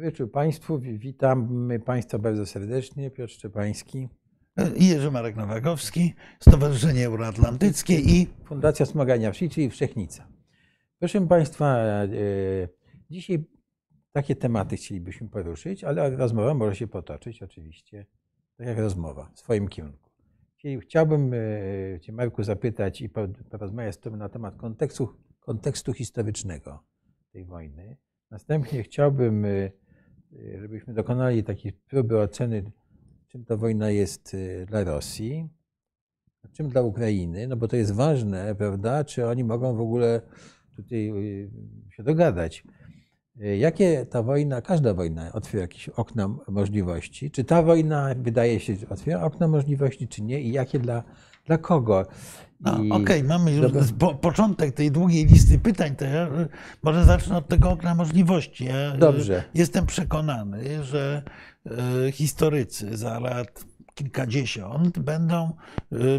Dobry 0.00 0.10
wieczór 0.10 0.30
Państwu. 0.30 0.78
Witamy 0.78 1.80
Państwa 1.80 2.18
bardzo 2.18 2.46
serdecznie. 2.46 3.10
Piotr 3.10 3.32
Szczepański. 3.32 4.08
I 4.76 4.88
Jerzy 4.88 5.10
Marek 5.10 5.36
Nowakowski, 5.36 6.14
Stowarzyszenie 6.40 7.06
Euroatlantyckie 7.06 7.94
i 7.94 8.26
Fundacja 8.44 8.86
Smagania 8.86 9.32
Wsi, 9.32 9.48
czyli 9.50 9.70
Wszechnica. 9.70 10.28
Proszę 10.98 11.26
Państwa, 11.26 11.76
e, 11.76 12.08
dzisiaj 13.10 13.44
takie 14.12 14.36
tematy 14.36 14.76
chcielibyśmy 14.76 15.28
poruszyć, 15.28 15.84
ale 15.84 16.16
rozmowa 16.16 16.54
może 16.54 16.76
się 16.76 16.86
potoczyć 16.86 17.42
oczywiście, 17.42 18.06
tak 18.56 18.66
jak 18.66 18.78
rozmowa, 18.78 19.30
w 19.34 19.38
swoim 19.38 19.68
kierunku. 19.68 20.10
Chciałbym 20.80 21.32
e, 21.34 22.00
Cię 22.00 22.12
Marku 22.12 22.42
zapytać 22.42 23.00
i 23.00 23.08
porozmawiać 23.50 23.94
z 23.94 23.98
Tobą 23.98 24.16
na 24.16 24.28
temat 24.28 24.56
kontekstu, 24.56 25.08
kontekstu 25.40 25.92
historycznego 25.92 26.84
tej 27.32 27.44
wojny. 27.44 27.96
Następnie 28.30 28.82
chciałbym, 28.82 29.44
e, 29.44 29.70
żebyśmy 30.60 30.94
dokonali 30.94 31.44
takiej 31.44 31.72
próby 31.72 32.20
oceny, 32.20 32.62
czym 33.28 33.44
ta 33.44 33.56
wojna 33.56 33.90
jest 33.90 34.36
dla 34.66 34.84
Rosji, 34.84 35.48
a 36.44 36.48
czym 36.48 36.68
dla 36.68 36.82
Ukrainy, 36.82 37.48
no 37.48 37.56
bo 37.56 37.68
to 37.68 37.76
jest 37.76 37.92
ważne, 37.92 38.54
prawda, 38.54 39.04
czy 39.04 39.26
oni 39.26 39.44
mogą 39.44 39.76
w 39.76 39.80
ogóle 39.80 40.20
tutaj 40.76 41.12
się 41.90 42.02
dogadać. 42.02 42.64
Jakie 43.58 44.06
ta 44.06 44.22
wojna, 44.22 44.62
każda 44.62 44.94
wojna 44.94 45.32
otwiera 45.32 45.62
jakieś 45.62 45.88
okna 45.88 46.36
możliwości? 46.48 47.30
Czy 47.30 47.44
ta 47.44 47.62
wojna 47.62 48.14
wydaje 48.16 48.60
się 48.60 48.76
otwiera 48.88 49.22
okna 49.22 49.48
możliwości, 49.48 50.08
czy 50.08 50.22
nie? 50.22 50.40
I 50.40 50.52
jakie 50.52 50.78
dla, 50.78 51.04
dla 51.50 51.58
kogo? 51.58 52.06
No, 52.60 52.72
Okej, 52.72 52.90
okay, 52.90 53.24
mamy 53.24 53.52
już 53.52 53.72
po, 53.98 54.14
początek 54.14 54.74
tej 54.74 54.90
długiej 54.90 55.26
listy 55.26 55.58
pytań, 55.58 55.96
to 55.96 56.04
ja 56.04 56.28
może 56.82 57.04
zacznę 57.04 57.36
od 57.36 57.48
tego 57.48 57.70
okna 57.70 57.94
możliwości. 57.94 58.64
Ja 58.64 58.96
Dobrze. 58.96 59.44
Jestem 59.54 59.86
przekonany, 59.86 60.84
że 60.84 61.22
historycy 62.12 62.96
za 62.96 63.18
lat 63.18 63.64
kilkadziesiąt 63.94 64.98
będą 64.98 65.52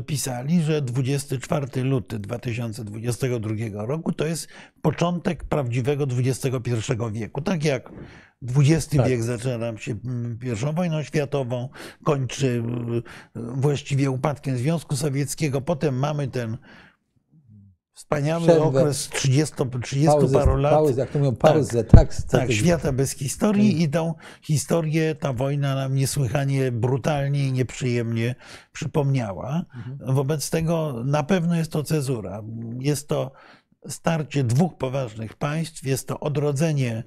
pisali, 0.06 0.62
że 0.62 0.82
24 0.82 1.84
luty 1.84 2.20
2022 2.20 3.86
roku 3.86 4.12
to 4.12 4.26
jest 4.26 4.48
początek 4.82 5.44
prawdziwego 5.44 6.08
XXI 6.18 6.72
wieku. 7.12 7.42
Tak 7.42 7.64
jak 7.66 7.92
XX 8.42 8.98
tak. 8.98 9.10
wiek 9.10 9.24
zaczyna 9.24 9.78
się 9.78 9.92
I 10.44 10.74
wojną 10.76 11.04
światową, 11.04 11.70
kończy 12.04 12.64
właściwie 13.36 14.12
upadkiem 14.12 14.58
Związku 14.58 14.96
Sowieckiego, 14.96 15.62
potem 15.62 16.00
mamy 16.00 16.28
ten 16.28 16.58
Wspaniały 18.02 18.44
Przerwę, 18.44 18.64
okres 18.64 19.10
30, 19.10 19.56
30 19.84 20.08
pauzę, 20.08 20.40
paru 20.40 20.56
lat. 20.56 20.74
Pauzę, 20.74 21.02
jak 21.02 21.10
to 21.10 21.20
mówią, 21.20 21.36
pauzę, 21.36 21.84
tak. 21.84 22.16
Tak, 22.16 22.24
tak 22.30 22.52
świata 22.52 22.92
bez 22.92 23.12
historii 23.12 23.84
i 23.84 23.90
tą 23.90 24.14
historię 24.42 25.16
ta 25.16 25.34
wojna 25.34 25.76
nam 25.76 25.96
niesłychanie 25.96 26.72
brutalnie 26.72 27.48
i 27.48 27.52
nieprzyjemnie 27.52 28.36
przypomniała. 28.72 29.66
Mhm. 29.76 30.16
Wobec 30.16 30.50
tego 30.50 31.04
na 31.06 31.24
pewno 31.24 31.56
jest 31.56 31.72
to 31.72 31.84
cezura. 31.84 32.44
Jest 32.80 33.08
to 33.08 33.32
starcie 33.88 34.44
dwóch 34.44 34.78
poważnych 34.78 35.36
państw, 35.36 35.86
jest 35.86 36.08
to 36.08 36.20
odrodzenie 36.20 37.04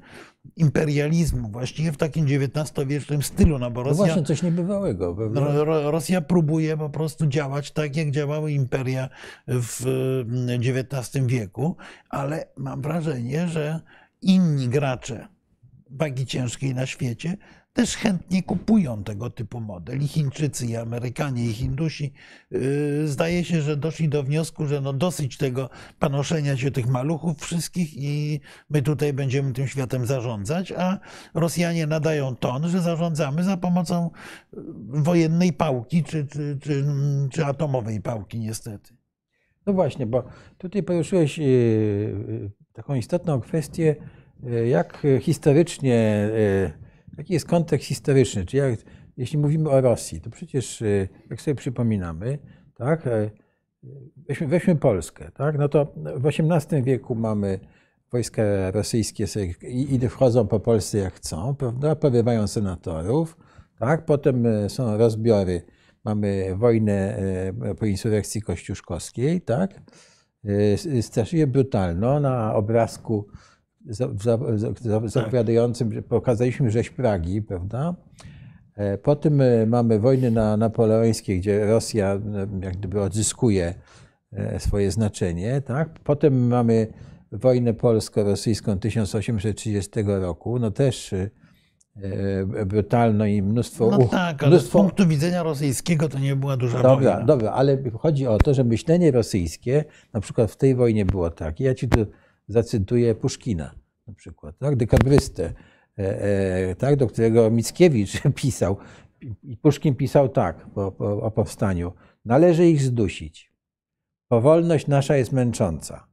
imperializmu 0.57 1.51
właściwie 1.51 1.93
w 1.93 1.97
takim 1.97 2.27
XIX-wiecznym 2.27 3.23
stylu. 3.23 3.59
No, 3.59 3.71
bo 3.71 3.83
Rosja, 3.83 3.99
no 3.99 4.07
właśnie 4.07 4.23
coś 4.23 4.43
niebywałego. 4.43 5.17
Ro, 5.65 5.91
Rosja 5.91 6.21
próbuje 6.21 6.77
po 6.77 6.91
prostu 6.91 7.27
działać 7.27 7.71
tak, 7.71 7.97
jak 7.97 8.11
działały 8.11 8.53
imperia 8.53 9.09
w 9.49 9.85
XIX 10.61 11.27
wieku, 11.27 11.77
ale 12.09 12.47
mam 12.57 12.83
wrażenie, 12.83 13.49
że 13.49 13.81
inni 14.23 14.69
gracze 14.69 15.29
wagi 15.91 16.27
ciężkiej 16.27 16.75
na 16.75 16.87
świecie 16.87 17.37
też 17.75 17.97
chętnie 17.97 18.43
kupują 18.43 19.05
tego 19.05 19.31
typu 19.31 19.61
model. 19.61 20.03
I 20.03 20.09
Chińczycy, 20.09 20.67
i 20.67 20.77
Amerykanie, 20.77 21.45
i 21.45 21.53
Hindusi. 21.53 22.13
Yy, 22.51 23.09
zdaje 23.09 23.45
się, 23.45 23.63
że 23.63 23.77
doszli 23.77 24.09
do 24.09 24.23
wniosku, 24.23 24.67
że 24.67 24.81
no 24.81 24.93
dosyć 24.93 25.37
tego 25.37 25.71
panoszenia 25.99 26.57
się 26.57 26.71
tych 26.71 26.87
maluchów 26.87 27.41
wszystkich 27.41 27.97
i 27.97 28.41
my 28.71 28.83
tutaj 28.83 29.13
będziemy 29.13 29.53
tym 29.53 29.67
światem 29.67 30.07
zarządzać, 30.07 30.73
a 30.73 30.99
Rosjanie 31.35 31.87
nadają 31.87 32.37
ton, 32.37 32.69
że 32.69 32.81
zarządzamy 32.81 33.45
za 33.45 33.57
pomocą 33.57 34.11
wojennej 34.89 35.53
pałki 35.53 36.05
czy, 36.05 36.27
czy, 36.27 36.59
czy, 36.63 36.85
czy 37.31 37.47
atomowej 37.47 38.01
pałki 38.01 38.39
niestety. 38.39 38.97
No 39.67 39.73
właśnie, 39.73 40.07
bo 40.07 40.25
tutaj 40.59 40.83
poruszyłeś 40.83 41.39
yy, 41.39 41.45
yy, 41.45 42.51
taką 42.73 42.95
istotną 42.95 43.41
kwestię, 43.41 43.97
jak 44.67 45.07
historycznie 45.21 46.31
Jaki 47.19 47.33
jest 47.33 47.47
kontekst 47.47 47.87
historyczny? 47.87 48.47
Czy 48.47 48.57
jak, 48.57 48.81
jeśli 49.17 49.39
mówimy 49.39 49.71
o 49.71 49.81
Rosji, 49.81 50.21
to 50.21 50.31
przecież, 50.31 50.83
y, 50.83 51.09
jak 51.31 51.41
sobie 51.41 51.55
przypominamy, 51.55 52.39
tak, 52.75 53.07
e, 53.07 53.31
weźmy, 54.29 54.47
weźmy 54.47 54.77
Polskę, 54.77 55.31
tak, 55.35 55.59
no 55.59 55.69
to 55.69 55.95
w 55.97 56.27
XVIII 56.27 56.83
wieku 56.83 57.15
mamy 57.15 57.61
wojska 58.13 58.43
rosyjskie 58.71 59.27
i, 59.63 59.95
wchodzą 60.09 60.47
po 60.47 60.61
Polsce 60.61 60.99
jak 60.99 61.15
chcą, 61.15 61.55
prawda, 61.55 61.97
senatorów, 62.47 63.37
tak, 63.79 64.05
potem 64.05 64.47
e, 64.47 64.69
są 64.69 64.97
rozbiory, 64.97 65.63
mamy 66.05 66.57
wojnę 66.57 67.17
e, 67.17 67.75
po 67.75 67.87
insurrekcji 67.87 68.43
kościuszkowskiej, 68.43 69.41
tak, 69.41 69.83
straszliwie 71.01 71.47
brutalną 71.47 72.21
na 72.21 72.55
obrazku 72.55 73.27
zapowiadającym, 75.05 75.93
że 75.93 76.03
pokazaliśmy 76.03 76.71
rzeź 76.71 76.91
Pragi, 76.91 77.43
prawda? 77.43 77.95
E, 78.77 78.99
Potem 78.99 79.41
mamy 79.69 79.99
wojny 79.99 80.31
na 80.31 80.57
napoleońskie, 80.57 81.37
gdzie 81.37 81.67
Rosja 81.67 82.15
e, 82.15 82.21
jak 82.63 82.77
gdyby 82.77 83.01
odzyskuje 83.01 83.75
e, 84.33 84.61
swoje 84.61 84.91
znaczenie. 84.91 85.61
Tak? 85.61 85.99
Potem 86.05 86.47
mamy 86.47 86.87
wojnę 87.33 87.75
polsko-rosyjską 87.75 88.79
1830 88.79 89.91
roku, 90.07 90.59
no 90.59 90.71
też 90.71 91.15
brutalno 92.67 93.27
i 93.27 93.43
mnóstwo... 93.43 93.91
No 93.91 94.09
tak, 94.09 94.43
ale 94.43 94.51
mnóstwo... 94.51 94.79
z 94.79 94.83
punktu 94.83 95.07
widzenia 95.07 95.43
rosyjskiego 95.43 96.09
to 96.09 96.19
nie 96.19 96.37
była 96.37 96.57
duża 96.57 96.83
dobra, 96.83 97.13
wojna. 97.13 97.27
Dobra, 97.27 97.51
ale 97.51 97.79
chodzi 97.99 98.27
o 98.27 98.39
to, 98.39 98.55
że 98.55 98.65
myślenie 98.65 99.11
rosyjskie, 99.11 99.85
na 100.13 100.21
przykład 100.21 100.51
w 100.51 100.57
tej 100.57 100.75
wojnie 100.75 101.05
było 101.05 101.31
tak. 101.31 101.61
Ja 101.61 101.75
ci 101.75 101.89
tu 101.89 102.07
zacytuję 102.49 103.15
Puszkina 103.15 103.75
na 104.07 104.15
przykład, 104.15 104.59
tak? 104.59 104.77
dekabrystę, 104.77 105.53
e, 105.99 106.23
e, 106.23 106.75
tak? 106.75 106.97
do 106.97 107.07
którego 107.07 107.51
Mickiewicz 107.51 108.23
pisał. 108.43 108.77
I 109.43 109.57
Puszkin 109.57 109.95
pisał 109.95 110.29
tak 110.29 110.67
po, 110.67 110.93
po, 110.93 111.23
o 111.23 111.31
powstaniu. 111.31 111.93
Należy 112.25 112.67
ich 112.67 112.83
zdusić. 112.83 113.53
Powolność 114.29 114.87
nasza 114.87 115.17
jest 115.17 115.33
męcząca. 115.33 116.07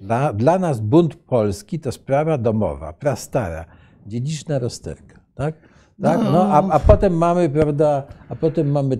Dla, 0.00 0.32
dla 0.32 0.58
nas 0.58 0.80
bunt 0.80 1.14
polski 1.14 1.80
to 1.80 1.92
sprawa 1.92 2.38
domowa, 2.38 2.92
prastara, 2.92 3.64
dziedziczna 4.06 4.58
rozterka. 4.58 5.20
Tak? 5.34 5.54
Tak? 6.02 6.20
No, 6.24 6.42
a, 6.42 6.68
a 6.70 6.78
potem 6.78 7.16
mamy, 7.16 7.48
prawda, 7.48 8.02
a 8.28 8.36
potem 8.36 8.70
mamy... 8.70 8.98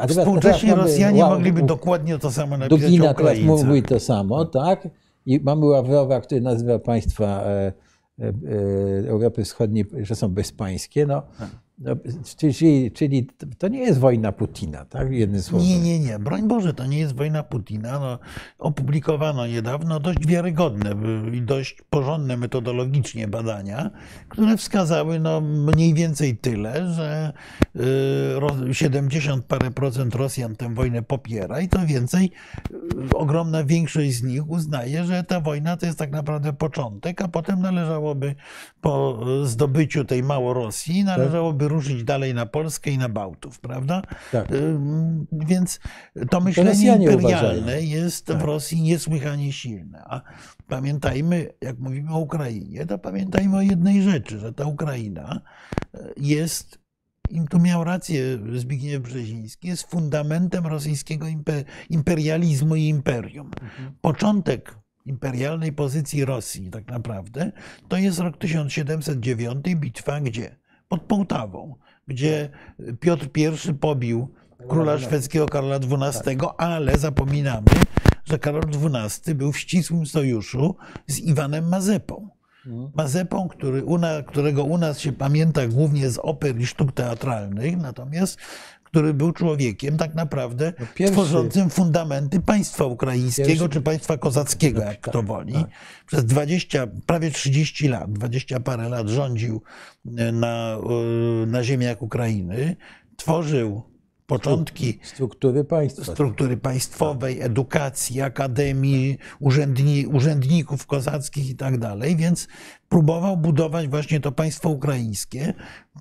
A 0.00 0.06
teraz, 0.06 0.18
Współcześni 0.18 0.68
teraz 0.68 0.86
Rosjanie 0.86 1.22
mamy, 1.22 1.34
mogliby 1.34 1.62
dokładnie 1.62 2.18
to 2.18 2.30
samo 2.30 2.58
napisać 2.58 2.80
Dugina 2.80 3.14
teraz 3.14 3.38
mówi 3.40 3.82
to 3.82 4.00
samo, 4.00 4.44
tak? 4.44 4.88
I 5.26 5.40
mamy 5.40 5.66
Ławrowa, 5.66 6.20
który 6.20 6.40
nazywa 6.40 6.78
państwa 6.78 7.24
e, 7.26 7.72
e, 8.18 8.28
e, 8.28 9.08
Europy 9.08 9.44
Wschodniej, 9.44 9.84
że 10.00 10.14
są 10.14 10.28
bezpańskie. 10.28 11.06
No, 11.06 11.22
tak. 11.38 11.63
No, 11.78 11.96
czyli, 12.36 12.90
czyli 12.92 13.26
to 13.58 13.68
nie 13.68 13.78
jest 13.78 13.98
wojna 13.98 14.32
Putina, 14.32 14.84
tak? 14.84 15.12
Jednym 15.12 15.42
słowem. 15.42 15.68
Nie, 15.68 15.80
nie, 15.80 16.00
nie. 16.00 16.18
Broń 16.18 16.48
Boże, 16.48 16.74
to 16.74 16.86
nie 16.86 16.98
jest 16.98 17.14
wojna 17.14 17.42
Putina. 17.42 17.98
No, 17.98 18.18
opublikowano 18.58 19.46
niedawno 19.46 20.00
dość 20.00 20.26
wiarygodne 20.26 20.94
i 21.32 21.42
dość 21.42 21.82
porządne 21.90 22.36
metodologicznie 22.36 23.28
badania, 23.28 23.90
które 24.28 24.56
wskazały 24.56 25.20
no, 25.20 25.40
mniej 25.40 25.94
więcej 25.94 26.36
tyle, 26.36 26.92
że 26.92 27.32
70 28.72 29.44
y, 29.44 29.46
parę 29.46 29.70
procent 29.70 30.14
Rosjan 30.14 30.56
tę 30.56 30.74
wojnę 30.74 31.02
popiera 31.02 31.60
i 31.60 31.68
to 31.68 31.86
więcej, 31.86 32.30
y, 33.10 33.16
ogromna 33.16 33.64
większość 33.64 34.12
z 34.12 34.22
nich 34.22 34.50
uznaje, 34.50 35.04
że 35.04 35.24
ta 35.24 35.40
wojna 35.40 35.76
to 35.76 35.86
jest 35.86 35.98
tak 35.98 36.10
naprawdę 36.10 36.52
początek, 36.52 37.22
a 37.22 37.28
potem 37.28 37.60
należałoby 37.60 38.34
po 38.80 39.24
zdobyciu 39.44 40.04
tej 40.04 40.22
Rosji 40.54 41.04
należałoby 41.04 41.63
żeby 41.64 41.74
ruszyć 41.74 42.04
dalej 42.04 42.34
na 42.34 42.46
Polskę 42.46 42.90
i 42.90 42.98
na 42.98 43.08
Bałtów, 43.08 43.60
prawda? 43.60 44.02
Tak. 44.32 44.48
Więc 45.32 45.80
to 46.30 46.40
myślenie 46.40 46.96
to 46.96 47.12
imperialne 47.12 47.82
jest 47.82 48.26
tak. 48.26 48.38
w 48.38 48.42
Rosji 48.42 48.82
niesłychanie 48.82 49.52
silne. 49.52 50.02
A 50.04 50.20
pamiętajmy, 50.68 51.48
jak 51.60 51.78
mówimy 51.78 52.12
o 52.12 52.18
Ukrainie, 52.18 52.86
to 52.86 52.98
pamiętajmy 52.98 53.56
o 53.56 53.60
jednej 53.60 54.02
rzeczy, 54.02 54.38
że 54.38 54.52
ta 54.52 54.66
Ukraina 54.66 55.40
e, 55.94 56.12
jest 56.16 56.78
i 57.30 57.40
tu 57.50 57.58
miał 57.58 57.84
rację 57.84 58.38
Zbigniew 58.54 59.02
Brzeziński, 59.02 59.68
jest 59.68 59.90
fundamentem 59.90 60.66
rosyjskiego 60.66 61.26
imperializmu 61.90 62.76
i 62.76 62.88
imperium. 62.88 63.50
Mhm. 63.62 63.94
Początek 64.00 64.74
imperialnej 65.06 65.72
pozycji 65.72 66.24
Rosji 66.24 66.70
tak 66.70 66.86
naprawdę, 66.86 67.52
to 67.88 67.96
jest 67.96 68.18
rok 68.18 68.38
1709, 68.38 69.64
bitwa 69.76 70.20
gdzie? 70.20 70.63
Pod 70.94 71.02
Połtawą, 71.02 71.74
gdzie 72.08 72.50
Piotr 73.00 73.28
I 73.70 73.74
pobił 73.74 74.28
króla 74.68 74.98
szwedzkiego 74.98 75.46
Karola 75.46 75.76
XII, 75.76 76.38
ale 76.58 76.98
zapominamy, 76.98 77.66
że 78.24 78.38
Karol 78.38 78.62
XII 78.94 79.34
był 79.34 79.52
w 79.52 79.58
ścisłym 79.58 80.06
sojuszu 80.06 80.76
z 81.06 81.18
Iwanem 81.18 81.68
Mazepą. 81.68 82.28
Mazepą, 82.94 83.48
który 83.48 83.82
którego 84.26 84.64
u 84.64 84.78
nas 84.78 85.00
się 85.00 85.12
pamięta 85.12 85.66
głównie 85.66 86.10
z 86.10 86.18
oper 86.18 86.60
i 86.60 86.66
sztuk 86.66 86.92
teatralnych, 86.92 87.76
natomiast 87.76 88.38
który 88.94 89.14
był 89.14 89.32
człowiekiem 89.32 89.96
tak 89.96 90.14
naprawdę 90.14 90.72
No 91.00 91.06
tworzącym 91.10 91.70
fundamenty 91.70 92.40
państwa 92.40 92.84
ukraińskiego 92.84 93.48
Pierwszy- 93.48 93.68
czy 93.68 93.80
państwa 93.80 94.18
kozackiego, 94.18 94.82
jak 94.82 95.00
kto 95.00 95.22
woli. 95.22 95.52
tak. 95.52 95.66
Przez 96.06 96.24
20, 96.24 96.86
prawie 97.06 97.30
30 97.30 97.88
lat, 97.88 98.12
20 98.12 98.60
parę 98.60 98.88
lat 98.88 99.08
rządził 99.08 99.62
e, 100.16 100.32
na, 100.32 100.76
e, 101.42 101.46
na 101.46 101.64
ziemiach 101.64 102.02
Ukrainy, 102.02 102.76
tworzył 103.16 103.82
początki 104.26 104.98
Struktury 105.02 105.64
państwa. 105.64 106.12
struktury 106.12 106.56
państwowej, 106.56 107.40
edukacji, 107.40 108.22
akademii, 108.22 109.18
urzędni, 109.40 110.06
urzędników 110.06 110.86
kozackich 110.86 111.50
i 111.50 111.54
tak 111.56 111.78
dalej, 111.78 112.16
więc 112.16 112.48
próbował 112.88 113.36
budować 113.36 113.88
właśnie 113.88 114.20
to 114.20 114.32
państwo 114.32 114.68
ukraińskie 114.68 115.54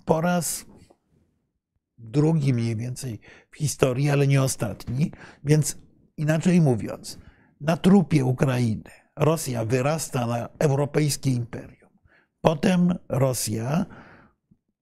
po 0.06 0.22
raz 0.22 0.66
drugi 2.04 2.54
mniej 2.54 2.76
więcej 2.76 3.20
w 3.52 3.58
historii, 3.58 4.10
ale 4.10 4.28
nie 4.28 4.42
ostatni. 4.44 5.12
Więc 5.44 5.78
inaczej 6.18 6.62
mówiąc, 6.62 7.20
na 7.62 7.78
trupie 7.78 8.26
Ukrainy 8.26 8.92
Rosja 9.16 9.66
wyrasta 9.66 10.28
na 10.28 10.50
europejskie 10.60 11.32
imperium. 11.32 11.90
Potem 12.42 12.96
Rosja 13.10 13.86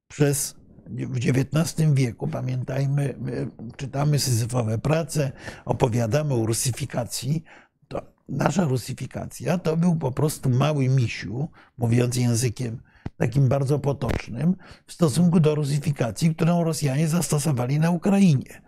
przez 0.07 0.55
w 0.87 1.17
XIX 1.17 1.93
wieku, 1.93 2.27
pamiętajmy, 2.27 3.15
my 3.19 3.47
czytamy 3.77 4.19
syzyfowe 4.19 4.77
prace, 4.77 5.31
opowiadamy 5.65 6.33
o 6.33 6.45
rusyfikacji, 6.45 7.43
to 7.87 8.01
nasza 8.29 8.63
rusyfikacja 8.63 9.57
to 9.57 9.77
był 9.77 9.95
po 9.95 10.11
prostu 10.11 10.49
mały 10.49 10.89
misiu, 10.89 11.49
mówiąc 11.77 12.15
językiem 12.15 12.81
takim 13.17 13.47
bardzo 13.47 13.79
potocznym, 13.79 14.55
w 14.87 14.93
stosunku 14.93 15.39
do 15.39 15.55
rusyfikacji, 15.55 16.35
którą 16.35 16.63
Rosjanie 16.63 17.07
zastosowali 17.07 17.79
na 17.79 17.91
Ukrainie. 17.91 18.61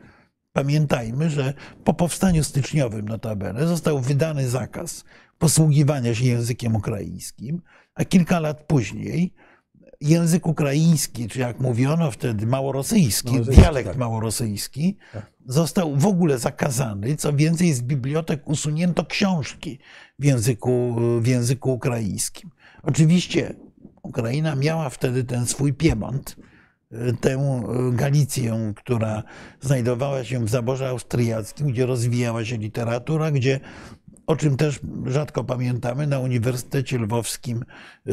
Pamiętajmy, 0.53 1.29
że 1.29 1.53
po 1.83 1.93
powstaniu 1.93 2.43
styczniowym 2.43 3.07
notabene 3.07 3.67
został 3.67 3.99
wydany 3.99 4.49
zakaz 4.49 5.03
posługiwania 5.37 6.15
się 6.15 6.25
językiem 6.25 6.75
ukraińskim, 6.75 7.61
a 7.95 8.05
kilka 8.05 8.39
lat 8.39 8.63
później 8.67 9.33
język 10.01 10.47
ukraiński, 10.47 11.27
czy 11.27 11.39
jak 11.39 11.59
mówiono 11.59 12.11
wtedy 12.11 12.47
małorosyjski, 12.47 13.27
Małorosyjski, 13.27 13.61
dialekt 13.61 13.87
tak. 13.89 13.97
małorosyjski, 13.97 14.97
Tak. 15.13 15.31
został 15.45 15.95
w 15.95 16.05
ogóle 16.05 16.37
zakazany. 16.37 17.15
Co 17.15 17.33
więcej, 17.33 17.73
z 17.73 17.81
bibliotek 17.81 18.47
usunięto 18.47 19.05
książki 19.05 19.79
w 20.19 20.25
języku, 20.25 20.95
w 21.21 21.27
języku 21.27 21.73
ukraińskim. 21.73 22.49
Oczywiście 22.83 23.55
Ukraina 24.03 24.55
miała 24.55 24.89
wtedy 24.89 25.23
ten 25.23 25.45
swój 25.45 25.73
Piemont, 25.73 26.35
y, 26.91 27.17
tę 27.21 27.33
y, 27.33 27.95
Galicję, 27.95 28.73
która 28.75 29.23
znajdowała 29.61 30.23
się 30.23 30.45
w 30.45 30.49
zaborze 30.49 30.89
austriackim, 30.89 31.67
gdzie 31.67 31.85
rozwijała 31.85 32.45
się 32.45 32.57
literatura, 32.57 33.31
gdzie 33.31 33.59
o 34.27 34.35
czym 34.35 34.57
też 34.57 34.79
rzadko 35.05 35.43
pamiętamy, 35.43 36.07
na 36.07 36.19
Uniwersytecie 36.19 36.97
Lwowskim 36.97 37.63
y, 38.07 38.11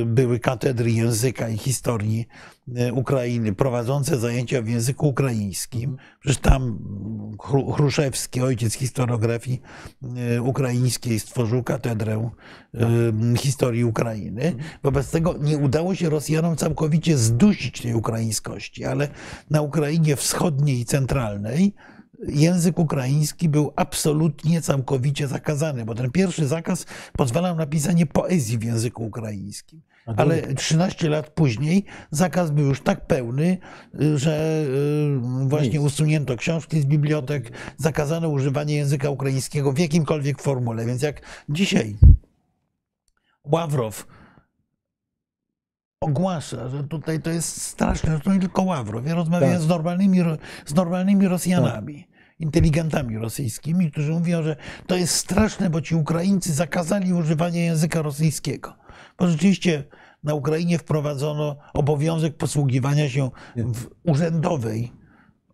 y, 0.00 0.04
były 0.06 0.38
katedry 0.38 0.90
języka 0.90 1.48
i 1.48 1.58
historii 1.58 2.26
y, 2.68 2.92
Ukrainy 2.92 3.54
prowadzące 3.54 4.18
zajęcia 4.18 4.62
w 4.62 4.68
języku 4.68 5.08
ukraińskim. 5.08 5.96
Przecież 6.20 6.38
tam 6.38 6.78
Chru- 7.38 7.74
Chruszewski, 7.74 8.40
ojciec 8.40 8.74
historiografii 8.74 9.62
ukraińskiej, 10.42 11.20
stworzył 11.20 11.62
katedrę 11.62 12.30
historii 13.38 13.84
Ukrainy. 13.84 14.54
Wobec 14.82 15.10
tego 15.10 15.34
nie 15.40 15.58
udało 15.58 15.94
się 15.94 16.10
Rosjanom 16.10 16.56
całkowicie 16.56 17.18
zdusić 17.18 17.80
tej 17.80 17.94
ukraińskości, 17.94 18.84
ale 18.84 19.08
na 19.50 19.62
Ukrainie 19.62 20.16
wschodniej 20.16 20.80
i 20.80 20.84
centralnej 20.84 21.74
język 22.28 22.78
ukraiński 22.78 23.48
był 23.48 23.72
absolutnie, 23.76 24.62
całkowicie 24.62 25.28
zakazany, 25.28 25.84
bo 25.84 25.94
ten 25.94 26.10
pierwszy 26.10 26.46
zakaz 26.46 26.86
pozwalał 27.12 27.56
na 27.56 27.66
pisanie 27.66 28.06
poezji 28.06 28.58
w 28.58 28.62
języku 28.64 29.04
ukraińskim. 29.06 29.82
Ale 30.16 30.42
drugi- 30.42 30.54
13 30.54 31.08
lat 31.08 31.30
później 31.30 31.84
zakaz 32.10 32.50
był 32.50 32.64
już 32.66 32.80
tak 32.80 33.06
pełny, 33.06 33.58
y, 34.02 34.18
że 34.18 34.64
y, 35.44 35.48
właśnie 35.48 35.80
usunięto 35.80 36.36
książki 36.36 36.80
z 36.80 36.84
bibliotek, 36.86 37.50
zakazano 37.76 38.28
używanie 38.28 38.74
języka 38.74 39.10
ukraińskiego 39.10 39.72
w 39.72 39.78
jakimkolwiek 39.78 40.42
formule. 40.42 40.86
Więc 40.86 41.02
jak 41.02 41.20
dzisiaj 41.48 41.96
Ławrow 43.44 44.06
ogłasza, 46.00 46.68
że 46.68 46.84
tutaj 46.84 47.20
to 47.22 47.30
jest 47.30 47.62
straszne, 47.62 48.12
że 48.12 48.20
to 48.20 48.34
nie 48.34 48.40
tylko 48.40 48.62
Ławrow. 48.62 49.06
Ja 49.06 49.14
rozmawiałem 49.14 49.54
Tak. 49.56 49.64
z, 49.64 49.68
normalnymi, 49.68 50.18
z 50.66 50.74
normalnymi 50.74 51.28
Rosjanami, 51.28 52.06
inteligentami 52.38 53.18
rosyjskimi, 53.18 53.90
którzy 53.90 54.12
mówią, 54.12 54.42
że 54.42 54.56
to 54.86 54.96
jest 54.96 55.14
straszne, 55.14 55.70
bo 55.70 55.80
ci 55.80 55.94
Ukraińcy 55.94 56.52
zakazali 56.52 57.12
używania 57.12 57.64
języka 57.64 58.02
rosyjskiego. 58.02 58.76
Bo 59.18 59.28
rzeczywiście 59.28 59.84
na 60.24 60.34
Ukrainie 60.34 60.78
wprowadzono 60.78 61.56
obowiązek 61.74 62.36
posługiwania 62.36 63.08
się 63.08 63.30
w 63.56 63.86
urzędowej, 64.04 64.92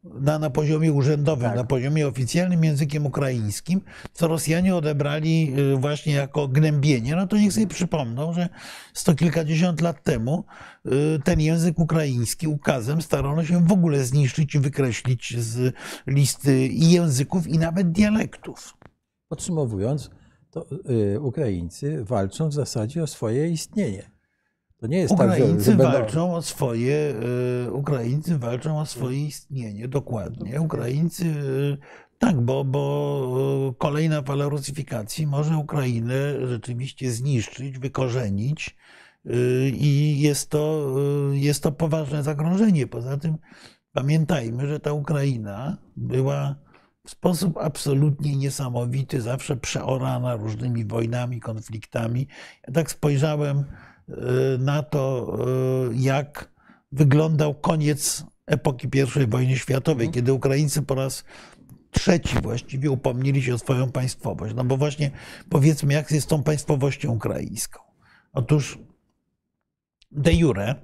na, 0.04 0.38
na 0.38 0.50
poziomie 0.50 0.92
urzędowym, 0.92 1.48
Tak. 1.48 1.56
na 1.56 1.64
poziomie 1.64 2.08
oficjalnym 2.08 2.64
językiem 2.64 3.06
ukraińskim, 3.06 3.80
co 4.12 4.28
Rosjanie 4.28 4.76
odebrali 4.76 5.54
y, 5.58 5.76
właśnie 5.76 6.12
jako 6.12 6.48
gnębienie. 6.48 7.16
No 7.16 7.26
to 7.26 7.36
niech 7.36 7.52
sobie 7.52 7.66
przypomną, 7.66 8.32
że 8.32 8.48
sto 8.94 9.14
kilkadziesiąt 9.14 9.80
lat 9.80 10.02
temu 10.02 10.44
y, 10.86 10.90
ten 11.24 11.40
język 11.40 11.78
ukraiński 11.78 12.48
ukazem 12.48 13.02
starano 13.02 13.44
się 13.44 13.66
w 13.66 13.72
ogóle 13.72 14.04
zniszczyć 14.04 14.54
i 14.54 14.58
wykreślić 14.58 15.38
z 15.38 15.74
listy 16.06 16.66
i 16.66 16.90
języków, 16.90 17.46
i 17.48 17.58
nawet 17.58 17.92
dialektów. 17.92 18.76
Podsumowując, 19.28 20.10
to 20.50 20.66
y, 21.14 21.20
Ukraińcy 21.20 22.04
walczą 22.04 22.48
w 22.48 22.52
zasadzie 22.52 23.02
o 23.02 23.06
swoje 23.06 23.48
istnienie. 23.48 24.09
To 24.80 24.86
nie 24.86 24.98
jest 24.98 25.16
tak, 25.16 25.30
że, 25.30 25.36
Ukraińcy 25.36 25.64
że 25.64 25.76
będą... 25.76 25.92
walczą 25.92 26.34
o 26.34 26.42
swoje, 26.42 27.14
y, 27.66 27.72
Ukraińcy 27.72 28.38
walczą 28.38 28.80
o 28.80 28.86
swoje 28.86 29.26
istnienie, 29.26 29.88
dokładnie. 29.88 30.60
Ukraińcy, 30.60 31.24
y, 31.24 31.78
tak, 32.18 32.40
bo, 32.40 32.64
bo 32.64 33.70
y, 33.70 33.74
kolejna 33.78 34.22
fala 34.22 34.48
rusyfikacji 34.48 35.26
może 35.26 35.56
Ukrainę 35.56 36.46
rzeczywiście 36.46 37.10
zniszczyć, 37.10 37.78
wykorzenić 37.78 38.76
i 39.72 40.20
jest 40.20 40.50
to, 40.50 40.94
jest 41.32 41.62
to 41.62 41.72
poważne 41.72 42.22
zagrożenie. 42.22 42.86
Poza 42.86 43.16
tym 43.16 43.38
pamiętajmy, 43.92 44.66
że 44.66 44.80
ta 44.80 44.92
Ukraina 44.92 45.78
była 45.96 46.56
w 47.06 47.10
sposób 47.10 47.58
absolutnie 47.58 48.36
niesamowity, 48.36 49.20
zawsze 49.20 49.56
przeorana 49.56 50.36
różnymi 50.36 50.84
wojnami, 50.84 51.40
konfliktami. 51.40 52.26
Ja 52.66 52.74
tak 52.74 52.90
spojrzałem 52.90 53.64
na 54.58 54.82
to, 54.82 55.36
y, 55.90 55.96
jak 55.96 56.50
wyglądał 56.92 57.54
koniec 57.54 58.24
epoki 58.46 58.88
I 59.22 59.26
wojny 59.26 59.56
światowej, 59.56 60.10
kiedy 60.10 60.32
Ukraińcy 60.32 60.82
po 60.82 60.94
raz 60.94 61.24
trzeci 61.90 62.36
właściwie 62.42 62.90
upomnieli 62.90 63.42
się 63.42 63.54
o 63.54 63.58
swoją 63.58 63.92
państwowość. 63.92 64.54
No 64.54 64.64
bo 64.64 64.76
właśnie 64.76 65.10
powiedzmy, 65.48 65.94
jak 65.94 66.10
jest 66.10 66.26
z 66.26 66.30
tą 66.30 66.42
państwowością 66.42 67.12
ukraińską. 67.12 67.80
Otóż 68.32 68.78
de 70.10 70.34
jure 70.34 70.74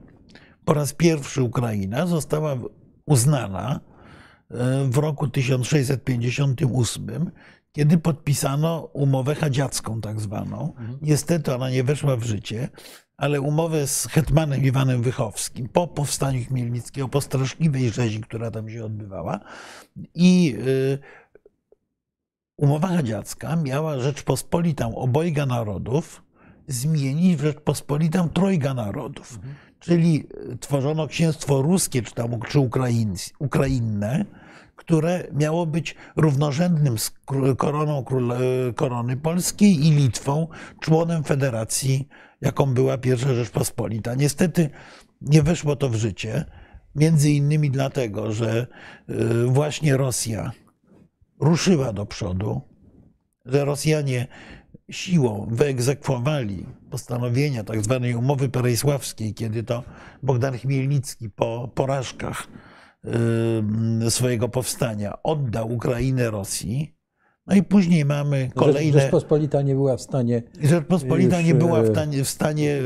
po 0.65 0.75
raz 0.75 0.93
pierwszy 0.93 1.43
Ukraina 1.43 2.07
została 2.07 2.57
uznana 3.07 3.81
e, 4.51 4.85
w 4.91 4.97
roku 4.97 5.29
1658, 5.29 7.31
kiedy 7.73 7.99
podpisano 7.99 8.91
umowę 8.93 9.35
chadziacką, 9.35 10.01
tak 10.01 10.21
zwaną. 10.21 10.73
Niestety 11.03 11.55
ona 11.55 11.71
nie 11.71 11.85
weszła 11.85 12.17
w 12.17 12.25
życie, 12.25 12.69
ale 13.17 13.41
umowę 13.41 13.87
z 13.87 14.07
hetmanem 14.07 14.65
Iwanem 14.65 15.03
Wychowskim 15.03 15.69
po 15.69 15.87
powstaniu 15.87 16.45
Chmielnickiego, 16.45 17.09
po 17.09 17.21
straszliwej 17.21 17.91
rzezi, 17.91 18.21
która 18.21 18.51
tam 18.51 18.71
się 18.71 18.85
odbywała. 18.85 19.41
I 20.15 20.57
y, 20.67 20.99
umowa 22.57 22.89
chadziacka 22.89 23.57
miała 23.57 23.99
Rzeczpospolitą 23.99 24.97
obojga 24.97 25.47
narodów 25.47 26.23
zmienić 26.69 27.37
w 27.37 27.41
Rzeczpospolitą 27.41 28.29
trojga 28.29 28.75
narodów. 28.75 29.39
Czyli 29.81 30.27
y, 30.53 30.59
tworzono 30.59 31.07
księstwo 31.07 31.63
ruskie, 31.63 32.03
czy 32.03 32.15
tam 32.15 32.41
czy 32.49 32.61
ukrainne, 33.39 34.25
które 34.77 35.25
miało 35.33 35.67
być 35.67 35.95
równorzędnym 36.17 36.99
z 36.99 37.11
koroną 37.59 38.05
króle, 38.05 38.39
korony 38.75 39.17
polskiej 39.17 39.87
i 39.87 39.91
Litwą, 39.91 40.49
członem 40.81 41.25
federacji, 41.25 42.09
jaką 42.41 42.75
była 42.75 42.99
pierwsza 42.99 43.35
Rzeczpospolita. 43.35 44.15
Niestety 44.15 44.71
nie 45.21 45.43
weszło 45.43 45.77
to 45.77 45.89
w 45.89 45.95
życie, 45.95 46.45
między 46.95 47.31
innymi 47.31 47.71
dlatego, 47.71 48.33
że 48.33 48.67
y, 49.11 49.47
właśnie 49.47 49.97
Rosja 49.97 50.53
ruszyła 51.41 51.93
do 51.93 52.07
przodu, 52.07 52.61
że 53.45 53.65
Rosjanie 53.65 54.27
siłą 54.91 55.47
wyegzekwowali 55.51 56.67
postanowienia 56.91 57.65
tak 57.65 57.85
zwanej 57.85 58.15
umowy 58.15 58.49
perejsławskiej, 58.49 59.35
kiedy 59.35 59.63
to 59.63 59.83
Bogdan 60.23 60.59
Chmielnicki 60.59 61.31
po 61.31 61.69
porażkach 61.75 62.49
y, 64.07 64.11
swojego 64.11 64.49
powstania 64.49 65.23
oddał 65.23 65.73
Ukrainę 65.73 66.31
Rosji. 66.31 66.96
No 67.47 67.55
i 67.55 67.63
później 67.63 68.05
mamy 68.05 68.51
kolejne. 68.55 69.01
Rzeczpospolita 69.01 69.63
nie 69.63 69.75
była 69.75 69.97
w 69.97 70.01
stanie. 70.01 70.43
Rzeczpospolita 70.63 71.39
już, 71.39 71.47
nie 71.47 71.55
była 71.55 71.83
w 71.83 71.85
e, 71.85 71.91
stanie, 71.93 72.25
w 72.25 72.29
stanie 72.29 72.79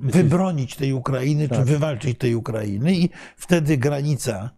wybronić 0.00 0.76
tej 0.76 0.92
Ukrainy, 0.92 1.48
czy 1.48 1.54
Tak. 1.54 1.64
wywalczyć 1.64 2.18
tej 2.18 2.34
Ukrainy, 2.34 2.94
i 2.94 3.08
wtedy 3.36 3.76
granica, 3.76 4.50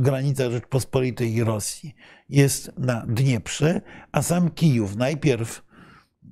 granica 0.00 0.50
Rzeczpospolitej 0.50 1.34
i 1.34 1.44
Rosji 1.44 1.94
jest 2.28 2.72
na 2.78 3.06
Dnieprze, 3.06 3.80
a 4.12 4.22
sam 4.22 4.50
Kijów 4.50 4.96
najpierw 4.96 5.62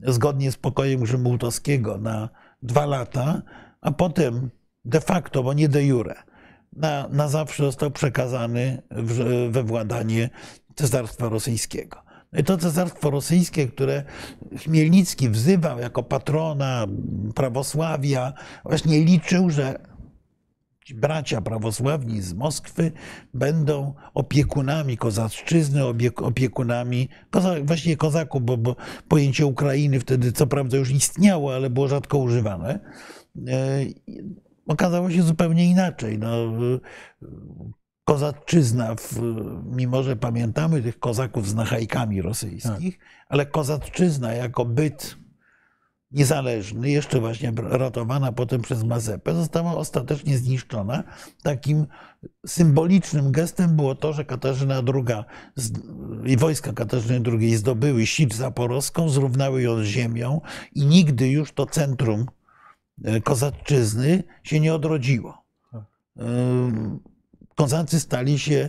zgodnie 0.02 0.52
z 0.52 0.56
pokojem 0.56 1.00
Grzymałtowskiego 1.00 1.98
na 1.98 2.28
dwa 2.62 2.86
lata, 2.86 3.42
a 3.80 3.92
potem 3.92 4.50
de 4.84 5.00
facto, 5.00 5.42
bo 5.42 5.52
nie 5.52 5.68
de 5.68 5.84
jure, 5.84 6.14
na, 6.72 7.08
na 7.08 7.28
zawsze 7.28 7.64
został 7.64 7.90
przekazany 7.90 8.82
w, 8.90 9.48
we 9.50 9.62
władanie 9.62 10.30
Cesarstwa 10.76 11.28
Rosyjskiego. 11.28 12.02
No 12.32 12.40
i 12.40 12.44
to 12.44 12.58
Cesarstwo 12.58 13.10
Rosyjskie, 13.10 13.66
które 13.68 14.04
Chmielnicki 14.58 15.28
wzywał 15.28 15.78
jako 15.78 16.02
patrona 16.02 16.86
prawosławia, 17.34 18.32
właśnie 18.64 19.04
liczył, 19.04 19.50
że 19.50 19.78
ci 20.84 20.94
bracia 20.94 21.40
prawosławni 21.40 22.22
z 22.22 22.34
Moskwy 22.34 22.92
będą 23.34 23.94
opiekunami 24.14 24.96
kozaczyzny, 24.96 25.80
opiek- 25.80 26.24
opiekunami 26.24 27.08
właśnie 27.64 27.96
kozaków, 27.96 28.42
bo, 28.42 28.56
bo 28.56 28.76
pojęcie 29.08 29.46
Ukrainy 29.46 30.00
wtedy 30.00 30.32
co 30.32 30.46
prawda 30.46 30.76
już 30.76 30.90
istniało, 30.90 31.54
ale 31.54 31.70
było 31.70 31.88
rzadko 31.88 32.18
używane. 32.18 32.80
E, 33.48 33.84
Okazało 34.66 35.10
się 35.10 35.22
zupełnie 35.22 35.70
inaczej. 35.70 36.18
No, 36.18 36.36
kozaczyzna, 38.06 38.94
w, 38.94 39.20
mimo 39.64 40.02
że 40.02 40.16
pamiętamy 40.16 40.82
tych 40.82 40.98
kozaków 40.98 41.48
z 41.48 41.54
nachajkami 41.54 42.22
rosyjskich, 42.22 42.98
ale 43.28 43.46
kozaczyzna 43.46 44.32
jako 44.32 44.64
byt 44.64 45.16
niezależny, 46.10 46.90
jeszcze 46.90 47.20
właśnie 47.20 47.52
ratowana 47.56 48.32
potem 48.32 48.62
przez 48.62 48.84
Mazepę, 48.84 49.34
została 49.34 49.74
ostatecznie 49.74 50.38
zniszczona. 50.38 51.04
Takim 51.42 51.86
symbolicznym 52.46 53.32
gestem 53.32 53.76
było 53.76 53.94
to, 53.94 54.12
że 54.12 54.24
Katarzyna 54.24 54.82
II 54.94 55.24
i 56.24 56.36
wojska 56.36 56.72
Katarzyny 56.72 57.30
II 57.32 57.56
zdobyły 57.56 58.06
Sicz 58.06 58.34
Zaporowską, 58.34 59.08
zrównały 59.08 59.62
ją 59.62 59.78
z 59.78 59.84
ziemią 59.84 60.40
i 60.74 60.86
nigdy 60.86 61.28
już 61.28 61.52
to 61.52 61.66
centrum 61.66 62.26
e, 63.04 63.20
kozaczyzny 63.20 64.22
się 64.42 64.60
nie 64.60 64.74
odrodziło. 64.74 65.44
Ym, 66.20 67.00
Kozacy 67.56 68.00
stali 68.00 68.38
się 68.38 68.68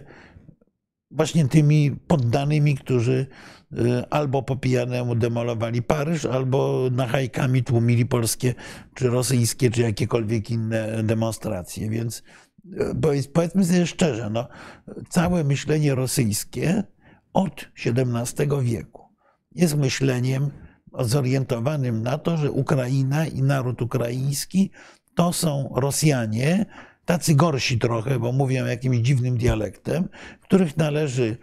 właśnie 1.11 1.47
tymi 1.47 1.91
poddanymi, 2.07 2.75
którzy 2.75 3.27
y, 3.73 4.09
albo 4.09 4.43
po 4.43 4.55
pijanemu 4.55 5.15
demolowali 5.15 5.81
Paryż, 5.81 6.25
albo 6.25 6.89
nachajkami 6.91 7.63
tłumili 7.63 8.05
polskie, 8.05 8.55
czy 8.95 9.07
rosyjskie, 9.09 9.71
czy 9.71 9.81
jakiekolwiek 9.81 10.49
inne 10.49 11.03
demonstracje. 11.03 11.89
Więc 11.89 12.23
powiedz- 13.01 13.27
powiedzmy 13.27 13.65
sobie 13.65 13.87
szczerze, 13.87 14.29
no, 14.29 14.47
całe 15.09 15.43
myślenie 15.43 15.95
rosyjskie 15.95 16.83
od 17.33 17.69
XVII 17.85 18.47
wieku 18.61 19.07
jest 19.55 19.77
myśleniem 19.77 20.51
zorientowanym 20.99 22.03
na 22.03 22.17
to, 22.17 22.37
że 22.37 22.51
Ukraina 22.51 23.27
i 23.27 23.41
naród 23.41 23.81
ukraiński 23.81 24.71
to 25.15 25.33
są 25.33 25.73
Rosjanie, 25.75 26.65
tacy 27.07 27.35
gorsi 27.35 27.79
trochę, 27.79 28.19
bo 28.19 28.31
mówią 28.31 28.65
jakimś 28.65 28.97
dziwnym 28.97 29.37
dialektem, 29.37 30.09
których 30.41 30.77
należy 30.77 31.37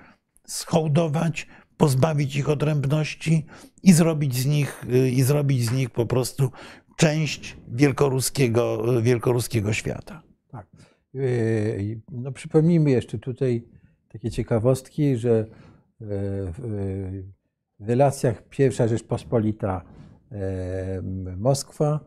schołdować, 0.46 1.46
pozbawić 1.76 2.36
ich 2.36 2.48
odrębności 2.48 3.46
i 3.82 3.92
zrobić 3.92 4.34
z 4.34 4.46
nich, 4.46 4.84
i 5.12 5.22
zrobić 5.22 5.66
z 5.66 5.72
nich 5.72 5.90
po 5.90 6.06
prostu 6.06 6.50
część 6.96 7.56
wielkoruskiego, 7.68 8.84
wielkoruskiego 9.02 9.72
świata. 9.72 10.22
Tak. 10.50 10.66
Yy, 11.14 12.00
No, 12.12 12.32
przypomnijmy 12.32 12.90
jeszcze 12.90 13.18
tutaj 13.18 13.64
takie 14.08 14.30
ciekawostki, 14.30 15.16
że 15.16 15.38
e, 15.38 15.44
w 17.80 17.88
relacjach 17.88 18.48
pierwsza 18.48 18.88
Rzeczpospolita 18.88 19.84
e, 20.32 21.02
Moskwa, 21.36 22.00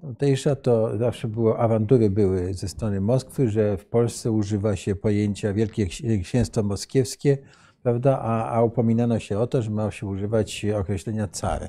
tamtejsza 0.00 0.56
to 0.56 0.98
zawsze 0.98 1.28
było, 1.28 1.58
awantury 1.58 2.10
były 2.10 2.54
ze 2.54 2.68
strony 2.68 3.00
Moskwy, 3.00 3.48
że 3.48 3.76
w 3.76 3.84
Polsce 3.86 4.30
używa 4.32 4.76
się 4.76 4.96
pojęcia 4.96 5.52
Wielkie 5.52 5.86
Ksi- 5.86 6.22
Księstwo 6.22 6.62
Moskiewskie, 6.62 7.38
prawda, 7.82 8.18
a, 8.22 8.50
a 8.54 8.62
upominano 8.62 9.18
się 9.18 9.38
o 9.38 9.46
to, 9.46 9.62
że 9.62 9.70
ma 9.70 9.90
się 9.90 10.06
używać 10.06 10.66
określenia 10.80 11.28
car 11.28 11.68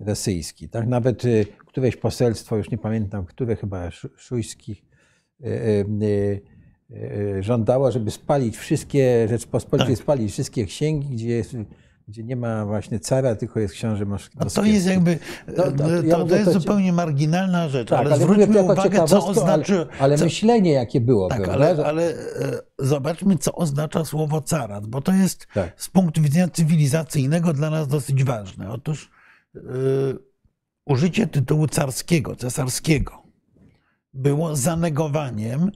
rosyjski. 0.00 0.68
Tak? 0.68 0.86
Nawet 0.86 1.24
y, 1.24 1.46
któreś 1.66 1.96
poselstwo, 1.96 2.56
już 2.56 2.70
nie 2.70 2.78
pamiętam, 2.78 3.24
które 3.24 3.56
chyba 3.56 3.90
szu- 3.90 4.08
szujskich, 4.16 4.84
y, 5.44 5.86
y, 6.92 7.42
żądało, 7.42 7.92
żeby 7.92 8.10
spalić 8.10 8.56
wszystkie, 8.56 9.28
Rzeczpospolitej 9.28 9.94
Tak. 9.96 10.02
spalić 10.02 10.32
wszystkie 10.32 10.64
księgi, 10.66 11.08
gdzie, 11.14 11.28
jest, 11.28 11.56
gdzie 12.10 12.24
nie 12.24 12.36
ma 12.36 12.66
właśnie 12.66 13.00
cara, 13.00 13.34
tylko 13.34 13.60
jest 13.60 13.74
książę 13.74 14.06
mosk- 14.06 14.30
A 14.36 14.38
to 14.38 14.44
moskiewski. 14.44 14.74
jest 14.74 14.86
jakby, 14.86 15.18
No, 15.56 15.62
to, 15.72 15.88
ja 16.04 16.16
to, 16.16 16.26
jest 16.36 16.44
to 16.44 16.52
ci- 16.54 16.60
zupełnie 16.60 16.92
marginalna 16.92 17.68
rzecz, 17.68 17.88
Tak, 17.88 17.98
ale 17.98 18.10
ale 18.14 18.24
zwróćmy 18.24 18.62
uwagę, 18.62 19.04
co 19.06 19.26
oznacza... 19.26 19.74
Ale, 19.74 19.86
ale 20.00 20.18
co, 20.18 20.24
myślenie, 20.24 20.72
jakie 20.72 21.00
było, 21.00 21.28
Tak, 21.28 21.42
prawda? 21.42 21.64
ale, 21.66 21.86
ale 21.86 22.08
e, 22.10 22.14
zobaczmy, 22.78 23.38
co 23.38 23.52
oznacza 23.54 24.04
słowo 24.04 24.40
carat, 24.42 24.86
bo 24.86 25.00
to 25.00 25.12
jest 25.12 25.46
Tak. 25.54 25.72
z 25.76 25.88
punktu 25.88 26.22
widzenia 26.22 26.48
cywilizacyjnego 26.48 27.52
dla 27.52 27.70
nas 27.70 27.88
dosyć 27.88 28.24
ważne. 28.24 28.70
Otóż 28.70 29.10
e, 29.56 29.60
użycie 30.86 31.26
tytułu 31.26 31.66
carskiego, 31.68 32.36
cesarskiego 32.36 33.22
było 34.14 34.56
zanegowaniem 34.56 35.70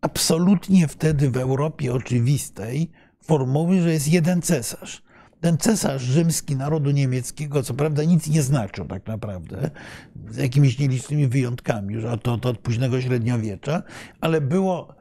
absolutnie 0.00 0.88
wtedy 0.88 1.30
w 1.30 1.36
Europie 1.36 1.92
oczywistej 1.94 2.90
formuły, 3.24 3.80
że 3.80 3.92
jest 3.92 4.08
jeden 4.08 4.42
cesarz. 4.42 5.02
Ten 5.42 5.58
cesarz 5.58 6.02
rzymski 6.02 6.56
narodu 6.56 6.90
niemieckiego, 6.90 7.62
co 7.62 7.74
prawda, 7.74 8.04
nic 8.04 8.28
nie 8.28 8.42
znaczył 8.42 8.84
tak 8.84 9.06
naprawdę, 9.06 9.70
z 10.30 10.36
jakimiś 10.36 10.78
nielicznymi 10.78 11.28
wyjątkami, 11.28 12.00
że 12.00 12.18
to, 12.18 12.38
to 12.38 12.48
od 12.48 12.58
późnego 12.58 13.00
średniowiecza, 13.00 13.82
ale 14.20 14.40
było 14.40 14.94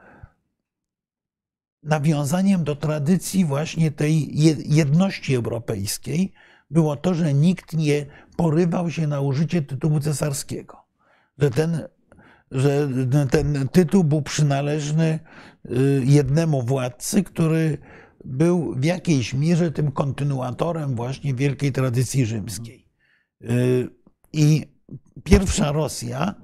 nawiązaniem 1.83 2.63
do 2.63 2.75
tradycji 2.75 3.45
właśnie 3.45 3.91
tej 3.91 4.39
je- 4.39 4.55
jedności 4.65 5.35
europejskiej, 5.35 6.33
było 6.71 6.95
to, 6.95 7.13
że 7.13 7.33
nikt 7.33 7.73
nie 7.73 8.05
porywał 8.37 8.91
się 8.91 9.07
na 9.07 9.21
użycie 9.21 9.61
tytułu 9.61 9.99
cesarskiego. 9.99 10.77
Że 11.37 11.49
ten, 11.49 11.81
że 12.51 12.87
ten 13.31 13.69
tytuł 13.71 14.03
był 14.03 14.21
przynależny 14.21 15.19
y, 15.65 16.01
jednemu 16.05 16.61
władcy, 16.61 17.23
który 17.23 17.77
był 18.25 18.75
w 18.75 18.83
jakiejś 18.83 19.33
mierze 19.33 19.71
tym 19.71 19.91
kontynuatorem 19.91 20.95
właśnie 20.95 21.33
wielkiej 21.33 21.71
tradycji 21.71 22.25
rzymskiej. 22.25 22.87
Y, 23.41 23.89
I 24.33 24.65
pierwsza 25.23 25.71
Rosja 25.71 26.35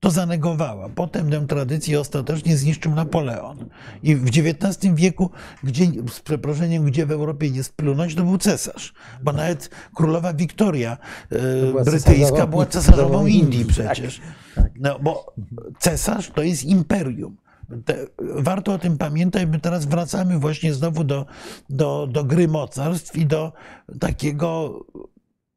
to 0.00 0.10
zanegowała. 0.10 0.88
Potem 0.88 1.30
tę 1.30 1.46
tradycję 1.46 2.00
ostatecznie 2.00 2.56
zniszczył 2.56 2.94
Napoleon. 2.94 3.68
I 4.02 4.16
w 4.16 4.28
XIX 4.28 4.94
wieku, 4.94 5.30
gdzie, 5.64 5.86
z 6.10 6.20
przeproszeniem, 6.20 6.84
gdzie 6.84 7.06
w 7.06 7.10
Europie 7.12 7.50
nie 7.50 7.62
splunąć, 7.62 8.14
to 8.14 8.22
był 8.22 8.38
cesarz. 8.38 8.94
Bo 9.22 9.32
nawet 9.32 9.70
królowa 9.94 10.34
Wiktoria 10.34 10.98
e, 11.30 11.38
była 11.66 11.84
brytyjska 11.84 12.36
cesarzową- 12.36 12.50
była 12.50 12.66
cesarzową 12.66 12.96
cesarzową 12.96 13.26
Indii 13.26 13.64
przecież. 13.64 14.20
tak. 14.54 14.70
No, 14.80 14.98
bo 14.98 15.34
cesarz 15.78 16.30
to 16.30 16.42
jest 16.42 16.64
imperium. 16.64 17.36
Te, 17.84 18.06
warto 18.18 18.72
o 18.74 18.78
tym 18.78 18.98
pamiętać, 18.98 19.46
my 19.48 19.60
teraz 19.60 19.86
wracamy 19.86 20.38
właśnie 20.38 20.74
znowu 20.74 21.04
do, 21.04 21.26
do, 21.70 22.06
do 22.06 22.24
gry 22.24 22.48
mocarstw 22.48 23.16
i 23.16 23.26
do 23.26 23.52
takiego 24.00 24.80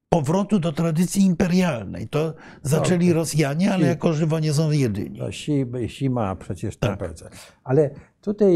powrotu 0.10 0.60
do 0.60 0.72
tradycji 0.72 1.25
imperialnej. 1.25 2.08
To 2.08 2.34
zaczęli 2.62 3.13
Rosjanie, 3.13 3.74
ale 3.74 3.88
jako 3.88 4.13
żywo 4.13 4.39
nie 4.39 4.53
są 4.53 4.72
jedyni. 4.72 5.20
No, 5.20 5.32
si, 5.32 5.65
si 5.88 6.10
ma 6.10 6.36
przecież 6.36 6.77
Tak. 6.77 7.00
tak. 7.00 7.13
Ale 7.63 7.89
Tutaj 8.24 8.51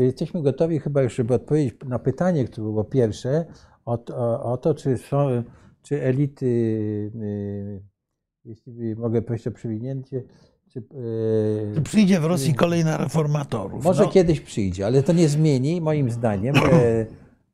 y, 0.00 0.04
jesteśmy 0.04 0.42
gotowi 0.42 0.78
chyba 0.78 1.02
już, 1.02 1.14
żeby 1.16 1.34
odpowiedzieć 1.34 1.74
na 1.86 1.98
pytanie, 1.98 2.44
które 2.44 2.64
było 2.64 2.84
pierwsze, 2.84 3.44
o, 3.84 3.98
to- 3.98 4.42
o 4.42 4.56
to, 4.56 4.74
czy 4.74 4.98
są, 4.98 5.42
czy 5.82 6.02
elity, 6.02 6.46
y, 6.46 7.82
jeśli 8.44 8.96
mogę 8.96 9.22
prosić 9.22 9.46
o 9.46 9.50
przewinięcie, 9.50 10.22
czy, 10.72 10.78
y, 10.78 11.72
Czy 11.74 11.80
przyjdzie 11.82 12.20
w 12.20 12.24
Rosji 12.24 12.54
kolejna 12.54 12.96
reformatorów? 12.96 13.84
może 13.84 14.02
No, 14.02 14.08
kiedyś 14.08 14.40
przyjdzie, 14.40 14.86
ale 14.86 15.02
to 15.02 15.12
nie 15.12 15.28
zmieni 15.28 15.80
moim 15.80 16.10
zdaniem 16.10 16.54
e, 16.56 17.06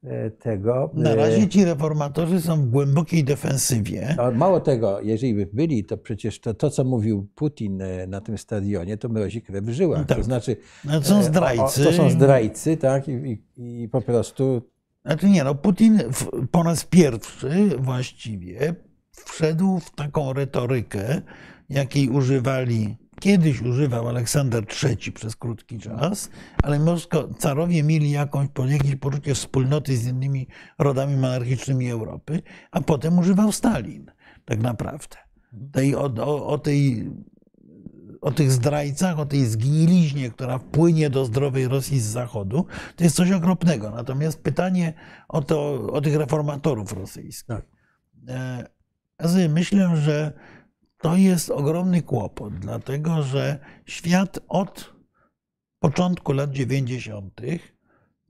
e, 0.04 0.30
tego. 0.30 0.90
Na 0.94 1.10
e, 1.10 1.16
razie 1.16 1.48
ci 1.48 1.64
reformatorzy 1.64 2.40
są 2.40 2.56
w 2.62 2.66
głębokiej 2.70 3.24
defensywie. 3.24 4.16
Mało 4.34 4.60
tego, 4.60 5.00
jeżeli 5.00 5.34
by 5.34 5.48
byli, 5.52 5.84
to 5.84 5.98
przecież 5.98 6.40
to, 6.40 6.54
to 6.54 6.70
co 6.70 6.84
mówił 6.84 7.28
Putin 7.34 7.82
e, 7.82 8.06
na 8.06 8.20
tym 8.20 8.38
stadionie, 8.38 8.96
to 8.96 9.08
mrozi 9.08 9.42
krew 9.42 9.64
w 9.64 9.70
żyłach. 9.70 10.06
Tak. 10.06 10.18
To 10.18 10.24
znaczy, 10.24 10.56
No, 10.84 11.00
to 11.00 11.06
są 11.06 11.16
e, 11.16 11.18
o- 11.18 11.22
zdrajcy. 11.22 11.84
To 11.84 11.92
są 11.92 12.10
zdrajcy, 12.10 12.76
tak? 12.76 13.08
I, 13.08 13.12
i, 13.56 13.82
i 13.82 13.88
po 13.88 14.00
prostu 14.00 14.62
Znaczy 15.04 15.28
nie, 15.28 15.44
no 15.44 15.54
Putin 15.54 15.98
po 16.50 16.62
raz 16.62 16.84
pierwszy 16.84 17.68
właściwie 17.78 18.74
wszedł 19.24 19.78
w 19.78 19.90
taką 19.94 20.32
retorykę, 20.32 21.22
jakiej 21.70 22.08
używali, 22.08 22.96
kiedyś 23.20 23.62
używał 23.62 24.08
Aleksander 24.08 24.64
III 24.84 25.12
przez 25.12 25.36
krótki 25.36 25.78
czas, 25.78 26.30
ale 26.62 26.86
wszystko 26.86 27.28
carowie 27.38 27.82
mieli 27.82 28.10
jakąś, 28.10 28.48
jakieś 28.68 28.96
poczucie 28.96 29.34
wspólnoty 29.34 29.96
z 29.96 30.06
innymi 30.06 30.46
rodami 30.78 31.16
monarchicznymi 31.16 31.90
Europy, 31.90 32.42
a 32.70 32.80
potem 32.80 33.18
używał 33.18 33.52
Stalin 33.52 34.10
tak 34.44 34.60
naprawdę. 34.60 35.16
Tej, 35.72 35.94
o, 35.94 36.04
o, 36.04 36.46
o 36.46 36.58
tej 36.58 37.10
o 38.20 38.30
tych 38.30 38.52
zdrajcach, 38.52 39.18
o 39.18 39.26
tej 39.26 39.46
zgniliźnie, 39.46 40.30
która 40.30 40.58
wpłynie 40.58 41.10
do 41.10 41.24
zdrowej 41.24 41.68
Rosji 41.68 42.00
z 42.00 42.04
Zachodu, 42.04 42.66
to 42.96 43.04
jest 43.04 43.16
coś 43.16 43.30
okropnego. 43.30 43.90
Natomiast 43.90 44.42
pytanie 44.42 44.92
o, 45.28 45.42
to, 45.42 45.72
o 45.92 46.00
tych 46.00 46.16
reformatorów 46.16 46.92
rosyjskich. 46.92 47.46
Tak. 47.46 47.66
E, 48.28 48.66
Ja 49.20 49.28
sobie 49.28 49.48
myślę, 49.48 49.96
że 49.96 50.32
to 51.00 51.16
jest 51.16 51.50
ogromny 51.50 52.02
kłopot, 52.02 52.54
dlatego 52.54 53.22
że 53.22 53.58
świat 53.86 54.38
od 54.48 54.94
początku 55.78 56.32
lat 56.32 56.50
90. 56.50 57.40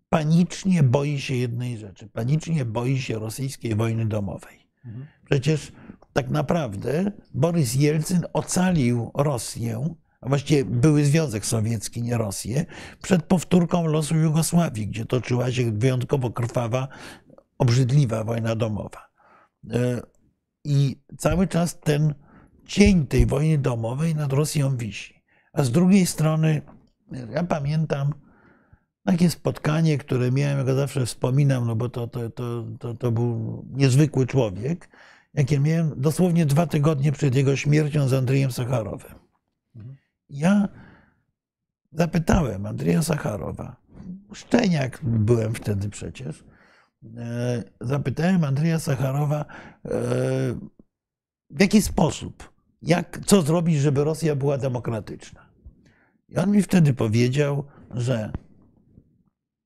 panicznie 0.09 0.83
boi 0.83 1.21
się 1.21 1.35
jednej 1.35 1.79
rzeczy. 1.79 2.09
Panicznie 2.09 2.65
boi 2.65 2.99
się 2.99 3.19
rosyjskiej 3.19 3.75
wojny 3.75 4.07
domowej. 4.07 4.69
Przecież 5.25 5.73
tak 6.13 6.31
naprawdę 6.31 7.13
Borys 7.35 7.75
Jelcyn 7.75 8.25
ocalił 8.33 9.11
Rosję, 9.15 9.95
a 10.21 10.29
właściwie 10.29 10.65
były 10.65 11.05
Związek 11.05 11.47
Sowiecki, 11.47 12.03
nie 12.03 12.19
Rosję, 12.19 12.67
przed 13.03 13.23
powtórką 13.23 13.87
losu 13.87 14.17
Jugosławii, 14.17 14.89
gdzie 14.89 15.05
toczyła 15.05 15.53
się 15.53 15.73
wyjątkowo 15.73 16.31
krwawa, 16.31 16.89
obrzydliwa 17.59 18.25
wojna 18.25 18.57
domowa. 18.57 19.09
E, 19.71 20.01
I 20.65 21.01
cały 21.19 21.47
czas 21.47 21.81
ten 21.81 22.15
cień 22.69 23.07
tej 23.07 23.27
wojny 23.27 23.59
domowej 23.59 24.15
nad 24.15 24.33
Rosją 24.33 24.77
wisi. 24.77 25.15
A 25.53 25.65
z 25.65 25.71
drugiej 25.71 26.07
strony, 26.07 26.63
ja 27.31 27.45
pamiętam 27.45 28.15
takie 29.05 29.31
spotkanie, 29.31 29.99
które 29.99 30.33
miałem, 30.33 30.59
ja 30.59 30.65
go 30.65 30.75
zawsze 30.75 31.07
wspominam, 31.07 31.67
no 31.67 31.77
bo 31.77 31.89
to, 31.89 32.07
to, 32.07 32.31
to, 32.31 32.65
to, 32.79 32.95
to 32.95 33.13
był 33.13 33.65
niezwykły 33.71 34.27
człowiek, 34.27 34.89
jakie 35.35 35.61
miałem 35.61 36.01
dosłownie 36.01 36.47
dwa 36.47 36.67
tygodnie 36.67 37.13
przed 37.13 37.35
jego 37.35 37.57
śmiercią 37.57 38.09
z 38.09 38.13
Andrzejem 38.13 38.53
Sacharowem. 38.53 39.15
Ja 40.31 40.69
zapytałem 41.93 42.67
Andrzeja 42.67 43.03
Sacharowa, 43.03 43.77
szczeniak 44.33 45.01
byłem 45.03 45.55
wtedy 45.55 45.89
przecież, 45.89 46.45
e, 47.17 47.63
zapytałem 47.81 48.45
Andrzeja 48.45 48.79
Sacharowa, 48.79 49.45
e, 49.85 49.91
w 51.51 51.61
jaki 51.61 51.83
sposób, 51.83 52.58
jak, 52.83 53.21
co 53.27 53.43
zrobić, 53.43 53.79
żeby 53.79 54.05
Rosja 54.05 54.37
była 54.37 54.59
demokratyczna. 54.59 55.49
I 56.29 56.37
on 56.37 56.51
mi 56.51 56.63
wtedy 56.63 56.95
powiedział, 56.95 57.65
że 57.91 58.33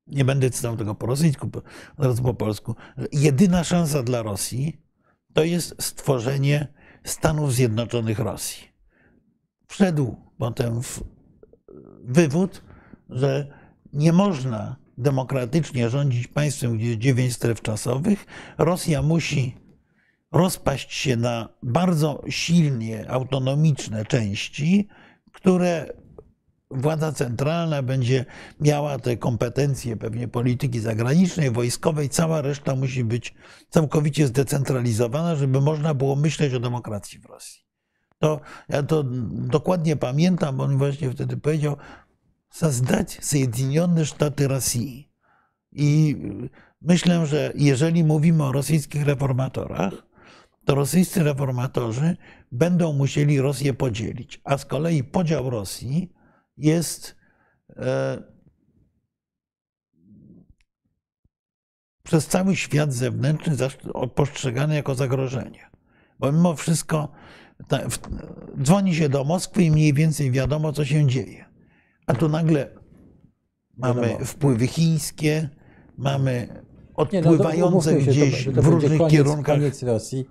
nie 0.06 0.24
będę 0.24 0.50
cytał 0.50 0.76
tego 0.76 0.94
po 0.94 1.06
rosyjsku, 1.06 1.50
zaraz 1.98 2.20
po 2.20 2.34
polsku, 2.34 2.74
że 2.96 3.06
jedyna 3.12 3.64
szansa 3.64 4.02
dla 4.02 4.22
Rosji 4.22 4.82
to 5.32 5.44
jest 5.44 5.82
stworzenie 5.82 6.68
Stanów 7.04 7.54
Zjednoczonych 7.54 8.18
Rosji. 8.18 8.68
Wszedł 9.68 10.16
potem 10.38 10.82
w 10.82 11.04
wywód, 12.04 12.62
że 13.10 13.52
nie 13.92 14.12
można 14.12 14.76
demokratycznie 14.98 15.90
rządzić 15.90 16.28
państwem, 16.28 16.76
gdzie 16.76 16.86
jest 16.86 16.98
dziewięć 16.98 17.32
stref 17.32 17.62
czasowych. 17.62 18.26
Rosja 18.58 19.02
musi 19.02 19.56
rozpaść 20.31 20.93
się 20.93 21.15
na 21.15 21.49
bardzo 21.63 22.23
silnie 22.29 23.11
autonomiczne 23.11 24.05
części, 24.05 24.87
które 25.31 25.93
władza 26.71 27.11
centralna 27.11 27.83
będzie 27.83 28.25
miała 28.59 28.99
te 28.99 29.17
kompetencje 29.17 29.97
pewnie 29.97 30.27
polityki 30.27 30.79
zagranicznej, 30.79 31.51
wojskowej, 31.51 32.09
cała 32.09 32.41
reszta 32.41 32.75
musi 32.75 33.03
być 33.03 33.33
całkowicie 33.69 34.27
zdecentralizowana, 34.27 35.35
żeby 35.35 35.61
można 35.61 35.93
było 35.93 36.15
myśleć 36.15 36.53
o 36.53 36.59
demokracji 36.59 37.19
w 37.19 37.25
Rosji. 37.25 37.67
To 38.19 38.41
ja 38.69 38.83
to 38.83 39.03
dokładnie 39.31 39.95
pamiętam, 39.95 40.57
bo 40.57 40.63
on 40.63 40.77
właśnie 40.77 41.11
wtedy 41.11 41.37
powiedział, 41.37 41.77
создать 42.49 43.19
Соединенные 43.21 44.05
Штаты 44.05 44.47
Rosji. 44.47 45.09
I 45.71 46.15
myślę, 46.81 47.25
że 47.25 47.53
jeżeli 47.55 48.03
mówimy 48.03 48.43
o 48.43 48.51
rosyjskich 48.51 49.05
reformatorach, 49.05 49.93
to 50.64 50.74
rosyjscy 50.74 51.22
reformatorzy 51.22 52.16
będą 52.52 52.92
musieli 52.92 53.40
Rosję 53.40 53.74
podzielić. 53.74 54.40
A 54.44 54.58
z 54.58 54.64
kolei 54.64 55.04
podział 55.04 55.50
Rosji 55.50 56.12
jest 56.56 57.16
e, 57.76 58.22
przez 62.02 62.26
cały 62.26 62.56
świat 62.56 62.92
zewnętrzny 62.92 63.56
postrzegany 64.14 64.74
jako 64.74 64.94
zagrożenie. 64.94 65.70
Bo 66.18 66.32
mimo 66.32 66.56
wszystko 66.56 67.12
dzwoni 68.62 68.94
się 68.94 69.08
do 69.08 69.24
Moskwy 69.24 69.62
i 69.62 69.70
mniej 69.70 69.92
więcej 69.92 70.30
wiadomo, 70.30 70.72
co 70.72 70.84
się 70.84 71.06
dzieje. 71.06 71.44
A 72.06 72.14
tu 72.14 72.28
nagle 72.28 72.68
mamy 73.76 74.02
Wiadomo. 74.02 74.24
wpływy 74.24 74.66
chińskie, 74.66 75.48
mamy 75.96 76.48
Nie, 76.50 76.54
no 76.54 76.58
to 76.58 76.94
odpływające 76.94 77.90
się, 78.00 78.10
gdzieś 78.10 78.44
to, 78.44 78.52
to 78.52 78.62
w 78.62 78.66
różnych 78.66 78.98
koniec, 78.98 79.12
kierunkach. 79.12 79.56
Koniec 79.56 79.82
Rosji, 79.82 80.26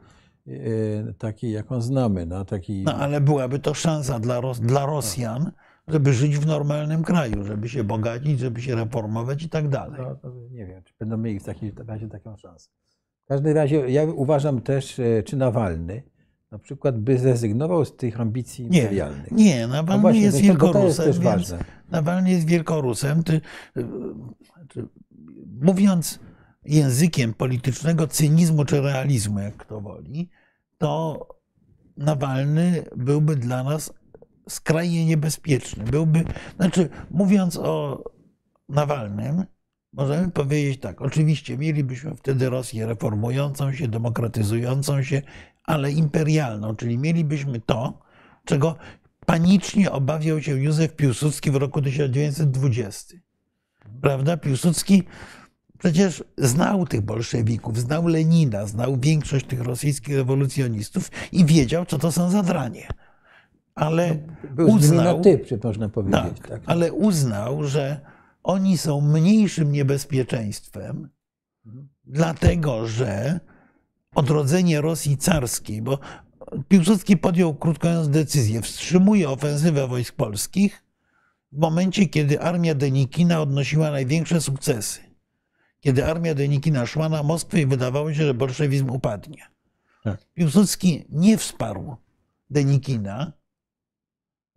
takiej 1.18 1.52
jaką 1.52 1.82
znamy. 1.82 2.26
No, 2.26 2.46
taki, 2.46 2.84
No 2.84 2.96
ale 2.96 3.22
byłaby 3.22 3.60
to 3.60 3.74
szansa 3.74 4.20
dla, 4.20 4.42
Ros- 4.42 4.60
dla 4.60 4.86
Rosjan, 4.86 5.52
żeby 5.88 6.14
żyć 6.14 6.38
w 6.38 6.46
normalnym 6.46 7.04
kraju, 7.04 7.44
żeby 7.44 7.70
się 7.70 7.84
bogacić, 7.84 8.40
żeby 8.40 8.62
się 8.62 8.76
reformować 8.76 9.44
i 9.44 9.50
tak 9.50 9.68
dalej. 9.70 10.02
No, 10.24 10.32
nie 10.52 10.66
wiem, 10.66 10.84
czy 10.84 10.94
będą 11.00 11.18
mieli 11.18 11.40
w 11.40 11.44
takim 11.44 11.72
razie 11.88 12.08
taką 12.08 12.38
szansę. 12.38 12.70
W 13.26 13.28
każdym 13.28 13.56
razie 13.56 13.90
ja 13.90 14.04
uważam 14.04 14.62
też, 14.62 15.00
e, 15.00 15.24
czy 15.24 15.38
Nawalny 15.38 16.04
na 16.52 16.60
przykład 16.60 17.00
by 17.00 17.18
zrezygnował 17.18 17.86
z 17.86 17.96
tych 17.96 18.22
ambicji 18.22 18.70
Nie, 18.70 18.80
imperialnych. 18.82 19.32
nie, 19.32 19.68
No 19.68 19.74
Nawalny 19.74 20.02
właśnie, 20.02 20.22
jest 20.22 20.36
jest 20.38 20.48
wielkorusem, 20.48 21.06
też 21.06 21.20
więc. 21.20 21.54
Nawalny 21.92 22.32
jest 22.32 22.48
wielkorusem. 22.48 23.24
Ty, 23.24 23.42
y, 23.78 23.86
mówiąc 25.62 26.20
językiem 26.66 27.34
politycznego 27.34 28.08
cynizmu 28.08 28.66
czy 28.66 28.82
realizmu, 28.82 29.40
jak 29.40 29.58
kto 29.58 29.82
woli, 29.82 30.30
to 30.82 31.28
Nawalny 31.98 32.84
byłby 32.96 33.36
dla 33.36 33.64
nas 33.64 33.94
skrajnie 34.50 35.06
niebezpieczny. 35.06 35.84
Byłby, 35.84 36.24
znaczy, 36.56 36.90
mówiąc 37.12 37.58
o 37.58 38.04
Nawalnym, 38.70 39.46
możemy 39.94 40.32
powiedzieć 40.32 40.80
tak, 40.80 41.02
oczywiście 41.02 41.58
mielibyśmy 41.58 42.16
wtedy 42.16 42.50
Rosję 42.50 42.86
reformującą 42.86 43.74
się, 43.74 43.88
demokratyzującą 43.88 45.04
się, 45.04 45.22
ale 45.64 45.92
imperialną, 45.92 46.76
czyli 46.76 46.98
mielibyśmy 46.98 47.60
to, 47.60 48.00
czego 48.46 48.76
panicznie 49.26 49.92
obawiał 49.92 50.42
się 50.42 50.52
Józef 50.52 50.96
Piłsudski 50.96 51.52
w 51.52 51.56
roku 51.56 51.82
1920. 51.82 53.18
Prawda? 54.02 54.38
Piłsudski 54.38 55.04
przecież 55.82 56.24
znał 56.38 56.86
tych 56.86 57.02
bolszewików, 57.02 57.80
znał 57.80 58.08
Lenina, 58.08 58.66
znał 58.66 58.98
większość 59.00 59.46
tych 59.46 59.62
rosyjskich 59.62 60.16
rewolucjonistów 60.16 61.12
i 61.32 61.46
wiedział, 61.46 61.86
co 61.86 61.98
to 61.98 62.12
są 62.12 62.30
za 62.30 62.44
dranie. 62.44 62.88
Ale 63.76 64.18
Był 64.56 64.68
nimi 64.68 64.80
na 64.80 64.86
uznał, 64.86 65.22
ty, 65.22 65.40
czy 65.48 65.60
można 65.64 65.90
powiedzieć. 65.90 66.22
tak, 66.38 66.48
Tak, 66.48 66.62
ale 66.66 66.94
uznał, 66.94 67.64
że 67.64 68.00
oni 68.44 68.78
są 68.78 69.02
mniejszym 69.02 69.72
niebezpieczeństwem, 69.72 71.10
dlatego 72.06 72.88
że 72.88 73.40
odrodzenie 74.16 74.82
Rosji 74.82 75.18
carskiej, 75.18 75.82
bo 75.82 76.00
Piłsudski 76.68 77.18
podjął, 77.18 77.56
krótko 77.56 77.88
mówiąc, 77.88 78.10
decyzję, 78.10 78.62
wstrzymuje 78.62 79.30
ofensywę 79.30 79.88
wojsk 79.88 80.16
polskich, 80.16 80.84
w 81.52 81.58
momencie, 81.58 82.06
kiedy 82.06 82.42
armia 82.42 82.76
Denikina 82.76 83.42
odnosiła 83.42 83.92
największe 83.92 84.42
sukcesy. 84.42 85.11
Kiedy 85.82 86.06
armia 86.06 86.36
Denikina 86.36 86.86
szła 86.86 87.10
na 87.10 87.24
Moskwę 87.24 87.62
i 87.62 87.66
wydawało 87.66 88.14
się, 88.14 88.26
że 88.26 88.34
bolszewizm 88.34 88.90
upadnie. 88.90 89.44
Tak. 90.04 90.26
Piłsudski 90.34 91.06
nie 91.10 91.38
wsparł 91.38 91.96
Denikina, 92.50 93.34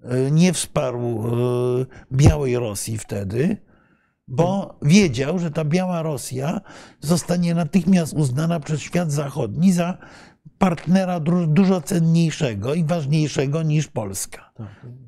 e, 0.02 0.30
nie 0.30 0.52
wsparł 0.52 1.00
e, 1.00 1.86
Białej 2.12 2.58
Rosji 2.58 2.98
wtedy, 2.98 3.56
bo 4.28 4.78
wiedział, 4.82 5.38
że 5.38 5.50
ta 5.50 5.64
Biała 5.64 6.02
Rosja 6.02 6.60
zostanie 7.00 7.54
natychmiast 7.54 8.12
uznana 8.12 8.60
przez 8.60 8.80
świat 8.80 9.12
zachodni 9.12 9.72
za 9.72 9.98
partnera 10.58 11.20
dużo 11.46 11.80
cenniejszego 11.80 12.74
i 12.74 12.84
ważniejszego 12.84 13.62
niż 13.62 13.88
Polska. 13.88 14.52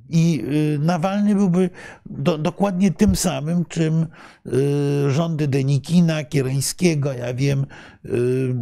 I 0.09 0.45
y, 0.75 0.79
Nawalny 0.79 1.35
byłby 1.35 1.71
do, 2.07 2.38
dokładnie 2.38 2.90
tym 2.90 3.16
samym, 3.16 3.64
czym 3.64 4.07
y, 4.47 5.11
rządy 5.11 5.49
Denikina, 5.49 6.25
Kiereńskiego, 6.25 7.12
ja 7.12 7.35
wiem, 7.35 7.66
y, 8.05 8.55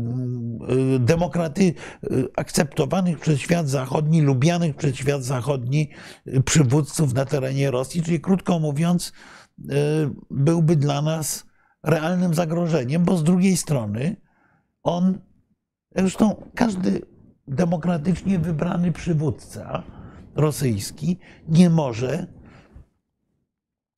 demokraty 0.98 1.74
akceptowanych 2.36 3.18
przez 3.18 3.38
świat 3.38 3.68
zachodni, 3.68 4.22
lubianych 4.22 4.76
przez 4.76 4.96
świat 4.96 5.24
zachodni 5.24 5.90
przywódców 6.44 7.14
na 7.14 7.24
terenie 7.24 7.70
Rosji, 7.70 8.02
czyli 8.02 8.20
krótko 8.20 8.58
mówiąc, 8.58 9.12
byłby 10.30 10.76
dla 10.76 11.02
nas 11.02 11.46
realnym 11.82 12.34
zagrożeniem, 12.34 13.04
bo 13.04 13.16
z 13.16 13.24
drugiej 13.24 13.56
strony 13.56 14.16
on, 14.82 15.18
zresztą 15.96 16.50
każdy 16.54 17.00
demokratycznie 17.48 18.38
wybrany 18.38 18.92
przywódca, 18.92 19.82
rosyjski 20.36 21.18
nie 21.48 21.70
może 21.70 22.26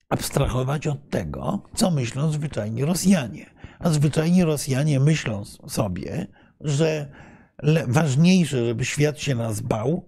abstrahować 0.09 0.87
od 0.87 1.11
tego, 1.11 1.63
co 1.75 1.91
myślą 1.91 2.33
zwyczajni 2.33 2.85
Rosjanie. 2.85 3.47
A 3.79 3.91
zwyczajni 3.91 4.45
Rosjanie 4.45 5.01
myślą 5.01 5.45
sobie, 5.69 6.27
że 6.61 7.11
ważniejsze, 7.89 8.67
żeby 8.67 8.85
świat 8.85 9.21
się 9.21 9.35
nas 9.35 9.61
bał, 9.61 10.05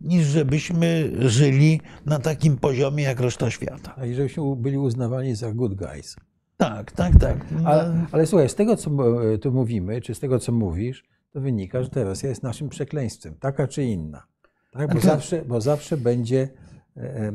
niż 0.00 0.26
żebyśmy 0.26 1.12
żyli 1.18 1.80
na 2.06 2.18
takim 2.18 2.58
poziomie 2.58 3.04
jak 3.04 3.20
reszta 3.20 3.50
świata. 3.50 3.94
A 3.96 4.06
i 4.06 4.14
żebyśmy 4.14 4.56
byli 4.56 4.78
uznawani 4.78 5.34
za 5.34 5.52
good 5.52 5.74
guys. 5.74 6.16
Tak, 6.56 6.92
tak, 6.92 7.18
tak. 7.20 7.46
Ale, 7.64 8.06
ale 8.12 8.26
słuchaj, 8.26 8.48
z 8.48 8.54
tego, 8.54 8.76
co 8.76 8.90
tu 9.42 9.52
mówimy, 9.52 10.00
czy 10.00 10.14
z 10.14 10.20
tego, 10.20 10.38
co 10.38 10.52
mówisz, 10.52 11.04
to 11.32 11.40
wynika, 11.40 11.82
że 11.82 11.90
ta 11.90 12.04
Rosja 12.04 12.28
jest 12.28 12.42
naszym 12.42 12.68
przekleństwem, 12.68 13.34
taka 13.40 13.68
czy 13.68 13.84
inna. 13.84 14.29
Tak? 14.70 14.94
Bo, 14.94 15.00
zawsze, 15.00 15.44
bo 15.44 15.60
zawsze 15.60 15.96
będzie 15.96 16.48
e, 16.96 17.00
e, 17.00 17.32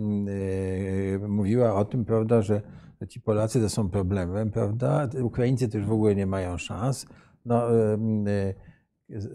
mówiła 1.27 1.75
o 1.75 1.85
tym, 1.85 2.05
prawda, 2.05 2.41
że 2.41 2.61
ci 3.09 3.21
Polacy 3.21 3.61
to 3.61 3.69
są 3.69 3.89
problemem, 3.89 4.51
prawda? 4.51 5.09
Ukraińcy 5.21 5.67
też 5.69 5.85
w 5.85 5.91
ogóle 5.91 6.15
nie 6.15 6.25
mają 6.25 6.57
szans. 6.57 7.05
No, 7.45 7.71
e, 7.71 8.53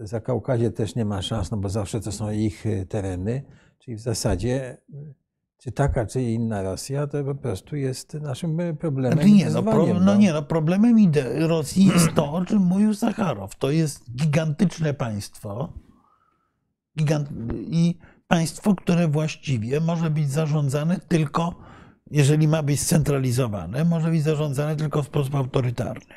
za 0.00 0.20
Kaukazie 0.20 0.70
też 0.70 0.94
nie 0.94 1.04
ma 1.04 1.22
szans, 1.22 1.50
no 1.50 1.56
bo 1.56 1.68
zawsze 1.68 2.00
to 2.00 2.12
są 2.12 2.30
ich 2.30 2.64
tereny. 2.88 3.42
Czyli 3.78 3.96
w 3.96 4.00
zasadzie, 4.00 4.76
czy 5.56 5.72
taka, 5.72 6.06
czy 6.06 6.22
inna 6.22 6.62
Rosja, 6.62 7.06
to 7.06 7.24
po 7.24 7.34
prostu 7.34 7.76
jest 7.76 8.14
naszym 8.14 8.76
problemem. 8.76 9.12
Znaczy 9.12 9.30
nie, 9.30 9.50
no, 9.50 9.62
wyzwaniem, 9.62 10.04
no 10.04 10.16
nie, 10.16 10.32
no 10.32 10.42
problemem 10.42 11.12
Rosji 11.38 11.86
jest 11.86 12.14
to, 12.14 12.32
o 12.32 12.44
czym 12.44 12.58
mówił 12.62 12.94
Sacharow. 12.94 13.54
To 13.58 13.70
jest 13.70 14.12
gigantyczne 14.16 14.94
państwo 14.94 15.72
gigant- 17.04 17.54
i 17.70 17.98
państwo, 18.28 18.74
które 18.74 19.08
właściwie 19.08 19.80
może 19.80 20.10
być 20.10 20.30
zarządzane 20.30 21.00
tylko, 21.08 21.54
jeżeli 22.10 22.48
ma 22.48 22.62
być 22.62 22.80
scentralizowane, 22.80 23.84
może 23.84 24.10
być 24.10 24.22
zarządzane 24.22 24.76
tylko 24.76 25.02
w 25.02 25.06
sposób 25.06 25.34
autorytarny. 25.34 26.14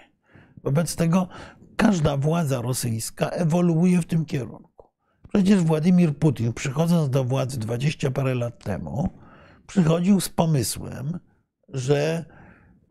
Wobec 0.63 0.95
tego 0.95 1.27
każda 1.75 2.17
władza 2.17 2.61
rosyjska 2.61 3.29
ewoluuje 3.29 4.01
w 4.01 4.05
tym 4.05 4.25
kierunku. 4.25 4.87
Przecież 5.33 5.61
Władimir 5.61 6.17
Putin, 6.17 6.53
przychodząc 6.53 7.09
do 7.09 7.23
władzy 7.23 7.59
20 7.59 8.11
parę 8.11 8.35
lat 8.35 8.63
temu, 8.63 9.09
przychodził 9.67 10.21
z 10.21 10.29
pomysłem, 10.29 11.19
że 11.69 12.25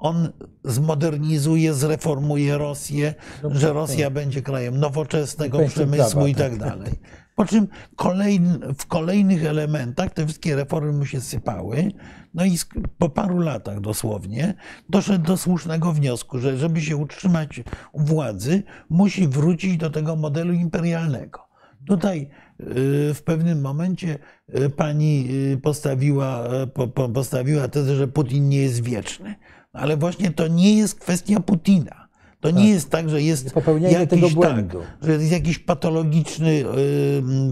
on 0.03 0.33
zmodernizuje, 0.65 1.75
zreformuje 1.75 2.59
Rosję, 2.59 3.15
No, 3.43 3.51
że 3.55 3.67
tak, 3.67 3.75
Rosja 3.75 4.11
będzie 4.11 4.43
krajem 4.43 4.81
nowoczesnego 4.81 5.59
przemysłu 5.69 6.27
i 6.27 6.35
tak 6.35 6.51
tak. 6.51 6.59
dalej. 6.59 6.93
Po 7.37 7.45
czym 7.45 7.69
kolejn, 7.97 8.59
w 8.79 8.87
kolejnych 8.87 9.45
elementach 9.45 10.13
te 10.15 10.25
wszystkie 10.27 10.57
reformy 10.57 10.93
mu 10.93 11.07
się 11.07 11.21
sypały. 11.21 11.93
No 12.35 12.45
i 12.45 12.59
po 12.99 13.09
paru 13.09 13.39
latach 13.39 13.81
dosłownie 13.81 14.55
doszedł 14.89 15.25
do 15.25 15.37
słusznego 15.37 15.93
wniosku, 15.93 16.39
że 16.39 16.59
żeby 16.59 16.81
się 16.81 16.97
utrzymać 16.97 17.63
u 17.93 18.01
władzy, 18.01 18.63
musi 18.91 19.29
wrócić 19.29 19.77
do 19.77 19.91
tego 19.91 20.17
modelu 20.17 20.53
imperialnego. 20.53 21.41
Tutaj 21.87 22.29
y, 22.61 23.15
w 23.15 23.23
pewnym 23.25 23.61
momencie 23.61 24.19
y, 24.59 24.71
pani 24.71 25.29
y, 25.53 25.59
postawiła, 25.63 26.49
po- 26.75 26.89
po- 26.89 27.09
postawiła 27.09 27.69
tezę, 27.69 27.97
że 27.97 28.09
Putin 28.09 28.49
nie 28.49 28.59
jest 28.59 28.83
wieczny. 28.83 29.35
Ale 29.73 29.97
właśnie 29.97 30.31
to 30.31 30.49
nie 30.49 30.77
jest 30.79 30.95
kwestia 31.01 31.41
Putina. 31.41 32.03
To 32.41 32.51
nie 32.51 32.57
Tak. 32.63 32.69
jest 32.69 32.91
tak, 32.91 33.09
że 33.09 33.23
jest 33.23 33.55
jakiś, 33.83 34.09
tego 34.09 34.29
tak, 34.43 34.65
że 35.03 35.13
jest 35.13 35.33
jakiś 35.33 35.59
patologiczny 35.59 36.51
y, 36.51 36.65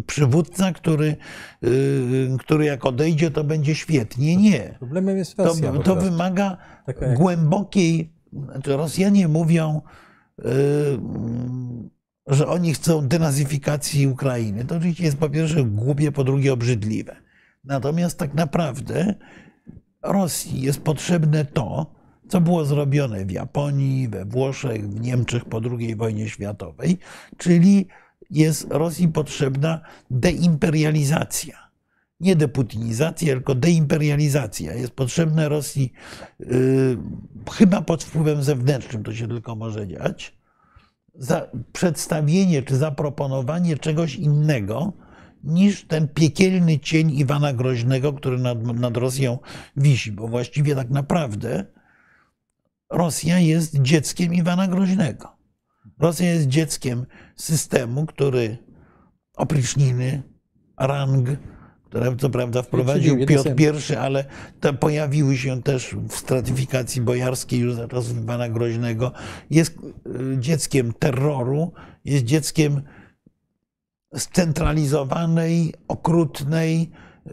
przywódca, 0.07 0.73
który, 0.73 1.17
y, 1.65 2.29
który 2.39 2.65
jak 2.65 2.87
odejdzie, 2.87 3.31
to 3.31 3.45
będzie 3.45 3.75
świetnie. 3.75 4.37
Nie. 4.37 4.75
Problemem 4.79 5.17
jest 5.19 5.37
To, 5.37 5.45
Rosja. 5.45 5.73
to 5.73 5.83
prostu. 5.83 6.11
wymaga 6.11 6.57
jak- 6.87 7.15
głębokiej. 7.15 8.13
Znaczy 8.53 8.77
Rosjanie 8.77 9.29
mówią, 9.29 9.81
y, 10.39 10.45
że 12.27 12.47
oni 12.49 12.75
chcą 12.75 13.09
denazyfikacji 13.09 14.07
Ukrainy. 14.07 14.65
To 14.65 14.77
oczywiście 14.77 15.05
jest 15.05 15.17
po 15.17 15.29
pierwsze 15.31 15.65
głupie, 15.65 16.13
po 16.13 16.25
drugie 16.25 16.53
obrzydliwe. 16.53 17.17
Natomiast 17.65 18.19
tak 18.19 18.35
naprawdę 18.35 19.15
Rosji 20.03 20.61
jest 20.63 20.81
potrzebne 20.83 21.45
to, 21.45 22.00
co 22.31 22.41
było 22.41 22.65
zrobione 22.65 23.25
w 23.25 23.31
Japonii, 23.31 24.09
we 24.09 24.25
Włoszech, 24.25 24.91
w 24.91 25.01
Niemczech 25.01 25.45
po 25.45 25.61
II 25.79 25.97
wojnie 25.97 26.29
światowej, 26.29 26.99
czyli 27.37 27.87
jest 28.31 28.67
Rosji 28.71 29.09
potrzebna 29.09 29.81
deimperializacja. 30.11 31.71
Nie 32.21 32.37
deputinizacja, 32.37 33.35
tylko 33.35 33.55
deimperializacja. 33.55 34.75
Jest 34.75 34.93
potrzebna 34.93 35.49
Rosji 35.49 35.93
y, 36.41 36.97
chyba 37.53 37.83
pod 37.83 38.05
wpływem 38.05 38.43
zewnętrznym, 38.43 39.03
to 39.03 39.15
się 39.15 39.29
tylko 39.29 39.57
może 39.57 39.89
dziać, 39.89 40.37
przedstawienie 41.73 42.63
czy 42.63 42.77
zaproponowanie 42.77 43.77
czegoś 43.77 44.15
innego 44.15 44.93
niż 45.45 45.85
ten 45.85 46.09
piekielny 46.09 46.79
cień 46.79 47.11
Iwana 47.11 47.53
Groźnego, 47.53 48.13
który 48.13 48.39
nad, 48.39 48.63
nad 48.63 48.97
Rosją 48.97 49.39
wisi, 49.77 50.13
bo 50.13 50.29
właściwie 50.29 50.75
tak 50.75 50.91
naprawdę 50.91 51.67
Rosja 52.91 53.39
jest 53.39 53.83
dzieckiem 53.83 54.35
Iwana 54.35 54.69
Groźnego. 54.69 55.37
Rosja 55.99 56.31
jest 56.31 56.49
dzieckiem 56.49 57.07
systemu, 57.37 58.07
który 58.07 58.59
opryczniny, 59.37 60.23
rang, 60.79 61.29
które 61.85 62.17
co 62.17 62.31
prawda 62.31 62.63
wprowadził 62.63 63.27
Piotr 63.27 63.51
I, 63.91 63.97
ale 63.97 64.25
te 64.61 64.73
pojawiły 64.73 65.37
się 65.37 65.63
też 65.63 65.97
w 66.09 66.17
stratyfikacji 66.17 67.03
bojarskiej 67.03 67.61
już 67.61 67.75
za 67.75 67.89
czasów 67.89 68.19
Iwana 68.19 68.49
Groźnego. 68.49 69.13
Jest 69.51 69.79
y, 70.33 70.39
dzieckiem 70.39 70.93
terroru, 70.93 71.73
jest 72.05 72.25
dzieckiem 72.25 72.83
scentralizowanej, 74.17 75.75
okrutnej, 75.89 76.91
y, 77.27 77.31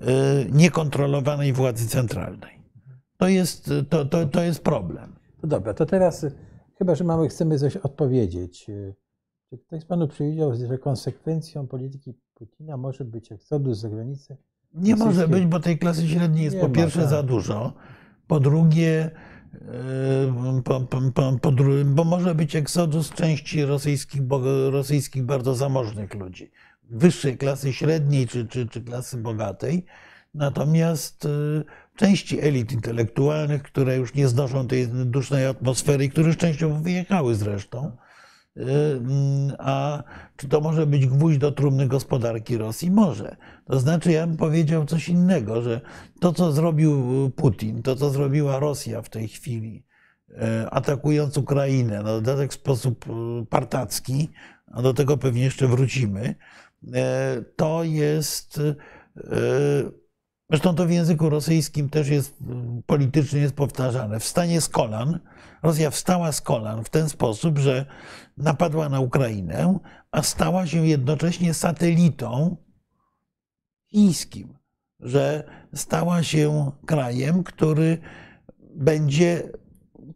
niekontrolowanej 0.52 1.54
władzy 1.54 1.88
centralnej. 1.88 2.58
To 3.18 3.28
jest, 3.28 3.72
to, 3.90 4.06
to, 4.06 4.26
to 4.26 4.44
jest 4.44 4.64
problem. 4.64 5.17
To 5.42 5.48
dobra, 5.48 5.74
to 5.74 5.86
teraz 5.86 6.24
y, 6.24 6.32
chyba, 6.78 6.96
że 6.96 7.04
mamy, 7.04 7.28
chcemy 7.28 7.60
coś 7.60 7.78
odpowiedzieć. 7.78 8.70
y, 8.70 8.96
Czy 9.50 9.58
ktoś 9.58 9.82
z 9.82 9.86
Panu 9.86 10.08
przewidział, 10.08 10.56
że 10.56 10.78
konsekwencją 10.78 11.68
polityki 11.68 12.14
Putina 12.34 12.78
może 12.78 13.06
być 13.06 13.32
eksodus 13.32 13.78
za 13.78 13.90
granicę? 13.90 14.38
Nie 14.74 14.96
może 14.96 15.28
być, 15.28 15.46
bo 15.46 15.60
tej 15.60 15.78
klasy 15.80 16.08
średniej 16.08 16.44
jest 16.44 16.56
Nie 16.56 16.62
po 16.62 16.68
ma, 16.68 16.74
pierwsze 16.76 17.00
tak. 17.00 17.10
za 17.10 17.24
dużo, 17.24 17.74
po 18.28 18.40
drugie, 18.40 19.12
yy, 19.54 20.64
po, 20.64 20.82
po, 20.82 21.02
po, 21.14 21.34
po, 21.42 21.52
dru- 21.52 21.86
bo 21.86 22.04
może 22.04 22.36
być 22.36 22.56
eksodus 22.56 23.10
części 23.10 23.66
rosyjskich, 23.66 24.22
rosyjskich 24.72 25.24
bardzo 25.24 25.56
zamożnych 25.56 26.14
ludzi, 26.14 26.52
wyższej 26.84 27.38
klasy 27.38 27.74
średniej 27.74 28.28
czy, 28.28 28.48
czy, 28.48 28.68
czy 28.68 28.82
klasy 28.82 29.18
bogatej. 29.18 29.86
Natomiast 30.34 31.28
części 31.98 32.42
elit 32.42 32.72
intelektualnych, 32.72 33.64
które 33.64 33.98
już 33.98 34.14
nie 34.14 34.28
znoszą 34.28 34.68
tej 34.68 34.88
dusznej 34.88 35.46
atmosfery 35.46 36.10
które 36.10 36.36
częściowo 36.36 36.80
wyjechały 36.80 37.36
zresztą, 37.36 37.98
mm, 38.56 39.56
a 39.60 40.04
czy 40.36 40.48
to 40.48 40.62
może 40.62 40.88
być 40.88 41.06
gwóźdź 41.06 41.38
do 41.38 41.52
trumny 41.52 41.88
gospodarki 41.88 42.58
Rosji? 42.58 42.92
Może. 42.92 43.36
To 43.66 43.80
znaczy, 43.80 44.12
ja 44.12 44.28
bym 44.28 44.38
powiedział 44.38 44.86
coś 44.86 45.10
innego, 45.10 45.62
że 45.62 45.82
to, 46.20 46.34
co 46.34 46.52
zrobił 46.52 47.32
Putin, 47.36 47.84
to, 47.84 47.96
co 47.96 48.10
zrobiła 48.10 48.60
Rosja 48.60 49.02
w 49.02 49.10
tej 49.10 49.28
chwili, 49.28 49.86
e, 50.30 50.70
atakując 50.70 51.38
Ukrainę, 51.38 51.98
na 51.98 52.04
dodatek 52.04 52.52
w 52.52 52.56
sposób 52.56 53.06
e, 53.10 53.46
partacki, 53.46 54.30
a 54.72 54.82
do 54.82 54.94
tego 54.94 55.18
pewnie 55.18 55.44
jeszcze 55.44 55.68
wrócimy, 55.68 56.36
to 57.56 57.84
jest. 57.84 58.62
Zresztą 60.50 60.76
to 60.76 60.86
w 60.86 60.92
języku 60.92 61.30
rosyjskim 61.30 61.90
też 61.90 62.08
jest 62.08 62.38
politycznie 62.86 63.40
jest 63.40 63.56
powtarzane. 63.56 64.20
Wstanie 64.20 64.62
z 64.62 64.70
kolan. 64.70 65.20
Rosja 65.64 65.92
wstała 65.92 66.32
z 66.32 66.42
kolan 66.42 66.84
w 66.84 66.90
ten 66.90 67.10
sposób, 67.10 67.58
że 67.58 67.86
napadła 68.38 68.90
na 68.90 69.00
Ukrainę, 69.00 69.80
a 70.12 70.24
stała 70.24 70.68
się 70.68 70.88
jednocześnie 70.88 71.54
satelitą 71.54 72.58
chińskim, 73.88 74.58
że 75.00 75.44
stała 75.74 76.24
się 76.24 76.72
krajem, 76.86 77.44
który 77.44 77.98
będzie 78.76 79.52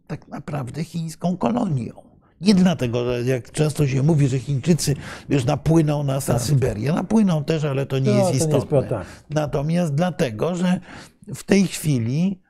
tak 0.06 0.28
naprawdę 0.28 0.84
chińską 0.84 1.36
kolonią. 1.36 2.01
Nie 2.42 2.54
dlatego, 2.54 3.04
że 3.04 3.22
jak 3.30 3.50
często 3.52 3.86
się 3.86 4.02
mówi, 4.02 4.28
że 4.28 4.38
Chińczycy 4.38 4.94
wiesz, 5.28 5.44
napłyną 5.44 6.02
nas 6.02 6.28
na 6.28 6.38
Syberię. 6.38 6.92
Napłyną 6.92 7.44
też, 7.44 7.64
ale 7.64 7.86
to 7.86 7.98
nie 7.98 8.10
No, 8.10 8.16
jest 8.16 8.22
to 8.22 8.32
nie 8.32 8.38
jest 8.38 8.56
istotne. 8.64 8.82
tak. 8.88 9.06
Natomiast 9.30 9.94
dlatego, 9.94 10.54
że 10.54 10.80
w 11.34 11.44
tej 11.44 11.66
chwili 11.66 12.40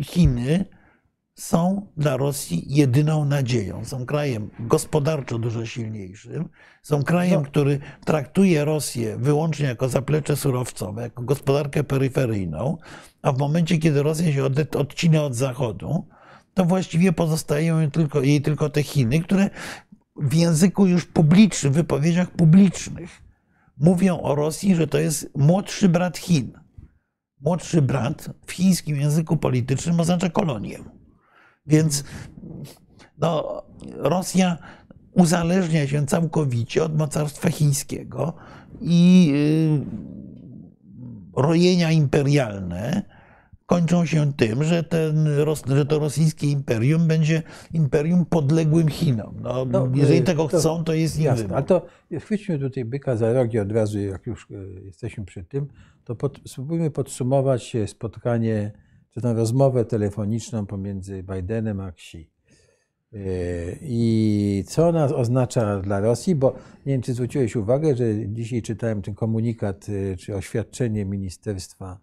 y, 0.00 0.04
Chiny 0.04 0.64
są 1.34 1.86
dla 1.96 2.16
Rosji 2.16 2.64
jedyną 2.66 3.24
nadzieją. 3.24 3.84
Są 3.84 4.06
krajem 4.06 4.50
gospodarczo 4.60 5.38
dużo 5.38 5.66
silniejszym. 5.66 6.48
Są 6.82 7.02
krajem, 7.02 7.40
No. 7.40 7.46
który 7.46 7.78
traktuje 8.04 8.64
Rosję 8.64 9.16
wyłącznie 9.16 9.66
jako 9.66 9.88
zaplecze 9.88 10.36
surowcowe, 10.36 11.02
jako 11.02 11.22
gospodarkę 11.22 11.84
peryferyjną, 11.84 12.76
a 13.22 13.32
w 13.32 13.38
momencie, 13.38 13.78
kiedy 13.78 14.02
Rosja 14.02 14.32
się 14.32 14.44
odcina 14.78 15.22
od 15.24 15.34
Zachodu, 15.34 16.06
to 16.56 16.64
właściwie 16.64 17.12
pozostają 17.12 17.90
tylko, 17.90 18.22
jej 18.22 18.42
tylko 18.42 18.70
te 18.70 18.82
Chiny, 18.82 19.20
które 19.20 19.50
w 20.16 20.34
języku 20.34 20.86
już 20.86 21.04
publicznym, 21.04 21.72
w 21.72 21.76
wypowiedziach 21.76 22.30
publicznych 22.30 23.22
mówią 23.78 24.20
o 24.20 24.34
Rosji, 24.34 24.74
że 24.74 24.86
to 24.86 24.98
jest 24.98 25.30
młodszy 25.34 25.88
brat 25.88 26.18
Chin. 26.18 26.52
Młodszy 27.40 27.82
brat 27.82 28.30
w 28.46 28.52
chińskim 28.52 28.96
języku 28.96 29.36
politycznym 29.36 30.00
oznacza 30.00 30.30
kolonię. 30.30 30.78
Więc 31.66 32.04
no, 33.18 33.62
Rosja 33.92 34.58
uzależnia 35.12 35.86
się 35.86 36.06
całkowicie 36.06 36.84
od 36.84 36.98
mocarstwa 36.98 37.50
chińskiego 37.50 38.34
i 38.80 39.30
y, 41.34 41.40
rojenia 41.40 41.90
imperialne 41.90 43.15
kończą 43.66 44.06
się 44.06 44.32
tym, 44.32 44.64
że, 44.64 44.82
ten, 44.82 45.28
że 45.66 45.86
to 45.86 45.98
rosyjskie 45.98 46.46
imperium 46.50 47.06
będzie 47.06 47.42
imperium 47.72 48.24
podległym 48.26 48.88
Chinom. 48.88 49.34
No, 49.40 49.64
No, 49.64 49.88
jeżeli 49.94 50.20
y, 50.20 50.22
tego 50.22 50.48
to- 50.48 50.58
chcą, 50.58 50.84
to 50.84 50.94
jest 50.94 51.20
Jasne, 51.20 51.42
wybór. 51.42 51.56
ale 51.56 51.66
to 51.66 51.86
chwyćmy 52.20 52.58
tutaj 52.58 52.84
byka 52.84 53.16
za 53.16 53.32
rogi 53.32 53.58
od 53.58 53.72
razu, 53.72 54.00
jak 54.00 54.26
już 54.26 54.46
e, 54.50 54.54
jesteśmy 54.84 55.24
przy 55.24 55.44
tym, 55.44 55.66
to 56.04 56.16
pod, 56.16 56.40
spróbujmy 56.46 56.90
podsumować 56.90 57.76
e, 57.76 57.86
spotkanie, 57.86 58.72
czy 59.10 59.20
tę 59.20 59.34
rozmowę 59.34 59.84
telefoniczną 59.84 60.66
pomiędzy 60.66 61.22
Bidenem 61.22 61.80
a 61.80 61.88
Xi. 61.88 62.30
I 63.82 64.64
co 64.66 64.88
ona 64.88 65.04
oznacza 65.04 65.80
dla 65.80 66.00
Rosji, 66.00 66.34
bo 66.34 66.52
nie 66.86 66.92
wiem, 66.92 67.02
czy 67.02 67.14
zwróciłeś 67.14 67.56
uwagę, 67.56 67.96
że 67.96 68.04
dzisiaj 68.28 68.62
czytałem 68.62 69.02
ten 69.02 69.14
komunikat, 69.14 69.86
czy 70.18 70.34
oświadczenie 70.36 71.04
ministerstwa, 71.04 71.98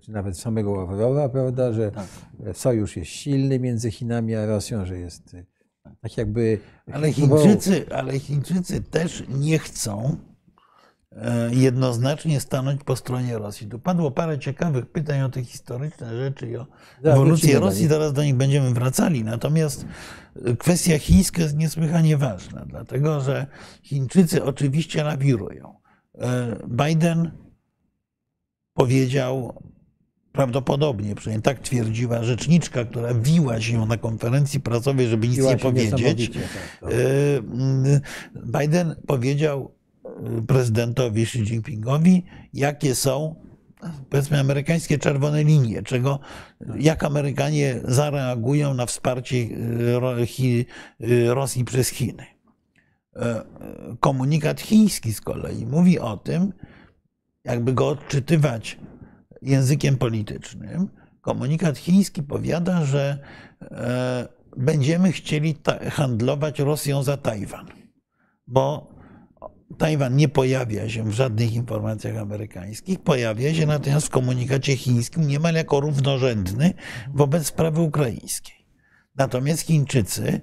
czy 0.00 0.12
nawet 0.12 0.38
samego 0.38 0.70
Ławrowa, 0.70 1.28
prawda, 1.28 1.72
że 1.72 1.90
Tak. 1.90 2.06
sojusz 2.56 2.96
jest 2.96 3.10
silny 3.10 3.58
między 3.60 3.90
Chinami 3.90 4.34
a 4.34 4.46
Rosją, 4.46 4.86
że 4.86 4.98
jest 4.98 5.34
e, 5.34 5.44
tak 6.00 6.16
jakby... 6.16 6.58
Ale 6.92 7.12
Chińczycy, 7.12 7.86
ale 7.94 8.18
Chińczycy 8.18 8.80
też 8.82 9.24
nie 9.28 9.58
chcą 9.58 10.16
e, 11.12 11.54
jednoznacznie 11.54 12.40
stanąć 12.40 12.84
po 12.84 12.96
stronie 12.96 13.38
Rosji. 13.38 13.66
Tu 13.66 13.78
padło 13.78 14.10
parę 14.10 14.38
ciekawych 14.38 14.86
pytań 14.86 15.22
o 15.22 15.28
te 15.28 15.44
historyczne 15.44 16.16
rzeczy 16.16 16.48
i 16.50 16.56
o 16.56 16.66
ewolucję 17.02 17.60
Rosji, 17.60 17.88
zaraz 17.88 18.12
do 18.12 18.24
nich 18.24 18.34
będziemy 18.34 18.70
wracali. 18.74 19.24
Natomiast 19.24 19.86
e, 20.44 20.56
kwestia 20.56 20.98
chińska 20.98 21.42
jest 21.42 21.56
niesłychanie 21.56 22.16
ważna, 22.16 22.64
dlatego 22.66 23.20
że 23.20 23.46
Chińczycy 23.82 24.44
oczywiście 24.44 25.04
lawirują. 25.04 25.74
E, 26.18 26.56
Biden 26.68 27.30
powiedział 28.78 29.62
prawdopodobnie, 30.32 31.14
przynajmniej 31.14 31.42
tak 31.42 31.58
twierdziła 31.58 32.22
rzeczniczka, 32.22 32.84
która 32.84 33.14
wiła 33.14 33.60
się 33.60 33.86
na 33.86 33.96
konferencji 33.96 34.60
prasowej, 34.60 35.08
żeby 35.08 35.28
nic 35.28 35.38
nie 35.38 35.56
powiedzieć. 35.56 36.32
tak, 36.32 36.42
tak. 36.80 36.92
E, 36.92 38.60
Biden 38.60 38.94
powiedział 39.06 39.74
e, 40.04 40.42
prezydentowi 40.46 41.22
Xi 41.22 41.38
Jinpingowi, 41.38 42.24
jakie 42.54 42.94
są 42.94 43.34
powiedzmy 44.10 44.40
amerykańskie 44.40 44.98
czerwone 44.98 45.44
linie, 45.44 45.82
czego, 45.82 46.20
jak 46.78 47.04
Amerykanie 47.04 47.80
zareagują 47.84 48.74
na 48.74 48.86
wsparcie 48.86 49.36
e, 49.36 51.34
Rosji 51.34 51.64
przez 51.64 51.88
Chiny. 51.88 52.24
Komunikat 54.00 54.60
chiński 54.60 55.12
z 55.12 55.20
kolei 55.20 55.66
mówi 55.66 55.98
o 55.98 56.16
tym, 56.16 56.52
jakby 57.48 57.72
go 57.72 57.88
odczytywać 57.88 58.78
językiem 59.42 59.96
politycznym, 59.96 60.88
komunikat 61.20 61.78
chiński 61.78 62.22
powiada, 62.22 62.84
że 62.84 63.18
e, 63.62 64.28
będziemy 64.56 65.12
chcieli 65.12 65.56
handlować 65.90 66.58
Rosją 66.58 67.02
za 67.02 67.16
Tajwan, 67.16 67.66
bo 68.46 68.94
Tajwan 69.78 70.16
nie 70.16 70.28
pojawia 70.28 70.88
się 70.88 71.04
w 71.04 71.12
żadnych 71.12 71.52
informacjach 71.52 72.16
amerykańskich, 72.16 73.00
pojawia 73.00 73.54
się 73.54 73.66
natomiast 73.66 74.06
w 74.06 74.10
komunikacie 74.10 74.76
chińskim 74.76 75.26
niemal 75.26 75.54
jako 75.54 75.80
równorzędny 75.80 76.74
wobec 77.14 77.46
sprawy 77.46 77.80
ukraińskiej. 77.80 78.58
Natomiast 79.16 79.62
Chińczycy, 79.62 80.40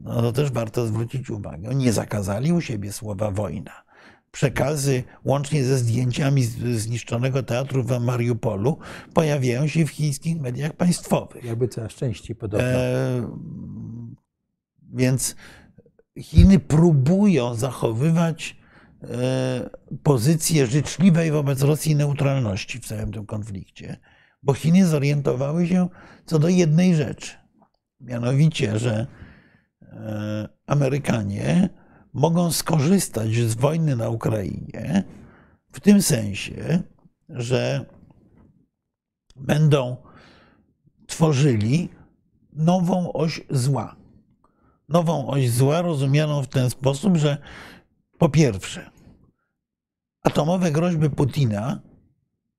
no 0.00 0.22
to 0.22 0.32
też 0.32 0.50
warto 0.50 0.86
zwrócić 0.86 1.30
uwagę, 1.30 1.74
nie 1.74 1.92
zakazali 1.92 2.52
u 2.52 2.60
siebie 2.60 2.92
słowa 2.92 3.30
wojna. 3.30 3.84
Przekazy, 4.34 5.02
łącznie 5.24 5.64
ze 5.64 5.78
zdjęciami 5.78 6.44
zniszczonego 6.44 7.42
teatru 7.42 7.82
w 7.82 8.00
Mariupolu, 8.00 8.78
pojawiają 9.12 9.66
się 9.66 9.86
w 9.86 9.90
chińskich 9.90 10.40
mediach 10.40 10.72
państwowych. 10.72 11.44
Jakby 11.44 11.68
coraz 11.68 11.92
częściej 11.92 12.36
podobno. 12.36 12.68
E, 12.68 13.28
więc 14.92 15.36
Chiny 16.18 16.58
próbują 16.58 17.54
zachowywać 17.54 18.56
e, 19.02 19.70
pozycję 20.02 20.66
życzliwej 20.66 21.30
wobec 21.30 21.62
Rosji 21.62 21.96
neutralności 21.96 22.80
w 22.80 22.86
całym 22.86 23.12
tym 23.12 23.26
konflikcie, 23.26 23.96
bo 24.42 24.54
Chiny 24.54 24.86
zorientowały 24.86 25.66
się 25.66 25.88
co 26.26 26.38
do 26.38 26.48
jednej 26.48 26.94
rzeczy. 26.94 27.32
Mianowicie, 28.00 28.78
że 28.78 29.06
e, 29.82 30.48
Amerykanie 30.66 31.68
mogą 32.14 32.52
skorzystać 32.52 33.34
z 33.34 33.54
wojny 33.54 33.96
na 33.96 34.08
Ukrainie 34.08 35.04
w 35.72 35.80
tym 35.80 36.02
sensie, 36.02 36.82
że 37.28 37.84
będą 39.36 39.96
tworzyli 41.06 41.88
nową 42.52 43.12
oś 43.12 43.40
zła. 43.50 43.96
Nową 44.88 45.26
oś 45.26 45.50
zła 45.50 45.82
rozumianą 45.82 46.42
w 46.42 46.46
ten 46.46 46.70
sposób, 46.70 47.16
że 47.16 47.38
po 48.18 48.28
pierwsze, 48.28 48.90
atomowe 50.22 50.72
groźby 50.72 51.10
Putina 51.10 51.80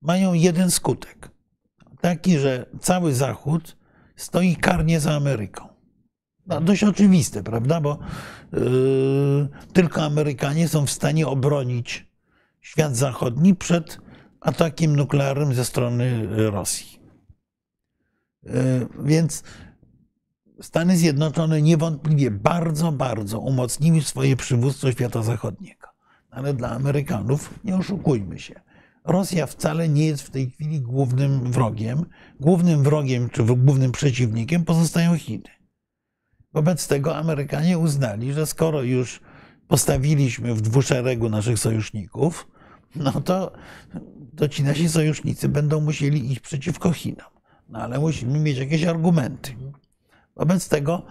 mają 0.02 0.32
jeden 0.32 0.70
skutek. 0.70 1.30
Taki, 2.00 2.38
że 2.38 2.66
cały 2.80 3.14
Zachód 3.14 3.76
stoi 4.16 4.56
karnie 4.56 5.00
za 5.00 5.14
Ameryką. 5.14 5.68
No, 6.46 6.60
dość 6.60 6.84
oczywiste, 6.84 7.42
prawda? 7.42 7.80
Bo 7.80 7.98
tylko 9.72 10.02
Amerykanie 10.02 10.68
są 10.68 10.86
w 10.86 10.90
stanie 10.90 11.26
obronić 11.26 12.06
świat 12.60 12.96
zachodni 12.96 13.54
przed 13.54 13.98
atakiem 14.40 14.96
nuklearnym 14.96 15.54
ze 15.54 15.64
strony 15.64 16.26
Rosji. 16.50 17.00
Yy, 18.42 18.52
Więc 19.04 19.42
Stany 20.60 20.96
Zjednoczone 20.96 21.62
niewątpliwie 21.62 22.30
bardzo, 22.30 22.92
bardzo 22.92 23.40
umocniły 23.40 24.02
swoje 24.02 24.36
przywództwo 24.36 24.92
świata 24.92 25.22
zachodniego. 25.22 25.86
Ale 26.30 26.54
dla 26.54 26.70
Amerykanów, 26.70 27.54
nie 27.64 27.76
oszukujmy 27.76 28.38
się, 28.38 28.60
Rosja 29.04 29.46
wcale 29.46 29.88
nie 29.88 30.06
jest 30.06 30.22
w 30.22 30.30
tej 30.30 30.50
chwili 30.50 30.80
głównym 30.80 31.52
wrogiem. 31.52 32.06
Głównym 32.40 32.82
wrogiem 32.82 33.30
czy 33.30 33.42
głównym 33.42 33.92
przeciwnikiem 33.92 34.64
pozostają 34.64 35.18
Chiny. 35.18 35.55
Wobec 36.56 36.88
tego 36.88 37.16
Amerykanie 37.16 37.78
uznali, 37.78 38.32
że 38.32 38.46
skoro 38.46 38.82
już 38.82 39.20
postawiliśmy 39.68 40.54
w 40.54 40.60
dwuszeregu 40.60 41.28
naszych 41.28 41.58
sojuszników, 41.58 42.48
no 42.94 43.12
to, 43.12 43.52
to 44.36 44.48
ci 44.48 44.64
nasi 44.64 44.88
sojusznicy 44.88 45.48
będą 45.48 45.80
musieli 45.80 46.32
iść 46.32 46.40
przeciwko 46.40 46.92
Chinom. 46.92 47.30
No 47.68 47.78
ale 47.78 47.98
musimy 47.98 48.38
mieć 48.38 48.58
jakieś 48.58 48.84
argumenty. 48.84 49.50
Wobec 50.36 50.68
tego 50.68 51.02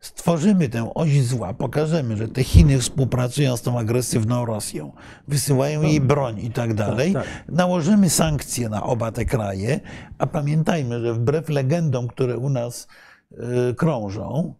stworzymy 0.00 0.68
tę 0.68 0.94
oś 0.94 1.22
zła, 1.22 1.54
pokażemy, 1.54 2.16
że 2.16 2.28
te 2.28 2.44
Chiny 2.44 2.78
współpracują 2.78 3.56
z 3.56 3.62
tą 3.62 3.78
agresywną 3.78 4.44
Rosją, 4.44 4.92
wysyłają 5.28 5.82
jej 5.82 6.00
broń 6.00 6.40
i 6.40 6.50
tak 6.50 6.74
dalej. 6.74 7.12
tak. 7.12 7.26
Nałożymy 7.48 8.10
sankcje 8.10 8.68
na 8.68 8.82
oba 8.82 9.12
te 9.12 9.24
kraje, 9.24 9.80
a 10.18 10.26
pamiętajmy, 10.26 11.00
że 11.00 11.14
wbrew 11.14 11.48
legendom, 11.48 12.08
które 12.08 12.38
u 12.38 12.50
nas 12.50 12.88
y, 13.32 13.74
krążą, 13.74 14.54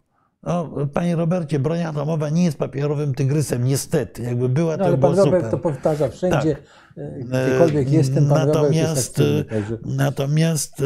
no, 0.45 0.69
panie 0.93 1.15
Robercie, 1.15 1.59
broń 1.59 1.81
atomowa 1.81 2.29
nie 2.29 2.43
jest 2.45 2.57
papierowym 2.57 3.13
tygrysem, 3.13 3.63
niestety. 3.63 4.23
Jakby 4.23 4.49
była, 4.49 4.73
to 4.77 4.79
No, 4.79 4.85
ale 4.85 4.97
pan 4.97 5.15
Robert 5.15 5.45
super. 5.45 5.51
to 5.51 5.57
powtarza 5.57 6.09
wszędzie, 6.09 6.55
Tak. 6.55 7.03
e, 7.31 7.45
gdziekolwiek 7.47 7.91
jestem, 7.91 8.29
pan 8.29 8.47
Robert 8.47 8.73
jest 8.73 8.87
Natomiast, 8.87 9.09
aktywny. 9.09 9.45
Także... 9.45 9.77
natomiast 9.85 10.79
y, 10.79 10.83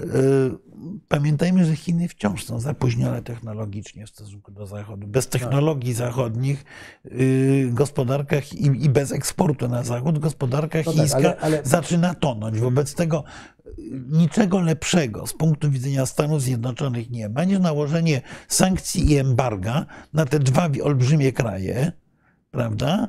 y, 0.00 0.69
pamiętajmy, 1.08 1.64
że 1.64 1.76
Chiny 1.76 2.08
wciąż 2.08 2.44
są 2.44 2.60
zapóźnione 2.60 3.22
technologicznie 3.22 4.06
w 4.06 4.10
stosunku 4.10 4.52
do 4.52 4.66
Zachodu. 4.66 5.06
Bez 5.06 5.28
Tak. 5.28 5.40
technologii 5.42 5.92
zachodnich 5.92 6.64
y, 7.06 7.70
gospodarka 7.72 8.36
i, 8.52 8.88
bez 8.88 9.12
eksportu 9.12 9.68
na 9.68 9.82
Zachód 9.82 10.18
gospodarka 10.18 10.82
tak, 10.84 10.94
chińska 10.94 11.16
ale- 11.18 11.36
ale- 11.40 11.60
zaczyna 11.64 12.14
tonąć. 12.14 12.58
Wobec 12.60 12.94
tego 12.94 13.24
y, 13.66 13.72
niczego 14.08 14.60
lepszego 14.60 15.26
z 15.26 15.32
punktu 15.32 15.70
widzenia 15.70 16.06
Stanów 16.06 16.42
Zjednoczonych 16.42 17.10
nie 17.10 17.28
ma 17.28 17.44
niż 17.44 17.58
nałożenie 17.58 18.22
sankcji 18.48 19.12
i 19.12 19.16
embarga 19.16 19.86
na 20.12 20.26
te 20.26 20.38
dwa 20.38 20.68
olbrzymie 20.82 21.32
kraje, 21.32 21.92
prawda? 22.50 23.08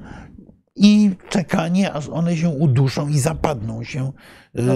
I 0.75 1.11
czekanie, 1.29 1.93
aż 1.93 2.09
one 2.09 2.37
się 2.37 2.49
uduszą 2.49 3.07
i 3.07 3.19
zapadną 3.19 3.83
się 3.83 4.11
No, 4.53 4.73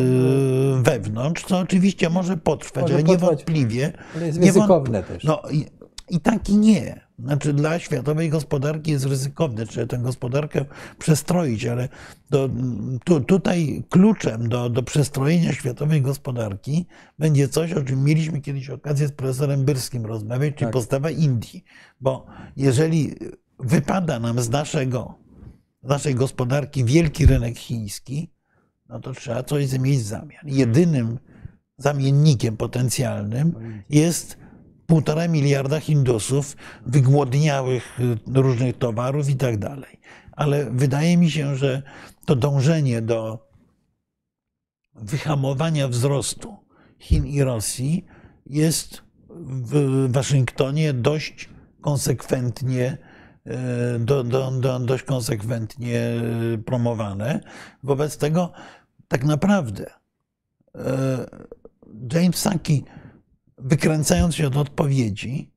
wewnątrz, 0.81 1.45
co 1.45 1.60
oczywiście 1.60 2.10
może 2.10 2.38
potrwać, 2.38 2.81
Może 2.81 2.93
ale 2.93 3.03
niewątpliwie. 3.03 3.93
Ale 4.15 4.27
jest 4.27 4.39
ryzykowne 4.39 5.03
też. 5.03 5.23
No 5.23 5.41
i, 5.51 5.65
i 6.10 6.19
tak 6.19 6.49
i 6.49 6.58
nie. 6.58 7.05
Znaczy 7.19 7.53
dla 7.53 7.79
światowej 7.79 8.29
gospodarki 8.29 8.91
jest 8.91 9.05
ryzykowne, 9.05 9.65
trzeba 9.65 9.88
tę 9.88 9.97
gospodarkę 9.97 10.65
przestroić, 10.99 11.65
ale 11.65 11.89
to, 12.29 12.49
tu, 13.03 13.21
tutaj 13.21 13.84
kluczem 13.89 14.49
do, 14.49 14.69
do 14.69 14.84
przestrojenia 14.84 15.53
światowej 15.53 16.01
gospodarki 16.01 16.86
będzie 17.19 17.47
coś, 17.47 17.73
o 17.73 17.84
czym 17.84 18.03
mieliśmy 18.03 18.41
kiedyś 18.41 18.69
okazję 18.69 19.08
z 19.08 19.12
profesorem 19.12 19.65
Byrskim 19.65 20.05
rozmawiać, 20.05 20.53
czyli 20.55 20.65
Tak. 20.65 20.73
postawa 20.73 21.10
Indii. 21.10 21.63
Bo 22.01 22.25
jeżeli 22.58 23.15
wypada 23.60 24.19
nam 24.19 24.41
z 24.41 24.49
naszego, 24.49 25.24
naszej 25.86 26.15
gospodarki 26.15 26.86
wielki 26.86 27.26
rynek 27.26 27.58
chiński, 27.58 28.32
no 28.89 29.00
to 29.00 29.13
trzeba 29.13 29.43
coś 29.43 29.80
mieć 29.80 30.00
w 30.00 30.04
zamian. 30.04 30.41
Jedynym 30.45 31.19
zamiennikiem 31.78 32.58
potencjalnym 32.58 33.56
jest 33.89 34.38
półtora 34.88 35.28
miliarda 35.28 35.80
Hindusów 35.80 36.58
wygłodniałych 36.86 38.00
y, 38.00 38.17
różnych 38.41 38.78
towarów 38.78 39.30
i 39.30 39.36
tak 39.36 39.58
dalej. 39.58 40.00
Ale 40.32 40.71
wydaje 40.71 41.17
mi 41.17 41.32
się, 41.32 41.56
że 41.56 41.84
to 42.26 42.36
dążenie 42.36 43.02
do 43.02 43.50
wyhamowania 44.95 45.88
wzrostu 45.88 46.58
Chin 47.00 47.26
i 47.26 47.43
Rosji 47.43 48.06
jest 48.45 49.02
w 49.45 50.06
Waszyngtonie 50.12 50.93
dość 50.93 51.50
konsekwentnie 51.82 52.98
do, 53.99 54.23
do, 54.23 54.51
do, 54.51 54.79
dość 54.79 55.03
konsekwentnie 55.03 55.99
e, 55.99 56.58
promowane. 56.58 57.39
Wobec 57.84 58.17
tego 58.17 58.51
tak 59.08 59.23
naprawdę 59.23 59.93
e, 60.75 61.25
James 62.13 62.36
Saki, 62.36 62.84
wykręcając 63.58 64.36
się 64.36 64.47
od 64.47 64.58
odpowiedzi, 64.58 65.51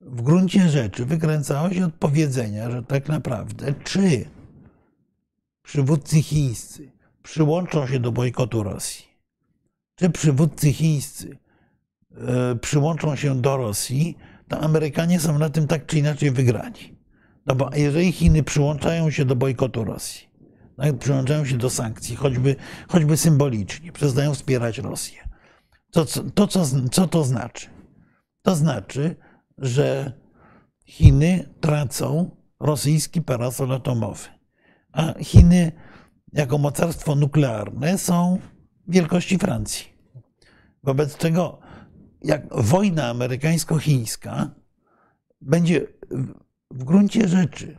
w 0.00 0.22
gruncie 0.22 0.68
rzeczy 0.68 1.04
wykręcało 1.06 1.70
się 1.70 1.84
od 1.84 1.94
powiedzenia, 1.94 2.70
że 2.70 2.82
tak 2.82 3.08
naprawdę 3.08 3.74
czy 3.84 4.24
przywódcy 5.62 6.22
chińscy 6.22 6.90
przyłączą 7.22 7.86
się 7.86 8.00
do 8.00 8.12
bojkotu 8.12 8.62
Rosji, 8.62 9.06
czy 9.94 10.10
przywódcy 10.10 10.72
chińscy 10.72 11.38
e, 12.16 12.56
przyłączą 12.56 13.16
się 13.16 13.40
do 13.40 13.56
Rosji, 13.56 14.18
to 14.48 14.60
Amerykanie 14.60 15.20
są 15.20 15.38
na 15.38 15.50
tym 15.50 15.66
tak 15.66 15.86
czy 15.86 15.98
inaczej 15.98 16.30
wygrani. 16.30 16.93
No 17.46 17.54
bo 17.54 17.70
jeżeli 17.74 18.12
Chiny 18.12 18.42
przyłączają 18.42 19.10
się 19.10 19.24
do 19.24 19.36
bojkotu 19.36 19.84
Rosji, 19.84 20.28
tak, 20.76 20.98
przyłączają 20.98 21.44
się 21.44 21.58
do 21.58 21.70
sankcji, 21.70 22.16
choćby, 22.16 22.56
choćby 22.88 23.16
symbolicznie, 23.16 23.92
przestają 23.92 24.34
wspierać 24.34 24.78
Rosję, 24.78 25.28
to, 25.90 26.04
to 26.34 26.46
co, 26.46 26.64
co 26.92 27.06
to 27.08 27.24
znaczy? 27.24 27.66
To 28.42 28.56
znaczy, 28.56 29.16
że 29.58 30.12
Chiny 30.86 31.48
tracą 31.60 32.36
rosyjski 32.60 33.22
parasol 33.22 33.72
atomowy, 33.72 34.28
a 34.92 35.14
Chiny 35.20 35.72
jako 36.32 36.58
mocarstwo 36.58 37.14
nuklearne 37.14 37.98
są 37.98 38.38
wielkości 38.88 39.38
Francji. 39.38 39.86
Wobec 40.82 41.16
czego, 41.16 41.58
jak 42.22 42.42
wojna 42.50 43.08
amerykańsko-chińska 43.08 44.50
będzie 45.40 45.86
w- 46.74 46.84
gruncie 46.84 47.28
rzeczy 47.28 47.76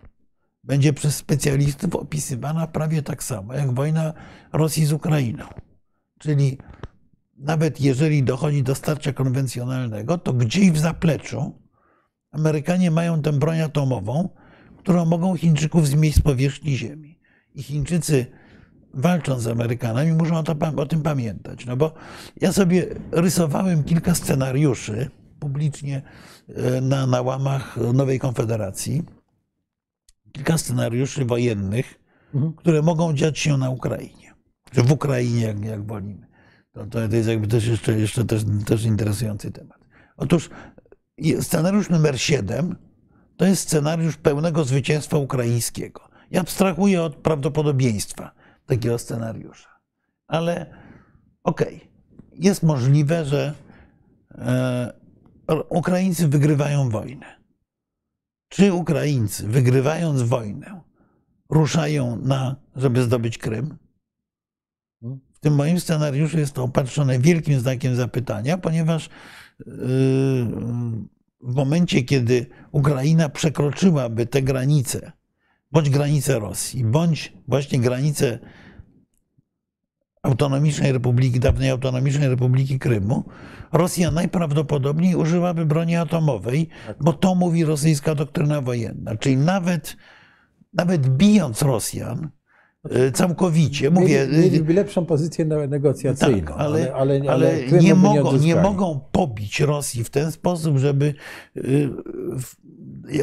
będzie 0.64 0.94
przez 0.94 1.16
specjalistów 1.16 1.96
opisywana 1.96 2.68
prawie 2.68 3.02
tak 3.02 3.24
samo 3.24 3.54
jak 3.54 3.74
wojna 3.74 4.14
Rosji 4.54 4.86
z 4.86 4.94
Ukrainą. 4.94 5.46
Czyli 6.20 6.58
nawet 7.38 7.82
jeżeli 7.82 8.24
dochodzi 8.24 8.64
do 8.64 8.76
starcia 8.76 9.14
konwencjonalnego, 9.14 10.18
to 10.18 10.34
gdzieś 10.34 10.72
w 10.72 10.78
zapleczu 10.78 11.66
Amerykanie 12.32 12.92
mają 12.92 13.22
tę 13.22 13.34
broń 13.34 13.62
atomową, 13.62 14.30
którą 14.78 15.06
mogą 15.06 15.38
Chińczyków 15.38 15.88
zmieść 15.88 16.18
z 16.18 16.22
powierzchni 16.22 16.78
Ziemi. 16.78 17.20
I 17.56 17.64
Chińczycy, 17.64 18.26
walcząc 18.94 19.42
z 19.42 19.48
Amerykanami, 19.48 20.12
muszą 20.12 20.38
o, 20.38 20.44
to, 20.44 20.56
o 20.78 20.86
tym 20.86 21.02
pamiętać. 21.02 21.66
No 21.66 21.78
bo 21.78 21.94
ja 22.42 22.54
sobie 22.54 22.86
rysowałem 23.12 23.84
kilka 23.84 24.16
scenariuszy 24.16 25.10
publicznie 25.40 26.02
e, 26.48 26.82
na, 26.82 27.08
na 27.08 27.22
łamach 27.22 27.78
Nowej 27.94 28.20
Konfederacji. 28.20 29.04
Kilka 30.32 30.58
scenariuszy 30.58 31.26
wojennych, 31.26 32.06
Mhm. 32.34 32.54
które 32.54 32.82
mogą 32.82 33.14
dziać 33.14 33.40
się 33.40 33.58
na 33.58 33.70
Ukrainie. 33.70 34.34
Czy 34.72 34.84
w 34.84 34.92
Ukrainie, 34.92 35.42
jak, 35.44 35.66
jak 35.66 35.86
wolimy. 35.88 36.28
To, 36.72 36.86
to 36.86 37.00
jest 37.00 37.30
jakby 37.30 37.48
też 37.48 37.68
jeszcze, 37.68 38.00
jeszcze 38.00 38.26
też, 38.26 38.44
też 38.66 38.86
interesujący 38.86 39.52
temat. 39.52 39.80
Otóż 40.18 40.50
scenariusz 41.42 41.90
numer 41.90 42.22
7 42.22 42.76
to 43.38 43.46
jest 43.46 43.62
scenariusz 43.62 44.18
pełnego 44.18 44.64
zwycięstwa 44.64 45.18
ukraińskiego. 45.18 46.02
Ja 46.32 46.42
abstrahuję 46.42 47.02
od 47.04 47.16
prawdopodobieństwa 47.16 48.32
takiego 48.66 48.98
scenariusza. 48.98 49.70
Ale 50.28 50.66
okej, 51.44 51.92
jest 52.34 52.64
możliwe, 52.64 53.26
że 53.26 53.54
e, 54.32 54.94
Ukraińcy 55.70 56.28
wygrywają 56.28 56.90
wojnę. 56.90 57.46
Czy 58.50 58.74
Ukraińcy, 58.74 59.48
wygrywając 59.48 60.22
wojnę, 60.22 60.82
ruszają 61.50 62.16
na, 62.16 62.56
żeby 62.76 63.04
zdobyć 63.04 63.38
Krym? 63.38 63.78
W 65.34 65.40
tym 65.40 65.56
moim 65.56 65.80
scenariuszu 65.80 66.40
jest 66.40 66.54
to 66.54 66.64
opatrzone 66.64 67.20
wielkim 67.20 67.60
znakiem 67.60 67.96
zapytania, 67.96 68.58
ponieważ 68.58 69.10
yy, 69.60 69.66
w 71.42 71.56
momencie, 71.56 72.04
kiedy 72.04 72.46
Ukraina 72.72 73.30
przekroczyłaby 73.30 74.26
te 74.26 74.42
granice, 74.42 75.12
bądź 75.72 75.90
granice 75.90 76.40
Rosji, 76.40 76.84
bądź 76.84 77.34
właśnie 77.48 77.80
granice 77.80 78.40
Autonomicznej 80.26 80.92
Republiki, 80.92 81.40
dawnej 81.40 81.70
Autonomicznej 81.70 82.30
Republiki 82.30 82.80
Krymu, 82.80 83.24
Rosja 83.74 84.12
najprawdopodobniej 84.12 85.16
użyłaby 85.16 85.66
broni 85.66 85.96
atomowej, 85.96 86.70
bo 87.00 87.14
to 87.14 87.36
mówi 87.36 87.66
rosyjska 87.66 88.16
doktryna 88.16 88.62
wojenna. 88.62 89.16
Czyli 89.18 89.38
nawet, 89.38 89.98
nawet 90.74 91.10
bijąc 91.10 91.62
Rosjan 91.62 92.30
całkowicie, 93.14 93.90
mówię, 93.90 94.28
Mieli, 94.32 94.44
mieliby 94.44 94.74
lepszą 94.74 95.06
pozycję 95.06 95.46
negocjacyjną, 95.46 96.48
tak, 96.48 96.52
ale, 96.58 96.94
ale, 96.94 97.22
ale, 97.22 97.32
ale 97.32 97.62
nie, 97.82 97.96
by 97.96 98.02
mogą, 98.02 98.38
nie 98.38 98.56
mogą 98.56 99.00
pobić 99.12 99.60
Rosji 99.60 100.04
w 100.04 100.10
ten 100.10 100.32
sposób, 100.32 100.78
żeby 100.78 101.14
w- 102.40 102.56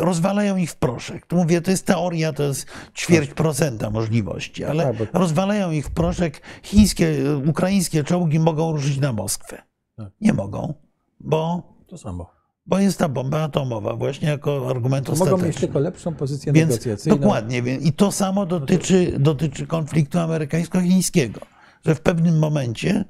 rozwalają 0.00 0.56
ich 0.56 0.70
w 0.70 0.76
proszek. 0.76 1.26
Tu 1.26 1.36
mówię, 1.36 1.60
to 1.60 1.70
jest 1.70 1.86
teoria, 1.86 2.32
to 2.32 2.42
jest 2.42 2.66
ćwierć 2.94 3.30
procenta 3.30 3.90
możliwości, 3.90 4.64
ale 4.64 4.84
Tak, 4.84 5.08
rozwalają 5.12 5.70
ich 5.70 5.86
w 5.86 5.90
proszek. 5.90 6.40
Chińskie, 6.62 7.14
ukraińskie 7.46 8.04
czołgi 8.04 8.38
mogą 8.38 8.72
ruszyć 8.72 8.98
na 9.00 9.12
Moskwę. 9.12 9.62
Tak. 9.96 10.08
Nie 10.20 10.32
mogą, 10.32 10.74
bo 11.20 11.62
To 11.86 11.98
samo. 11.98 12.30
Bo 12.66 12.78
jest 12.78 12.98
ta 12.98 13.08
bomba 13.08 13.42
atomowa 13.42 13.96
właśnie 13.96 14.28
jako 14.28 14.70
argument 14.70 15.06
To 15.06 15.12
mogą 15.12 15.24
mieć 15.24 15.32
ostateczny. 15.34 15.60
tylko 15.60 15.78
lepszą 15.78 16.14
pozycję 16.14 16.52
Więc 16.52 16.70
negocjacyjną. 16.70 17.18
dokładnie. 17.18 17.62
więc- 17.62 17.84
I 17.84 17.92
to 17.92 18.12
samo 18.12 18.46
dotyczy, 18.46 19.14
dotyczy 19.18 19.66
konfliktu 19.66 20.18
amerykańsko-chińskiego, 20.18 21.40
że 21.86 21.94
w 21.94 22.00
pewnym 22.00 22.38
momencie 22.38 23.04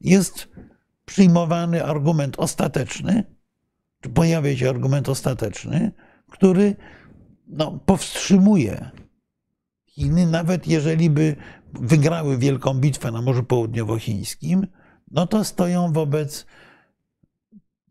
jest 0.00 0.48
przyjmowany 1.04 1.84
argument 1.84 2.34
ostateczny, 2.38 3.24
czy 4.00 4.08
pojawia 4.08 4.56
się 4.56 4.68
argument 4.70 5.08
ostateczny, 5.08 5.92
który 6.30 6.76
no, 7.48 7.78
powstrzymuje 7.86 8.90
Chiny, 9.86 10.26
nawet 10.26 10.66
jeżeli 10.66 11.10
by 11.10 11.36
wygrały 11.72 12.38
wielką 12.38 12.74
bitwę 12.74 13.10
na 13.10 13.22
Morzu 13.22 13.42
Południowochińskim, 13.44 14.66
no 15.10 15.26
to 15.26 15.44
stoją 15.44 15.92
wobec 15.92 16.46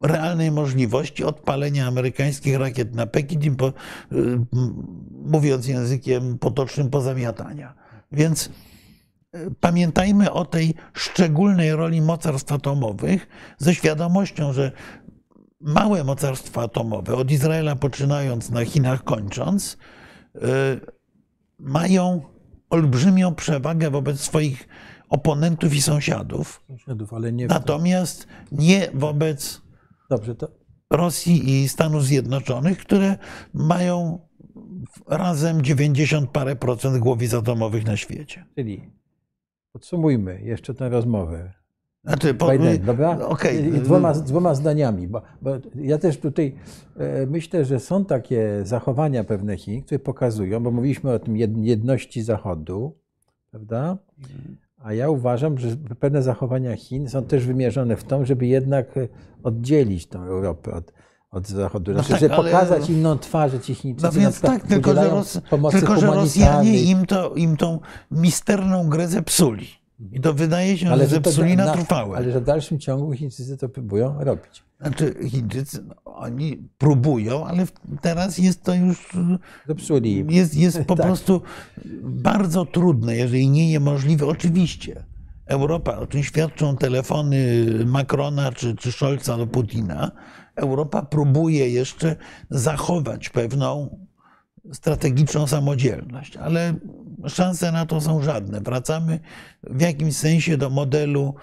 realnej 0.02 0.52
możliwości 0.52 1.24
odpalenia 1.24 1.88
amerykańskich 1.88 2.58
rakiet 2.58 2.96
na 2.96 3.06
Pekin, 3.08 3.56
po, 3.56 3.68
y, 3.68 3.74
mówiąc 5.26 5.68
językiem 5.68 6.38
potocznym, 6.38 6.90
pozamiatania. 6.90 7.74
Więc 8.12 8.50
y, 9.36 9.56
pamiętajmy 9.60 10.32
o 10.32 10.46
tej 10.46 10.74
szczególnej 10.94 11.72
roli 11.72 12.02
mocarstw 12.02 12.52
atomowych 12.52 13.28
ze 13.58 13.76
świadomością, 13.76 14.54
że 14.54 14.72
małe 15.62 16.04
mocarstwa 16.04 16.62
atomowe, 16.62 17.16
od 17.16 17.32
Izraela 17.32 17.76
poczynając, 17.76 18.50
na 18.50 18.66
Chinach 18.66 19.04
kończąc, 19.04 19.78
y, 20.36 20.40
mają 21.60 22.22
olbrzymią 22.70 23.36
przewagę 23.36 23.90
wobec 23.90 24.20
swoich 24.20 24.68
oponentów 25.10 25.76
i 25.76 25.82
sąsiadów, 25.82 26.64
Sąsiadów, 26.68 27.10
nie. 27.34 27.48
natomiast 27.48 28.28
nie 28.52 28.88
wobec 28.94 29.62
Dobrze, 30.12 30.36
to 30.36 30.48
Rosji 30.94 31.50
i 31.64 31.70
Stanów 31.70 32.04
Zjednoczonych, 32.06 32.78
które 32.78 33.18
mają 33.54 34.20
razem 35.08 35.62
90 35.62 36.30
parę 36.30 36.56
procent 36.56 36.98
głowic 36.98 37.34
atomowych 37.34 37.86
na 37.86 37.98
świecie. 37.98 38.46
czyli 38.56 38.92
podsumujmy 39.72 40.42
jeszcze 40.42 40.74
tę 40.74 40.90
rozmowę. 40.90 41.54
Znaczy, 42.04 42.34
po, 42.34 42.52
Biden, 42.52 42.86
dobra? 42.86 43.20
I 43.54 43.72
Dwoma, 43.72 44.14
dwoma 44.14 44.56
zdaniami, 44.56 45.08
bo, 45.08 45.22
bo 45.42 45.52
ja 45.76 45.98
też 45.98 46.18
tutaj 46.18 46.56
e, 46.98 47.26
myślę, 47.26 47.66
że 47.66 47.80
są 47.80 48.06
takie 48.06 48.62
zachowania 48.64 49.24
pewne 49.24 49.58
Chin, 49.58 49.84
które 49.84 50.00
pokazują, 50.00 50.64
bo 50.64 50.72
mówiliśmy 50.72 51.12
o 51.12 51.20
tym 51.20 51.34
jed- 51.34 51.64
jedności 51.64 52.22
Zachodu, 52.22 53.00
prawda? 53.52 53.98
A 54.84 54.94
ja 54.94 55.10
uważam, 55.10 55.58
że 55.58 55.68
pewne 56.00 56.22
zachowania 56.24 56.76
Chin 56.76 57.10
są 57.10 57.24
też 57.24 57.46
wymierzone 57.46 57.96
w 57.96 58.04
to, 58.04 58.26
żeby 58.26 58.48
jednak 58.48 58.98
e, 58.98 59.08
oddzielić 59.44 60.08
tą 60.08 60.24
Europę 60.24 60.74
od, 60.74 60.94
od 61.32 61.48
Zachodu. 61.48 61.92
No 61.94 61.98
Znaczy, 61.98 62.12
tak, 62.12 62.20
żeby 62.20 62.34
ale- 62.34 62.52
pokazać 62.52 62.90
inną 62.90 63.18
twarz, 63.18 63.52
że 63.52 63.60
ci 63.60 63.76
Chińczycy 63.76 64.08
No 64.08 64.14
na 64.14 64.20
więc 64.20 64.42
tak, 64.42 64.68
tylko 64.68 64.94
że, 64.94 65.10
Ros, 65.10 65.40
tylko 65.72 66.00
że 66.00 66.08
Rosjanie 66.08 66.82
im, 66.84 67.06
to, 67.06 67.34
im 67.36 67.58
tą 67.58 67.80
misterną 68.12 68.90
grę 68.90 69.08
zepsuli. 69.08 69.68
I 70.12 70.22
to 70.22 70.34
wydaje 70.34 70.78
się, 70.78 70.88
że 70.88 70.98
że 70.98 71.04
to 71.04 71.10
zepsuli 71.10 71.58
da- 71.58 71.66
na 71.66 71.74
trwałe. 71.74 72.18
Ale 72.18 72.32
że 72.32 72.42
w 72.42 72.44
dalszym 72.44 72.80
ciągu 72.80 73.14
Chińczycy 73.14 73.58
to 73.58 73.70
próbują 73.70 74.24
robić. 74.24 74.64
Znaczy 74.82 75.16
Chińczycy, 75.30 75.84
no, 75.88 75.96
oni 76.16 76.58
próbują, 76.78 77.46
ale 77.46 77.66
teraz 78.02 78.38
jest 78.38 78.64
to 78.64 78.74
już 78.74 79.10
Zepsuli. 79.68 80.26
jest, 80.30 80.56
jest 80.56 80.80
po 80.88 80.96
Tak. 80.96 81.06
prostu 81.06 81.42
bardzo 82.04 82.66
trudne, 82.66 83.16
jeżeli 83.16 83.50
nie 83.50 83.68
niemożliwe. 83.70 84.26
Oczywiście 84.28 85.04
Europa, 85.46 85.98
o 85.98 86.08
czym 86.08 86.24
świadczą 86.24 86.78
telefony 86.78 87.66
Macrona 87.86 88.52
czy, 88.52 88.76
czy 88.76 88.92
Scholza 88.92 89.38
do 89.38 89.48
Putina, 89.48 90.12
Europa 90.56 91.02
próbuje 91.02 91.70
jeszcze 91.70 92.16
zachować 92.50 93.30
pewną 93.30 94.00
strategiczną 94.74 95.48
samodzielność, 95.48 96.38
ale 96.38 96.74
szanse 97.28 97.72
na 97.72 97.86
to 97.86 98.02
są 98.02 98.22
żadne. 98.22 98.62
Wracamy 98.62 99.20
w 99.64 99.82
jakimś 99.82 100.16
sensie 100.18 100.58
do 100.58 100.70
modelu 100.70 101.36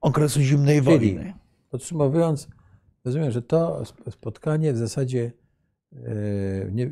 okresu 0.00 0.40
zimnej 0.40 0.82
Czyli 0.82 0.84
wojny. 1.14 1.34
podsumowując, 1.70 2.48
rozumiem, 3.04 3.30
że 3.30 3.42
to 3.42 3.80
sp- 3.90 4.10
spotkanie 4.10 4.72
w 4.72 4.76
zasadzie 4.76 5.32
e, 5.92 6.00
nie, 6.72 6.84
e, 6.86 6.88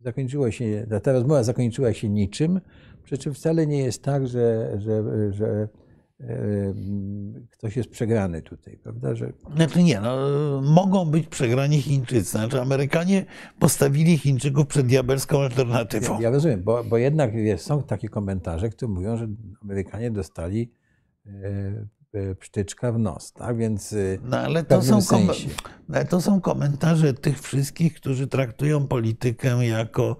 zakończyło 0.00 0.50
się, 0.50 0.86
ta 1.02 1.12
rozmowa 1.12 1.42
zakończyła 1.42 1.92
się 1.92 2.08
niczym, 2.08 2.60
przy 3.02 3.18
czym 3.18 3.34
wcale 3.34 3.66
nie 3.66 3.78
jest 3.78 4.02
tak, 4.02 4.28
że, 4.28 4.76
że, 4.80 5.04
że 5.32 5.68
e, 6.20 6.74
ktoś 7.50 7.76
jest 7.76 7.90
przegrany 7.90 8.42
tutaj, 8.42 8.78
prawda? 8.82 9.14
Że 9.14 9.32
Znaczy 9.56 9.82
nie, 9.82 10.00
no, 10.00 10.16
mogą 10.62 11.10
być 11.10 11.26
przegrani 11.26 11.82
Chińczycy. 11.82 12.30
Znaczy 12.30 12.60
Amerykanie 12.60 13.24
postawili 13.58 14.18
Chińczyków 14.18 14.66
przed 14.66 14.86
diabelską 14.86 15.40
alternatywą. 15.42 16.14
ja, 16.14 16.20
ja 16.20 16.30
rozumiem, 16.30 16.62
bo, 16.62 16.84
bo 16.84 16.98
jednak 16.98 17.34
jest, 17.34 17.66
są 17.66 17.82
takie 17.82 18.08
komentarze, 18.08 18.68
które 18.68 18.92
mówią, 18.92 19.16
że 19.16 19.28
Amerykanie 19.62 20.10
dostali 20.10 20.72
psztyczka 22.40 22.92
w 22.92 22.98
nos, 22.98 23.32
tak? 23.32 23.56
Więc 23.56 23.92
e, 23.92 23.96
No 24.22 24.38
ale 24.38 24.64
to 24.64 24.82
są, 24.82 25.00
sensie. 25.02 25.48
ale 25.94 26.04
to 26.04 26.20
są 26.20 26.40
komentarze 26.40 27.14
tych 27.14 27.40
wszystkich, 27.40 27.94
którzy 27.94 28.26
traktują 28.26 28.86
politykę 28.88 29.66
jako, 29.66 30.16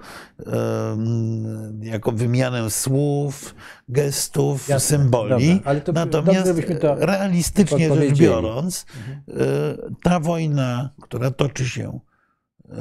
em, 0.47 1.81
jako 1.83 2.13
wymianę 2.13 2.71
słów, 2.71 3.55
gestów, 3.89 4.69
Jasne, 4.69 4.99
symboli. 4.99 5.49
dobra, 5.55 5.71
ale 5.71 5.81
to 5.81 5.93
Natomiast 5.93 6.53
dobrze, 6.53 6.95
realistycznie 6.99 7.95
rzecz 7.95 8.19
biorąc, 8.19 8.87
e, 9.29 9.35
ta 10.03 10.21
wojna, 10.21 10.91
która 11.03 11.31
toczy 11.31 11.69
się 11.69 12.01
e, 12.69 12.77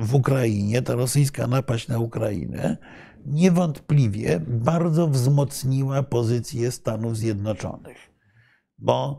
w 0.00 0.14
Ukrainie, 0.14 0.82
ta 0.82 0.94
rosyjska 0.94 1.46
napaść 1.46 1.88
na 1.88 1.98
Ukrainę, 1.98 2.76
niewątpliwie 3.26 4.40
bardzo 4.48 5.08
wzmocniła 5.08 6.02
pozycję 6.02 6.72
Stanów 6.72 7.16
Zjednoczonych. 7.16 7.96
Bo, 8.78 9.18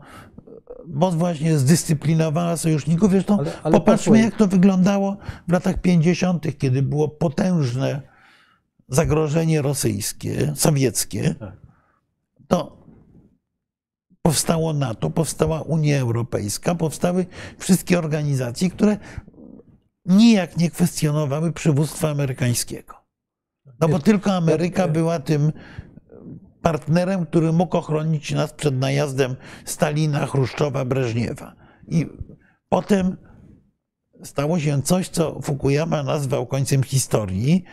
bo 0.86 1.10
właśnie 1.10 1.58
zdyscyplinowała 1.58 2.56
sojuszników. 2.56 3.10
Zresztą 3.10 3.38
Ale- 3.38 3.62
ale 3.62 3.72
popatrzmy, 3.72 3.96
posłuchaj. 3.96 4.22
jak 4.24 4.36
to 4.36 4.46
wyglądało 4.46 5.16
w 5.48 5.52
latach 5.52 5.80
50., 5.80 6.58
kiedy 6.58 6.82
było 6.82 7.08
potężne 7.08 8.02
zagrożenie 8.88 9.62
rosyjskie, 9.62 10.52
sowieckie. 10.56 11.34
Tak. 11.34 11.56
To 12.48 12.84
powstało 14.22 14.72
NATO, 14.72 15.10
powstała 15.10 15.62
Unia 15.62 15.98
Europejska, 16.00 16.74
powstały 16.74 17.26
wszystkie 17.58 17.98
organizacje, 17.98 18.70
które 18.70 18.96
nijak 20.06 20.56
nie 20.56 20.70
kwestionowały 20.70 21.52
przywództwa 21.52 22.10
amerykańskiego. 22.10 23.03
No 23.80 23.88
bo 23.88 23.98
tylko 23.98 24.32
Ameryka 24.32 24.88
była 24.88 25.18
tym 25.18 25.52
partnerem, 26.62 27.26
który 27.26 27.52
mógł 27.52 27.76
ochronić 27.76 28.32
nas 28.32 28.52
przed 28.52 28.78
najazdem 28.78 29.36
Stalina, 29.64 30.26
Chruszczowa, 30.26 30.84
Breżniewa. 30.84 31.54
I 31.88 32.06
potem 32.68 33.16
stało 34.22 34.58
się 34.58 34.82
coś, 34.82 35.08
co 35.08 35.40
Fukuyama 35.42 36.02
nazwał 36.02 36.46
końcem 36.46 36.82
historii. 36.82 37.64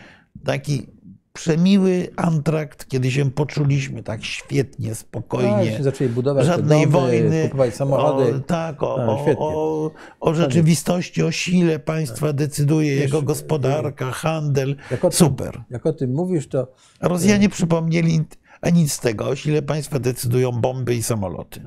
Taki 0.44 0.86
przemiły 1.32 2.08
antrakt, 2.16 2.88
kiedy 2.88 3.10
się 3.10 3.30
poczuliśmy 3.30 4.02
tak 4.02 4.24
świetnie, 4.24 4.88
Tak, 4.88 4.98
spokojnie. 4.98 5.76
się 5.76 5.82
zaczęli 5.82 6.10
budować 6.10 6.46
Żadnej 6.46 6.80
domy, 6.80 6.92
wojny. 6.92 7.42
kupować 7.44 7.74
samochody. 7.74 8.34
O, 8.34 8.40
tak, 8.40 8.82
o, 8.82 8.96
Tak, 9.26 9.36
o, 9.38 9.90
o, 10.20 10.34
rzeczywistości, 10.34 11.22
o 11.22 11.30
sile 11.30 11.78
państwa 11.78 12.32
decyduje 12.32 12.94
Wiesz, 12.94 13.02
jego 13.04 13.22
gospodarka, 13.22 14.10
handel. 14.10 14.76
Jak 14.90 15.00
tym- 15.00 15.12
Super. 15.12 15.62
Jak 15.70 15.86
o 15.86 15.92
tym 15.92 16.12
mówisz, 16.14 16.48
to 16.48 16.72
Rosjanie 17.00 17.48
przypomnieli, 17.48 18.20
a 18.60 18.70
nic 18.70 18.92
z 18.92 19.00
tego. 19.00 19.28
O 19.28 19.36
sile 19.36 19.62
państwa 19.62 19.98
decydują 19.98 20.52
bomby 20.52 20.94
i 20.94 21.02
samoloty. 21.02 21.60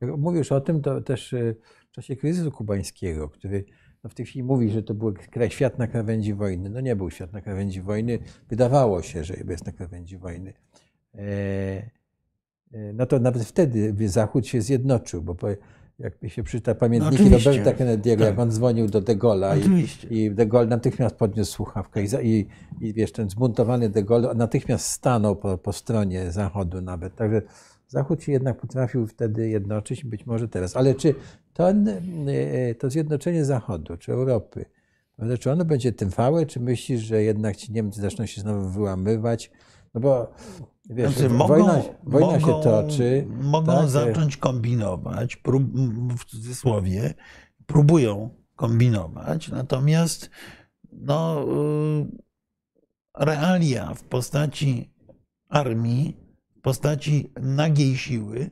jak 0.00 0.10
mówisz 0.16 0.52
o 0.52 0.60
tym, 0.60 0.82
to 0.82 1.00
też 1.00 1.32
y, 1.32 1.56
w 1.90 1.94
czasie 1.94 2.16
kryzysu 2.16 2.50
kubańskiego, 2.50 3.28
który 3.28 3.64
no 4.04 4.10
w 4.10 4.14
tej 4.14 4.26
chwili 4.26 4.42
mówi, 4.42 4.70
że 4.70 4.82
to 4.82 4.94
był 4.94 5.14
kraj 5.30 5.50
świat 5.50 5.78
na 5.78 5.86
krawędzi 5.86 6.34
wojny. 6.34 6.70
No 6.70 6.80
nie 6.80 6.96
był 6.96 7.10
świat 7.10 7.32
na 7.32 7.40
krawędzi 7.40 7.82
wojny. 7.82 8.18
Wydawało 8.48 9.02
się, 9.02 9.24
że 9.24 9.34
jest 9.48 9.66
na 9.66 9.72
krawędzi 9.72 10.18
wojny. 10.18 10.52
E, 11.14 11.20
e, 12.72 12.92
No 12.92 13.06
to 13.06 13.18
nawet 13.18 13.42
wtedy 13.42 14.08
Zachód 14.08 14.46
się 14.46 14.62
zjednoczył, 14.62 15.22
bo 15.22 15.34
po, 15.34 15.48
jak 15.98 16.14
się 16.28 16.42
przeczyta 16.42 16.74
pamiętniki 16.74 17.30
No. 17.30 17.38
Roberta 17.38 17.72
Kennedy'ego, 17.72 18.18
Tak. 18.18 18.26
jak 18.26 18.38
on 18.38 18.50
dzwonił 18.50 18.86
do 18.86 19.00
De 19.00 19.16
Gaulle'a 19.16 19.58
i. 20.10 20.16
I 20.16 20.30
De 20.30 20.46
Gaulle 20.46 20.68
natychmiast 20.68 21.16
podniósł 21.16 21.52
słuchawkę 21.52 22.02
i, 22.02 22.06
i, 22.22 22.46
i 22.80 22.94
wiesz, 22.94 23.12
ten 23.12 23.30
zbuntowany 23.30 23.88
De 23.88 24.02
Gaulle 24.02 24.34
natychmiast 24.34 24.86
stanął 24.86 25.36
po, 25.36 25.58
po 25.58 25.72
stronie 25.72 26.30
Zachodu 26.30 26.80
nawet. 26.80 27.14
Także 27.14 27.42
Zachód 27.90 28.22
się 28.22 28.32
jednak 28.32 28.60
potrafił 28.60 29.06
wtedy 29.06 29.48
jednoczyć, 29.48 30.04
być 30.04 30.26
może 30.26 30.48
teraz. 30.48 30.76
Ale 30.76 30.94
czy 30.94 31.14
ten, 31.52 31.88
e, 31.88 32.74
to 32.74 32.90
zjednoczenie 32.90 33.44
Zachodu, 33.44 33.96
czy 33.96 34.12
Europy, 34.12 34.64
prawda, 35.16 35.38
czy 35.38 35.52
ono 35.52 35.64
będzie 35.64 35.92
trwałe, 35.92 36.46
czy 36.46 36.60
myślisz, 36.60 37.00
że 37.00 37.22
jednak 37.22 37.56
ci 37.56 37.72
Niemcy 37.72 38.00
zaczną 38.00 38.26
się 38.26 38.40
znowu 38.40 38.68
wyłamywać? 38.68 39.50
No 39.94 40.00
bo 40.00 40.32
wiesz, 40.90 41.12
Znaczy, 41.12 41.28
wojna, 41.28 41.82
wojna 42.02 42.26
mogą, 42.26 42.40
się 42.40 42.62
toczy. 42.62 43.26
Mogą 43.42 43.72
tak, 43.72 43.84
e, 43.84 43.88
zacząć 43.88 44.36
kombinować, 44.36 45.36
prób, 45.36 45.62
w 46.18 46.24
cudzysłowie, 46.24 47.14
próbują 47.66 48.30
kombinować, 48.56 49.48
natomiast 49.48 50.30
no, 50.92 51.44
y, 52.04 53.24
realia 53.24 53.94
w 53.94 54.02
postaci 54.02 54.94
armii, 55.48 56.19
postaci 56.62 57.32
nagiej 57.40 57.96
siły 57.96 58.50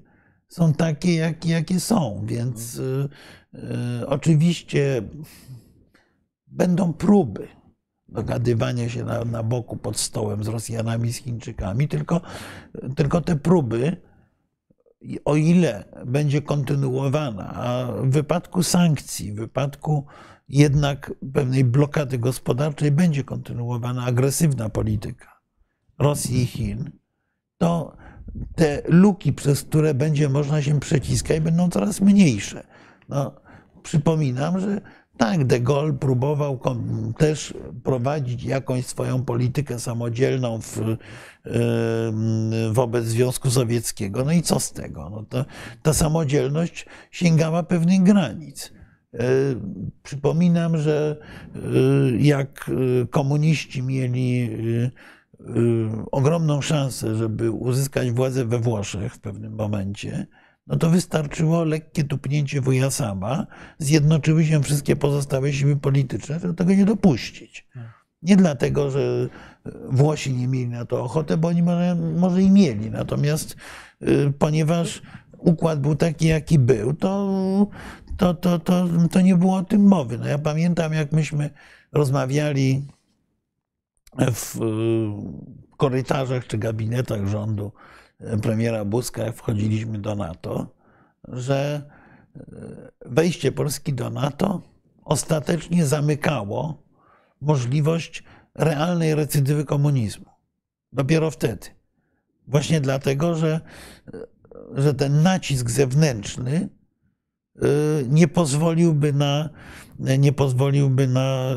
są 0.49 0.73
takie, 0.73 1.15
jak, 1.15 1.47
jakie 1.47 1.81
są, 1.81 2.25
więc 2.27 2.77
y, 2.77 3.09
y, 3.55 4.07
oczywiście 4.07 5.03
będą 6.47 6.93
próby 6.93 7.49
dogadywania 8.09 8.89
się 8.89 9.05
na, 9.05 9.25
na 9.25 9.43
boku 9.43 9.77
pod 9.77 9.99
stołem 9.99 10.45
z 10.45 10.49
Rosjanami, 10.49 11.13
z 11.13 11.17
Chińczykami, 11.17 11.89
tylko, 11.89 12.21
tylko 12.97 13.21
te 13.21 13.37
próby, 13.37 13.97
o 15.25 15.37
ile 15.37 15.85
będzie 16.07 16.43
kontynuowana, 16.43 17.55
a 17.55 17.93
w 17.93 18.11
wypadku 18.11 18.63
sankcji, 18.63 19.33
w 19.33 19.37
wypadku 19.37 20.07
jednak 20.49 21.15
pewnej 21.35 21.65
blokady 21.65 22.19
gospodarczej 22.19 22.91
będzie 22.91 23.25
kontynuowana 23.25 24.05
agresywna 24.05 24.69
polityka 24.69 25.41
Rosji 25.99 26.43
i 26.43 26.47
Chin, 26.47 26.91
to 27.59 27.97
te 28.55 28.83
luki, 28.89 29.33
przez 29.33 29.63
które 29.63 29.95
będzie 29.95 30.29
można 30.29 30.63
się 30.63 30.81
przeciskać, 30.81 31.41
będą 31.41 31.71
coraz 31.71 32.01
mniejsze. 32.01 32.67
No, 33.09 33.35
przypominam, 33.83 34.61
że 34.61 34.81
tak, 35.17 35.45
de 35.45 35.61
Gaulle 35.61 35.93
próbował 35.93 36.61
też 37.19 37.55
prowadzić 37.85 38.45
jakąś 38.45 38.87
swoją 38.87 39.25
politykę 39.25 39.79
samodzielną 39.79 40.61
w, 40.61 40.81
wobec 42.73 43.05
Związku 43.05 43.51
Sowieckiego. 43.51 44.25
No 44.25 44.33
i 44.33 44.43
co 44.43 44.61
z 44.61 44.73
tego? 44.73 45.11
No 45.11 45.25
to, 45.29 45.45
ta 45.83 45.95
samodzielność 45.95 46.87
sięgała 47.11 47.63
pewnych 47.63 48.03
granic. 48.03 48.73
E, 49.15 49.19
przypominam, 50.03 50.79
że 50.79 51.17
e, 51.55 51.59
jak 52.19 52.71
komuniści 53.11 53.83
mieli 53.83 54.51
e, 54.85 54.91
ogromną 56.11 56.61
szansę, 56.61 57.16
żeby 57.16 57.51
uzyskać 57.51 58.11
władzę 58.11 58.45
we 58.45 58.59
Włoszech 58.59 59.14
w 59.14 59.18
pewnym 59.18 59.55
momencie, 59.55 60.26
no 60.66 60.76
to 60.76 60.91
wystarczyło 60.91 61.64
lekkie 61.64 62.05
tupnięcie 62.05 62.61
wuja 62.61 62.91
sama, 62.91 63.47
zjednoczyły 63.78 64.45
się 64.45 64.62
wszystkie 64.62 64.97
pozostałe 64.97 65.53
siły 65.53 65.76
polityczne, 65.76 66.41
żeby 66.41 66.55
tego 66.55 66.74
nie 66.74 66.84
dopuścić. 66.84 67.66
Nie 68.22 68.36
dlatego, 68.36 68.91
że 68.91 69.28
Włosi 69.89 70.34
nie 70.34 70.49
mieli 70.49 70.68
na 70.68 70.84
to 70.84 71.05
ochotę, 71.05 71.36
bo 71.36 71.49
oni 71.49 71.62
może, 71.62 71.95
może 71.95 72.43
i 72.43 72.51
mieli. 72.51 72.91
Natomiast 72.91 73.57
y, 74.03 74.32
ponieważ 74.39 75.03
układ 75.39 75.80
był 75.80 75.95
taki, 75.95 76.26
jaki 76.26 76.59
był, 76.59 76.95
to, 76.95 77.66
to, 78.16 78.34
to, 78.34 78.59
to, 78.59 78.89
to 79.11 79.20
nie 79.20 79.36
było 79.36 79.57
o 79.57 79.64
tym 79.64 79.82
mowy. 79.82 80.18
No 80.18 80.26
ja 80.26 80.39
pamiętam, 80.39 80.93
jak 80.93 81.12
myśmy 81.12 81.51
rozmawiali 81.93 82.86
w 84.19 84.57
y, 84.57 85.77
korytarzach 85.77 86.47
czy 86.47 86.59
gabinetach 86.59 87.27
rządu 87.27 87.73
premiera 88.43 88.85
Buzka, 88.85 89.23
jak 89.23 89.37
wchodziliśmy 89.37 89.99
do 89.99 90.14
NATO, 90.14 90.75
że 91.29 91.83
e, 92.37 92.41
wejście 93.07 93.53
Polski 93.53 93.93
do 93.93 94.11
NATO 94.11 94.62
ostatecznie 95.05 95.87
zamykało 95.87 96.83
możliwość 97.41 98.25
realnej 98.55 99.14
recydywy 99.14 99.64
komunizmu. 99.64 100.27
Dopiero 100.93 101.31
wtedy. 101.31 101.66
Właśnie 102.47 102.81
dlatego, 102.81 103.35
że, 103.35 103.61
że 104.75 104.95
ten 104.95 105.23
nacisk 105.23 105.71
zewnętrzny 105.71 106.69
nie 108.09 108.29
pozwoliłby 108.29 109.12
na, 109.12 109.51
nie 109.99 110.33
pozwoliłby 110.33 111.09
na 111.09 111.55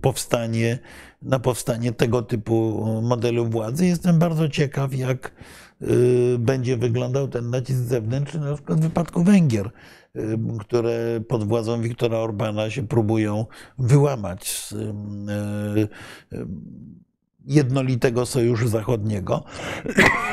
powstanie, 0.00 0.78
na 1.22 1.38
powstanie 1.38 1.92
tego 1.92 2.22
typu 2.22 2.86
modelu 3.02 3.46
władzy. 3.46 3.86
Jestem 3.86 4.18
bardzo 4.18 4.48
ciekaw, 4.48 4.94
jak 4.94 5.32
Y, 5.82 6.36
będzie 6.38 6.76
wyglądał 6.76 7.28
ten 7.28 7.50
nacisk 7.50 7.78
zewnętrzny, 7.78 8.40
na 8.40 8.54
przykład 8.54 8.78
w 8.78 8.82
wypadku 8.82 9.24
Węgier, 9.24 9.70
y, 10.16 10.38
które 10.60 11.20
pod 11.28 11.48
władzą 11.48 11.80
Wiktora 11.80 12.18
Orbana 12.18 12.70
się 12.70 12.88
próbują 12.88 13.46
wyłamać 13.78 14.50
z 14.50 14.74
jednolitego 17.46 18.26
sojuszu 18.26 18.68
zachodniego. 18.68 19.44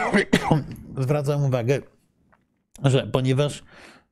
Zwracam 0.97 1.43
uwagę, 1.43 1.81
że 2.83 3.07
ponieważ 3.07 3.63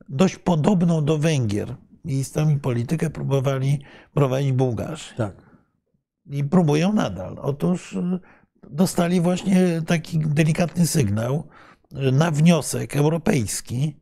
dość 0.10 0.38
podobną 0.38 1.06
do 1.06 1.18
Węgier 1.18 1.76
miejscami 2.06 2.60
politykę 2.60 3.10
próbowali 3.10 3.80
prowadzić 4.14 4.52
Bułgarzy. 4.52 5.16
Tak. 5.18 5.51
I 6.26 6.44
próbują 6.44 6.94
nadal. 6.94 7.38
Otóż 7.42 7.98
dostali 8.70 9.22
właśnie 9.22 9.82
taki 9.88 10.20
delikatny 10.20 10.88
sygnał, 10.88 11.48
że 11.92 12.12
na 12.12 12.32
wniosek 12.32 12.96
europejski 12.96 14.02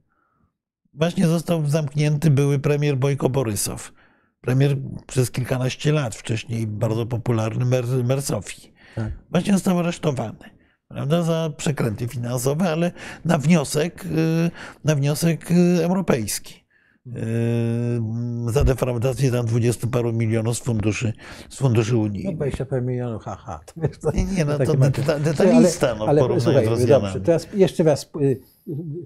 właśnie 0.93 1.28
został 1.28 1.65
zamknięty 1.65 2.32
były 2.32 2.59
premier 2.59 2.97
Bojko 2.97 3.30
Borysow. 3.30 3.93
Premier 4.41 4.78
przez 5.07 5.32
kilkanaście 5.32 5.91
lat 5.91 6.15
wcześniej 6.15 6.67
bardzo 6.67 7.05
popularny 7.05 7.65
Mer 7.65 7.86
Mersofi. 8.05 8.74
Tak. 8.95 9.11
Właśnie 9.32 9.53
został 9.53 9.80
aresztowany. 9.80 10.59
Prawda, 10.88 11.24
za 11.24 11.49
przekręty 11.57 12.07
finansowe, 12.07 12.70
ale 12.70 12.91
na 13.26 13.38
wniosek, 13.38 14.05
y, 14.05 14.51
na 14.84 14.95
wniosek 14.95 15.51
y, 15.51 15.84
europejski. 15.84 16.65
Yy, 17.06 18.52
za 18.52 18.64
defraudację 18.64 19.32
tam 19.32 19.45
20 19.45 19.88
paru 19.88 20.14
milionów 20.14 20.58
z 20.58 20.60
funduszy, 20.60 21.14
z 21.50 21.58
funduszy 21.58 21.97
Unii. 21.97 22.26
No 22.26 22.32
20 22.32 22.66
paru 22.66 22.86
milionów, 22.86 23.24
haha. 23.24 23.60
To 23.66 23.82
wiesz, 23.82 23.97
to, 23.97 24.12
nie, 24.12 24.26
nie, 24.26 24.45
no 24.45 24.58
to 24.58 24.74
deta, 24.74 25.20
detalista 25.20 25.95
no, 25.95 26.06
ale, 26.06 26.22
ale 26.22 26.41
słuchaj, 26.41 26.66
dobrze, 26.88 27.22
teraz 27.22 27.47
jeszcze 27.54 27.84
raz 27.84 28.12
y, 28.22 28.41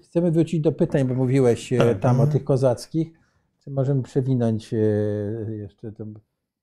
chcemy 0.03 0.31
wrócić 0.31 0.61
do 0.61 0.71
pytań, 0.71 1.07
bo 1.07 1.13
mówiłeś 1.13 1.73
e, 1.73 1.77
tak. 1.77 1.99
tam 1.99 2.19
o 2.19 2.27
tych 2.27 2.43
kozackich. 2.43 3.23
Czy 3.63 3.71
możemy 3.71 4.03
przewinąć 4.03 4.73
e, 4.73 4.77
jeszcze 5.55 5.91
to, 5.91 6.05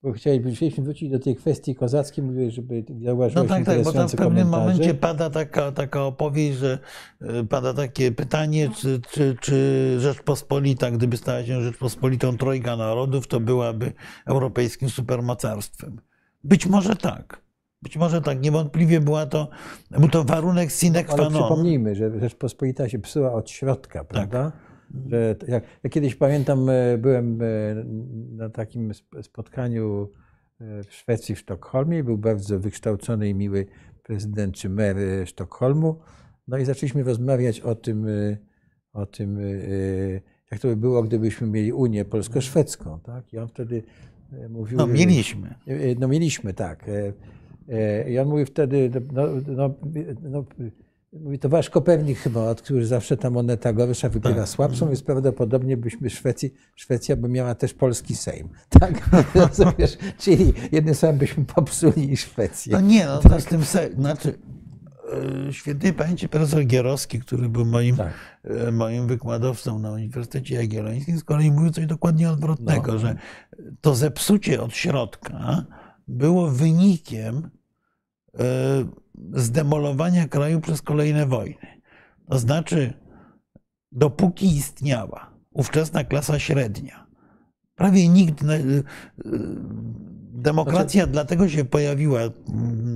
bo 0.03 0.11
chcielibyśmy 0.11 0.83
wrócić 0.83 1.09
do 1.09 1.19
tej 1.19 1.35
kwestii 1.35 1.75
kozackiej, 1.75 2.23
mówię, 2.23 2.51
żeby 2.51 2.83
zauważyć 3.03 3.35
No 3.35 3.43
tak, 3.43 3.65
tak, 3.65 3.83
bo 3.83 3.93
tam 3.93 4.09
w 4.09 4.15
pewnym 4.15 4.47
momencie 4.47 4.93
pada 4.93 5.29
taka, 5.29 5.71
taka 5.71 6.03
opowieść, 6.03 6.57
że 6.57 6.79
e, 7.21 7.43
pada 7.43 7.73
takie 7.73 8.11
pytanie, 8.11 8.69
czy, 8.77 9.01
czy, 9.11 9.35
czy 9.41 9.95
Rzeczpospolita, 9.99 10.91
gdyby 10.91 11.17
stała 11.17 11.43
się 11.43 11.61
Rzeczpospolitą 11.61 12.37
Trojga 12.37 12.75
Narodów, 12.75 13.27
to 13.27 13.39
byłaby 13.39 13.93
europejskim 14.25 14.89
supermocarstwem. 14.89 16.01
Być 16.43 16.67
może 16.67 16.95
tak. 16.95 17.41
Być 17.81 17.97
może 17.97 18.21
tak, 18.21 18.41
niewątpliwie 18.41 18.99
była 18.99 19.25
to, 19.25 19.47
był 19.91 20.09
to 20.09 20.23
warunek 20.23 20.71
sine 20.71 21.03
qua 21.03 21.17
non. 21.17 21.25
Ale 21.25 21.39
przypomnijmy, 21.39 21.95
że 21.95 22.19
Rzeczpospolita 22.19 22.89
się 22.89 22.99
psuła 22.99 23.33
od 23.33 23.49
środka, 23.49 23.99
tak. 23.99 24.07
prawda? 24.07 24.51
Tak. 24.51 24.70
Że 25.07 25.35
jak, 25.47 25.63
ja 25.83 25.89
kiedyś 25.89 26.15
pamiętam, 26.15 26.69
e, 26.69 26.97
byłem 26.97 27.41
e, 27.41 27.45
na 28.35 28.49
takim 28.49 28.91
spotkaniu 29.21 30.09
e, 30.61 30.83
w 30.83 30.93
Szwecji, 30.93 31.35
w 31.35 31.39
Sztokholmie. 31.39 32.03
Był 32.03 32.17
bardzo 32.17 32.59
wykształcony 32.59 33.29
i 33.29 33.35
miły 33.35 33.65
prezydent 34.03 34.55
czy 34.55 34.69
mer 34.69 34.97
Sztokholmu. 35.25 35.99
No 36.47 36.57
i 36.57 36.65
zaczęliśmy 36.65 37.03
rozmawiać 37.03 37.59
o 37.59 37.75
tym, 37.75 38.05
o 38.93 39.05
tym 39.05 39.39
jak 40.51 40.59
to 40.59 40.67
by 40.67 40.75
było, 40.75 41.03
gdybyśmy 41.03 41.47
mieli 41.47 41.73
Unię 41.73 42.05
polsko-szwedzką. 42.05 42.99
Tak? 42.99 43.33
I 43.33 43.37
on 43.37 43.47
wtedy 43.47 43.83
mówił... 44.49 44.77
No 44.77 44.87
mieliśmy. 44.87 45.55
No 45.99 46.07
mieliśmy, 46.07 46.53
tak. 46.53 46.85
I 48.09 48.19
on 48.19 48.27
mówił 48.27 48.45
wtedy, 48.45 48.91
no, 49.13 49.23
no, 49.47 49.73
no 50.21 50.45
Mówi 51.13 51.39
towarzysz 51.39 51.69
Kopernik 51.69 52.17
chyba, 52.17 52.49
od 52.49 52.61
który 52.61 52.85
zawsze 52.85 53.17
ta 53.17 53.29
moneta 53.29 53.73
gorsza 53.73 54.09
wybiera 54.09 54.35
tak. 54.35 54.49
słabszą, 54.49 54.87
więc 54.87 55.03
prawdopodobnie 55.03 55.77
byśmy 55.77 56.09
Szwecji, 56.09 56.53
Szwecja 56.75 57.15
by 57.15 57.29
miała 57.29 57.55
też 57.55 57.73
polski 57.73 58.15
Sejm. 58.15 58.49
Tak? 58.79 59.09
Rozumiesz? 59.35 59.97
Czyli 60.17 60.53
jednym 60.71 60.95
słowem 60.95 61.17
byśmy 61.17 61.45
popsuli 61.45 62.17
Szwecję. 62.17 62.73
No 62.73 62.81
nie, 62.81 63.05
no 63.05 63.17
to 63.17 63.29
tak. 63.29 63.41
z 63.41 63.45
tym 63.45 63.61
znaczy 63.95 64.39
e, 65.47 65.53
świętej 65.53 65.93
pamięci 65.93 66.29
profesor 66.29 66.65
Gierowski, 66.65 67.19
który 67.19 67.49
był 67.49 67.65
moim, 67.65 67.95
tak. 67.95 68.13
E, 68.43 68.71
moim 68.71 69.07
wykładowcą 69.07 69.79
na 69.79 69.91
Uniwersytecie 69.91 70.55
Jagiellońskim, 70.55 71.17
z 71.17 71.23
kolei 71.23 71.51
mówił 71.51 71.71
coś 71.71 71.85
dokładnie 71.85 72.31
odwrotnego, 72.31 72.91
no. 72.91 72.99
że 72.99 73.15
to 73.81 73.95
zepsucie 73.95 74.61
od 74.61 74.73
środka 74.73 75.65
było 76.07 76.47
wynikiem 76.47 77.49
e, 78.39 78.43
zdemolowania 79.33 80.27
kraju 80.27 80.61
przez 80.61 80.81
kolejne 80.81 81.25
wojny. 81.25 81.81
To 82.29 82.39
znaczy, 82.39 82.93
dopóki 83.91 84.55
istniała 84.55 85.31
ówczesna 85.53 86.03
klasa 86.03 86.39
średnia, 86.39 87.07
prawie 87.75 88.07
nikt. 88.09 88.43
Y, 88.43 88.47
y, 88.47 88.83
demokracja 90.33 91.03
znaczy... 91.03 91.11
dlatego 91.11 91.49
się 91.49 91.65
pojawiła, 91.65 92.19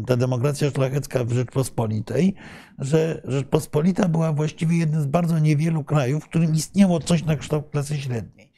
ta 0.07 0.17
demokracja 0.17 0.69
szlachecka 0.69 1.23
w 1.23 1.31
Rzeczpospolitej, 1.31 2.35
że 2.79 3.21
Rzeczpospolita 3.25 4.07
była 4.07 4.33
właściwie 4.33 4.77
jednym 4.77 5.01
z 5.01 5.05
bardzo 5.05 5.39
niewielu 5.39 5.83
krajów, 5.83 6.23
w 6.23 6.29
którym 6.29 6.55
istniało 6.55 6.99
coś 6.99 7.23
na 7.23 7.35
kształt 7.35 7.69
klasy 7.69 7.97
średniej. 7.97 8.54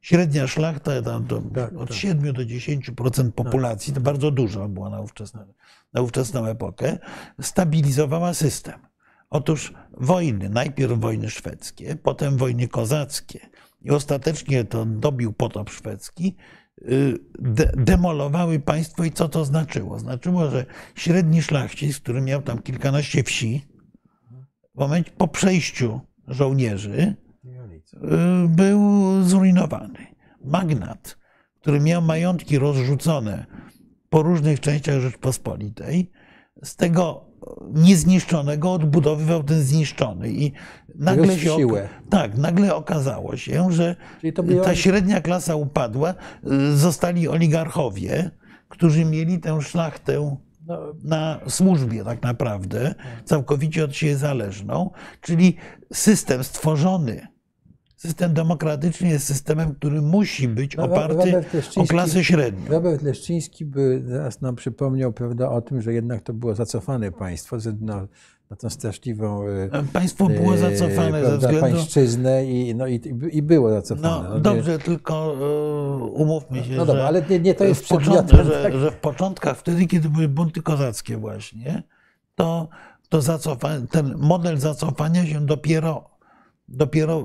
Średnia 0.00 0.46
szlachta 0.46 1.02
tam, 1.02 1.26
to 1.26 1.42
Tak, 1.54 1.76
od 1.76 1.88
tak. 1.88 1.98
7 1.98 2.32
do 2.32 2.42
10% 2.42 3.30
populacji, 3.32 3.92
to 3.92 4.00
bardzo 4.00 4.30
dużo 4.30 4.68
była 4.68 4.90
na 4.90 5.00
ówczesną, 5.00 5.40
na 5.92 6.00
ówczesną 6.00 6.46
epokę, 6.46 6.98
stabilizowała 7.40 8.34
system. 8.34 8.80
Otóż 9.30 9.72
wojny, 9.92 10.48
najpierw 10.48 10.98
wojny 11.00 11.30
szwedzkie, 11.30 11.96
potem 11.96 12.36
wojny 12.36 12.68
kozackie 12.68 13.40
i 13.82 13.90
ostatecznie 13.90 14.64
to 14.64 14.84
dobił 14.86 15.32
potop 15.32 15.70
szwedzki, 15.70 16.36
y, 16.82 17.18
de- 17.38 17.72
demolowały 17.76 18.60
państwo 18.60 19.04
i 19.04 19.12
co 19.12 19.28
to 19.28 19.44
znaczyło? 19.44 19.98
Znaczyło, 19.98 20.50
że 20.50 20.66
średni 20.94 21.42
szlachcic, 21.42 22.00
który 22.00 22.20
miał 22.20 22.42
tam 22.42 22.62
kilkanaście 22.62 23.22
wsi, 23.22 23.66
w 24.74 24.78
momencie 24.78 25.10
po 25.10 25.28
przejściu 25.28 26.00
żołnierzy 26.28 27.14
był 28.48 28.82
zrujnowany. 29.22 30.06
Magnat, 30.44 31.18
który 31.60 31.80
miał 31.80 32.02
majątki 32.02 32.58
rozrzucone 32.58 33.46
po 34.10 34.22
różnych 34.22 34.60
częściach 34.60 35.00
Rzeczpospolitej, 35.00 36.10
z 36.62 36.76
tego 36.76 37.24
niezniszczonego 37.72 38.72
odbudowywał 38.72 39.42
ten 39.42 39.62
zniszczony. 39.62 40.30
I 40.30 40.52
nagle 40.94 41.38
się, 41.38 41.56
siłę. 41.56 41.88
tak, 42.10 42.38
nagle 42.38 42.74
okazało 42.74 43.36
się, 43.36 43.72
że 43.72 43.96
ta 44.64 44.74
średnia 44.74 45.20
klasa 45.20 45.54
upadła, 45.54 46.14
y, 46.70 46.76
zostali 46.76 47.28
oligarchowie, 47.28 48.30
którzy 48.68 49.04
mieli 49.04 49.38
tę 49.38 49.62
szlachtę 49.62 50.36
No, 50.66 50.94
na 51.04 51.40
służbie 51.48 52.04
tak 52.04 52.22
naprawdę, 52.22 52.94
całkowicie 53.24 53.84
od 53.84 53.96
siebie 53.96 54.16
zależną, 54.16 54.90
czyli 55.20 55.56
system 55.92 56.44
stworzony, 56.44 57.26
system 58.00 58.34
demokratyczny 58.34 59.08
jest 59.08 59.26
systemem, 59.26 59.74
który 59.74 60.02
musi 60.02 60.48
być 60.48 60.76
No, 60.76 60.82
oparty 60.84 61.44
o 61.76 61.84
klasę 61.84 62.24
średnią. 62.24 62.70
Robert 62.70 63.02
Leszczyński 63.02 63.64
by 63.64 64.02
zaraz 64.06 64.40
nam 64.40 64.56
przypomniał 64.56 65.12
prawda, 65.12 65.50
o 65.50 65.60
tym, 65.62 65.82
że 65.82 65.92
jednak 65.92 66.22
to 66.22 66.32
było 66.34 66.54
zacofane 66.54 67.12
państwo 67.12 67.60
ze 67.60 67.72
na, 67.72 68.06
na 68.50 68.56
tą 68.56 68.70
straszliwą 68.70 69.46
e, 69.48 69.82
Państwo 69.92 70.28
było 70.28 70.54
e, 70.54 70.58
zacofane 70.58 71.20
ze 71.20 71.28
prawda, 71.28 71.36
względu... 71.48 71.60
pańszczyznę 71.60 72.44
i, 72.46 72.74
no, 72.74 72.86
i, 72.86 73.00
i 73.32 73.42
było 73.42 73.70
zacofane. 73.70 74.28
No 74.28 74.34
nie- 74.34 74.40
dobrze, 74.40 74.78
tylko 74.78 75.34
e, 76.00 76.04
umówmy 76.04 76.64
się, 76.64 76.76
No 76.76 76.86
dobra, 76.86 77.02
że, 77.02 77.08
ale 77.08 77.22
nie, 77.30 77.40
nie 77.40 77.54
to 77.54 77.64
jest 77.64 77.84
w 77.84 77.88
począt- 77.88 78.26
przedmiotem. 78.26 78.46
że, 78.46 78.62
tak? 78.62 78.74
że 78.76 78.90
w 78.90 78.96
początkach, 78.96 79.58
wtedy 79.58 79.86
kiedy 79.86 80.08
były 80.08 80.28
bunty 80.28 80.62
kozackie 80.62 81.16
właśnie, 81.16 81.82
to, 82.34 82.68
to 83.08 83.22
zacofa, 83.22 83.68
ten 83.90 84.14
model 84.18 84.58
zacofania 84.58 85.26
się 85.26 85.46
dopiero, 85.46 86.10
dopiero 86.68 87.24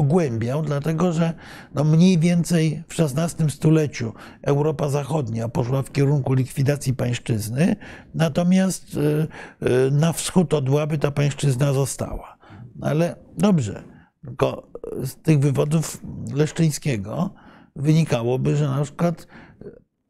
pogłębiał, 0.00 0.62
dlatego 0.62 1.12
że 1.12 1.34
no 1.74 1.84
mniej 1.84 2.18
więcej 2.18 2.82
w 2.88 3.00
XVI 3.00 3.50
stuleciu 3.50 4.12
Europa 4.42 4.88
Zachodnia 4.88 5.48
poszła 5.48 5.82
w 5.82 5.92
kierunku 5.92 6.32
likwidacji 6.32 6.94
pańszczyzny, 6.94 7.76
natomiast 8.14 8.96
y, 8.96 9.26
y, 9.66 9.90
na 9.90 10.12
wschód 10.12 10.54
od 10.54 10.68
Łaby 10.68 10.98
ta 10.98 11.10
pańszczyzna 11.10 11.72
została. 11.72 12.38
Ale 12.80 13.16
dobrze, 13.38 13.82
tylko 14.24 14.70
z 15.02 15.14
tych 15.14 15.38
wywodów 15.38 16.02
Leszczyńskiego 16.34 17.30
wynikałoby, 17.76 18.56
że 18.56 18.68
na 18.68 18.82
przykład 18.82 19.26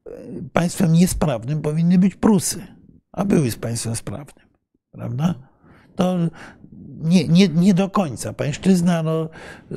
y, 0.06 0.44
państwem 0.52 0.92
niesprawnym 0.92 1.62
powinny 1.62 1.98
być 1.98 2.14
Prusy, 2.14 2.66
a 3.12 3.24
były 3.24 3.50
z 3.50 3.56
państwem 3.56 3.96
sprawnym, 3.96 4.46
prawda? 4.92 5.34
To 5.96 6.16
nie, 7.00 7.28
nie, 7.28 7.48
nie 7.48 7.74
do 7.74 7.88
końca. 7.88 8.32
Pańszczyzna, 8.32 9.02
no, 9.02 9.28
y, 9.72 9.76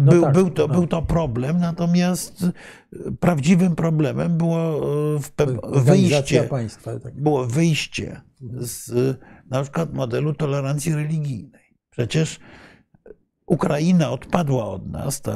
był, 0.00 0.22
tak, 0.22 0.32
był, 0.32 0.50
to, 0.50 0.66
no. 0.66 0.74
był 0.74 0.86
to 0.86 1.02
problem, 1.02 1.58
natomiast 1.58 2.44
y, 2.92 3.12
prawdziwym 3.20 3.76
problemem 3.76 4.36
było 4.36 4.80
y, 5.16 5.80
wyjście, 5.80 6.42
państwa. 6.42 6.98
Tak. 6.98 7.14
było 7.14 7.46
wyjście 7.46 8.20
z 8.58 9.18
na 9.50 9.62
przykład 9.62 9.94
modelu 9.94 10.34
tolerancji 10.34 10.94
religijnej. 10.94 11.76
Przecież 11.90 12.40
Ukraina 13.46 14.10
odpadła 14.10 14.68
od 14.68 14.86
nas, 14.86 15.20
ta 15.20 15.34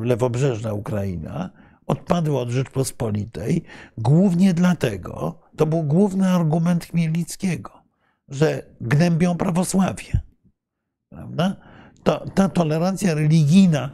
lewobrzeżna 0.00 0.72
Ukraina, 0.72 1.50
odpadła 1.86 2.40
od 2.40 2.50
Rzeczpospolitej, 2.50 3.62
głównie 3.98 4.54
dlatego, 4.54 5.40
to 5.56 5.66
był 5.66 5.82
główny 5.82 6.28
argument 6.28 6.84
Chmielnickiego, 6.84 7.70
że 8.28 8.62
gnębią 8.80 9.36
prawosławie. 9.36 10.31
Prawda? 11.12 11.56
To, 12.02 12.30
ta 12.34 12.48
tolerancja 12.48 13.14
religijna 13.14 13.90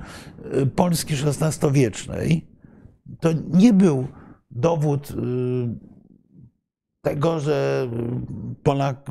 y, 0.63 0.67
Polski 0.67 1.15
XVI-wiecznej 1.15 2.47
to 3.21 3.29
nie 3.53 3.73
był 3.73 4.09
dowód 4.51 5.11
y, 5.11 5.15
tego, 7.03 7.41
że, 7.41 7.89
Polak, 8.63 9.11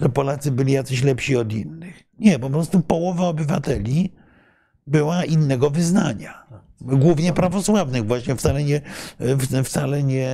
że 0.00 0.08
Polacy 0.08 0.50
byli 0.50 0.72
jacyś 0.72 1.02
lepsi 1.02 1.36
od 1.36 1.52
innych. 1.52 2.04
Nie, 2.18 2.38
po 2.38 2.50
prostu 2.50 2.80
połowa 2.80 3.24
obywateli 3.24 4.12
była 4.86 5.24
innego 5.24 5.70
wyznania. 5.70 6.46
Głównie 6.80 7.32
prawosławnych, 7.32 8.06
właśnie 8.06 8.36
wcale 8.36 8.64
nie, 8.64 8.80
wcale 9.64 10.02
nie 10.02 10.30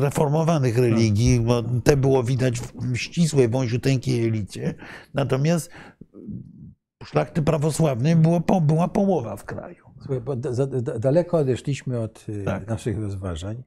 reformowanych 0.00 0.78
religii, 0.78 1.40
bo 1.40 1.62
te 1.62 1.96
było 1.96 2.22
widać 2.22 2.60
w 2.60 2.96
ścisłej, 2.96 3.48
wąziuteńkiej 3.48 4.28
elicie. 4.28 4.74
Natomiast 5.14 5.70
szlachty 7.04 7.42
prawosławnej 7.42 8.16
było, 8.16 8.40
była 8.60 8.88
połowa 8.88 9.36
w 9.36 9.44
kraju. 9.44 9.84
Słuchaj, 9.98 10.20
bo 10.20 10.36
daleko 10.98 11.38
odeszliśmy 11.38 12.00
od 12.00 12.28
y, 12.28 12.42
Tak. 12.44 12.66
naszych 12.66 12.98
rozważań. 12.98 13.62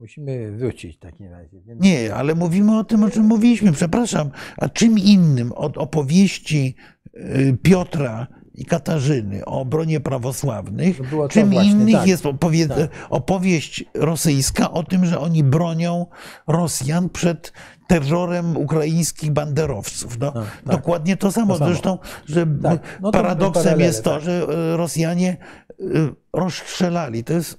Musimy 0.00 0.52
wrócić 0.52 0.96
w 0.96 0.98
takim 0.98 1.30
razie. 1.30 1.60
Więc 1.60 1.82
Nie, 1.82 2.14
ale 2.14 2.34
mówimy 2.34 2.78
o 2.78 2.84
tym, 2.84 3.04
o 3.04 3.10
czym 3.10 3.24
mówiliśmy. 3.24 3.72
Przepraszam, 3.72 4.30
a 4.56 4.68
czym 4.68 4.98
innym 4.98 5.52
od 5.52 5.78
opowieści 5.78 6.74
y, 7.14 7.58
Piotra 7.62 8.26
i 8.54 8.64
Katarzyny 8.64 9.44
o 9.44 9.60
obronie 9.60 10.00
prawosławnych, 10.00 10.96
To 10.98 11.04
to 11.16 11.28
czym 11.28 11.50
właśnie, 11.50 11.70
innych 11.70 11.94
tak. 11.94 12.06
jest 12.06 12.26
opowie- 12.26 12.68
Tak. 12.68 12.90
opowieść 13.10 13.84
rosyjska 13.94 14.70
o 14.70 14.82
tym, 14.82 15.06
że 15.06 15.18
oni 15.20 15.44
bronią 15.44 16.06
Rosjan 16.46 17.08
przed 17.08 17.52
terrorem 17.86 18.56
ukraińskich 18.56 19.30
banderowców. 19.30 20.18
No, 20.18 20.32
No, 20.34 20.42
tak. 20.42 20.62
Dokładnie 20.76 21.16
to 21.16 21.32
samo. 21.32 21.52
To 21.52 21.58
samo. 21.58 21.70
Zresztą, 21.70 21.98
że 22.26 22.46
Tak. 22.62 22.98
No 23.02 23.10
paradoksem 23.10 23.62
paralele, 23.64 23.84
jest 23.84 24.04
to, 24.04 24.10
tak. 24.14 24.22
że 24.22 24.42
y, 24.42 24.76
Rosjanie 24.76 25.36
y, 25.80 25.84
rozstrzelali. 26.32 27.24
To 27.24 27.32
jest 27.32 27.58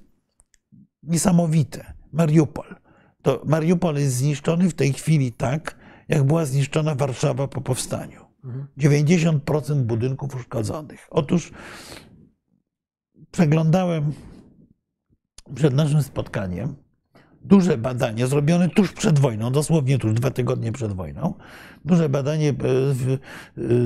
niesamowite. 1.04 1.94
Mariupol. 2.12 2.76
To 3.22 3.42
Mariupol 3.46 3.96
jest 3.96 4.16
zniszczony 4.16 4.70
w 4.70 4.74
tej 4.74 4.94
chwili 4.94 5.32
tak, 5.32 5.76
jak 6.08 6.24
była 6.24 6.46
zniszczona 6.46 6.96
Warszawa 6.96 7.48
po 7.48 7.62
powstaniu. 7.62 8.23
Mhm. 8.44 8.68
90% 8.78 9.84
budynków 9.84 10.36
uszkodzonych. 10.36 11.08
Otóż 11.10 11.52
przeglądałem 13.32 14.14
przed 15.56 15.74
naszym 15.74 16.04
spotkaniem 16.04 16.76
duże 17.44 17.78
badanie 17.78 18.28
zrobione 18.28 18.70
tuż 18.70 18.92
przed 18.92 19.20
wojną, 19.20 19.52
dosłownie 19.52 19.98
tuż 19.98 20.14
dwa 20.14 20.32
tygodnie 20.32 20.72
przed 20.72 20.94
wojną. 20.94 21.34
Duże 21.86 22.10
badanie 22.10 22.50
e, 22.50 22.54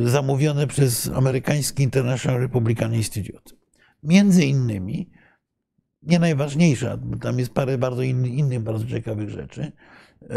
e, 0.05 0.10
zamówione 0.10 0.68
przez 0.68 1.12
amerykański 1.16 1.84
International 1.84 2.41
Republican 2.41 2.93
Institute. 2.93 3.51
Między 4.03 4.45
innymi, 4.45 5.10
nie 6.01 6.20
najważniejsza, 6.20 6.97
bo 6.97 7.18
tam 7.18 7.39
jest 7.39 7.53
parę 7.53 7.78
bardzo 7.78 8.01
inny, 8.01 8.28
innych 8.28 8.60
bardzo 8.60 8.86
ciekawych 8.86 9.30
rzeczy. 9.30 9.72
e, 10.22 10.36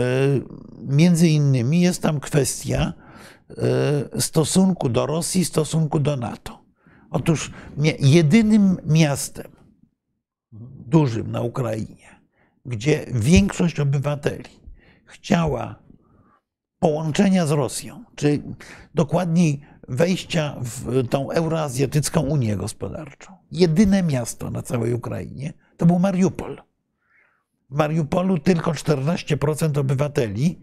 Między 0.89 1.29
innymi 1.29 1.81
jest 1.81 2.03
tam 2.03 2.21
kwestia 2.21 2.93
stosunku 4.19 4.89
do 4.89 5.07
Rosji, 5.07 5.45
stosunku 5.45 6.01
do 6.01 6.17
NATO. 6.17 6.65
Otóż 7.11 7.51
jedynym 8.01 8.77
miastem 8.87 9.51
dużym 10.87 11.31
na 11.31 11.41
Ukrainie, 11.41 12.21
gdzie 12.67 13.07
większość 13.13 13.81
obywateli 13.81 14.61
chciała 15.05 15.83
połączenia 16.79 17.47
z 17.47 17.51
Rosją, 17.51 18.05
czy 18.15 18.43
dokładniej 18.95 19.61
wejścia 19.89 20.57
w 20.61 21.09
tą 21.09 21.31
Euroazjatycką 21.31 22.21
Unię 22.21 22.57
Gospodarczą. 22.57 23.37
Jedyne 23.53 24.03
miasto 24.03 24.51
na 24.51 24.63
całej 24.63 24.95
Ukrainie 24.95 25.53
to 25.77 25.87
był 25.87 25.99
Mariupol. 25.99 26.63
W 27.71 27.77
Mariupolu 27.77 28.39
tylko 28.39 28.73
14% 28.73 29.79
obywateli 29.79 30.61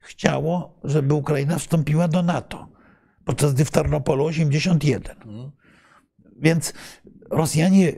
chciało, 0.00 0.80
żeby 0.84 1.14
Ukraina 1.14 1.58
wstąpiła 1.58 2.08
do 2.08 2.22
NATO, 2.22 2.68
podczas 3.24 3.54
gdy 3.54 3.64
w 3.64 3.70
Tarnopolu 3.70 4.24
81%. 4.28 5.00
Więc 6.36 6.72
Rosjanie 7.30 7.92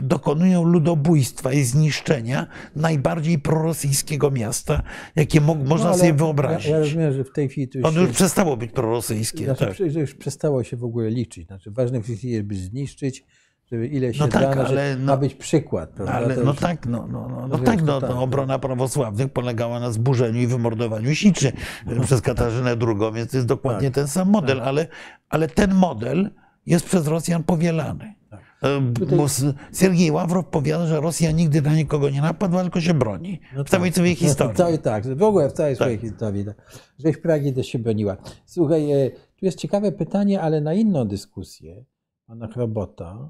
dokonują 0.00 0.64
ludobójstwa 0.64 1.52
i 1.52 1.62
zniszczenia 1.62 2.46
najbardziej 2.76 3.38
prorosyjskiego 3.38 4.30
miasta, 4.30 4.82
jakie 5.16 5.40
mo- 5.40 5.54
można 5.54 5.90
No, 5.90 5.98
sobie 5.98 6.12
wyobrazić. 6.14 6.66
Ja, 6.66 6.72
ja 6.76 6.78
rozumiem, 6.78 7.12
że 7.12 7.24
w 7.24 7.32
tej 7.32 7.48
chwili 7.48 7.68
to 7.68 7.78
już, 7.78 7.86
Ono 7.86 8.00
już 8.00 8.08
się, 8.10 8.14
przestało 8.14 8.56
być 8.56 8.72
prorosyjskie. 8.72 9.44
znaczy, 9.44 9.66
tak. 9.66 9.90
że 9.90 10.00
już 10.00 10.14
przestało 10.14 10.64
się 10.64 10.76
w 10.76 10.84
ogóle 10.84 11.10
liczyć. 11.10 11.46
Znaczy, 11.46 11.70
ważne 11.70 12.00
w 12.02 12.06
tej 12.06 12.16
chwili 12.16 12.32
jest, 12.32 12.46
by 12.46 12.54
zniszczyć, 12.54 13.24
żeby 13.72 13.86
ile 13.86 14.14
się 14.14 14.20
No 14.20 14.28
tak, 14.28 14.56
da, 14.56 14.64
ale 14.64 14.96
ma 14.96 15.04
no- 15.04 15.18
być 15.18 15.34
przykład. 15.34 15.90
Prawda? 15.90 16.12
Ale 16.14 16.36
no 16.36 16.50
już- 16.50 16.60
tak, 16.60 16.86
no, 16.86 17.06
no, 17.12 17.28
no, 17.28 17.48
no 17.48 17.58
tak, 17.58 17.82
no, 17.82 18.00
tak, 18.00 18.10
no, 18.10 18.14
no. 18.16 18.22
obrona 18.22 18.58
prawosławnych 18.58 19.32
polegała 19.32 19.80
na 19.80 19.90
zburzeniu 19.90 20.40
i 20.40 20.46
wymordowaniu 20.46 21.14
siczy 21.14 21.52
przez 22.04 22.20
Katarzynę 22.20 22.70
II, 22.70 23.12
więc 23.14 23.30
to 23.30 23.36
jest 23.36 23.46
dokładnie 23.48 23.88
Tak. 23.88 23.94
ten 23.94 24.08
sam 24.08 24.28
model, 24.30 24.60
ale, 24.60 24.86
ale 25.28 25.48
ten 25.48 25.74
model 25.74 26.30
jest 26.66 26.86
przez 26.86 27.06
Rosjan 27.06 27.42
powielany. 27.42 28.14
Tak. 28.30 28.40
E, 28.62 28.80
bo 29.16 29.24
S- 29.24 29.44
Siergiej 29.74 30.10
Ławrow 30.10 30.46
powiada, 30.46 30.86
że 30.86 31.00
Rosja 31.00 31.30
nigdy 31.30 31.62
na 31.62 31.74
nikogo 31.74 32.10
nie 32.10 32.20
napadła, 32.22 32.62
tylko 32.62 32.80
się 32.80 32.94
broni. 32.94 33.40
No 33.56 33.64
w 33.64 33.68
całej 33.70 33.90
tak. 33.90 33.96
swojej 33.96 34.16
No, 34.20 34.20
historii. 34.28 34.78
Tak, 34.78 35.16
w 35.16 35.22
ogóle 35.22 35.50
w 35.50 35.52
całej 35.52 35.72
Tak. 35.72 35.76
swojej 35.76 35.98
historii. 35.98 36.44
Tak. 36.44 36.54
Żeś 36.98 37.16
Pragi 37.16 37.52
też 37.52 37.66
się 37.66 37.78
broniła. 37.78 38.16
Słuchaj, 38.46 38.92
e, 38.92 39.10
tu 39.10 39.44
jest 39.46 39.58
ciekawe 39.58 39.92
pytanie, 39.92 40.40
ale 40.40 40.60
na 40.60 40.74
inną 40.74 41.04
dyskusję 41.08 41.84
pana 42.26 42.46
Chrobota, 42.48 43.28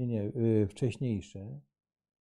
nie, 0.00 0.06
nie, 0.06 0.22
y, 0.62 0.66
wcześniejsze, 0.66 1.60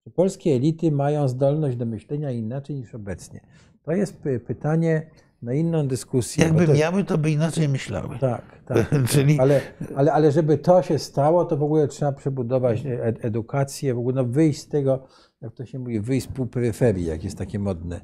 czy 0.03 0.11
polskie 0.11 0.51
elity 0.51 0.91
mają 0.91 1.27
zdolność 1.27 1.77
do 1.77 1.85
myślenia 1.85 2.31
inaczej 2.31 2.75
niż 2.75 2.95
obecnie? 2.95 3.41
To 3.83 3.91
jest 3.91 4.21
py- 4.23 4.39
pytanie 4.39 5.09
na 5.41 5.53
inną 5.53 5.87
dyskusję. 5.87 6.43
Jakby 6.43 6.67
to, 6.67 6.73
miały, 6.73 7.03
to 7.03 7.17
by 7.17 7.31
inaczej 7.31 7.69
myślały. 7.69 8.19
Tak, 8.19 8.59
tak. 8.65 8.89
Czyli 9.09 9.39
Ale, 9.39 9.61
ale, 9.95 10.13
ale 10.13 10.31
żeby 10.31 10.57
to 10.57 10.81
się 10.81 10.99
stało, 10.99 11.45
to 11.45 11.57
w 11.57 11.63
ogóle 11.63 11.87
trzeba 11.87 12.11
przebudować 12.11 12.83
ed- 12.85 13.25
edukację, 13.25 13.93
w 13.93 13.99
ogóle 13.99 14.15
no 14.15 14.25
wyjść 14.25 14.59
z 14.59 14.67
tego, 14.67 15.07
jak 15.41 15.53
to 15.53 15.65
się 15.65 15.79
mówi, 15.79 15.99
wyjść 15.99 16.27
z 16.27 16.29
półperyferii, 16.31 17.05
jak 17.05 17.23
jest 17.23 17.37
takie 17.37 17.59
modne. 17.59 18.01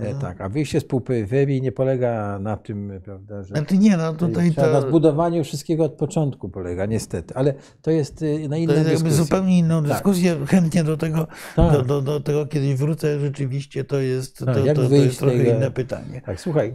E, 0.00 0.14
tak, 0.14 0.40
a 0.40 0.48
wyjście 0.48 0.80
z 0.80 0.84
półperyferii 0.84 1.62
nie 1.62 1.72
polega 1.72 2.38
na 2.38 2.56
tym, 2.56 2.92
prawda, 3.04 3.42
że 3.42 3.48
znaczy 3.48 3.78
nie, 3.78 3.96
no 3.96 4.14
tutaj 4.14 4.50
trzeba 4.50 4.72
na 4.72 4.82
to, 4.82 4.88
zbudowaniu 4.88 5.44
wszystkiego 5.44 5.84
od 5.84 5.92
początku 5.94 6.48
polega, 6.48 6.86
niestety. 6.86 7.34
Ale 7.34 7.54
to 7.82 7.90
jest 7.90 8.22
y, 8.22 8.38
na 8.48 8.48
to 8.48 8.56
inną 8.56 8.72
jest 8.74 8.76
jakby 8.88 8.92
dyskusję. 8.92 9.24
zupełnie 9.24 9.58
inną 9.58 9.82
Tak. 9.82 9.92
dyskusję. 9.92 10.36
Chętnie 10.46 10.84
do 10.84 10.96
tego, 10.96 11.26
Tak. 11.56 11.72
do, 11.72 11.82
do, 11.82 12.02
do 12.02 12.20
tego 12.20 12.46
kiedyś 12.46 12.74
wrócę. 12.74 13.20
Rzeczywiście 13.20 13.84
to 13.84 14.00
jest, 14.00 14.38
Tak, 14.38 14.54
to, 14.54 14.64
jak 14.66 14.76
to, 14.76 14.88
to 14.88 14.94
jest 14.94 15.18
trochę 15.18 15.38
tego- 15.38 15.50
inne 15.50 15.70
pytanie. 15.70 16.20
Tak, 16.26 16.40
słuchaj, 16.40 16.74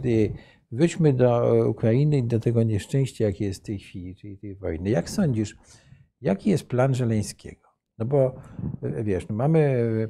wróćmy 0.72 1.12
do 1.12 1.56
e, 1.58 1.68
Ukrainy 1.68 2.18
i 2.18 2.22
do 2.24 2.40
tego 2.40 2.62
nieszczęścia, 2.62 3.24
jakie 3.24 3.44
jest 3.44 3.60
w 3.60 3.66
tej 3.66 3.78
chwili, 3.78 4.16
czyli 4.16 4.38
tej 4.38 4.56
wojny. 4.56 4.90
Jak 4.90 5.10
sądzisz, 5.10 5.56
jaki 6.20 6.50
jest 6.50 6.66
plan 6.68 6.94
Żeleńskiego? 6.94 7.61
No 8.02 8.06
bo 8.06 8.34
e, 8.82 9.04
wiesz, 9.04 9.28
no 9.28 9.34
mamy. 9.36 9.58
e, 9.58 10.08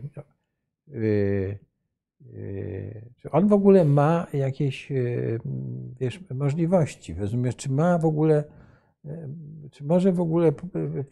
e, 0.94 1.00
e, 1.00 1.62
Czy 3.18 3.30
on 3.30 3.48
w 3.48 3.52
ogóle 3.52 3.84
ma 3.84 4.26
jakieś 4.32 4.88
wiesz, 6.00 6.20
możliwości? 6.34 7.14
Rozumiesz, 7.14 7.56
czy 7.56 7.72
ma 7.72 7.98
w 7.98 8.04
ogóle, 8.04 8.44
czy 9.70 9.84
może 9.84 10.12
w 10.12 10.20
ogóle 10.20 10.52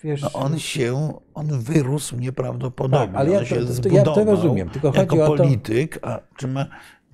wiesz. 0.04 0.22
No 0.22 0.32
on 0.32 0.58
się, 0.58 1.12
on 1.34 1.46
wyrósł 1.46 2.16
nieprawdopodobnie. 2.16 3.06
Tak, 3.06 3.16
ale 3.16 3.30
ja 3.30 3.40
to- 3.40 3.54
to- 3.54 3.72
zbudował 3.72 3.96
ja 3.98 4.04
to 4.04 4.24
rozumiem, 4.24 4.70
tylko 4.70 4.88
chodzi 4.92 4.98
jako 5.00 5.24
o 5.24 5.36
to- 5.36 5.44
polityk, 5.44 5.98
a 6.02 6.20
czy, 6.36 6.48
ma, 6.48 6.66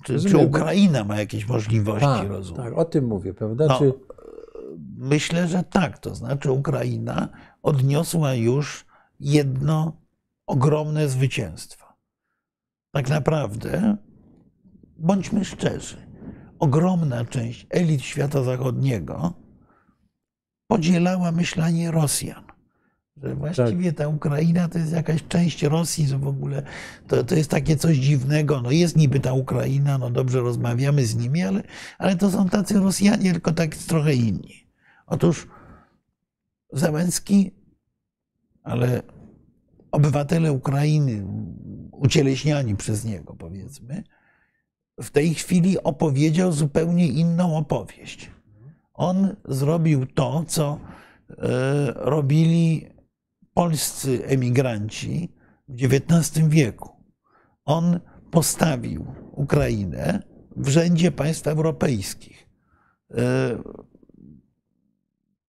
czy, 0.03 0.19
czy 0.19 0.37
Ukraina 0.37 1.03
ma 1.03 1.19
jakieś 1.19 1.47
możliwości, 1.47 2.05
tak, 2.05 2.29
rozumiem? 2.29 2.63
tak, 2.63 2.77
o 2.77 2.85
tym 2.85 3.05
mówię, 3.05 3.33
prawda? 3.33 3.65
No, 3.67 3.79
Czy, 3.79 3.93
Myślę, 4.97 5.47
że 5.47 5.63
tak. 5.63 5.99
To 5.99 6.15
znaczy 6.15 6.51
Ukraina 6.51 7.29
odniosła 7.63 8.33
już 8.33 8.85
jedno 9.19 10.01
ogromne 10.45 11.09
zwycięstwo. 11.09 11.85
Tak 12.91 13.09
naprawdę, 13.09 13.97
bądźmy 14.97 15.45
szczerzy, 15.45 15.97
ogromna 16.59 17.25
część 17.25 17.67
elit 17.69 18.01
świata 18.01 18.43
zachodniego 18.43 19.33
podzielała 20.67 21.31
myślenie 21.31 21.91
Rosjan. 21.91 22.43
Że 23.23 23.35
właściwie 23.35 23.93
ta 23.93 24.07
Ukraina 24.07 24.69
to 24.69 24.77
jest 24.77 24.91
jakaś 24.91 25.27
część 25.27 25.63
Rosji, 25.63 26.07
że 26.07 26.17
w 26.17 26.27
ogóle 26.27 26.63
to, 27.07 27.23
to 27.23 27.35
jest 27.35 27.49
takie 27.49 27.77
coś 27.77 27.97
dziwnego. 27.97 28.61
No 28.61 28.71
jest 28.71 28.97
niby 28.97 29.19
ta 29.19 29.33
Ukraina, 29.33 29.97
no 29.97 30.09
dobrze 30.09 30.39
rozmawiamy 30.39 31.05
z 31.05 31.15
nimi, 31.15 31.43
ale, 31.43 31.63
ale 31.97 32.15
to 32.15 32.31
są 32.31 32.49
tacy 32.49 32.79
Rosjanie, 32.79 33.31
tylko 33.31 33.51
tak 33.51 33.75
trochę 33.75 34.13
inni. 34.13 34.67
Otóż 35.07 35.47
Załęcki, 36.73 37.51
ale 38.67 39.01
obywatele 39.91 40.51
Ukrainy, 40.51 41.27
ucieleśniani 41.91 42.75
przez 42.75 43.05
niego, 43.05 43.35
powiedzmy, 43.35 44.03
w 45.01 45.09
tej 45.09 45.33
chwili 45.33 45.83
opowiedział 45.83 46.51
zupełnie 46.51 47.07
inną 47.07 47.57
opowieść. 47.57 48.31
On 48.93 49.35
zrobił 49.45 50.05
to, 50.05 50.43
co 50.47 50.79
e, 51.29 51.37
robili 51.95 52.89
polscy 53.53 54.25
emigranci 54.25 55.33
w 55.67 55.93
XIX 55.93 56.47
wieku. 56.47 56.89
On 57.65 57.99
postawił 58.31 59.05
Ukrainę 59.31 60.23
w 60.55 60.67
rzędzie 60.67 61.11
państw 61.11 61.47
europejskich. 61.47 62.49
E, 63.11 63.57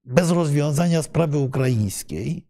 Bez 0.05 0.31
rozwiązania 0.31 1.03
sprawy 1.03 1.39
ukraińskiej 1.39 2.48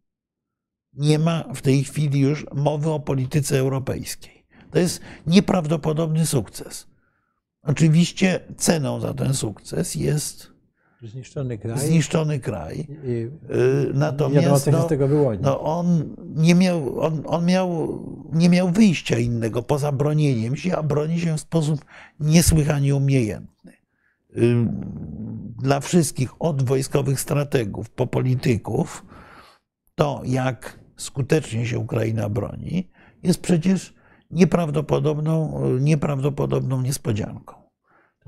nie 0.98 1.18
ma 1.18 1.44
w 1.54 1.62
tej 1.62 1.84
chwili 1.84 2.20
już 2.20 2.46
mowy 2.54 2.90
o 2.90 3.00
polityce 3.00 3.58
europejskiej. 3.58 4.44
To 4.70 4.78
jest 4.78 5.00
nieprawdopodobny 5.26 6.26
sukces. 6.26 6.86
Oczywiście 7.62 8.40
ceną 8.56 9.00
za 9.00 9.14
ten 9.14 9.34
sukces 9.34 9.94
jest 9.94 10.52
zniszczony 11.02 11.58
kraj. 11.58 11.78
zniszczony 11.78 12.40
kraj. 12.40 12.78
i- 13.04 13.08
Y, 13.10 13.30
wiadomo, 13.86 13.98
Natomiast 13.98 14.64
co 14.64 14.70
się 14.70 14.76
no, 14.76 14.84
z 14.84 14.88
tego 14.88 15.08
wyłoni. 15.08 15.38
no 15.42 15.60
on, 15.60 16.16
nie 16.36 16.54
miał, 16.54 17.00
on, 17.00 17.22
on 17.26 17.44
miał, 17.46 17.98
nie 18.32 18.48
miał 18.48 18.70
wyjścia 18.70 19.18
innego 19.18 19.62
poza 19.62 19.92
bronieniem 19.92 20.56
się, 20.56 20.76
a 20.76 20.82
broni 20.82 21.20
się 21.20 21.36
w 21.36 21.40
sposób 21.40 21.84
niesłychanie 22.20 22.96
umiejętny. 22.96 23.72
Y, 24.36 24.54
Dla 25.62 25.80
wszystkich, 25.80 26.30
od 26.42 26.62
wojskowych 26.62 27.20
strategów 27.20 27.90
po 27.90 28.06
polityków, 28.06 29.04
to 29.94 30.22
jak 30.24 30.77
skutecznie 30.98 31.66
się 31.66 31.78
Ukraina 31.78 32.28
broni, 32.28 32.90
jest 33.22 33.42
przecież 33.42 33.94
nieprawdopodobną, 34.30 35.62
nieprawdopodobną 35.80 36.82
niespodzianką. 36.82 37.54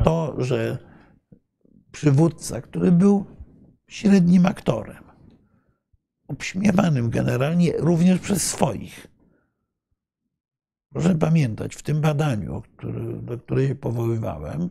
To, 0.05 0.35
że 0.39 0.79
przywódca, 1.93 2.61
który 2.61 2.93
był 2.93 3.25
średnim 3.89 4.47
aktorem, 4.47 5.05
obśmiewanym 6.29 7.11
generalnie 7.11 7.73
również 7.79 8.19
przez 8.19 8.51
swoich. 8.51 9.07
Proszę 10.93 11.15
pamiętać, 11.15 11.75
w 11.75 11.83
tym 11.83 12.01
badaniu, 12.01 12.63
do 13.23 13.39
którego 13.39 13.69
się 13.69 13.75
powoływałem, 13.75 14.71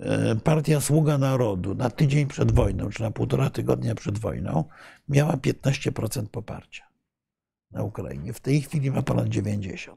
e, 0.00 0.36
partia 0.36 0.80
Sługa 0.80 1.18
Narodu 1.18 1.74
na 1.74 1.90
tydzień 1.90 2.26
przed 2.26 2.52
wojną, 2.52 2.90
czy 2.90 3.02
na 3.02 3.10
półtora 3.10 3.50
tygodnia 3.50 3.94
przed 3.94 4.18
wojną, 4.18 4.64
miała 5.08 5.36
15% 5.36 6.26
poparcia 6.30 6.85
na 7.70 7.82
Ukrainie. 7.82 8.32
W 8.32 8.40
tej 8.40 8.60
chwili 8.60 8.90
ma 8.90 9.02
ponad 9.02 9.26
90%. 9.26 9.94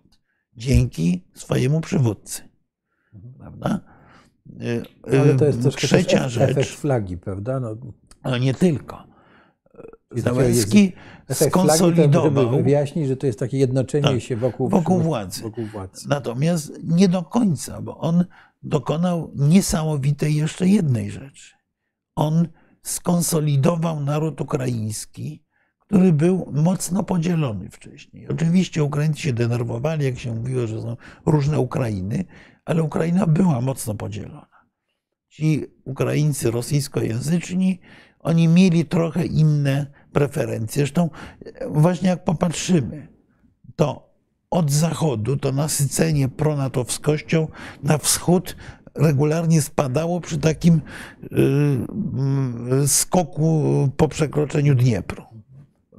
Dzięki 0.55 1.23
swojemu 1.33 1.81
przywódcy. 1.81 2.41
Prawda? 3.37 3.79
E, 4.59 5.13
e, 5.13 5.21
Ale 5.21 5.35
to 5.35 5.45
jest 5.45 5.61
troszkę 5.61 5.81
Trzecia 5.81 6.19
też 6.19 6.31
rzecz. 6.33 6.51
efekt 6.51 6.69
flagi, 6.69 7.17
prawda? 7.17 7.59
No, 7.59 7.75
Ale 8.23 8.39
nie 8.39 8.53
tylko. 8.53 9.09
Załęski 10.11 10.93
flagi, 11.25 11.49
skonsolidował 11.49 12.51
żeby 12.51 12.63
wyjaśnić, 12.63 13.07
że 13.07 13.17
to 13.17 13.27
jest 13.27 13.39
takie 13.39 13.57
jednoczenie 13.57 14.03
Tak, 14.03 14.21
się 14.21 14.35
wokół, 14.35 14.69
wokół 14.69 14.99
władzy. 14.99 15.41
Wokół 15.41 15.65
władzy. 15.65 16.07
Natomiast 16.09 16.71
nie 16.83 17.09
do 17.09 17.23
końca, 17.23 17.81
bo 17.81 17.97
on 17.97 18.25
dokonał 18.63 19.31
niesamowitej 19.35 20.35
jeszcze 20.35 20.67
jednej 20.67 21.11
rzeczy. 21.11 21.55
On 22.15 22.47
skonsolidował 22.81 23.99
naród 23.99 24.41
ukraiński, 24.41 25.43
który 25.89 26.13
był 26.13 26.51
mocno 26.51 27.03
podzielony 27.03 27.69
wcześniej. 27.69 28.27
Oczywiście 28.27 28.83
Ukraińcy 28.83 29.21
się 29.21 29.33
denerwowali, 29.33 30.05
jak 30.05 30.19
się 30.19 30.35
mówiło, 30.35 30.67
że 30.67 30.81
są 30.81 30.97
różne 31.25 31.59
Ukrainy, 31.59 32.25
ale 32.65 32.83
Ukraina 32.83 33.27
była 33.27 33.61
mocno 33.61 33.95
podzielona. 33.95 34.59
Ci 35.29 35.65
Ukraińcy 35.85 36.51
rosyjskojęzyczni, 36.51 37.79
oni 38.19 38.47
mieli 38.47 38.85
trochę 38.85 39.25
inne 39.25 39.87
preferencje. 40.11 40.79
Zresztą 40.79 41.09
e, 41.45 41.69
właśnie 41.69 42.09
jak 42.09 42.23
popatrzymy, 42.23 43.07
to 43.75 44.09
od 44.49 44.71
zachodu 44.71 45.37
to 45.37 45.51
nasycenie 45.51 46.29
pronatowskością 46.29 47.47
na 47.83 47.97
wschód 47.97 48.55
regularnie 48.95 49.61
spadało 49.61 50.21
przy 50.21 50.37
takim 50.37 50.81
y, 52.83 52.87
skoku 52.87 53.89
po 53.97 54.07
przekroczeniu 54.07 54.75
Dniepru. 54.75 55.38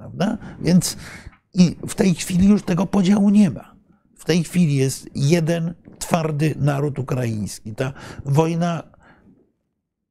Prawda? 0.01 0.39
Więc 0.61 0.97
I 1.55 1.77
w 1.87 1.95
tej 1.95 2.15
chwili 2.15 2.49
już 2.49 2.63
tego 2.63 2.87
podziału 2.87 3.31
nie 3.31 3.51
ma. 3.51 3.75
W 4.19 4.25
tej 4.25 4.45
chwili 4.45 4.77
jest 4.77 5.09
jeden 5.15 5.75
twardy 5.99 6.55
naród 6.59 6.99
ukraiński. 6.99 7.75
Ta 7.75 7.93
wojna 8.25 8.83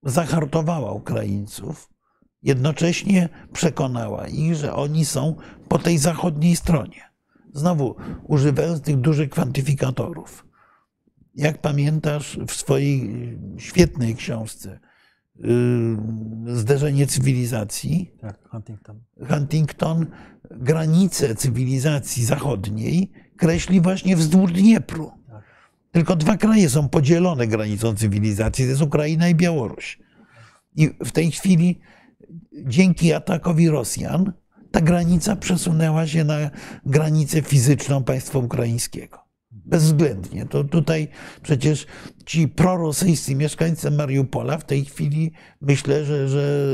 zahartowała 0.03 0.91
Ukraińców, 0.91 1.89
jednocześnie 2.43 3.29
przekonała 3.53 4.27
ich, 4.27 4.55
że 4.55 4.73
oni 4.73 5.05
są 5.05 5.35
po 5.67 5.79
tej 5.79 5.97
zachodniej 5.97 6.55
stronie. 6.55 7.01
Znowu 7.53 7.95
używając 8.23 8.81
tych 8.81 8.97
dużych 8.97 9.29
kwantyfikatorów. 9.29 10.45
Jak 11.35 11.61
pamiętasz 11.61 12.39
w 12.47 12.51
swojej 12.51 13.09
świetnej 13.57 14.15
książce 14.15 14.79
Zderzenie 16.45 17.07
cywilizacji, 17.07 18.11
Tak, 18.21 18.49
Huntington. 18.49 18.99
Huntington 19.29 20.05
granice 20.51 21.35
cywilizacji 21.35 22.25
zachodniej 22.25 23.11
kreśli 23.37 23.81
właśnie 23.81 24.15
wzdłuż 24.15 24.51
Dniepru. 24.51 25.11
Tak. 25.27 25.43
Tylko 25.91 26.15
dwa 26.15 26.37
kraje 26.37 26.69
są 26.69 26.89
podzielone 26.89 27.47
granicą 27.47 27.95
cywilizacji, 27.95 28.65
to 28.65 28.69
jest 28.69 28.81
Ukraina 28.81 29.29
i 29.29 29.35
Białoruś. 29.35 29.99
I 30.75 30.89
w 31.05 31.11
tej 31.11 31.31
chwili 31.31 31.79
dzięki 32.65 33.13
atakowi 33.13 33.69
Rosjan 33.69 34.33
ta 34.71 34.81
granica 34.81 35.35
przesunęła 35.35 36.07
się 36.07 36.23
na 36.23 36.49
granicę 36.85 37.41
fizyczną 37.41 38.03
państwa 38.03 38.39
ukraińskiego. 38.39 39.28
Bezwzględnie. 39.69 40.45
To 40.45 40.63
tutaj 40.63 41.07
przecież 41.41 41.87
ci 42.25 42.47
prorosyjscy 42.47 43.35
mieszkańcy 43.35 43.91
Mariupola 43.91 44.57
w 44.57 44.65
tej 44.65 44.85
chwili 44.85 45.31
myślę, 45.61 46.05
że, 46.05 46.27
że 46.27 46.65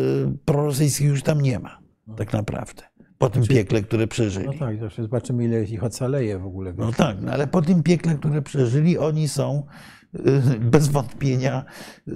prorosyjskich 0.46 1.08
już 1.08 1.24
tam 1.24 1.42
nie 1.42 1.60
ma. 1.60 1.80
Tak 2.18 2.34
naprawdę. 2.34 2.84
Po 3.18 3.30
tym 3.30 3.44
piekle, 3.44 3.82
które 3.82 4.08
przeżyli. 4.08 4.46
No 4.46 4.54
tak, 4.60 4.80
zawsze 4.80 5.02
zobaczymy, 5.02 5.46
ile 5.46 5.64
ich 5.64 5.84
ocaleje 5.84 6.40
w 6.40 6.46
ogóle. 6.46 6.74
No 6.78 6.92
tak, 6.92 7.18
no 7.22 7.32
ale 7.32 7.48
po 7.48 7.62
tym 7.62 7.84
piekle, 7.84 8.16
które 8.16 8.42
przeżyli, 8.42 8.98
oni 8.98 9.28
są 9.28 9.64
y, 10.16 10.20
bez 10.60 10.88
wątpienia 10.88 11.66
y, 12.08 12.14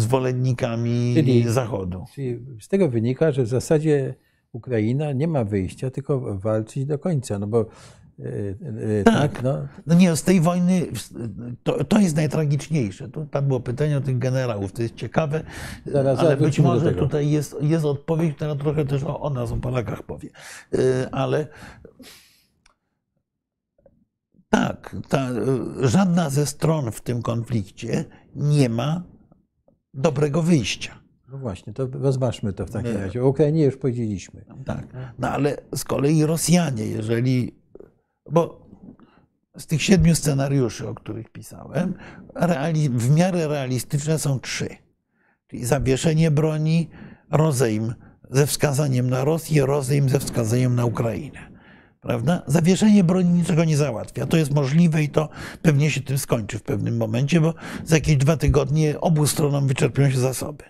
zwolennikami 0.00 1.12
Czyli- 1.16 1.48
Zachodu. 1.48 2.04
Czyli 2.14 2.38
z 2.60 2.68
tego 2.68 2.88
wynika, 2.88 3.32
że 3.32 3.42
w 3.42 3.48
zasadzie 3.48 4.14
Ukraina 4.52 5.12
nie 5.12 5.28
ma 5.28 5.44
wyjścia, 5.44 5.90
tylko 5.90 6.38
walczyć 6.38 6.84
do 6.86 6.98
końca. 6.98 7.38
No 7.38 7.46
bo 7.46 7.66
e, 8.22 9.00
e, 9.00 9.04
Tak. 9.04 9.42
no, 9.42 9.58
No 9.86 9.94
nie, 9.94 10.16
z 10.16 10.22
tej 10.22 10.40
wojny 10.40 10.86
to, 11.62 11.84
to 11.84 11.98
jest 11.98 12.16
najtragiczniejsze. 12.16 13.08
Tu 13.08 13.26
padło 13.26 13.60
pytanie 13.60 13.96
o 13.96 14.00
tych 14.00 14.18
generałów. 14.18 14.72
To 14.72 14.82
jest 14.82 14.94
ciekawe, 14.94 15.44
Zaraz- 15.86 16.18
ale 16.18 16.36
być 16.36 16.58
może 16.60 16.92
tutaj 16.92 17.30
jest, 17.30 17.56
jest 17.60 17.84
odpowiedź, 17.84 18.36
która 18.36 18.54
trochę 18.56 18.84
też 18.84 19.02
o, 19.04 19.20
o 19.20 19.30
nas, 19.30 19.52
o 19.52 19.56
Polakach 19.56 20.02
powie. 20.02 20.28
Y, 20.74 21.10
Ale 21.12 21.46
tak, 24.48 24.96
ta, 25.08 25.30
y, 25.30 25.88
żadna 25.88 26.30
ze 26.30 26.46
stron 26.46 26.92
w 26.92 27.00
tym 27.00 27.22
konflikcie 27.22 28.04
nie 28.36 28.68
ma 28.68 29.02
dobrego 29.94 30.42
wyjścia. 30.42 31.02
no 31.28 31.38
właśnie, 31.38 31.72
to 31.72 31.86
rozważmy 31.92 32.52
to 32.52 32.66
w 32.66 32.70
takim 32.70 32.96
razie. 32.96 33.22
O 33.24 33.28
Ukrainie 33.28 33.64
już 33.64 33.76
powiedzieliśmy. 33.76 34.44
Tak. 34.64 34.86
No 35.18 35.28
ale 35.28 35.56
z 35.74 35.84
kolei 35.84 36.26
Rosjanie, 36.26 36.86
jeżeli. 36.86 37.61
Bo 38.30 38.66
z 39.58 39.66
tych 39.66 39.82
siedmiu 39.82 40.14
scenariuszy, 40.14 40.88
o 40.88 40.94
których 40.94 41.30
pisałem, 41.30 41.94
w 42.90 43.10
miarę 43.10 43.48
realistyczne 43.48 44.18
są 44.18 44.40
trzy. 44.40 44.68
Czyli 45.46 45.64
zawieszenie 45.64 46.30
broni, 46.30 46.90
rozejm 47.30 47.94
ze 48.30 48.46
wskazaniem 48.46 49.10
na 49.10 49.24
Rosję, 49.24 49.66
rozejm 49.66 50.08
ze 50.08 50.18
wskazaniem 50.18 50.74
na 50.74 50.84
Ukrainę. 50.84 51.52
Prawda? 52.00 52.42
Zawieszenie 52.46 53.04
broni 53.04 53.30
niczego 53.30 53.64
nie 53.64 53.76
załatwia. 53.76 54.26
To 54.26 54.36
jest 54.36 54.54
możliwe 54.54 55.02
i 55.02 55.08
to 55.08 55.28
pewnie 55.62 55.90
się 55.90 56.00
tym 56.00 56.18
skończy 56.18 56.58
w 56.58 56.62
pewnym 56.62 56.96
momencie, 56.96 57.40
bo 57.40 57.54
za 57.84 57.96
jakieś 57.96 58.16
dwa 58.16 58.36
tygodnie 58.36 59.00
obu 59.00 59.26
stronom 59.26 59.66
wyczerpią 59.66 60.10
się 60.10 60.18
zasoby. 60.18 60.64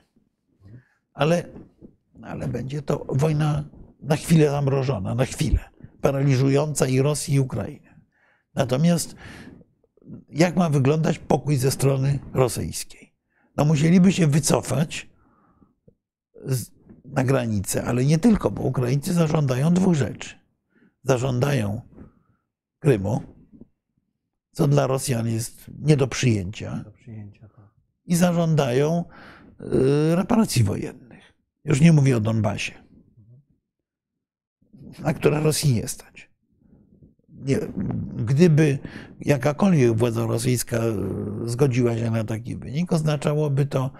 Ale 1.14 1.44
ale 2.22 2.48
będzie 2.48 2.82
to 2.82 3.06
wojna 3.08 3.64
na 4.02 4.16
chwilę 4.16 4.50
zamrożona, 4.50 5.14
na 5.14 5.24
chwilę, 5.24 5.58
paraliżująca 6.02 6.86
i 6.86 7.00
Rosję, 7.00 7.34
i 7.34 7.40
Ukrainę. 7.40 8.00
Natomiast 8.54 9.14
jak 10.28 10.56
ma 10.56 10.70
wyglądać 10.70 11.18
pokój 11.18 11.56
ze 11.56 11.70
strony 11.70 12.18
rosyjskiej? 12.34 13.14
No 13.56 13.64
musieliby 13.64 14.12
się 14.12 14.26
wycofać 14.26 15.10
z, 16.44 16.70
na 17.04 17.24
granicę, 17.24 17.84
ale 17.84 18.04
nie 18.04 18.18
tylko, 18.18 18.50
bo 18.50 18.62
Ukraińcy 18.62 19.12
zażądają 19.12 19.74
dwóch 19.74 19.94
rzeczy. 19.94 20.34
Zażądają 21.04 21.80
Krymu, 22.78 23.22
co 24.52 24.68
dla 24.68 24.86
Rosjan 24.86 25.26
jest 25.28 25.70
nie 25.78 25.96
do 25.96 26.06
przyjęcia, 26.06 26.82
Do 26.84 26.90
przyjęcia. 26.90 27.48
tak. 27.48 27.70
i 28.04 28.16
zażądają 28.16 29.04
y, 29.60 30.16
reparacji 30.16 30.64
wojennych. 30.64 31.32
Już 31.64 31.80
nie 31.80 31.92
mówię 31.92 32.16
o 32.16 32.20
Donbasie, 32.20 32.72
na 34.98 35.14
które 35.14 35.40
Rosji 35.40 35.74
nie 35.74 35.88
stać. 35.88 36.30
Nie, 37.46 37.58
gdyby 38.16 38.78
jakakolwiek 39.20 39.92
władza 39.96 40.26
rosyjska 40.26 40.76
y, 41.46 41.50
zgodziła 41.50 41.96
się 41.96 42.10
na 42.10 42.24
taki 42.24 42.56
wynik, 42.56 42.92
oznaczałoby 42.92 43.66
to 43.66 43.90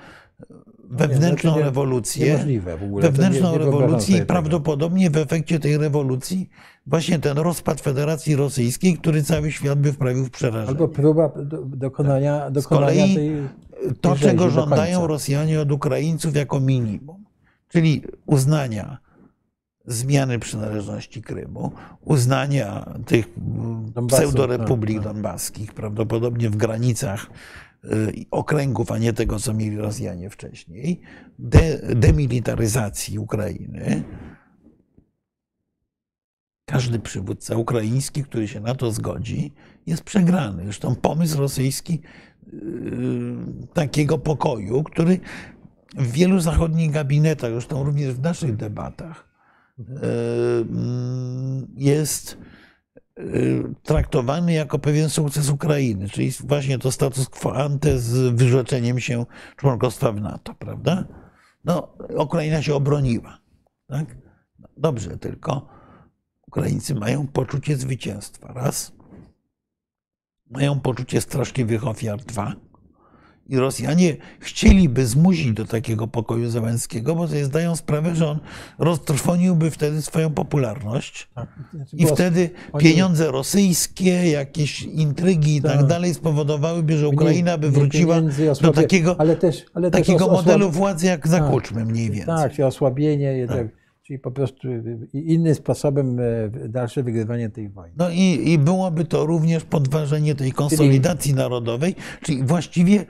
wewnętrzną 0.90 1.50
znaczy 1.50 1.58
nie- 1.58 1.64
rewolucję. 1.64 2.44
Ogóle. 2.84 3.02
To 3.06 3.12
Wewnętrzną 3.12 3.52
nie- 3.52 3.58
nie 3.58 3.64
rewolucję 3.64 4.18
i 4.18 4.26
prawdopodobnie 4.26 5.10
w 5.10 5.16
efekcie 5.16 5.58
tej 5.60 5.78
rewolucji 5.78 6.48
właśnie 6.86 7.18
ten 7.18 7.38
rozpad 7.38 7.80
Federacji 7.80 8.36
Rosyjskiej, 8.36 8.98
który 8.98 9.22
cały 9.22 9.52
świat 9.52 9.80
by 9.80 9.92
wprawił 9.92 10.24
w 10.24 10.30
przerażenie. 10.30 10.68
Albo 10.68 10.88
próba 10.88 11.28
do, 11.28 11.62
dokonania, 11.64 12.50
dokonania 12.50 12.86
kolei 12.96 13.14
tej. 13.14 13.30
to, 14.00 14.08
tej 14.10 14.18
rzezi 14.18 14.30
czego 14.30 14.50
żądają. 14.50 15.06
Rosjanie 15.06 15.60
od 15.60 15.72
Ukraińców 15.72 16.36
jako 16.36 16.60
minimum, 16.60 17.24
czyli 17.68 18.02
uznania 18.26 18.98
zmiany 19.86 20.38
przynależności 20.38 21.22
Krymu, 21.22 21.72
uznania 22.00 22.94
tych 23.06 23.28
Donbasu, 23.94 24.22
pseudorepublik 24.22 24.96
tak, 24.96 25.04
tak. 25.04 25.14
donbaskich, 25.14 25.74
prawdopodobnie 25.74 26.50
w 26.50 26.56
granicach 26.56 27.26
y, 27.84 28.12
okręgów, 28.30 28.92
a 28.92 28.98
nie 28.98 29.12
tego, 29.12 29.38
co 29.38 29.54
mieli 29.54 29.76
Rosjanie 29.76 30.30
wcześniej, 30.30 31.00
de, 31.38 31.94
demilitaryzacji 31.94 33.18
Ukrainy. 33.18 34.04
Każdy 36.64 36.98
przywódca 36.98 37.56
ukraiński, 37.56 38.24
który 38.24 38.48
się 38.48 38.60
na 38.60 38.74
to 38.74 38.92
zgodzi, 38.92 39.52
jest 39.86 40.02
przegrany. 40.02 40.64
Zresztą 40.64 40.94
pomysł 40.94 41.38
rosyjski 41.38 42.00
yy, 42.52 42.60
takiego 43.74 44.18
pokoju, 44.18 44.82
który 44.82 45.20
w 45.96 46.12
wielu 46.12 46.40
zachodnich 46.40 46.90
gabinetach, 46.90 47.52
zresztą 47.52 47.84
również 47.84 48.14
w 48.14 48.20
naszych 48.20 48.56
debatach, 48.56 49.31
jest 51.76 52.38
yy, 53.16 53.74
traktowany 53.82 54.52
jako 54.52 54.78
pewien 54.78 55.10
sukces 55.10 55.48
Ukrainy, 55.48 56.08
czyli 56.08 56.30
właśnie 56.44 56.78
to 56.78 56.92
status 56.92 57.28
quo 57.28 57.54
ante 57.56 57.98
z 57.98 58.34
wyrzeczeniem 58.34 59.00
się 59.00 59.26
członkostwa 59.56 60.12
w 60.12 60.20
NATO, 60.20 60.54
prawda? 60.54 61.04
No, 61.64 61.96
Ukraina 62.16 62.62
się 62.62 62.74
obroniła. 62.74 63.38
Tak? 63.86 64.16
Dobrze, 64.76 65.18
tylko 65.18 65.68
Ukraińcy 66.46 66.94
mają 66.94 67.26
poczucie 67.26 67.76
zwycięstwa. 67.76 68.52
Raz. 68.52 68.92
Mają 70.50 70.80
poczucie 70.80 71.20
straszliwych 71.20 71.86
ofiar. 71.86 72.24
Dwa. 72.24 72.52
I 73.48 73.56
Rosjanie 73.56 74.16
chcieliby 74.40 75.06
zmusić 75.06 75.52
do 75.52 75.64
takiego 75.64 76.06
pokoju 76.06 76.50
Zełenskiego, 76.50 77.14
bo 77.14 77.28
sobie 77.28 77.44
zdają 77.44 77.76
sprawę, 77.76 78.14
że 78.14 78.28
on 78.28 78.38
roztrwoniłby 78.78 79.70
wtedy 79.70 80.02
swoją 80.02 80.30
popularność. 80.30 81.28
Tak. 81.34 81.48
Znaczy, 81.74 81.96
I 81.96 82.06
wtedy 82.06 82.50
oni- 82.72 82.84
pieniądze 82.84 83.30
rosyjskie, 83.30 84.30
jakieś 84.30 84.82
intrygi 84.82 85.56
i 85.56 85.62
tak 85.62 85.76
Tak. 85.76 85.86
dalej 85.86 86.14
spowodowałyby, 86.14 86.96
że 86.98 87.08
Ukraina 87.08 87.58
by 87.58 87.70
wróciła 87.70 88.16
do 88.62 88.72
takiego, 88.72 89.20
ale 89.20 89.36
też, 89.36 89.64
ale 89.74 89.90
też 89.90 90.00
takiego 90.00 90.24
os- 90.26 90.30
osłab- 90.32 90.36
modelu 90.36 90.70
władzy 90.70 91.06
jak 91.06 91.28
za 91.28 91.38
Tak. 91.38 91.50
Kuczmy 91.50 91.84
mniej 91.84 92.06
więcej. 92.10 92.26
Tak, 92.36 92.50
czyli 92.52 92.62
osłabienie, 92.62 93.32
jednak, 93.32 93.66
czyli 94.02 94.18
po 94.18 94.30
prostu 94.30 94.68
innym 95.12 95.54
sposobem 95.54 96.20
e, 96.20 96.22
dalsze 96.68 97.02
wygrywanie 97.02 97.50
tej 97.50 97.68
wojny. 97.68 97.94
No 97.98 98.10
i, 98.10 98.50
i 98.50 98.58
byłoby 98.58 99.04
to 99.04 99.26
również 99.26 99.64
podważenie 99.64 100.34
tej 100.34 100.52
konsolidacji 100.52 101.34
narodowej, 101.34 101.94
czyli 102.22 102.42
właściwie 102.44 103.04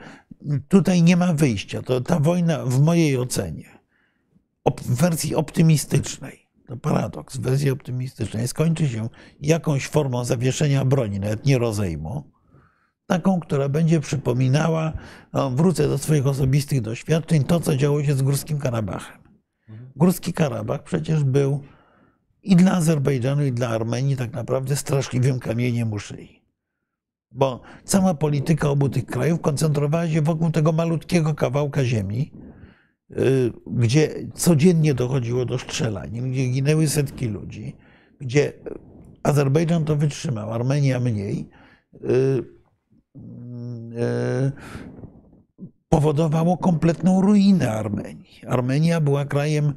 tutaj 0.67 1.03
nie 1.03 1.17
ma 1.17 1.33
wyjścia. 1.33 1.81
To 1.81 2.01
ta 2.01 2.19
wojna 2.19 2.65
w 2.65 2.81
mojej 2.81 3.17
ocenie, 3.17 3.79
w 4.81 4.95
wersji 4.95 5.35
optymistycznej, 5.35 6.47
to 6.67 6.77
paradoks, 6.77 7.37
w 7.37 7.41
wersji 7.41 7.69
optymistycznej 7.69 8.47
skończy 8.47 8.89
się 8.89 9.09
jakąś 9.41 9.87
formą 9.87 10.25
zawieszenia 10.25 10.85
broni, 10.85 11.19
nawet 11.19 11.45
nie 11.45 11.57
rozejmu, 11.57 12.31
taką, 13.07 13.39
która 13.39 13.69
będzie 13.69 13.99
przypominała, 13.99 14.93
no, 15.33 15.51
wrócę 15.51 15.87
do 15.87 15.97
swoich 15.97 16.27
osobistych 16.27 16.81
doświadczeń, 16.81 17.43
to 17.43 17.59
co 17.59 17.75
działo 17.75 18.03
się 18.03 18.13
z 18.13 18.21
Górskim 18.21 18.59
Karabachem. 18.59 19.23
Górski 19.95 20.33
Karabach 20.33 20.83
przecież 20.83 21.23
był 21.23 21.63
i 22.43 22.55
dla 22.55 22.71
Azerbejdżanu, 22.71 23.45
i 23.45 23.51
dla 23.51 23.69
Armenii 23.69 24.17
tak 24.17 24.33
naprawdę 24.33 24.75
straszliwym 24.75 25.39
kamieniem 25.39 25.93
u 25.93 25.99
szyi. 25.99 26.42
Bo 27.33 27.61
cała 27.83 28.13
polityka 28.13 28.69
obu 28.69 28.89
tych 28.89 29.05
krajów 29.05 29.41
koncentrowała 29.41 30.07
się 30.07 30.21
wokół 30.21 30.51
tego 30.51 30.71
malutkiego 30.71 31.33
kawałka 31.33 31.85
ziemi, 31.85 32.31
y, 33.11 33.51
gdzie 33.67 34.09
codziennie 34.33 34.93
dochodziło 34.93 35.45
do 35.45 35.59
strzelanin, 35.59 36.31
gdzie 36.31 36.47
ginęły 36.47 36.87
setki 36.87 37.27
ludzi, 37.27 37.75
gdzie 38.21 38.53
Azerbejdżan 39.23 39.85
to 39.85 39.95
wytrzymał, 39.95 40.53
Armenia 40.53 40.99
mniej, 40.99 41.49
y, 41.93 42.07
y, 43.97 44.51
powodowało 45.89 46.57
kompletną 46.57 47.21
ruinę 47.21 47.71
Armenii. 47.71 48.41
Armenia 48.47 49.01
była 49.01 49.25
krajem 49.25 49.73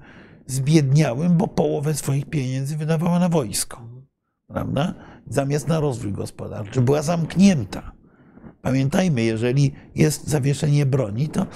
zbiedniałym, 0.46 1.36
bo 1.36 1.48
połowę 1.48 1.94
swoich 1.94 2.26
pieniędzy 2.26 2.76
wydawała 2.76 3.18
na 3.18 3.28
wojsko, 3.28 3.88
prawda? 4.46 4.94
Zamiast 5.28 5.68
na 5.68 5.80
rozwój 5.80 6.12
gospodarczy. 6.12 6.80
Była 6.80 7.02
zamknięta. 7.02 7.92
Pamiętajmy, 8.62 9.22
jeżeli 9.22 9.72
jest 9.94 10.28
zawieszenie 10.28 10.86
broni, 10.86 11.28
to 11.28 11.46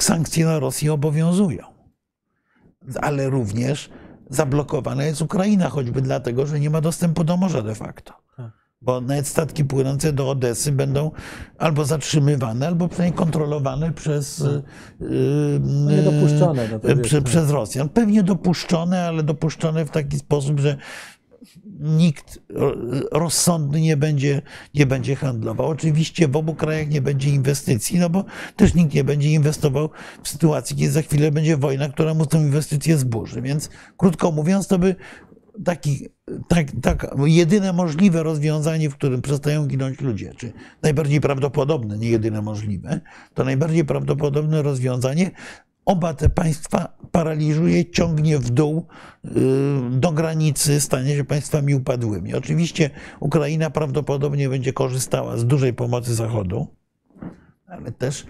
sankcje 0.00 0.44
na 0.44 0.58
Rosję 0.58 0.92
obowiązują. 0.92 1.64
Ale 3.00 3.30
również 3.30 3.90
zablokowana 4.30 5.04
jest 5.04 5.22
Ukraina, 5.22 5.68
choćby 5.68 6.02
dlatego, 6.02 6.46
że 6.46 6.60
nie 6.60 6.70
ma 6.70 6.80
dostępu 6.80 7.24
do 7.24 7.36
morza 7.36 7.62
de 7.62 7.74
facto. 7.74 8.12
Bo 8.80 9.00
nawet 9.00 9.26
statki 9.26 9.64
płynące 9.64 10.12
do 10.12 10.30
Odesy 10.30 10.72
będą 10.72 11.10
albo 11.58 11.84
zatrzymywane, 11.84 12.66
albo 12.66 12.88
przynajmniej 12.88 13.18
kontrolowane 13.18 13.92
przez, 13.92 14.44
No 15.60 15.90
niedopuszczone, 15.90 16.68
no 16.72 16.78
to 16.78 16.88
wiesz, 16.88 16.98
prze, 17.00 17.16
no. 17.16 17.22
przez 17.22 17.50
Rosjan. 17.50 17.88
Pewnie 17.88 18.22
dopuszczone, 18.22 19.06
ale 19.06 19.22
dopuszczone 19.22 19.84
w 19.84 19.90
taki 19.90 20.18
sposób, 20.18 20.60
że 20.60 20.76
nikt 21.78 22.38
ro- 22.48 22.76
rozsądny 23.12 23.80
nie 23.80 23.96
będzie, 23.96 24.42
nie 24.74 24.86
będzie 24.86 25.16
handlował. 25.16 25.66
Oczywiście 25.66 26.28
w 26.28 26.36
obu 26.36 26.54
krajach 26.54 26.88
nie 26.88 27.02
będzie 27.02 27.30
inwestycji, 27.30 27.98
no 27.98 28.10
bo 28.10 28.24
też 28.56 28.74
nikt 28.74 28.94
nie 28.94 29.04
będzie 29.04 29.30
inwestował 29.30 29.90
w 30.22 30.28
sytuacji, 30.28 30.76
kiedy 30.76 30.90
za 30.90 31.02
chwilę 31.02 31.32
będzie 31.32 31.56
wojna, 31.56 31.88
która 31.88 32.14
mu 32.14 32.26
tę 32.26 32.38
inwestycję 32.38 32.98
zburzy. 32.98 33.42
Więc 33.42 33.70
krótko 33.96 34.32
mówiąc, 34.32 34.66
to 34.66 34.78
by 34.78 34.96
taki, 35.64 36.08
tak, 36.48 36.66
tak, 36.82 37.14
jedyne 37.24 37.72
możliwe 37.72 38.22
rozwiązanie, 38.22 38.90
w 38.90 38.94
którym 38.94 39.22
przestają 39.22 39.66
ginąć 39.66 40.00
ludzie, 40.00 40.32
czy 40.36 40.52
najbardziej 40.82 41.20
prawdopodobne, 41.20 41.98
nie 41.98 42.08
jedyne 42.08 42.42
możliwe, 42.42 43.00
to 43.34 43.44
najbardziej 43.44 43.84
prawdopodobne 43.84 44.62
rozwiązanie 44.62 45.30
oba 45.88 46.14
te 46.14 46.28
państwa 46.28 46.98
paraliżuje, 47.12 47.90
ciągnie 47.90 48.38
w 48.38 48.50
dół 48.50 48.86
y, 49.24 49.30
do 49.90 50.12
granicy, 50.12 50.80
stanie 50.80 51.16
się 51.16 51.24
państwami 51.24 51.74
upadłymi. 51.74 52.34
Oczywiście 52.34 52.90
Ukraina 53.20 53.70
prawdopodobnie 53.70 54.48
będzie 54.48 54.72
korzystała 54.72 55.36
z 55.36 55.46
dużej 55.46 55.74
pomocy 55.74 56.14
Zachodu, 56.14 56.66
ale 57.66 57.92
też 57.92 58.26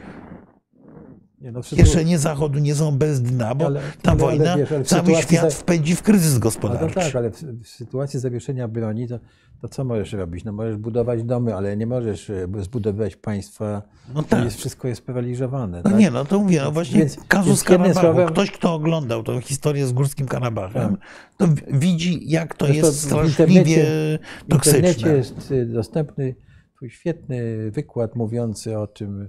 Nie, 1.41 1.53
no, 1.53 1.61
kieszenie 1.63 2.19
Zachodu 2.19 2.59
nie 2.59 2.75
są 2.75 2.99
bez 2.99 3.23
dna, 3.23 3.55
bo 3.55 3.67
Ale- 3.67 3.81
ta 4.03 4.11
ale- 4.11 4.21
wojna 4.21 4.57
wiesz, 4.57 4.73
ale 4.73 4.85
w 4.85 4.87
cały 4.89 5.15
świat 5.15 5.43
za- 5.53 5.59
wpędzi 5.59 5.97
w 5.97 6.03
kryzys 6.03 6.35
to 6.35 6.41
gospodarczy. 6.41 6.95
tak, 6.95 7.17
ale 7.17 7.31
w, 7.31 7.43
w 7.63 7.69
sytuacji 7.69 8.21
zawieszenia 8.21 8.69
broni, 8.69 9.09
to, 9.09 9.19
to 9.61 9.69
co 9.69 9.85
możesz 9.85 10.13
robić? 10.13 10.45
No 10.45 10.53
możesz 10.53 10.77
budować 10.77 11.23
domy, 11.25 11.55
ale 11.55 11.77
nie 11.77 11.87
możesz 11.87 12.31
e, 12.31 12.49
zbudować 12.59 13.17
państwa, 13.17 13.83
No 14.15 14.23
tak. 14.23 14.45
jest, 14.45 14.57
wszystko 14.57 14.89
jest 14.89 15.07
paraliżowane. 15.07 15.77
No 15.85 15.91
tak? 15.91 15.99
nie, 16.01 16.11
no 16.11 16.25
to 16.25 16.39
mówię, 16.39 16.61
no 16.65 16.73
właśnie 16.73 16.99
Więc- 16.99 17.17
kazus 17.29 17.47
więc 17.49 17.65
Karabachu. 17.65 18.01
słowem- 18.01 18.29
Ktoś, 18.29 18.51
kto 18.51 18.75
oglądał 18.75 19.23
tą 19.23 19.41
historię 19.41 19.87
z 19.87 19.93
Górskim 19.93 20.27
Karabachem, 20.27 20.97
to 21.37 21.47
w- 21.47 21.79
widzi, 21.79 22.31
jak 22.31 22.55
to 22.55 22.69
jest 22.69 23.01
straszliwie 23.03 23.61
internecie- 23.61 24.19
W 24.49 24.53
internecie 24.53 24.95
toksyczne. 24.95 25.17
jest 25.17 25.51
y, 25.51 25.67
dostępny 25.67 26.35
twój 26.77 26.91
świetny 26.91 27.71
wykład 27.71 28.17
mówiący 28.17 28.79
o 28.79 28.87
tym, 28.87 29.29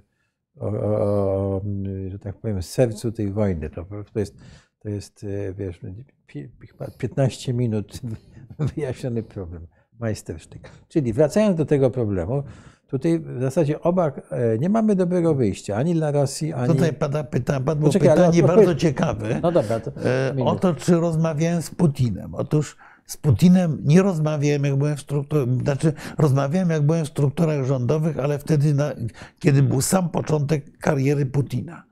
o, 0.60 1.62
że 2.07 2.20
tak 2.20 2.36
powiem, 2.38 2.64
sercu 2.64 3.12
tej 3.12 3.32
wojny. 3.32 3.70
To, 3.70 3.86
to 4.14 4.20
jest, 4.20 4.36
to 4.80 4.89
jest 4.89 5.24
y, 5.24 5.53
wiesz, 5.57 5.80
pi- 6.28 6.49
chyba 6.72 6.88
15 6.97 7.53
minut 7.53 8.01
wyjaśniony 8.76 9.24
problem. 9.24 9.68
Majstersztyk. 9.99 10.70
Czyli 10.88 11.14
wracając 11.14 11.57
do 11.57 11.66
tego 11.66 11.89
problemu, 11.89 12.43
tutaj 12.88 13.20
w 13.20 13.41
zasadzie 13.41 13.82
oba, 13.82 14.12
e, 14.32 14.57
nie 14.57 14.70
mamy 14.70 14.95
dobrego 14.95 15.36
wyjścia, 15.36 15.76
ani 15.76 15.93
dla 15.93 16.12
Rosji, 16.12 16.53
ani... 16.53 16.74
Tutaj 16.74 16.93
pada, 16.93 17.24
pyta, 17.24 17.60
padło 17.60 17.88
Poczekaj, 17.88 18.10
ale 18.10 18.18
pytanie 18.18 18.43
odpowiedz- 18.43 18.55
bardzo 18.55 18.76
ciekawe 18.76 19.39
No 19.43 19.51
dobra, 19.51 19.80
to 19.80 19.91
e, 20.39 20.43
o 20.45 20.55
to, 20.55 20.74
czy 20.74 20.95
rozmawiałem 20.95 21.62
z 21.62 21.70
Putinem. 21.70 22.36
Otóż 22.36 22.78
z 23.10 23.18
Putinem 23.18 23.78
nie 23.84 24.01
rozmawiałem, 24.01 24.64
jak 24.64 24.76
byłem 24.76 24.97
w 24.97 25.01
strukturach, 25.01 25.47
znaczy 25.64 25.93
rozmawiałem, 26.18 26.70
jak 26.70 26.82
byłem 26.86 27.05
w 27.05 27.07
strukturach 27.07 27.66
rządowych, 27.66 28.20
ale 28.20 28.39
wtedy, 28.39 28.74
na, 28.74 28.91
kiedy 29.39 29.64
był 29.64 29.82
sam 29.82 30.10
początek 30.10 30.78
kariery 30.78 31.26
Putina. 31.26 31.84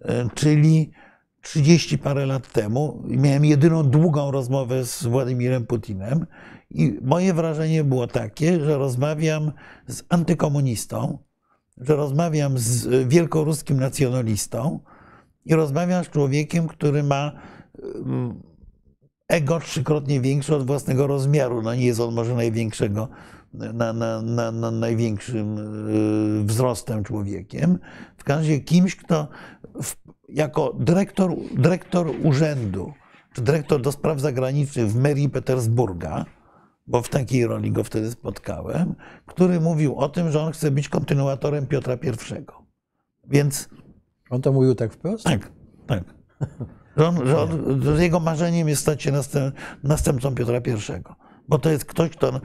E, 0.00 0.28
Czyli 0.34 0.90
30 1.42 1.98
parę 1.98 2.26
lat 2.26 2.52
temu 2.52 3.02
miałem 3.08 3.44
jedyną 3.44 3.82
długą 3.82 4.30
rozmowę 4.30 4.84
z 4.84 5.06
Władimirem 5.06 5.66
Putinem 5.66 6.26
i 6.70 6.98
moje 7.02 7.34
wrażenie 7.34 7.84
było 7.84 8.06
takie, 8.06 8.64
że 8.64 8.78
rozmawiam 8.78 9.52
z 9.86 10.02
antykomunistą, 10.08 11.18
że 11.76 11.96
rozmawiam 11.96 12.58
z 12.58 13.08
wielkoruskim 13.08 13.80
nacjonalistą 13.80 14.80
i 15.44 15.54
rozmawiam 15.54 16.04
z 16.04 16.08
człowiekiem, 16.08 16.68
który 16.68 17.02
ma 17.02 17.32
ego 19.28 19.60
trzykrotnie 19.60 20.20
większe 20.20 20.56
od 20.56 20.66
własnego 20.66 21.06
rozmiaru. 21.06 21.62
No 21.62 21.74
nie 21.74 21.86
jest 21.86 22.00
on 22.00 22.14
może 22.14 22.34
największego, 22.34 23.08
na, 23.52 23.92
na, 23.92 24.22
na, 24.22 24.52
na 24.52 24.70
największym 24.70 25.58
y, 26.40 26.44
wzrostem 26.44 27.04
człowiekiem. 27.04 27.78
W 28.16 28.24
każdym 28.24 28.52
razie 28.52 28.60
kimś, 28.60 28.96
kto 28.96 29.28
w, 29.82 29.96
jako 30.28 30.74
dyrektor, 30.78 31.34
dyrektor 31.54 32.10
urzędu, 32.24 32.92
czy 33.32 33.42
dyrektor 33.42 33.82
do 33.82 33.92
spraw 33.92 34.20
zagranicznych 34.20 34.88
w 34.88 34.96
merii 34.96 35.28
Petersburga, 35.28 36.24
bo 36.86 37.02
w 37.02 37.08
takiej 37.08 37.46
roli 37.46 37.72
go 37.72 37.84
wtedy 37.84 38.10
spotkałem, 38.10 38.94
który 39.26 39.60
mówił 39.60 39.96
o 39.96 40.08
tym, 40.08 40.30
że 40.30 40.40
on 40.40 40.52
chce 40.52 40.70
być 40.70 40.88
kontynuatorem 40.88 41.66
Piotra 41.66 41.94
I. 41.94 42.44
Więc 43.28 43.68
On 44.30 44.42
to 44.42 44.52
mówił 44.52 44.74
tak 44.74 44.92
wprost? 44.92 45.24
tak, 45.24 45.52
tak. 45.86 46.04
Że, 46.96 47.08
on, 47.08 47.26
że, 47.26 47.38
on, 47.40 48.00
jego 48.00 48.20
marzeniem 48.20 48.68
jest 48.68 48.82
stać 48.82 49.02
się 49.02 49.12
następ, 49.12 49.54
następcą 49.84 50.34
Piotra 50.34 50.58
I. 50.58 51.02
Bo 51.48 51.58
to 51.58 51.70
jest 51.70 51.84
ktoś, 51.84 52.10
kto 52.10 52.40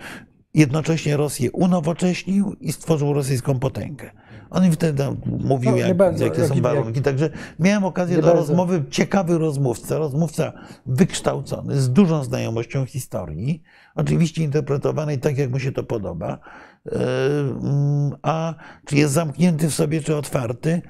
jednocześnie 0.53 1.17
Rosję 1.17 1.51
unowocześnił 1.51 2.53
i 2.59 2.71
stworzył 2.71 3.13
rosyjską 3.13 3.59
potęgę. 3.59 4.11
On 4.49 4.71
wtedy 4.71 5.03
mówił, 5.25 5.71
No, 5.71 5.77
jak, 5.77 5.97
bardzo, 5.97 6.25
jakie 6.25 6.39
jak- 6.39 6.47
są 6.49 6.53
jak- 6.53 6.63
warunki. 6.63 7.01
Także 7.01 7.29
miałem 7.59 7.83
okazję 7.83 8.15
Nie 8.15 8.21
do 8.21 8.27
bardzo. 8.27 8.41
rozmowy, 8.41 8.83
ciekawy 8.89 9.37
rozmówca, 9.37 9.97
rozmówca 9.97 10.53
wykształcony, 10.85 11.81
z 11.81 11.89
dużą 11.89 12.23
znajomością 12.23 12.85
historii, 12.85 13.63
oczywiście 13.95 14.43
interpretowanej 14.43 15.19
tak, 15.19 15.37
jak 15.37 15.51
mu 15.51 15.59
się 15.59 15.71
to 15.71 15.83
podoba. 15.83 16.39
Yy, 16.85 16.91
mm, 17.01 18.11
A 18.21 18.53
czy 18.85 18.95
jest 18.95 19.13
zamknięty 19.13 19.69
w 19.69 19.73
sobie, 19.73 20.01
czy 20.01 20.15
otwarty? 20.15 20.81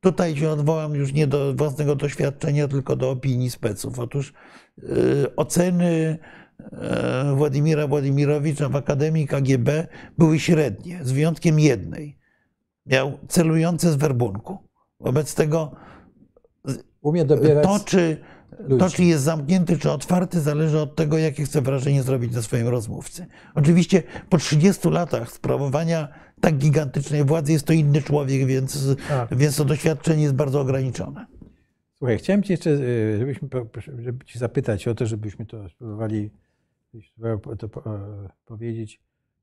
Tutaj 0.00 0.36
się 0.36 0.50
odwołam 0.50 0.94
już 0.94 1.12
nie 1.12 1.26
do 1.26 1.54
własnego 1.54 1.96
doświadczenia, 1.96 2.68
tylko 2.68 2.96
do 2.96 3.10
opinii 3.10 3.50
speców. 3.50 3.98
Otóż 3.98 4.32
y, 4.78 5.36
oceny 5.36 6.18
y, 6.60 7.36
Władimira 7.36 7.86
Władimirowicza 7.86 8.68
w 8.68 8.76
Akademii 8.76 9.26
KGB 9.26 9.86
były 10.18 10.38
średnie, 10.38 11.00
z 11.02 11.12
wyjątkiem 11.12 11.60
jednej. 11.60 12.18
Miał 12.86 13.18
celujące 13.28 13.92
z 13.92 13.96
werbunku. 13.96 14.58
Wobec 15.00 15.34
tego 15.34 15.72
Umie 17.00 17.24
dobierać... 17.24 17.64
to 17.64 17.80
czy, 17.84 18.20
ludzi. 18.58 18.78
to, 18.84 18.90
czy 18.90 19.04
jest 19.04 19.24
zamknięty, 19.24 19.78
czy 19.78 19.90
otwarty, 19.90 20.40
zależy 20.40 20.78
od 20.80 20.96
tego, 20.96 21.18
jakie 21.18 21.44
chce 21.44 21.62
wrażenie 21.62 22.02
zrobić 22.02 22.34
na 22.34 22.42
swoim 22.42 22.68
rozmówcy. 22.68 23.26
Oczywiście 23.54 24.02
po 24.28 24.38
30 24.38 24.88
latach 24.90 25.32
sprawowania 25.32 26.08
tak 26.40 26.58
gigantycznej 26.58 27.24
władzy 27.24 27.52
jest 27.52 27.66
to 27.66 27.72
inny 27.72 28.02
człowiek, 28.02 28.46
więc, 28.46 28.86
Tak. 29.08 29.36
więc 29.36 29.56
to 29.56 29.64
doświadczenie 29.64 30.22
jest 30.22 30.34
bardzo 30.34 30.60
ograniczone. 30.60 31.26
Słuchaj, 31.98 32.18
chciałem 32.18 32.42
ci 32.42 32.52
jeszcze, 32.52 32.70
y, 32.70 33.16
żebyśmy, 33.18 33.48
żeby 33.98 34.24
ci 34.24 34.38
zapytać 34.38 34.88
o 34.88 34.94
to, 34.94 35.06
żebyśmy 35.06 35.46
to 35.46 35.68
spróbowali 35.68 36.30
to 37.58 37.66
e, 37.66 38.28
powiedzieć. 38.46 39.00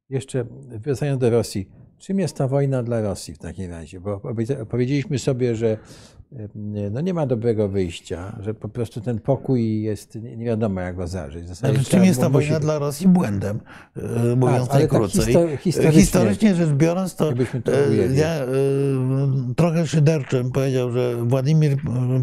Jeszcze 0.09 0.45
wracając 0.69 1.21
do 1.21 1.29
Rosji. 1.29 1.69
Czym 1.97 2.19
jest 2.19 2.37
ta 2.37 2.47
wojna 2.47 2.83
dla 2.83 3.01
Rosji 3.01 3.33
w 3.33 3.37
takim 3.37 3.71
razie? 3.71 3.99
Bo 3.99 4.19
powiedz- 4.19 4.65
powiedzieliśmy 4.69 5.19
sobie, 5.19 5.55
że 5.55 5.77
no 6.91 7.01
nie 7.01 7.13
ma 7.13 7.25
dobrego 7.25 7.69
wyjścia, 7.69 8.39
że 8.39 8.53
po 8.53 8.69
prostu 8.69 9.01
ten 9.01 9.19
pokój 9.19 9.81
jest, 9.81 10.15
nie 10.15 10.45
wiadomo 10.45 10.81
jak 10.81 10.95
go 10.95 11.07
zażyć. 11.07 11.47
Znaczy, 11.47 11.83
czym 11.83 12.03
jest 12.05 12.19
ta 12.21 12.29
musi- 12.29 12.31
wojna 12.31 12.59
dla 12.59 12.79
Rosji? 12.79 13.07
Błędem, 13.07 13.59
e, 13.95 14.35
mówiąc 14.35 14.57
ale 14.57 14.67
tak 14.67 14.91
najkrócej. 14.91 15.35
histo- 15.35 15.91
historycznie- 15.91 16.55
rzecz 16.55 16.69
biorąc, 16.69 17.15
to 17.15 17.33
to 17.63 17.73
e, 17.73 17.95
ja 18.15 18.27
e, 18.27 18.47
trochę 19.55 19.87
szyderczym 19.87 20.51
powiedział, 20.51 20.91
że 20.91 21.15
Władimir 21.15 21.77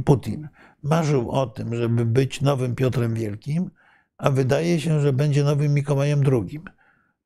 Putin 0.04 0.48
marzył 0.82 1.30
o 1.30 1.46
tym, 1.46 1.74
żeby 1.74 2.04
być 2.04 2.40
nowym 2.40 2.74
Piotrem 2.74 3.14
Wielkim, 3.14 3.70
a 4.18 4.30
wydaje 4.30 4.80
się, 4.80 5.00
że 5.00 5.12
będzie 5.12 5.44
nowym 5.44 5.74
Mikołajem 5.74 6.20
II, 6.32 6.60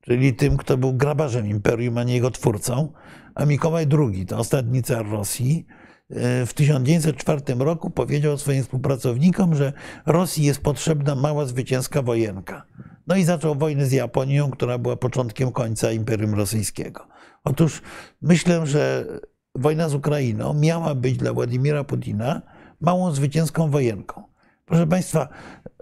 czyli 0.01 0.35
tym, 0.35 0.57
kto 0.57 0.76
był 0.76 0.93
grabarzem 0.95 1.47
imperium, 1.47 1.99
a 1.99 2.05
nie 2.05 2.14
jego 2.14 2.31
twórcą. 2.31 2.93
A 3.35 3.45
Mikołaj 3.45 3.87
II, 3.93 4.26
to 4.26 4.39
ostatni 4.39 4.83
car 4.83 5.09
Rosji, 5.11 5.66
w 6.47 6.51
1904 6.55 7.41
roku 7.59 7.91
powiedział 7.91 8.39
swoim 8.39 8.63
współpracownikom, 8.63 9.55
że 9.55 9.73
Rosji 10.07 10.45
jest 10.45 10.61
potrzebna 10.61 11.15
mała 11.15 11.47
zwycięska 11.47 12.03
wojenka. 12.03 12.67
No 13.07 13.17
i 13.17 13.25
zaczął 13.25 13.55
wojnę 13.55 13.87
z 13.87 13.93
Japonią, 13.93 14.51
która 14.51 14.79
była 14.79 14.97
początkiem 14.97 15.53
końca 15.53 15.93
Imperium 15.93 16.35
Rosyjskiego. 16.35 17.07
Otóż 17.45 17.83
myślę, 18.23 18.67
że 18.67 19.07
wojna 19.55 19.89
z 19.89 19.95
Ukrainą 19.95 20.55
miała 20.55 20.95
być 20.95 21.17
dla 21.17 21.33
Władimira 21.33 21.85
Putina 21.85 22.43
małą 22.81 23.13
zwycięską 23.13 23.71
wojenką. 23.71 24.23
Proszę 24.67 24.87
Państwa, 24.87 25.29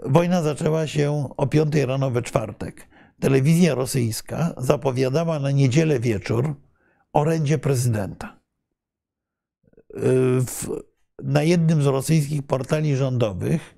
wojna 0.03 0.43
zaczęła 0.43 0.87
się 0.87 1.29
o 1.37 1.47
5 1.47 1.75
rano 1.75 2.11
we 2.11 2.23
czwartek. 2.23 2.89
Telewizja 3.21 3.75
rosyjska 3.75 4.55
zapowiadała 4.59 5.39
na 5.39 5.51
niedzielę 5.51 6.01
wieczór 6.01 6.55
orędzie 7.13 7.59
prezydenta. 7.59 8.36
W, 10.47 10.83
na 11.23 11.43
jednym 11.43 11.83
z 11.83 11.87
rosyjskich 11.87 12.43
portali 12.43 12.97
rządowych, 12.97 13.75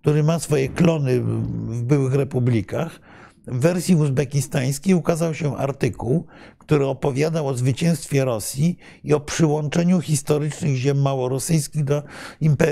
który 0.00 0.22
ma 0.22 0.38
swoje 0.38 0.68
klony 0.68 1.20
w 1.20 1.82
byłych 1.82 2.14
republikach, 2.14 3.00
w 3.46 3.60
wersji 3.60 3.96
uzbekistańskiej 3.96 4.94
ukazał 4.94 5.34
się 5.34 5.56
artykuł, 5.56 6.26
który 6.58 6.86
opowiadał 6.86 7.48
o 7.48 7.54
zwycięstwie 7.54 8.24
Rosji 8.24 8.78
i 9.04 9.14
o 9.14 9.20
przyłączeniu 9.20 10.00
historycznych 10.00 10.76
ziem 10.76 11.02
małorosyjskich 11.02 11.84
do, 11.84 12.02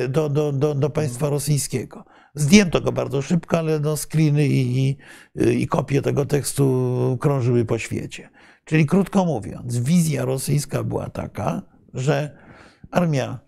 do, 0.09 0.29
do, 0.29 0.53
do, 0.53 0.75
do 0.75 0.91
państwa 0.91 1.29
rosyjskiego. 1.31 2.05
Zdjęto 2.35 2.81
go 2.81 2.93
bardzo 2.93 3.23
szybko, 3.23 3.59
ale 3.59 3.81
no 3.81 3.97
screeny 3.97 4.47
i, 4.47 4.79
i, 4.79 4.97
i 5.63 5.67
kopie 5.67 6.03
tego 6.03 6.27
tekstu 6.27 7.19
krążyły 7.21 7.65
po 7.65 7.79
świecie. 7.79 8.29
Czyli 8.65 8.87
krótko 8.87 9.25
mówiąc, 9.25 9.77
wizja 9.77 10.25
rosyjska 10.25 10.83
była 10.83 11.11
taka, 11.11 11.63
że 11.95 12.46
armia 12.97 13.39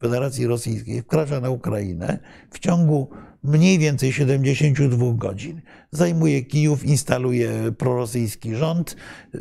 Federacji 0.00 0.46
Rosyjskiej 0.46 1.02
wkracza 1.02 1.40
na 1.40 1.50
Ukrainę 1.50 2.18
w 2.50 2.58
ciągu 2.58 3.10
mniej 3.42 3.78
więcej 3.78 4.12
72 4.12 5.12
godzin. 5.14 5.60
Zajmuje 5.90 6.44
Kijów, 6.44 6.84
instaluje 6.84 7.72
prorosyjski 7.78 8.54
rząd, 8.54 8.96
yy, 9.34 9.40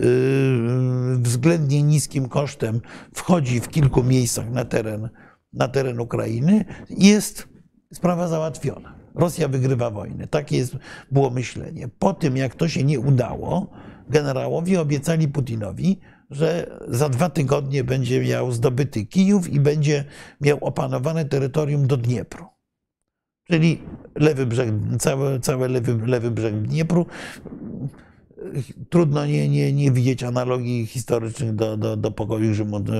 względnie 1.17 1.83
niskim 1.83 2.29
kosztem 2.29 2.81
wchodzi 3.13 3.59
w 3.59 3.69
kilku 3.69 4.03
miejscach 4.03 4.49
na 4.51 4.65
teren, 4.65 5.09
na 5.53 5.67
teren 5.67 5.99
Ukrainy. 5.99 6.65
Jest 6.89 7.47
sprawa 7.93 8.27
załatwiona. 8.27 8.95
Rosja 9.15 9.47
wygrywa 9.47 9.89
wojnę. 9.89 10.27
Takie 10.27 10.57
jest, 10.57 10.77
było 11.11 11.29
myślenie. 11.29 11.87
Po 11.99 12.13
tym, 12.13 12.37
jak 12.37 12.55
to 12.55 12.67
się 12.67 12.83
nie 12.83 12.99
udało, 12.99 13.71
generałowie 14.09 14.81
obiecali 14.81 15.27
Putinowi, 15.27 15.99
że 16.29 16.79
za 16.87 17.09
dwa 17.09 17.29
tygodnie 17.29 17.83
będzie 17.83 18.21
miał 18.21 18.51
zdobyty 18.51 19.05
Kijów 19.05 19.49
i 19.49 19.59
będzie 19.59 20.05
miał 20.41 20.57
opanowane 20.61 21.25
terytorium 21.25 21.87
do 21.87 21.97
Dniepru. 21.97 22.45
Czyli 23.43 23.81
lewy 24.15 24.45
brzeg, 24.45 24.69
cały, 24.99 25.39
cały 25.39 25.69
lewy, 25.69 26.07
lewy 26.07 26.31
brzeg 26.31 26.61
Dniepru. 26.61 27.05
Trudno 28.89 29.25
nie, 29.25 29.49
nie, 29.49 29.73
nie 29.73 29.91
widzieć 29.91 30.23
analogii 30.23 30.85
historycznych 30.85 31.55
do, 31.55 31.77
do, 31.77 31.97
do 31.97 32.11
pokoju 32.11 32.51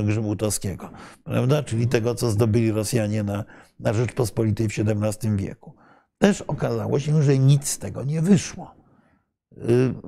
Grzymutowskiego, 0.05 0.89
prawda? 1.23 1.63
czyli 1.63 1.87
tego, 1.87 2.15
co 2.15 2.31
zdobyli 2.31 2.71
Rosjanie 2.71 3.23
na, 3.23 3.43
na 3.79 3.93
Rzeczpospolitej 3.93 4.69
w 4.69 4.79
XVII 4.79 5.35
wieku. 5.35 5.73
Też 6.17 6.41
okazało 6.41 6.99
się, 6.99 7.23
że 7.23 7.39
nic 7.39 7.67
z 7.67 7.79
tego 7.79 8.03
nie 8.03 8.21
wyszło. 8.21 8.75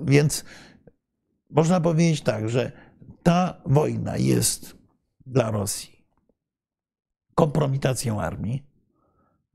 Więc 0.05 0.45
można 1.49 1.81
powiedzieć 1.81 2.21
tak, 2.21 2.49
że 2.49 2.71
ta 3.27 3.61
wojna 3.65 4.17
jest 4.17 4.75
dla 5.25 5.51
Rosji 5.51 6.05
kompromitacją 7.35 8.21
armii, 8.21 8.63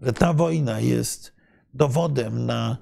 że 0.01 0.13
ta 0.13 0.33
wojna 0.33 0.81
jest 0.81 1.33
dowodem 1.75 2.47
na 2.47 2.77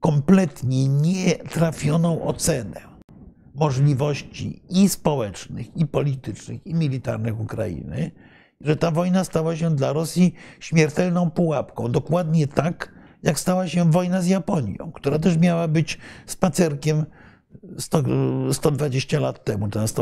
kompletnie 0.00 0.88
nietrafioną 0.88 2.22
ocenę 2.22 2.80
możliwości 3.54 4.62
i 4.68 4.88
społecznych, 4.88 5.76
i 5.76 5.86
politycznych, 5.86 6.66
i 6.66 6.74
militarnych 6.74 7.40
Ukrainy, 7.40 8.10
że 8.60 8.76
ta 8.76 8.90
wojna 8.90 9.24
stała 9.24 9.56
się 9.56 9.76
dla 9.76 9.92
Rosji 9.92 10.34
śmiertelną 10.60 11.30
pułapką. 11.30 11.92
Dokładnie 11.92 12.46
tak, 12.46 12.92
jak 13.22 13.40
stała 13.40 13.68
się 13.68 13.90
wojna 13.90 14.22
z 14.22 14.26
Japonią, 14.26 14.92
która 14.92 15.18
też 15.18 15.38
miała 15.38 15.68
być 15.68 15.98
spacerkiem 16.26 17.04
100, 17.78 18.02
120 18.52 19.20
lat 19.20 19.44
temu, 19.44 19.68
teraz 19.68 19.94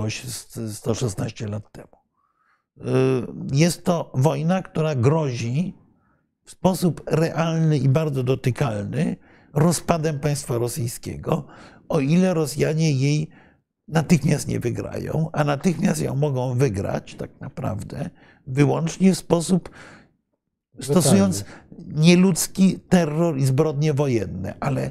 116 0.73 1.49
lat 1.49 1.73
temu. 1.73 1.89
Jest 3.53 3.85
to 3.85 4.13
wojna, 4.15 4.63
która 4.63 4.95
grozi 4.95 5.75
w 6.45 6.51
sposób 6.51 7.03
realny 7.07 7.79
i 7.79 7.89
bardzo 7.89 8.23
dotykalny 8.23 9.17
rozpadem 9.55 10.21
państwa 10.21 10.59
rosyjskiego, 10.59 11.47
o 11.89 12.01
ile 12.01 12.35
Rosjanie 12.35 12.93
jej 12.93 13.29
natychmiast 13.89 14.49
nie 14.49 14.61
wygrają, 14.61 15.29
a 15.33 15.45
natychmiast 15.45 16.01
ją 16.01 16.17
mogą 16.17 16.55
wygrać 16.55 17.15
tak 17.15 17.41
naprawdę 17.41 18.11
wyłącznie 18.47 19.15
w 19.15 19.19
sposób 19.19 19.71
stosując 20.81 21.45
nieludzki 21.87 22.81
terror 22.81 23.39
i 23.39 23.45
zbrodnie 23.45 23.95
wojenne, 23.95 24.55
ale 24.61 24.91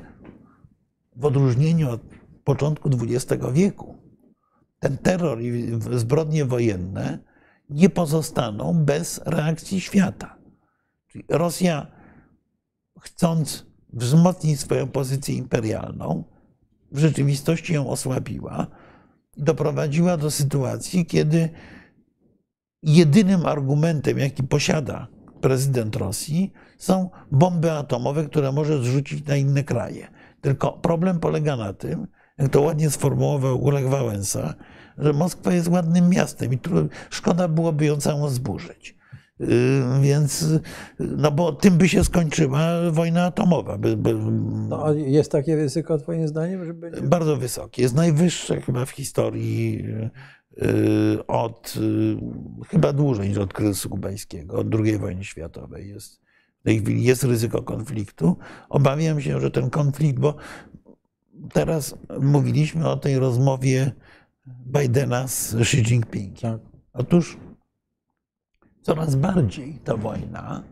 w 1.15 1.25
odróżnieniu 1.25 1.89
od 1.89 2.01
początku 2.43 2.89
XX 2.89 3.43
wieku 3.53 4.01
ten 4.79 4.97
terror 4.97 5.41
i 5.41 5.79
zbrodnie 5.91 6.45
wojenne 6.45 7.19
nie 7.69 7.89
pozostaną 7.89 8.73
bez 8.73 9.21
reakcji 9.25 9.81
świata. 9.81 10.37
Czyli 11.07 11.25
Rosja, 11.29 11.87
chcąc 12.99 13.65
wzmocnić 13.93 14.59
swoją 14.59 14.87
pozycję 14.87 15.35
imperialną, 15.35 16.23
w 16.91 16.99
rzeczywistości 16.99 17.73
ją 17.73 17.89
osłabiła 17.89 18.67
i 19.37 19.43
doprowadziła 19.43 20.17
do 20.17 20.31
sytuacji, 20.31 21.05
kiedy 21.05 21.49
jedynym 22.83 23.45
argumentem, 23.45 24.17
jaki 24.17 24.43
posiada 24.43 25.07
prezydent 25.41 25.95
Rosji, 25.95 26.53
są 26.77 27.09
bomby 27.31 27.71
atomowe, 27.71 28.25
które 28.25 28.51
może 28.51 28.83
zrzucić 28.83 29.25
na 29.25 29.35
inne 29.35 29.63
kraje. 29.63 30.07
Tylko 30.41 30.71
problem 30.71 31.19
polega 31.19 31.55
na 31.55 31.73
tym, 31.73 32.07
jak 32.37 32.51
to 32.51 32.61
ładnie 32.61 32.89
sformułował 32.89 33.63
Ulech 33.63 33.89
Wałęsa, 33.89 34.53
że 34.97 35.13
Moskwa 35.13 35.53
jest 35.53 35.67
ładnym 35.67 36.09
miastem 36.09 36.53
i 36.53 36.59
szkoda 37.09 37.47
byłoby 37.47 37.85
ją 37.85 37.97
całą 37.97 38.29
zburzyć. 38.29 39.01
Y, 39.41 40.01
więc, 40.01 40.45
no 40.99 41.31
bo 41.31 41.51
tym 41.51 41.77
by 41.77 41.89
się 41.89 42.03
skończyła 42.03 42.91
wojna 42.91 43.25
atomowa. 43.25 43.77
No, 44.69 44.85
a 44.85 44.93
jest 44.93 45.31
takie 45.31 45.55
ryzyko, 45.55 45.97
Twoim 45.97 46.27
zdaniem? 46.27 46.65
Że 46.65 46.73
będzie... 46.73 47.01
Bardzo 47.01 47.37
wysokie. 47.37 47.81
Jest 47.81 47.95
najwyższe 47.95 48.61
chyba 48.61 48.85
w 48.85 48.89
historii 48.89 49.85
y, 50.57 51.27
od 51.27 51.73
y, 51.77 52.67
chyba 52.67 52.93
dłużej 52.93 53.29
niż 53.29 53.37
od 53.37 53.53
kryzysu 53.53 53.89
kubańskiego, 53.89 54.57
od 54.57 54.75
II 54.75 54.97
wojny 54.97 55.23
światowej. 55.23 55.89
Jest, 55.89 56.21
w 56.61 56.63
tej 56.63 56.79
chwili 56.79 57.03
jest 57.03 57.23
ryzyko 57.23 57.63
konfliktu. 57.63 58.37
Obawiam 58.69 59.21
się, 59.21 59.39
że 59.39 59.51
ten 59.51 59.69
konflikt, 59.69 60.19
bo 60.19 60.35
teraz 61.53 61.95
mówiliśmy 62.21 62.89
o 62.89 62.97
tej 62.97 63.19
rozmowie 63.19 63.91
Bidena 64.47 65.27
z 65.27 65.55
Xi 65.55 65.77
Jinpingiem. 65.77 66.59
Tak. 66.59 66.59
Otóż 66.93 67.37
coraz 68.81 69.15
bardziej 69.15 69.79
ta 69.83 69.97
wojna 69.97 70.63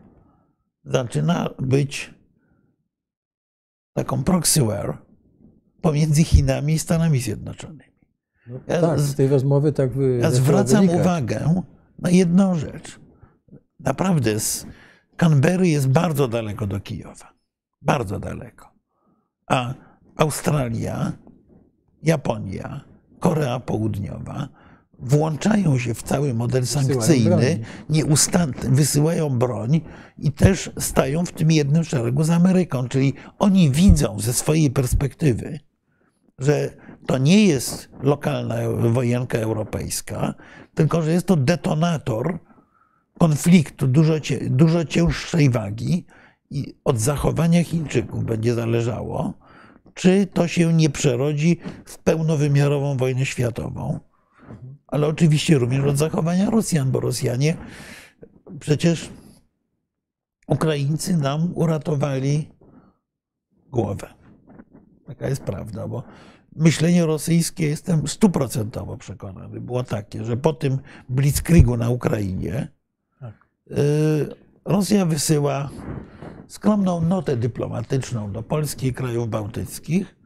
zaczyna 0.84 1.50
być 1.58 2.14
taką 3.92 4.24
proxy 4.24 4.62
war 4.62 5.02
pomiędzy 5.80 6.24
Chinami 6.24 6.72
i 6.74 6.78
Stanami 6.78 7.20
Zjednoczonymi. 7.20 7.90
No, 8.46 8.60
ja 8.66 8.80
tak, 8.80 9.00
z 9.00 9.14
tej 9.14 9.28
rozmowy 9.28 9.72
tak 9.72 9.92
wy, 9.92 10.18
Ja 10.22 10.30
zwracam 10.30 10.80
wynikać. 10.80 11.00
uwagę 11.00 11.62
na 11.98 12.10
jedną 12.10 12.54
rzecz. 12.54 13.00
Naprawdę 13.80 14.40
z 14.40 14.66
Canberry 15.16 15.68
jest 15.68 15.88
bardzo 15.88 16.28
daleko 16.28 16.66
do 16.66 16.80
Kijowa. 16.80 17.32
Bardzo 17.82 18.20
daleko. 18.20 18.72
A 19.46 19.74
Australia, 20.20 21.12
Japonia, 22.02 22.80
Korea 23.20 23.60
Południowa 23.60 24.48
włączają 24.98 25.78
się 25.78 25.94
w 25.94 26.02
cały 26.02 26.34
model 26.34 26.66
sankcyjny, 26.66 27.58
nieustannie 27.88 28.54
wysyłają 28.68 29.38
broń 29.38 29.80
i 30.18 30.32
też 30.32 30.70
stają 30.78 31.24
w 31.24 31.32
tym 31.32 31.50
jednym 31.50 31.84
szeregu 31.84 32.24
z 32.24 32.30
Ameryką. 32.30 32.88
Czyli 32.88 33.14
oni 33.38 33.70
widzą 33.70 34.20
ze 34.20 34.32
swojej 34.32 34.70
perspektywy, 34.70 35.60
że 36.38 36.70
to 37.06 37.18
nie 37.18 37.46
jest 37.46 37.88
lokalna 38.02 38.56
wojenka 38.90 39.38
europejska, 39.38 40.34
tylko 40.74 41.02
że 41.02 41.12
jest 41.12 41.26
to 41.26 41.36
detonator 41.36 42.38
konfliktu 43.18 43.86
dużo, 43.86 44.14
dużo 44.50 44.84
cięższej 44.84 45.50
wagi 45.50 46.06
I 46.50 46.74
od 46.84 46.98
zachowania 46.98 47.64
Chińczyków 47.64 48.24
będzie 48.24 48.54
zależało, 48.54 49.39
czy 49.94 50.26
to 50.26 50.48
się 50.48 50.72
nie 50.72 50.90
przerodzi 50.90 51.58
w 51.84 51.98
pełnowymiarową 51.98 52.96
wojnę 52.96 53.26
światową. 53.26 54.00
Ale 54.86 55.06
oczywiście 55.06 55.58
również 55.58 55.84
od 55.84 55.96
zachowania 55.98 56.50
Rosjan, 56.50 56.90
bo 56.90 57.00
Rosjanie 57.00 57.56
przecież 58.60 59.10
Ukraińcy 60.46 61.16
nam 61.16 61.52
uratowali 61.54 62.48
głowę. 63.72 64.08
Taka 65.06 65.28
jest 65.28 65.42
prawda, 65.42 65.88
bo 65.88 66.02
myślenie 66.56 67.06
rosyjskie, 67.06 67.66
jestem 67.66 68.08
stuprocentowo 68.08 68.96
przekonany, 68.96 69.60
było 69.60 69.84
takie, 69.84 70.24
że 70.24 70.36
po 70.36 70.52
tym 70.52 70.78
blitzkriegu 71.08 71.76
na 71.76 71.90
Ukrainie 71.90 72.68
Tak. 73.20 73.34
y, 73.70 73.74
Rosja 74.64 75.06
wysyła 75.06 75.70
skromną 76.50 77.00
notę 77.00 77.36
dyplomatyczną 77.36 78.32
do 78.32 78.42
Polski 78.42 78.86
i 78.86 78.92
krajów 78.92 79.28
bałtyckich 79.28 80.16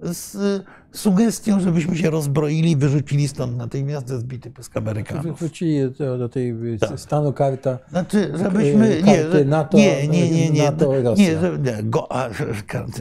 z 0.00 0.62
sugestią, 0.92 1.60
żebyśmy 1.60 1.96
się 1.96 2.10
rozbroili 2.10 2.76
wyrzucili 2.76 3.28
stąd 3.28 3.56
natychmiast 3.56 4.08
ze 4.08 4.18
zbity 4.18 4.50
pysk 4.50 4.76
Amerykanów. 4.76 5.38
Wrócili 5.38 5.80
do, 5.98 6.28
tej 6.28 6.54
Tak. 6.80 7.00
stanu 7.00 7.32
karta. 7.32 7.78
Znaczy, 7.90 8.32
żebyśmy. 8.34 9.02
Nie, 9.02 9.44
NATO, 9.44 9.78
nie, 9.78 10.08
nie, 10.08 10.30
nie, 10.30 10.50
nie, 10.50 10.62
NATO, 10.62 11.14
nie, 11.16 11.40
że, 11.40 11.58
nie 11.58 11.82
go, 11.82 12.12
a, 12.12 12.28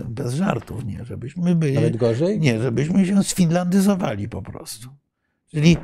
bez 0.09 0.33
żartów, 0.33 0.85
nie, 0.85 1.05
żebyśmy 1.05 1.55
byli. 1.55 1.75
Nawet 1.75 1.97
gorzej? 1.97 2.39
Nie, 2.39 2.61
żebyśmy 2.61 3.05
się 3.05 3.23
sfinlandyzowali 3.23 4.29
po 4.29 4.41
prostu. 4.41 4.89
Czyli 5.51 5.77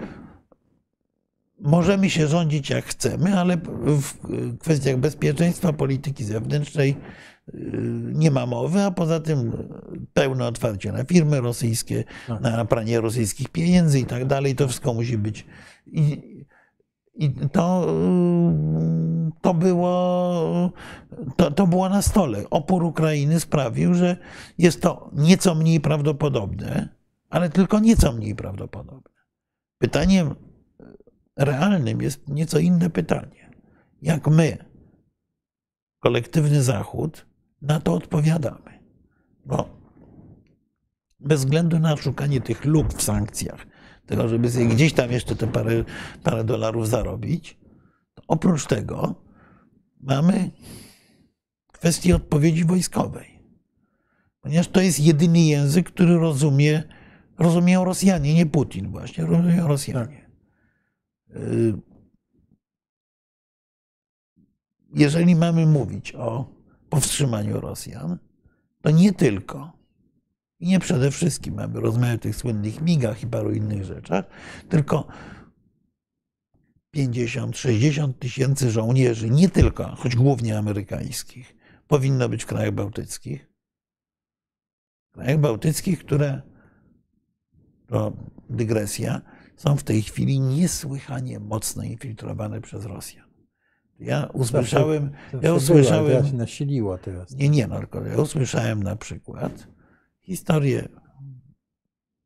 możemy 1.64 2.10
się 2.10 2.27
rządzić 2.27 2.69
jak 2.69 2.85
chcemy, 2.85 3.40
ale 3.40 3.57
w 3.84 4.14
kwestiach 4.60 4.98
bezpieczeństwa, 4.98 5.73
polityki 5.73 6.23
zewnętrznej 6.23 6.98
yy, 7.53 7.61
nie 8.14 8.31
ma 8.31 8.45
mowy, 8.45 8.81
a 8.81 8.91
poza 8.91 9.19
tym 9.19 9.52
pełne 10.14 10.48
otwarcie 10.48 10.91
na 10.91 11.03
firmy 11.03 11.41
rosyjskie, 11.41 12.03
Tak. 12.27 12.41
na 12.41 12.65
pranie 12.65 13.02
rosyjskich 13.02 13.49
pieniędzy 13.49 13.99
i 13.99 14.06
tak 14.06 14.26
dalej. 14.26 14.56
To 14.56 14.68
wszystko 14.68 14.94
musi 14.94 15.18
być. 15.18 15.45
I, 15.88 16.22
i 17.15 17.34
to, 17.52 17.85
yy, 17.88 19.31
to, 19.41 19.53
było, 19.53 20.72
to, 21.35 21.52
to 21.52 21.68
było 21.68 21.90
na 21.90 22.02
stole. 22.02 22.49
Opór 22.49 22.84
Ukrainy 22.84 23.40
sprawił, 23.40 23.94
że 23.94 24.18
jest 24.57 24.81
to 24.81 25.10
nieco 25.14 25.56
mniej 25.56 25.80
prawdopodobne, 25.80 26.90
ale 27.30 27.49
tylko 27.49 27.80
nieco 27.80 28.11
mniej 28.11 28.35
prawdopodobne. 28.35 29.14
Pytaniem 29.77 30.35
realnym 31.38 32.01
jest 32.01 32.27
nieco 32.27 32.60
inne 32.60 32.89
pytanie. 32.89 33.49
Jak 34.01 34.27
my, 34.27 34.57
kolektywny 35.99 36.64
Zachód, 36.64 37.26
na 37.61 37.80
to 37.80 37.93
odpowiadamy? 37.93 38.80
Bo 39.45 39.84
bez 41.19 41.39
względu 41.39 41.80
na 41.80 41.97
szukanie 41.97 42.41
tych 42.41 42.65
luk 42.65 42.93
w 42.93 43.01
sankcjach, 43.01 43.65
tego, 44.05 44.27
żeby 44.27 44.51
sobie 44.51 44.65
gdzieś 44.65 44.93
tam 44.93 45.11
jeszcze 45.11 45.35
te 45.35 45.47
parę, 45.47 45.84
parę 46.23 46.43
dolarów 46.43 46.88
zarobić, 46.89 47.60
oprócz 48.27 48.68
tego 48.68 49.15
mamy 50.01 50.51
kwestię 51.73 52.15
odpowiedzi 52.15 52.65
wojskowej. 52.65 53.34
Ponieważ 54.41 54.68
to 54.68 54.81
jest 54.81 54.99
jedyny 54.99 55.39
język, 55.39 55.91
który 55.91 56.18
rozumie, 56.18 56.84
rozumieją 57.39 57.85
Rosjanie, 57.85 58.34
nie 58.34 58.45
Putin 58.45 58.91
właśnie, 58.91 59.26
rozumieją 59.26 59.68
Rosjanie. 59.68 60.22
Y, 61.35 61.93
Jeżeli 64.93 65.35
mamy 65.35 65.65
mówić 65.65 66.15
o 66.15 66.45
powstrzymaniu 66.89 67.60
Rosjan, 67.60 68.18
to 68.81 68.91
nie 68.91 69.14
tylko 69.14 69.72
i 70.60 70.68
nie 70.68 70.80
przede 70.80 71.11
wszystkim 71.11 71.53
mamy 71.55 71.80
rozmawiać 71.80 72.19
o 72.19 72.23
tych 72.23 72.35
słynnych 72.35 72.81
migach 72.81 73.23
i 73.23 73.27
paru 73.27 73.51
innych 73.51 73.84
rzeczach, 73.84 74.26
tylko 74.69 75.07
50-60 76.95 78.14
tysięcy 78.14 78.72
żołnierzy, 78.72 79.30
nie 79.30 79.49
tylko, 79.49 79.95
choć 79.95 80.15
głównie 80.15 80.57
amerykańskich, 80.57 81.55
powinno 81.88 82.30
być 82.30 82.43
w 82.43 82.47
krajach 82.47 82.72
bałtyckich. 82.72 83.49
W 85.11 85.14
krajach 85.14 85.39
bałtyckich, 85.39 85.99
które, 85.99 86.41
to 87.88 88.14
dygresja, 88.49 89.22
są 89.64 89.76
w 89.76 89.84
tej 89.84 90.02
chwili 90.02 90.40
niesłychanie 90.40 91.40
mocno 91.40 91.84
infiltrowane 91.84 92.61
przez 92.61 92.85
Rosjan. 92.85 93.26
Ja 93.99 94.26
usłyszałem, 94.34 95.03
Zawsze 95.03 95.18
ja 95.34 95.40
było, 95.40 95.49
ale 95.49 95.53
usłyszałem, 95.53 96.11
teraz 96.11 96.27
się 96.27 96.38
nasiliło 96.38 96.98
teraz. 96.98 97.31
nie, 97.35 97.49
nie, 97.49 97.68
no, 97.68 97.80
tylko 97.80 98.06
ja 98.06 98.18
usłyszałem 98.18 98.84
na 98.84 98.95
przykład 98.95 99.68
historię, 100.22 100.90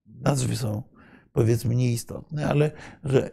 nazwy 0.05 0.55
są 0.55 0.83
powiedzmy 1.33 1.75
nieistotne, 1.75 2.47
ale 2.47 2.71
że 3.03 3.29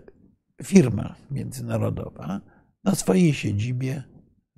firma 0.63 1.15
międzynarodowa 1.31 2.41
na 2.85 2.95
swojej 2.95 3.35
siedzibie 3.35 4.03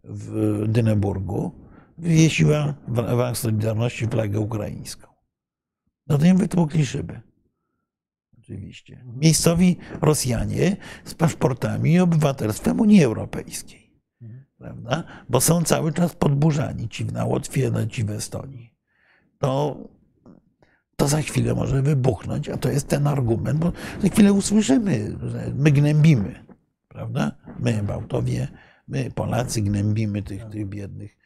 w 0.04 0.62
Dyneburgu 0.68 1.52
wywiesiła 1.98 2.74
w 2.88 2.98
ramach 2.98 3.38
Solidarności 3.38 4.06
flagę 4.06 4.40
ukraińską. 4.40 5.08
No 6.06 6.18
to 6.18 6.26
im 6.26 6.36
wytłukli 6.36 6.86
szyby. 6.86 7.25
Oczywiście. 8.46 9.04
Miejscowi 9.16 9.76
Rosjanie 10.00 10.76
z 11.04 11.14
paszportami 11.14 11.92
i 11.92 12.00
obywatelstwem 12.00 12.80
Unii 12.80 13.04
Europejskiej. 13.04 13.90
Prawda? 14.58 15.04
Bo 15.28 15.40
są 15.40 15.62
cały 15.62 15.92
czas 15.92 16.14
podburzani, 16.14 16.88
ci 16.88 17.04
na 17.04 17.24
Łotwie, 17.24 17.70
no, 17.70 17.86
ci 17.86 18.04
w 18.04 18.10
Estonii. 18.10 18.74
To, 19.38 19.78
to 20.96 21.08
za 21.08 21.22
chwilę 21.22 21.54
może 21.54 21.82
wybuchnąć, 21.82 22.48
a 22.48 22.56
to 22.56 22.70
jest 22.70 22.88
ten 22.88 23.06
argument, 23.06 23.58
bo 23.58 23.72
za 24.02 24.08
chwilę 24.08 24.32
usłyszymy, 24.32 25.16
że 25.22 25.52
my 25.54 25.70
gnębimy. 25.70 26.44
Prawda? 26.88 27.32
My, 27.60 27.82
Bałtowie, 27.82 28.48
my, 28.88 29.10
Polacy, 29.10 29.62
gnębimy 29.62 30.22
tych, 30.22 30.44
tych 30.44 30.68
biednych 30.68 31.16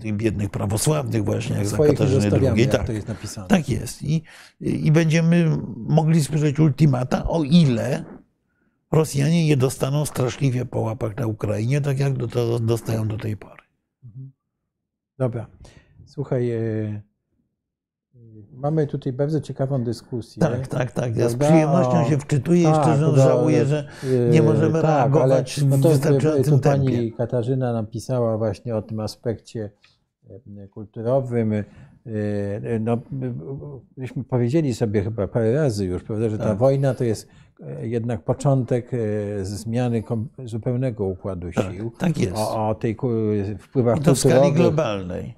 tych 0.00 0.16
biednych 0.16 0.50
prawosławnych 0.50 1.24
właśnie, 1.24 1.56
jak 1.56 1.66
za 1.66 1.76
zostawiamy, 2.06 2.56
II. 2.56 2.68
Tak. 2.68 2.86
to 2.86 2.92
jest 2.92 3.08
napisane. 3.08 3.48
Tak 3.48 3.68
jest. 3.68 4.02
I, 4.02 4.22
I 4.60 4.92
będziemy 4.92 5.58
mogli 5.76 6.24
słyszeć 6.24 6.58
ultimata, 6.58 7.28
o 7.28 7.42
ile 7.42 8.04
Rosjanie 8.92 9.46
nie 9.46 9.56
dostaną 9.56 10.06
straszliwie 10.06 10.64
po 10.64 10.80
łapach 10.80 11.16
na 11.16 11.26
Ukrainie, 11.26 11.80
tak 11.80 11.98
jak 11.98 12.12
do, 12.12 12.28
to 12.28 12.58
dostają 12.58 13.08
do 13.08 13.18
tej 13.18 13.36
pory. 13.36 13.62
Mhm. 14.04 14.32
Dobra. 15.18 15.46
Słuchaj, 16.06 16.50
e, 16.50 17.02
mamy 18.52 18.86
tutaj 18.86 19.12
bardzo 19.12 19.40
ciekawą 19.40 19.84
dyskusję. 19.84 20.40
Tak, 20.40 20.66
tak, 20.68 20.92
tak. 20.92 21.16
Ja 21.16 21.28
z 21.28 21.36
przyjemnością 21.36 22.04
się 22.04 22.18
wczytuję 22.18 22.60
i 22.60 22.64
tak, 22.64 22.84
to 22.98 23.16
żałuję, 23.16 23.58
do- 23.60 23.66
że 23.66 23.84
nie 24.30 24.42
możemy 24.42 24.72
tak, 24.72 24.82
reagować 24.84 25.58
ale, 25.58 25.68
no 25.68 25.76
w 25.76 25.82
to, 25.82 25.88
wystarczającym 25.88 26.54
Tu 26.54 26.60
pani 26.60 26.86
tempie. 26.86 27.12
Katarzyna 27.16 27.72
napisała 27.72 28.38
właśnie 28.38 28.76
o 28.76 28.82
tym 28.82 29.00
aspekcie 29.00 29.70
e, 30.58 30.68
kulturowym. 30.68 31.52
No, 32.80 32.98
myśmy 33.96 34.24
powiedzieli 34.24 34.74
sobie 34.74 35.02
chyba 35.02 35.28
parę 35.28 35.54
razy 35.54 35.84
już, 35.84 36.02
prawda, 36.02 36.28
że 36.28 36.38
ta 36.38 36.44
Tak. 36.44 36.58
wojna 36.58 36.94
to 36.94 37.04
jest 37.04 37.28
jednak 37.82 38.24
początek 38.24 38.90
zmiany 39.42 40.02
zupełnego 40.44 41.04
układu 41.04 41.52
Tak, 41.52 41.72
sił. 41.72 41.92
tak 41.98 42.18
jest. 42.18 42.36
O, 42.36 42.68
o 42.68 42.74
tej 42.74 42.96
wpływach 43.58 43.98
I 43.98 44.00
to 44.00 44.14
w 44.14 44.18
skali 44.18 44.52
globalnej. 44.52 45.34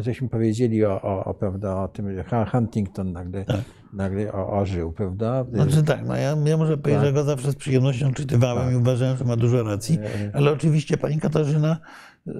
Żeśmy 0.00 0.28
powiedzieli 0.28 0.84
o, 0.84 1.02
o, 1.02 1.24
o, 1.24 1.34
prawda, 1.34 1.76
o 1.76 1.88
tym, 1.88 2.14
że 2.14 2.24
Huntington 2.50 3.12
nagle, 3.12 3.44
Tak. 3.44 3.60
nagle 3.92 4.32
o, 4.32 4.58
ożył, 4.58 4.92
prawda? 4.92 5.44
Znaczy 5.52 5.82
tak, 5.82 6.06
no 6.06 6.16
ja, 6.16 6.36
ja 6.44 6.56
muszę 6.56 6.76
powiedzieć, 6.78 7.04
że 7.04 7.12
go 7.12 7.24
zawsze 7.24 7.52
z 7.52 7.56
przyjemnością 7.56 8.12
czytywałem 8.12 8.64
Tak. 8.64 8.72
i 8.72 8.76
uważałem, 8.76 9.16
że 9.16 9.24
ma 9.24 9.36
dużo 9.36 9.62
racji. 9.62 9.98
Ale 10.32 10.52
oczywiście 10.52 10.96
pani 10.96 11.18
Katarzyna 11.20 11.78
yy, 12.26 12.34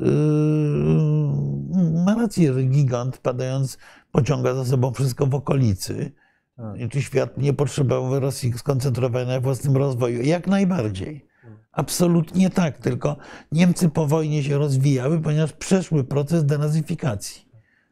ma 2.05 2.15
rację, 2.15 2.52
że 2.52 2.62
gigant 2.62 3.19
padając 3.19 3.78
pociąga 4.12 4.55
za 4.55 4.65
sobą 4.65 4.93
wszystko 4.93 5.27
w 5.27 5.35
okolicy. 5.35 6.12
tak. 6.56 6.90
Czy 6.90 7.02
świat 7.02 7.39
nie 7.39 7.52
potrzebował 7.52 8.20
Rosji 8.20 8.52
skoncentrować 8.52 9.28
na 9.28 9.40
własnym 9.40 9.77
rozwoju? 9.77 10.23
Jak 10.23 10.47
najbardziej. 10.47 11.27
Absolutnie 11.72 12.50
tak, 12.50 12.78
tylko 12.78 13.16
Niemcy 13.52 13.88
po 13.88 14.06
wojnie 14.06 14.42
się 14.42 14.58
rozwijały, 14.58 15.20
ponieważ 15.20 15.52
przeszły 15.52 16.04
proces 16.04 16.44
denazyfikacji. 16.44 17.48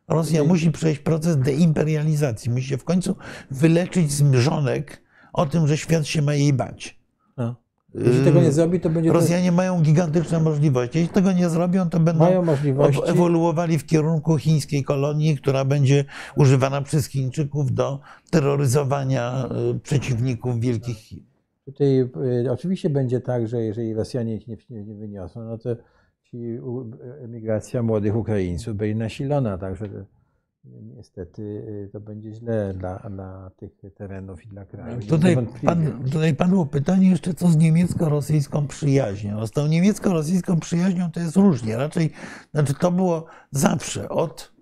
Rosja 0.09 0.41
Okej. 0.41 0.49
musi 0.49 0.71
przejść 0.71 1.01
proces 1.01 1.39
deimperializacji, 1.39 2.51
musi 2.51 2.69
się 2.69 2.79
w 2.79 2.85
końcu 2.85 3.17
wyleczyć 3.51 4.13
z 4.13 4.23
mrzonek 4.23 5.03
o 5.33 5.47
tym, 5.47 5.69
że 5.69 5.77
świat 5.77 6.07
się 6.07 6.23
ma 6.23 6.35
jej 6.35 6.53
bać. 6.53 6.99
No. 7.37 7.57
Jeśli 7.95 8.25
tego 8.25 8.41
nie 8.41 8.53
zrobi, 8.53 8.81
to 8.81 8.91
będzie 8.91 9.11
to, 9.11 9.15
Rosjanie 9.15 9.53
mają 9.53 9.83
gigantyczne 9.83 10.41
możliwości. 10.41 10.99
Jeśli 10.99 11.15
tego 11.15 11.33
nie 11.33 11.49
zrobią, 11.49 11.91
to 11.91 12.01
będą 12.01 12.25
mają 12.25 12.43
możliwości. 12.45 13.03
ewoluowali 13.07 13.79
w 13.79 13.87
kierunku 13.87 14.39
chińskiej 14.39 14.85
kolonii, 14.85 15.37
która 15.37 15.65
będzie 15.65 16.05
używana 16.37 16.83
przez 16.83 17.07
Chińczyków 17.09 17.73
do 17.73 18.01
terroryzowania 18.31 19.49
y, 19.77 19.81
przeciwników 19.81 20.61
wielkich 20.61 20.97
Chin. 20.97 21.36
Tutaj 21.67 22.01
e, 22.47 22.53
oczywiście 22.53 22.91
będzie 22.91 23.21
tak, 23.21 23.49
że 23.49 23.63
jeżeli 23.63 23.95
Rosjanie 23.95 24.37
ich 24.37 24.49
nie, 24.49 24.57
nie, 24.71 24.95
wyniosą, 24.95 25.45
no 25.45 25.59
to 25.59 25.77
ci 26.23 26.61
u- 26.61 26.91
emigracja 27.25 27.83
młodych 27.83 28.17
Ukraińców 28.17 28.77
będzie 28.77 28.95
nasilona, 28.95 29.59
także 29.59 29.89
niestety 30.97 31.43
y, 31.43 31.91
to 31.93 32.01
będzie 32.01 32.33
źle 32.33 32.75
dla, 32.75 32.99
dla 32.99 33.51
tych 33.57 33.73
terenów 33.95 34.45
i 34.45 34.49
dla 34.49 34.65
kraju. 34.65 35.01
Tutaj, 35.09 35.37
pan, 35.65 36.03
tutaj 36.13 36.35
padło 36.35 36.67
pytanie 36.67 37.11
jeszcze, 37.11 37.35
co 37.35 37.49
z 37.49 37.57
niemiecko-rosyjską 37.57 38.67
przyjaźnią. 38.67 39.37
No, 39.37 39.47
z 39.47 39.51
tą 39.51 39.67
niemiecko-rosyjską 39.67 40.61
przyjaźnią 40.61 41.11
to 41.11 41.21
jest 41.21 41.37
różnie. 41.37 41.77
Raczej, 41.77 42.11
znaczy 42.55 42.75
to 42.75 42.93
było 42.93 43.25
zawsze, 43.51 44.09
od, 44.09 44.53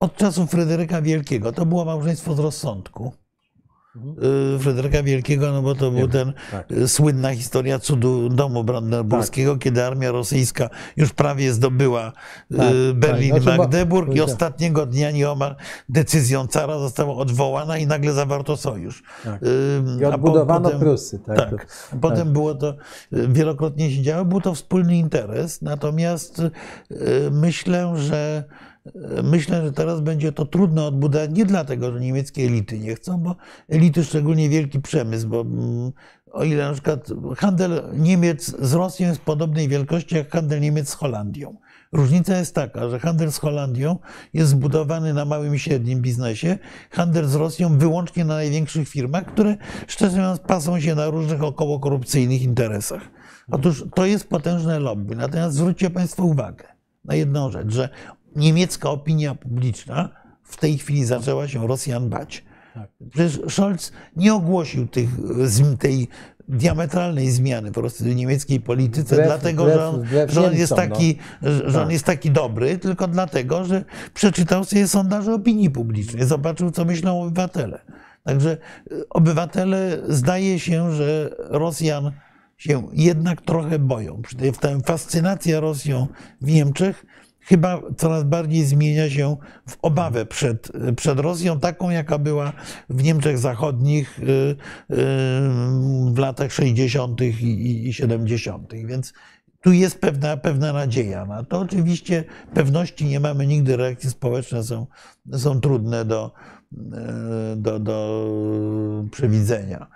od 0.00 0.16
czasów 0.16 0.50
Fryderyka 0.50 1.02
Wielkiego. 1.02 1.52
To 1.52 1.66
było 1.66 1.84
małżeństwo 1.84 2.34
z 2.34 2.38
rozsądku. 2.38 3.12
Y, 4.56 4.58
Fryderyka 4.58 5.02
Wielkiego, 5.02 5.52
no 5.52 5.62
bo 5.62 5.74
to 5.74 5.90
był 5.90 6.08
ten 6.08 6.32
tak. 6.50 6.70
y, 6.72 6.88
słynna 6.88 7.34
historia 7.34 7.78
cudu 7.78 8.28
domu 8.28 8.64
brandenburskiego, 8.64 9.56
kiedy 9.56 9.84
armia 9.84 10.10
rosyjska 10.12 10.70
już 10.96 11.12
prawie 11.12 11.52
zdobyła 11.52 12.08
y, 12.52 12.56
Tak, 12.56 12.66
Berlin 12.94 13.30
tak. 13.30 13.40
i 13.40 13.42
Znaczy, 13.42 13.58
Magdeburg 13.58 14.14
i 14.14 14.18
tak. 14.18 14.24
ostatniego 14.28 14.86
dnia 14.86 15.10
nieomal 15.10 15.56
decyzją 15.88 16.46
cara 16.46 16.78
została 16.78 17.14
odwołana 17.16 17.78
i 17.78 17.86
nagle 17.86 18.12
zawarto 18.12 18.56
sojusz. 18.56 19.02
Tak. 19.24 19.40
I 20.00 20.04
odbudowano 20.04 20.64
potem- 20.64 20.80
Prusy. 20.80 21.18
Tak, 21.18 21.36
Tak. 21.36 21.50
To- 21.90 21.96
Potem 22.00 22.32
było 22.32 22.54
to, 22.54 22.74
wielokrotnie 23.12 23.90
się 23.90 24.02
działo, 24.02 24.24
był 24.24 24.40
to 24.40 24.54
wspólny 24.54 24.96
interes, 24.96 25.62
natomiast 25.62 26.42
myślę, 27.30 27.92
że 27.96 28.44
myślę, 29.22 29.62
że 29.62 29.72
teraz 29.72 30.00
będzie 30.00 30.32
to 30.32 30.46
trudno 30.46 30.86
odbudować, 30.86 31.30
nie 31.32 31.44
dlatego, 31.44 31.92
że 31.92 32.00
niemieckie 32.00 32.42
elity 32.42 32.78
nie 32.78 32.94
chcą, 32.94 33.18
bo 33.18 33.36
elity, 33.68 34.04
szczególnie 34.04 34.48
wielki 34.48 34.80
przemysł, 34.80 35.28
bo 35.28 35.40
mm, 35.40 35.92
o 36.32 36.44
ile 36.44 36.64
na 36.64 36.72
przykład 36.72 37.08
handel 37.36 37.82
Niemiec 37.94 38.56
z 38.58 38.72
Rosją 38.72 39.08
jest 39.08 39.20
podobnej 39.20 39.68
wielkości 39.68 40.16
jak 40.16 40.30
handel 40.30 40.60
Niemiec 40.60 40.88
z 40.88 40.94
Holandią. 40.94 41.56
Różnica 41.92 42.38
jest 42.38 42.54
taka, 42.54 42.88
że 42.88 42.98
handel 42.98 43.32
z 43.32 43.38
Holandią 43.38 43.98
jest 44.34 44.50
zbudowany 44.50 45.14
na 45.14 45.24
małym 45.24 45.54
i 45.54 45.58
średnim 45.58 46.02
biznesie, 46.02 46.58
handel 46.90 47.24
z 47.26 47.34
Rosją 47.34 47.78
wyłącznie 47.78 48.24
na 48.24 48.34
największych 48.34 48.88
firmach, 48.88 49.24
które 49.24 49.56
szczerze 49.86 50.16
mówiąc 50.16 50.40
pasą 50.40 50.80
się 50.80 50.94
na 50.94 51.06
różnych 51.10 51.42
około 51.42 51.80
korupcyjnych 51.80 52.42
interesach. 52.42 53.02
Otóż 53.50 53.84
to 53.94 54.06
jest 54.06 54.28
potężne 54.28 54.78
lobby. 54.78 55.16
Natomiast 55.16 55.56
zwróćcie 55.56 55.90
Państwo 55.90 56.24
uwagę 56.24 56.64
na 57.04 57.14
jedną 57.14 57.50
rzecz, 57.50 57.72
że 57.72 57.88
niemiecka 58.36 58.90
opinia 58.90 59.34
publiczna 59.34 60.08
w 60.42 60.56
tej 60.56 60.78
chwili 60.78 61.04
zaczęła 61.04 61.48
się 61.48 61.66
Rosjan 61.66 62.08
bać. 62.08 62.44
Tak. 62.74 62.90
Przecież 63.10 63.40
Scholz 63.48 63.92
nie 64.16 64.34
ogłosił 64.34 64.86
tych, 64.88 65.08
zm- 65.44 65.76
tej 65.76 66.08
diametralnej 66.48 67.30
zmiany 67.30 67.72
po 67.72 67.80
prostu 67.80 68.04
w 68.04 68.14
niemieckiej 68.14 68.60
polityce, 68.60 69.16
Wbrew- 69.16 69.24
dlatego, 69.26 69.64
wbrew- 69.64 69.74
że 69.74 69.88
on, 69.88 70.02
wbrew 70.02 70.30
że 70.32 70.46
on 70.46 70.54
jest 70.56 70.72
Niemcom, 70.72 70.88
no. 70.88 70.94
taki, 70.94 71.18
że 71.42 71.70
że 71.70 71.78
on 71.78 71.84
Tak. 71.84 71.92
jest 71.92 72.04
taki 72.04 72.30
dobry, 72.30 72.78
tylko 72.78 73.08
dlatego, 73.08 73.64
że 73.64 73.84
przeczytał 74.14 74.64
sobie 74.64 74.88
sondaże 74.88 75.34
opinii 75.34 75.70
publicznej, 75.70 76.24
zobaczył, 76.24 76.70
co 76.70 76.84
myślą 76.84 77.22
obywatele. 77.22 77.78
Także 78.24 78.56
y, 78.92 79.08
obywatele 79.08 79.98
zdaje 80.08 80.58
się, 80.58 80.92
że 80.92 81.30
Rosjan 81.38 82.12
się 82.56 82.88
jednak 82.92 83.42
trochę 83.42 83.78
boją. 83.78 84.22
Ta 84.60 84.68
fascynacja 84.86 85.60
Rosją 85.60 86.06
w 86.40 86.50
Niemczech 86.50 87.06
chyba 87.48 87.82
coraz 87.96 88.24
bardziej 88.24 88.64
zmienia 88.64 89.10
się 89.10 89.36
w 89.68 89.76
obawę 89.82 90.26
przed, 90.26 90.72
przed 90.96 91.20
Rosją, 91.20 91.60
taką 91.60 91.90
jaka 91.90 92.18
była 92.18 92.52
w 92.90 93.02
Niemczech 93.02 93.38
Zachodnich 93.38 94.18
y, 94.18 94.22
y, 94.22 94.56
w 96.12 96.18
latach 96.18 96.52
60. 96.52 97.20
i- 97.20 97.24
i, 97.44 97.88
i 97.88 97.92
70. 97.92 98.72
Więc 98.86 99.12
tu 99.60 99.72
jest 99.72 100.00
pewna, 100.00 100.36
pewna 100.36 100.72
nadzieja 100.72 101.26
na 101.26 101.44
to. 101.44 101.58
Oczywiście 101.60 102.24
pewności 102.54 103.04
nie 103.04 103.20
mamy 103.20 103.46
nigdy, 103.46 103.76
reakcje 103.76 104.10
społeczne 104.10 104.62
są, 104.64 104.86
są 105.32 105.60
trudne 105.60 106.04
do, 106.04 106.32
y, 106.72 106.76
do, 107.56 107.78
do 107.78 108.24
przewidzenia. 109.10 109.86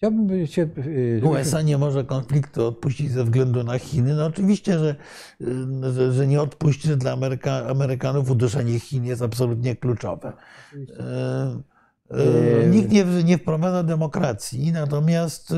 Chciałbym 0.00 0.46
się. 0.46 0.68
y, 0.86 1.20
USA 1.24 1.62
nie 1.62 1.78
może 1.78 2.04
konfliktu 2.04 2.66
odpuścić 2.66 3.10
ze 3.10 3.24
względu 3.24 3.64
na 3.64 3.78
Chiny. 3.78 4.14
No 4.14 4.26
oczywiście, 4.26 4.78
że, 4.78 4.96
y, 5.40 5.92
że, 5.92 6.12
że 6.12 6.26
nie 6.26 6.42
odpuści 6.42 6.88
że 6.88 6.96
dla 6.96 7.12
Ameryka, 7.12 7.66
Amerykanów 7.66 8.30
uderzenie 8.30 8.80
Chin 8.80 9.04
jest 9.04 9.22
absolutnie 9.22 9.76
kluczowe. 9.76 10.32
Y, 10.74 12.68
Nikt 12.70 12.90
nie, 12.90 13.04
nie 13.04 13.38
wprowadza 13.38 13.82
demokracji, 13.82 14.72
natomiast, 14.72 15.54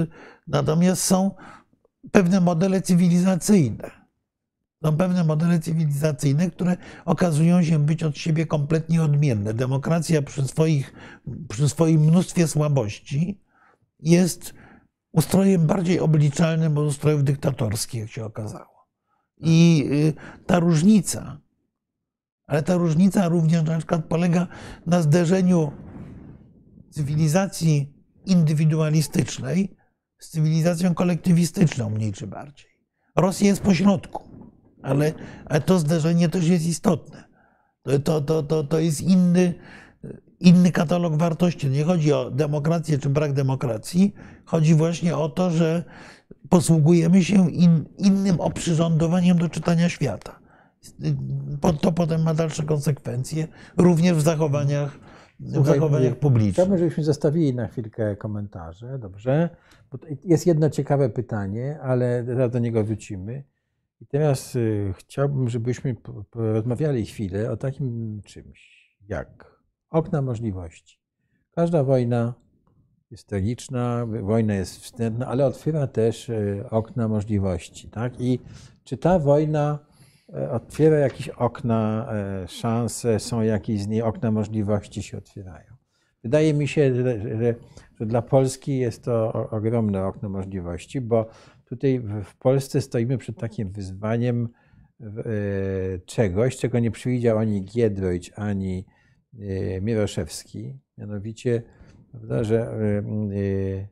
natomiast 0.46 1.02
są 1.02 1.30
pewne 2.12 2.40
modele 2.40 2.80
cywilizacyjne. 2.80 3.90
Są 4.84 4.96
pewne 4.96 5.24
modele 5.24 5.58
cywilizacyjne, 5.58 6.50
które 6.50 6.76
okazują 7.04 7.62
się 7.62 7.78
być 7.78 8.02
od 8.02 8.18
siebie 8.18 8.46
kompletnie 8.46 9.02
odmienne. 9.02 9.54
Demokracja 9.54 10.22
przy, 10.22 10.48
swoich, 10.48 10.92
przy 11.48 11.68
swoim 11.68 12.00
mnóstwie 12.00 12.48
słabości 12.48 13.42
jest 14.02 14.54
ustrojem 15.12 15.66
bardziej 15.66 16.00
obliczalnym 16.00 16.78
od 16.78 16.86
ustrojów 16.86 17.24
dyktatorskich, 17.24 18.00
jak 18.00 18.10
się 18.10 18.24
okazało. 18.24 18.88
I 19.38 19.88
y, 19.92 20.44
ta 20.46 20.58
różnica, 20.58 21.40
ale 22.46 22.62
ta 22.62 22.74
różnica 22.74 23.28
również 23.28 23.62
na 23.62 23.78
przykład 23.78 24.04
polega 24.04 24.46
na 24.86 25.02
zderzeniu 25.02 25.72
cywilizacji 26.90 27.94
indywidualistycznej 28.26 29.76
z 30.18 30.28
cywilizacją 30.28 30.94
kolektywistyczną, 30.94 31.90
mniej 31.90 32.12
czy 32.12 32.26
bardziej. 32.26 32.70
Rosja 33.16 33.46
jest 33.46 33.62
pośrodku, 33.62 34.22
ale, 34.82 35.12
ale 35.46 35.60
to 35.60 35.78
zderzenie 35.78 36.28
też 36.28 36.48
jest 36.48 36.66
istotne. 36.66 37.24
To, 37.82 37.98
to, 37.98 38.20
to, 38.20 38.42
to, 38.42 38.64
to 38.64 38.78
jest 38.78 39.00
inny, 39.00 39.54
inny 40.42 40.72
katalog 40.72 41.16
wartości. 41.16 41.70
Nie 41.70 41.84
chodzi 41.84 42.12
o 42.12 42.30
demokrację 42.30 42.98
czy 42.98 43.08
brak 43.08 43.32
demokracji. 43.32 44.14
Chodzi 44.44 44.74
właśnie 44.74 45.16
o 45.16 45.28
to, 45.28 45.50
że 45.50 45.84
posługujemy 46.48 47.24
się 47.24 47.50
in, 47.50 47.84
innym 47.98 48.40
oprzyrządowaniem 48.40 49.38
do 49.38 49.48
czytania 49.48 49.88
świata. 49.88 50.38
To 51.80 51.92
potem 51.92 52.22
ma 52.22 52.34
dalsze 52.34 52.62
konsekwencje, 52.62 53.48
również 53.76 54.16
w 54.16 54.20
zachowaniach, 54.20 54.98
w 55.40 55.66
zachowaniach 55.66 56.16
publicznych. 56.16 56.54
Chciałbym, 56.54 56.78
żebyśmy 56.78 57.04
zostawili 57.04 57.54
na 57.54 57.66
chwilkę 57.66 58.16
komentarze, 58.16 58.98
dobrze? 58.98 59.48
Bo 59.92 59.98
jest 60.24 60.46
jedno 60.46 60.70
ciekawe 60.70 61.10
pytanie, 61.10 61.78
ale 61.82 62.24
zaraz 62.24 62.50
do 62.50 62.58
niego 62.58 62.84
wrócimy. 62.84 63.44
I 64.00 64.06
teraz 64.06 64.56
y, 64.56 64.92
chciałbym, 64.96 65.48
żebyśmy 65.48 65.96
porozmawiali 66.30 67.06
chwilę 67.06 67.50
o 67.50 67.56
takim 67.56 68.20
czymś 68.24 68.92
jak 69.08 69.61
okna 69.92 70.22
możliwości. 70.22 70.98
Każda 71.54 71.84
wojna 71.84 72.34
jest 73.10 73.26
tragiczna, 73.26 74.06
wojna 74.22 74.54
jest 74.54 74.80
wstępna, 74.80 75.26
ale 75.26 75.46
otwiera 75.46 75.86
też 75.86 76.28
y, 76.28 76.64
okna 76.70 77.08
możliwości. 77.08 77.88
Tak? 77.88 78.20
I 78.20 78.38
czy 78.84 78.96
ta 78.96 79.18
wojna 79.18 79.78
e, 80.34 80.50
otwiera 80.50 80.96
jakieś 80.96 81.28
okna, 81.28 82.08
e, 82.12 82.48
szanse, 82.48 83.20
są 83.20 83.42
jakieś 83.42 83.82
z 83.82 83.86
niej 83.86 84.02
okna 84.02 84.30
możliwości 84.30 85.02
się 85.02 85.18
otwierają. 85.18 85.72
Wydaje 86.22 86.54
mi 86.54 86.68
się, 86.68 86.94
że, 86.94 87.20
że, 87.20 88.06
dla 88.06 88.22
Polski 88.22 88.78
jest 88.78 89.04
to 89.04 89.32
ogromne 89.50 90.06
okno 90.06 90.28
możliwości, 90.28 91.00
bo 91.00 91.26
tutaj 91.64 92.00
w 92.24 92.36
Polsce 92.36 92.80
stoimy 92.80 93.18
przed 93.18 93.38
takim 93.38 93.70
wyzwaniem 93.70 94.48
e, 95.00 95.08
czegoś, 96.06 96.56
czego 96.56 96.78
nie 96.78 96.90
przewidział 96.90 97.38
ani 97.38 97.64
Giedroyć, 97.64 98.32
ani 98.36 98.84
e, 98.88 99.01
Mieroszewski, 99.80 100.78
mianowicie, 100.98 101.62
prawda, 102.10 102.44
że 102.44 102.60
e, 102.60 102.98
e, 102.98 103.88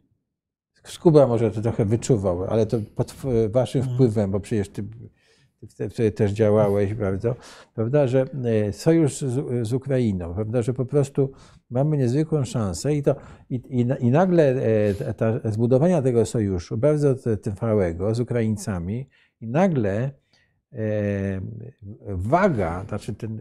Skuba 0.85 1.27
może 1.27 1.51
to 1.51 1.63
trochę 1.63 1.85
wyczuwał, 1.85 2.45
ale 2.45 2.67
to 2.67 2.79
pod 2.95 3.15
waszym 3.51 3.83
wpływem, 3.83 4.31
bo 4.31 4.41
przecież 4.41 4.69
ty 4.69 4.85
wtedy 5.69 6.13
też 6.13 6.33
działałeś, 6.33 6.95
prawda? 6.95 7.35
prawda, 7.75 8.07
że 8.07 8.25
e, 8.45 8.73
sojusz 8.73 9.21
z, 9.21 9.67
z 9.69 9.73
Ukrainą, 9.73 10.35
prawda, 10.35 10.63
że 10.63 10.75
po 10.75 10.85
prostu 10.85 11.33
mamy 11.71 11.97
niezwykłą 11.97 12.45
szansę 12.45 12.95
i 12.95 13.03
to 13.03 13.15
i, 13.51 13.55
i, 13.55 13.87
i 14.01 14.11
nagle 14.11 14.55
e, 15.09 15.15
ta, 15.15 15.51
zbudowania 15.51 16.03
tego 16.03 16.27
sojuszu, 16.27 16.77
bardzo 16.77 17.15
trwałego 17.43 18.15
z 18.15 18.21
Ukraińcami 18.21 19.09
i 19.41 19.47
nagle 19.47 20.11
e, 20.73 20.81
waga, 22.09 22.85
znaczy 22.89 23.15
ten, 23.15 23.39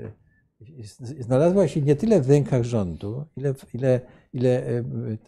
znalazła 1.19 1.67
się 1.67 1.81
nie 1.81 1.95
tyle 1.95 2.21
w 2.21 2.29
rękach 2.29 2.63
rządu, 2.63 3.25
ile, 3.37 3.53
ile, 3.73 4.01
ile 4.33 4.67
e, 4.67 4.83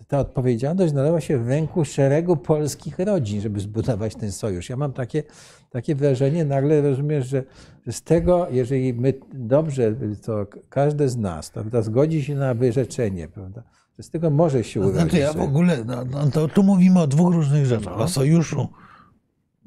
ta 0.08 0.20
odpowiedzialność 0.20 0.92
znalazła 0.92 1.22
się 1.22 1.38
w 1.38 1.48
ręku 1.48 1.86
szeregu 1.86 2.38
polskich 2.38 3.00
rodzin, 3.00 3.42
żeby 3.42 3.60
zbudować 3.60 4.16
ten 4.16 4.32
sojusz. 4.32 4.70
Ja 4.70 4.78
mam 4.78 4.94
takie, 4.94 5.24
takie 5.70 5.96
wrażenie, 5.96 6.46
nagle 6.46 6.82
rozumiesz, 6.82 7.28
że, 7.28 7.44
że 7.86 7.92
z 7.92 8.02
tego, 8.02 8.48
jeżeli 8.52 8.94
my 8.94 9.14
dobrze, 9.34 9.96
to 10.26 10.48
każdy 10.70 11.10
z 11.10 11.18
nas 11.18 11.50
prawda, 11.50 11.82
zgodzi 11.82 12.24
się 12.24 12.36
na 12.36 12.54
wyrzeczenie, 12.54 13.28
prawda, 13.28 13.64
że 13.98 14.04
z 14.04 14.10
tego 14.10 14.30
może 14.30 14.64
się 14.64 14.80
To 14.80 14.86
urodzić. 14.88 15.02
znaczy 15.02 15.18
ja 15.18 15.34
w 15.34 15.42
ogóle, 15.42 15.86
no, 15.86 16.06
no, 16.06 16.30
to 16.32 16.48
tu 16.48 16.64
mówimy 16.64 17.00
o 17.00 17.08
dwóch 17.08 17.34
różnych 17.34 17.66
rzeczach. 17.66 18.00
O 18.00 18.08
sojuszu 18.08 18.68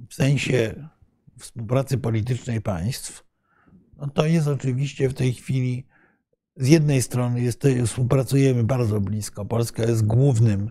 w 0.09 0.15
sensie 0.15 0.75
współpracy 1.39 1.99
politycznej 1.99 2.61
państw, 2.61 3.24
no 4.05 4.11
to 4.11 4.27
jest 4.27 4.49
oczywiście 4.49 5.09
w 5.09 5.15
tej 5.15 5.33
chwili 5.33 5.87
z 6.57 6.69
jednej 6.69 7.03
strony 7.03 7.41
jest, 7.41 7.63
współpracujemy 7.87 8.65
bardzo 8.65 9.01
blisko. 9.01 9.45
Polska 9.45 9.83
jest 9.83 10.07
głównym 10.07 10.71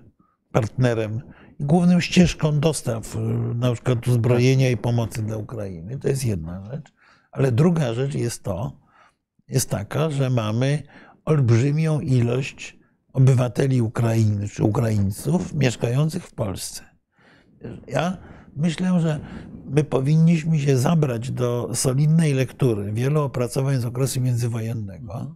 partnerem, 0.52 1.22
główną 1.60 2.00
ścieżką 2.00 2.60
dostaw, 2.60 3.16
y, 3.16 3.20
na 3.56 3.74
przykład 3.74 4.08
uzbrojenia 4.08 4.70
i 4.70 4.78
pomocy 4.78 5.24
dla 5.24 5.38
Ukrainy. 5.38 6.00
To 6.00 6.08
jest 6.08 6.26
jedna 6.26 6.66
rzecz. 6.72 6.94
Ale 7.32 7.52
druga 7.52 7.94
rzecz 7.94 8.16
jest 8.16 8.44
to, 8.44 8.80
jest 9.48 9.70
taka, 9.70 10.10
że 10.10 10.30
mamy 10.30 10.84
olbrzymią 11.26 12.00
ilość 12.00 12.78
obywateli 13.14 13.82
Ukrainy 13.82 14.50
czy 14.50 14.64
Ukraińców 14.64 15.54
mieszkających 15.54 16.26
w 16.26 16.34
Polsce. 16.34 16.84
Ja 17.88 18.18
myślę, 18.56 19.00
że 19.00 19.20
my 19.66 19.84
powinniśmy 19.84 20.60
się 20.60 20.78
zabrać 20.78 21.32
do 21.32 21.70
solidnej 21.74 22.34
lektury 22.34 22.94
wielu 22.94 23.22
opracowań 23.22 23.82
z 23.82 23.86
okresu 23.86 24.22
międzywojennego, 24.22 25.36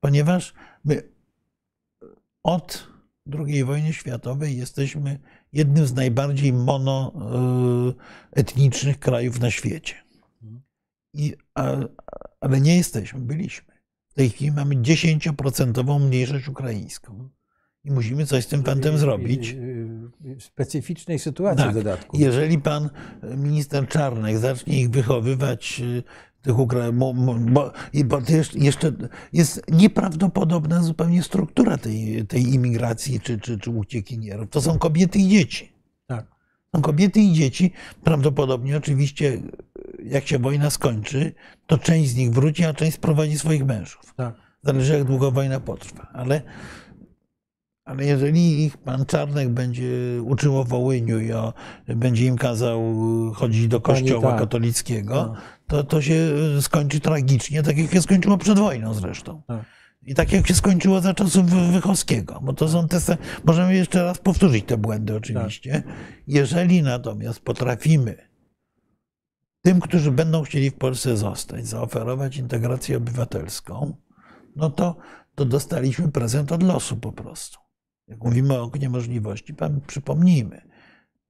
ponieważ 0.00 0.54
my 0.84 1.02
od 2.42 2.90
II 3.38 3.64
wojny 3.64 3.92
światowej 3.92 4.56
jesteśmy 4.56 5.18
jednym 5.52 5.86
z 5.86 5.94
najbardziej 5.94 6.52
monoetnicznych 6.52 8.98
krajów 8.98 9.40
na 9.40 9.50
świecie. 9.50 9.94
I, 11.14 11.36
ale 12.40 12.60
nie 12.60 12.76
jesteśmy, 12.76 13.20
byliśmy. 13.20 13.74
W 14.08 14.14
tej 14.14 14.30
chwili 14.30 14.52
mamy 14.52 14.76
10% 14.76 16.00
mniejszość 16.00 16.48
ukraińską. 16.48 17.28
I 17.84 17.90
musimy 17.90 18.26
coś 18.26 18.44
z 18.44 18.46
tym 18.46 18.62
pantem 18.62 18.98
zrobić. 18.98 19.56
W 20.38 20.42
specyficznej 20.42 21.18
sytuacji 21.18 21.64
tak. 21.64 21.72
w 21.72 21.74
dodatku. 21.74 22.16
Jeżeli 22.18 22.58
pan 22.58 22.90
minister 23.36 23.88
Czarnek 23.88 24.38
zacznie 24.38 24.80
ich 24.80 24.90
wychowywać, 24.90 25.80
y, 25.80 26.02
tych 26.42 26.58
Ukraińców, 26.58 27.16
bo, 27.50 27.72
bo 28.04 28.20
jeszcze 28.54 28.92
jest 29.32 29.62
nieprawdopodobna 29.72 30.82
zupełnie 30.82 31.22
struktura 31.22 31.76
tej, 31.76 32.26
tej 32.26 32.54
imigracji 32.54 33.20
czy, 33.20 33.38
czy, 33.38 33.58
czy 33.58 33.70
uciekinierów. 33.70 34.50
To 34.50 34.60
są 34.60 34.78
kobiety 34.78 35.18
i 35.18 35.28
dzieci. 35.28 35.72
Tak. 36.06 36.26
Są 36.76 36.82
kobiety 36.82 37.20
i 37.20 37.32
dzieci. 37.32 37.72
Prawdopodobnie 38.04 38.76
oczywiście 38.76 39.42
jak 40.04 40.26
się 40.26 40.38
wojna 40.38 40.70
skończy, 40.70 41.34
to 41.66 41.78
część 41.78 42.10
z 42.10 42.16
nich 42.16 42.30
wróci, 42.30 42.64
a 42.64 42.74
część 42.74 42.96
sprowadzi 42.96 43.38
swoich 43.38 43.64
mężów. 43.64 44.14
Tak. 44.16 44.34
Zależy, 44.62 44.92
jak 44.92 45.04
długo 45.04 45.30
wojna 45.30 45.60
potrwa. 45.60 46.08
Ale, 46.12 46.42
ale 47.90 48.04
jeżeli 48.04 48.64
ich 48.64 48.76
pan 48.76 49.06
Czarnek 49.06 49.48
będzie 49.48 49.88
uczył 50.24 50.58
o 50.58 50.64
Wołyniu 50.64 51.20
i 51.20 51.32
o, 51.32 51.52
będzie 51.88 52.26
im 52.26 52.36
kazał 52.36 52.82
chodzić 53.34 53.68
do 53.68 53.80
kościoła 53.80 54.30
tak. 54.30 54.40
katolickiego, 54.40 55.14
no. 55.14 55.36
to, 55.66 55.84
to 55.84 56.02
się 56.02 56.16
skończy 56.60 57.00
tragicznie, 57.00 57.62
tak 57.62 57.78
jak 57.78 57.92
się 57.92 58.02
skończyło 58.02 58.38
przed 58.38 58.58
wojną 58.58 58.94
zresztą. 58.94 59.42
Tak. 59.46 59.64
I 60.02 60.14
tak 60.14 60.32
jak 60.32 60.46
się 60.46 60.54
skończyło 60.54 61.00
za 61.00 61.14
czasów 61.14 61.46
Wychowskiego, 61.46 62.40
bo 62.42 62.52
to 62.52 62.68
są 62.68 62.88
te. 62.88 62.98
Możemy 63.44 63.74
jeszcze 63.74 64.02
raz 64.02 64.18
powtórzyć 64.18 64.64
te 64.64 64.76
błędy, 64.76 65.16
oczywiście. 65.16 65.72
Tak. 65.72 65.94
Jeżeli 66.26 66.82
natomiast 66.82 67.40
potrafimy 67.40 68.28
tym, 69.62 69.80
którzy 69.80 70.10
będą 70.10 70.42
chcieli 70.42 70.70
w 70.70 70.74
Polsce 70.74 71.16
zostać, 71.16 71.66
zaoferować 71.66 72.36
integrację 72.36 72.96
obywatelską, 72.96 73.96
no 74.56 74.70
to, 74.70 74.96
to 75.34 75.44
dostaliśmy 75.44 76.12
prezent 76.12 76.52
od 76.52 76.62
losu 76.62 76.96
po 76.96 77.12
prostu. 77.12 77.69
Jak 78.10 78.24
mówimy 78.24 78.58
o 78.58 78.62
oknie 78.62 78.90
możliwości, 78.90 79.54
przypomnijmy, 79.86 80.60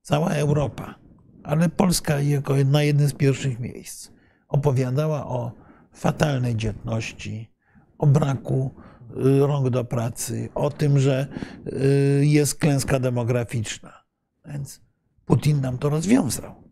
cała 0.02 0.30
Europa, 0.30 0.94
ale 1.42 1.68
Polska 1.68 2.20
jako 2.20 2.54
na 2.64 2.82
jednym 2.82 3.08
z 3.08 3.12
pierwszych 3.12 3.60
miejsc, 3.60 4.10
opowiadała 4.48 5.26
o 5.26 5.52
fatalnej 5.92 6.56
dzietności, 6.56 7.50
o 7.98 8.06
braku 8.06 8.74
y, 9.10 9.46
rąk 9.46 9.70
do 9.70 9.84
pracy, 9.84 10.48
o 10.54 10.70
tym, 10.70 10.98
że 10.98 11.26
y, 11.66 12.26
jest 12.26 12.54
klęska 12.54 13.00
demograficzna. 13.00 14.04
Więc 14.46 14.80
Putin 15.26 15.60
nam 15.60 15.78
to 15.78 15.88
rozwiązał 15.88 16.70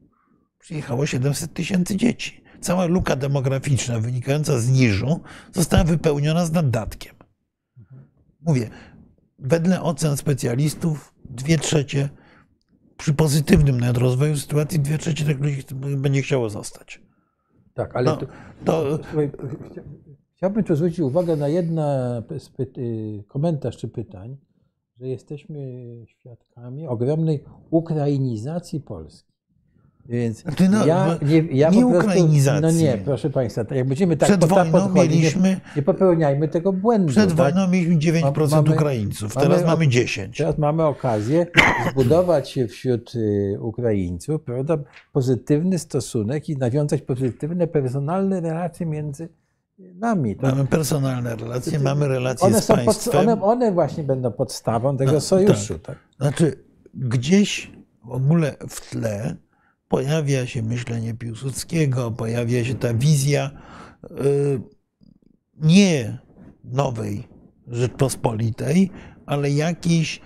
przyjechało 0.69 1.07
700 1.07 1.55
tysięcy 1.55 1.97
dzieci. 1.97 2.43
Cała 2.61 2.87
luka 2.87 3.17
demograficzna 3.17 4.01
wynikająca 4.01 4.59
z 4.59 4.69
niżu 4.69 5.21
została 5.53 5.85
wypełniona 5.85 6.47
z 6.47 6.53
naddatkiem. 6.53 7.15
Mówię, 8.41 8.71
wedle 9.39 9.83
ocen 9.83 10.17
specjalistów, 10.17 11.15
dwie 11.25 11.59
trzecie, 11.59 12.09
przy 12.97 13.15
pozytywnym 13.15 13.81
nawet 13.81 13.99
rozwoju 13.99 14.37
sytuacji, 14.37 14.81
dwie 14.81 14.99
trzecie 14.99 15.25
tych 15.25 15.41
ludzi 15.41 15.63
będzie 15.97 16.23
chciało 16.23 16.51
zostać. 16.51 17.03
Tak, 17.75 17.97
ale 17.97 18.11
no, 18.11 18.17
to, 18.17 18.27
to, 18.65 18.99
chciałbym 20.37 20.65
tu 20.65 20.77
zwrócić 20.77 21.01
uwagę 21.01 21.37
na 21.37 21.49
jeden 21.49 21.79
y, 21.79 23.25
komentarz 23.29 23.77
czy 23.77 23.89
pytań, 23.89 24.37
że 25.01 25.09
jesteśmy 25.09 25.59
świadkami 26.07 26.89
ogromnej 26.89 27.45
ukrainizacji 27.71 28.81
Polski. 28.81 29.38
Więc 30.09 30.43
znaczy, 30.43 30.69
no, 30.69 30.87
ja 30.87 31.19
nie, 31.23 31.39
ja 31.39 31.71
nie 31.71 31.87
prostu. 31.91 32.29
No 32.61 32.71
nie, 32.71 32.99
proszę 33.05 33.31
Państwa, 33.31 33.65
jak 33.71 33.89
będziemy 33.89 34.17
tak 34.17 34.29
Przed 34.29 34.45
wojną 34.45 34.73
podchodzić, 34.73 35.13
mieliśmy, 35.13 35.49
nie, 35.49 35.61
nie, 35.77 35.83
popełniajmy 35.83 36.49
tego 36.49 36.73
błędu. 36.73 37.13
Przed 37.13 37.29
tak? 37.29 37.37
wojną 37.37 37.69
mieliśmy 37.69 38.21
9% 38.21 38.51
mamy, 38.51 38.71
Ukraińców, 38.71 39.35
teraz 39.35 39.65
mamy, 39.65 39.73
mamy 39.73 39.87
10%. 39.87 40.37
Teraz 40.39 40.59
mamy 40.59 40.85
okazję 40.85 41.47
zbudować 41.91 42.59
wśród 42.69 43.15
y, 43.15 43.57
Ukraińców 43.61 44.43
prawda, 44.43 44.79
pozytywny 45.13 45.79
stosunek 45.79 46.49
i 46.49 46.57
nawiązać 46.57 47.03
pozytywne, 47.03 47.67
personalne 47.67 48.41
relacje 48.41 48.87
między 48.87 49.29
nami. 49.79 50.37
To, 50.37 50.47
mamy 50.47 50.67
personalne 50.67 51.37
relacje, 51.37 51.79
mamy 51.79 52.09
relacje 52.09 52.47
one 52.47 52.63
z 52.63 52.67
państwem. 52.67 53.13
Pod, 53.13 53.29
one, 53.29 53.43
one, 53.43 53.73
właśnie 53.73 54.05
będą 54.05 54.33
podstawą 54.33 54.97
tego 54.97 55.13
no, 55.13 55.21
sojuszu. 55.21 55.79
Tak. 55.79 55.83
tak. 55.83 55.99
Znaczy, 56.21 56.65
gdzieś 56.95 57.71
w 58.05 58.13
ogóle 58.13 58.55
w 58.69 58.91
tle 58.91 59.37
pojawia 59.89 60.47
się 60.47 60.63
myślenie 60.63 61.15
Piłsudskiego, 61.15 62.11
pojawia 62.11 62.65
się 62.65 62.75
ta 62.75 62.95
wizja 62.95 63.51
y, 64.05 64.61
nie 65.57 66.19
nowej 66.65 67.29
Rzeczpospolitej, 67.67 68.91
ale 69.27 69.51
jakichś 69.51 70.21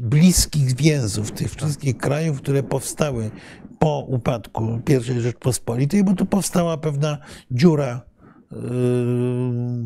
bliskich 0.00 0.76
więzów 0.76 1.32
tych 1.32 1.54
wszystkich 1.54 1.96
krajów, 1.96 2.38
które 2.38 2.62
powstały 2.62 3.30
po 3.78 4.00
upadku 4.08 4.80
I 4.88 5.20
Rzeczpospolitej, 5.20 6.04
bo 6.04 6.14
tu 6.14 6.26
powstała 6.26 6.76
pewna 6.76 7.18
dziura 7.50 8.07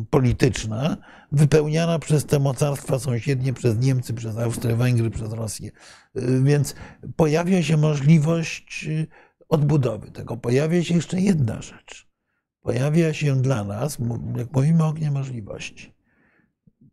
polityczna, 0.09 0.97
wypełniana 1.31 1.99
przez 1.99 2.25
te 2.25 2.39
mocarstwa 2.39 2.99
sąsiednie, 2.99 3.53
przez 3.53 3.77
Niemcy, 3.77 4.13
przez 4.13 4.37
Austrię, 4.37 4.75
Węgry, 4.75 5.09
przez 5.09 5.33
Rosję. 5.33 5.71
Więc 6.43 6.75
pojawia 7.15 7.63
się 7.63 7.77
możliwość 7.77 8.85
y, 8.87 9.07
odbudowy 9.49 10.11
tego. 10.11 10.37
Pojawia 10.37 10.83
się 10.83 10.95
jeszcze 10.95 11.21
jedna 11.21 11.61
rzecz. 11.61 12.07
Pojawia 12.61 13.13
się 13.13 13.41
dla 13.41 13.63
nas, 13.63 13.97
jak 14.37 14.53
mówimy 14.53 14.83
o 14.83 14.87
oknie 14.87 15.11
możliwości. 15.11 15.95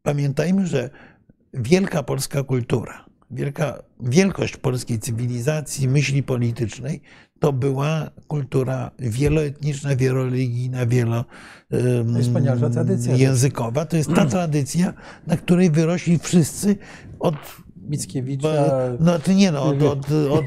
Pamiętajmy, 0.03 0.67
że 0.67 0.91
wielka 1.55 2.03
polska 2.03 2.43
kultura, 2.43 3.07
wielka, 3.31 3.83
wielkość 4.01 4.57
polskiej 4.57 4.99
cywilizacji, 4.99 5.89
myśli 5.89 6.23
politycznej 6.23 7.03
to 7.41 7.53
była 7.53 8.11
kultura 8.29 8.91
wieloetniczna, 8.99 9.97
wieloreligijna, 9.97 10.87
wielojęzykowa. 10.87 13.87
To 13.87 13.97
jest 13.97 14.15
ta 14.15 14.27
tradycja, 14.37 14.93
na 15.27 15.37
której 15.37 15.71
wyrośli 15.71 16.19
wszyscy 16.19 16.77
od 17.21 17.35
Mickiewicza. 17.77 18.49
No 19.01 19.19
to 19.19 19.33
nie 19.33 19.53
no, 19.53 19.63
od, 19.63 19.83
od, 19.83 20.07
od, 20.31 20.45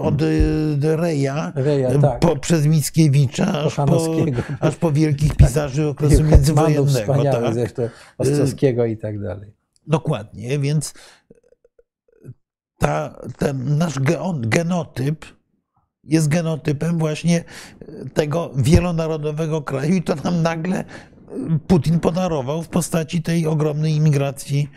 od 0.00 0.22
Reja, 0.82 1.52
Reja 1.54 1.98
tak. 1.98 2.20
po, 2.20 2.36
przez 2.36 2.66
Mickiewicza 2.66 3.46
aż 3.46 3.74
po, 3.74 4.16
aż 4.60 4.76
po 4.76 4.92
wielkich 4.92 5.28
tak. 5.28 5.38
pisarzy 5.38 5.88
okresu 5.88 6.24
międzywojennego. 6.24 7.22
Tak. 7.22 7.54
zresztą 7.54 7.88
Ostrowskiego 8.18 8.84
i 8.84 8.96
tak 8.96 9.22
dalej. 9.22 9.52
Dokładnie, 9.86 10.58
więc 10.58 10.94
ta, 12.78 13.20
ten 13.38 13.78
nasz 13.78 13.98
genotyp 14.40 15.35
jest 16.06 16.28
genotypem 16.28 16.98
właśnie 16.98 17.44
tego 18.14 18.50
wielonarodowego 18.56 19.62
kraju 19.62 19.94
i 19.94 20.02
to 20.02 20.14
nam 20.14 20.42
nagle 20.42 20.84
Putin 21.66 22.00
podarował 22.00 22.62
w 22.62 22.68
postaci 22.68 23.22
tej 23.22 23.46
ogromnej 23.46 23.94
imigracji 23.94 24.68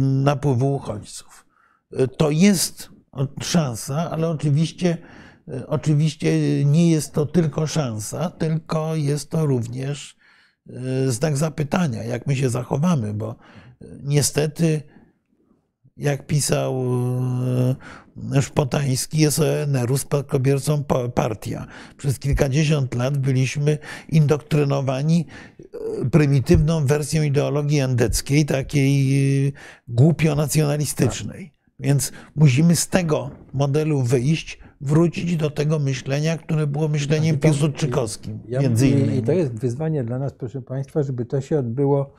napływu 0.00 0.74
uchodźców. 0.74 1.46
To 2.16 2.30
jest 2.30 2.90
szansa, 3.42 4.10
ale 4.10 4.28
oczywiście, 4.28 4.96
oczywiście 5.66 6.30
nie 6.64 6.90
jest 6.90 7.12
to 7.12 7.26
tylko 7.26 7.66
szansa, 7.66 8.30
tylko 8.30 8.96
jest 8.96 9.30
to 9.30 9.46
również 9.46 10.16
e, 10.66 11.10
znak 11.10 11.36
zapytania, 11.36 12.04
jak 12.04 12.26
my 12.26 12.36
się 12.36 12.50
zachowamy, 12.50 13.14
bo 13.14 13.36
niestety 14.02 14.82
jak 15.96 16.26
pisał 16.26 16.82
e, 18.32 18.42
Szpotański, 18.42 19.18
jest 19.18 19.38
ONR-u 19.38 19.98
spadkobiercą 19.98 20.84
pa- 20.84 21.08
partia. 21.08 21.66
Przez 21.96 22.18
kilkadziesiąt 22.18 22.94
lat 22.94 23.18
byliśmy 23.18 23.78
indoktrynowani 24.08 25.26
e, 26.04 26.10
prymitywną 26.10 26.86
wersją 26.86 27.22
ideologii 27.22 27.78
endeckiej, 27.80 28.46
takiej 28.46 29.46
e, 29.48 29.52
głupio-nacjonalistycznej. 29.88 31.52
Więc 31.80 32.12
musimy 32.36 32.76
z 32.76 32.88
tego 32.88 33.30
modelu 33.54 34.02
wyjść, 34.02 34.58
wrócić 34.80 35.36
do 35.36 35.50
tego 35.50 35.78
myślenia, 35.78 36.38
które 36.38 36.66
było 36.66 36.88
myśleniem 36.88 37.38
to- 37.38 37.48
piłsudczykowskim, 37.48 38.38
Ja, 38.48 38.60
między 38.60 38.88
innymi. 38.88 39.16
I 39.18 39.22
to 39.22 39.32
jest 39.32 39.52
wyzwanie 39.52 40.04
dla 40.04 40.18
nas, 40.18 40.32
proszę 40.32 40.62
Państwa, 40.62 41.02
żeby 41.02 41.24
to 41.24 41.40
się 41.40 41.58
odbyło 41.58 42.14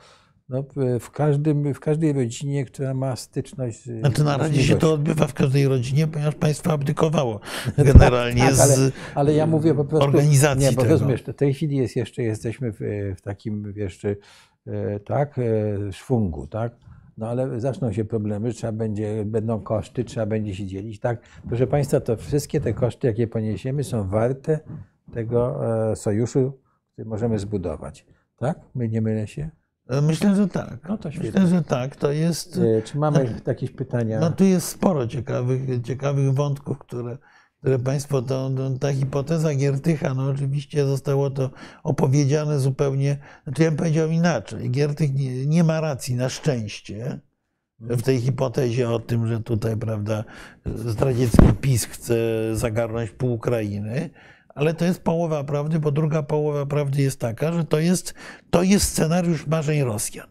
no, 0.48 0.64
w- 1.00 1.10
każdym, 1.10 1.74
w 1.74 1.80
każdej 1.80 2.12
rodzinie, 2.12 2.64
która 2.64 2.94
ma 2.94 3.16
styczność 3.16 3.84
z. 3.84 4.00
Znaczy 4.00 4.24
na 4.24 4.36
razie 4.36 4.62
się 4.62 4.76
to 4.76 4.92
odbywa 4.92 5.26
w 5.26 5.34
każdej 5.34 5.68
rodzinie, 5.68 6.06
ponieważ 6.06 6.34
państwo 6.34 6.72
abdykowało 6.72 7.40
generalnie 7.78 8.42
tak, 8.42 8.60
ale, 8.60 8.76
z 8.76 8.92
ale 9.14 9.32
ja 9.34 9.46
mówię 9.46 9.74
po 9.74 9.84
prostu. 9.84 10.08
organizacji 10.08 10.66
Nie, 10.66 10.72
bo 10.72 10.82
tego. 10.82 10.92
rozumiesz, 10.94 11.22
w 11.22 11.34
tej 11.34 11.54
chwili 11.54 11.76
jest 11.76 11.96
jeszcze, 11.96 12.22
jesteśmy 12.22 12.72
w, 12.72 12.78
w 13.16 13.20
takim 13.20 13.72
jeszcze, 13.76 14.16
tak, 15.04 15.38
e, 15.38 15.92
szwungu, 15.92 16.46
tak? 16.46 16.76
No 17.18 17.28
ale 17.28 17.60
zaczną 17.60 17.92
się 17.92 18.04
problemy, 18.04 18.52
trzeba 18.52 18.72
będzie, 18.72 19.24
będą 19.24 19.60
koszty, 19.60 20.04
trzeba 20.04 20.26
będzie 20.26 20.54
się 20.54 20.66
dzielić. 20.66 21.00
Tak, 21.00 21.20
proszę 21.48 21.66
Państwa, 21.66 22.00
to 22.00 22.16
wszystkie 22.16 22.60
te 22.60 22.72
koszty, 22.72 23.06
jakie 23.06 23.26
poniesiemy, 23.26 23.84
są 23.84 24.08
warte 24.08 24.60
tego 25.12 25.60
e, 25.90 25.96
sojuszu, 25.96 26.52
który 26.92 27.08
możemy 27.08 27.38
zbudować. 27.38 28.06
Tak? 28.36 28.60
My 28.74 28.88
nie 28.88 29.00
mylę 29.02 29.26
się? 29.26 29.50
Myślę, 30.02 30.36
że 30.36 30.48
tak. 30.48 30.88
No 30.88 30.98
to 30.98 31.10
świetnie. 31.10 31.40
Myślę, 31.40 31.46
że 31.46 31.62
tak. 31.62 31.96
To 31.96 32.12
jest. 32.12 32.60
E, 32.78 32.82
Czy 32.82 32.98
mamy 32.98 33.40
jakieś 33.46 33.70
pytania? 33.70 34.20
No 34.20 34.30
tu 34.30 34.44
jest 34.44 34.68
sporo 34.68 35.06
ciekawych, 35.06 35.82
ciekawych 35.82 36.34
wątków, 36.34 36.78
które, 36.78 37.18
które 37.60 37.78
Państwo, 37.78 38.22
to, 38.22 38.50
to, 38.50 38.70
ta 38.80 38.92
hipoteza 38.92 39.54
Giertycha, 39.54 40.14
no 40.14 40.28
oczywiście 40.28 40.86
zostało 40.86 41.30
to 41.30 41.50
opowiedziane 41.82 42.58
zupełnie, 42.58 43.18
znaczy 43.44 43.62
ja 43.62 43.68
bym 43.70 43.78
powiedział 43.78 44.10
inaczej. 44.10 44.70
Giertych 44.70 45.14
nie, 45.14 45.46
nie 45.46 45.64
ma 45.64 45.80
racji, 45.80 46.14
na 46.14 46.28
szczęście, 46.28 47.20
w 47.80 48.02
tej 48.02 48.20
hipotezie 48.20 48.90
o 48.90 48.98
tym, 48.98 49.26
że 49.26 49.40
tutaj, 49.40 49.76
prawda, 49.76 50.24
zdradziecki 50.66 51.52
PiS 51.60 51.84
chce 51.84 52.16
zagarnąć 52.52 53.10
pół 53.10 53.32
Ukrainy, 53.32 54.10
ale 54.58 54.74
to 54.74 54.84
jest 54.84 55.02
połowa 55.02 55.44
prawdy, 55.44 55.78
bo 55.78 55.90
druga 55.90 56.22
połowa 56.22 56.66
prawdy 56.66 57.02
jest 57.02 57.20
taka, 57.20 57.52
że 57.52 57.64
to 57.64 57.78
jest, 57.78 58.14
to 58.50 58.62
jest 58.62 58.86
scenariusz 58.88 59.46
marzeń 59.46 59.82
Rosjan. 59.82 60.26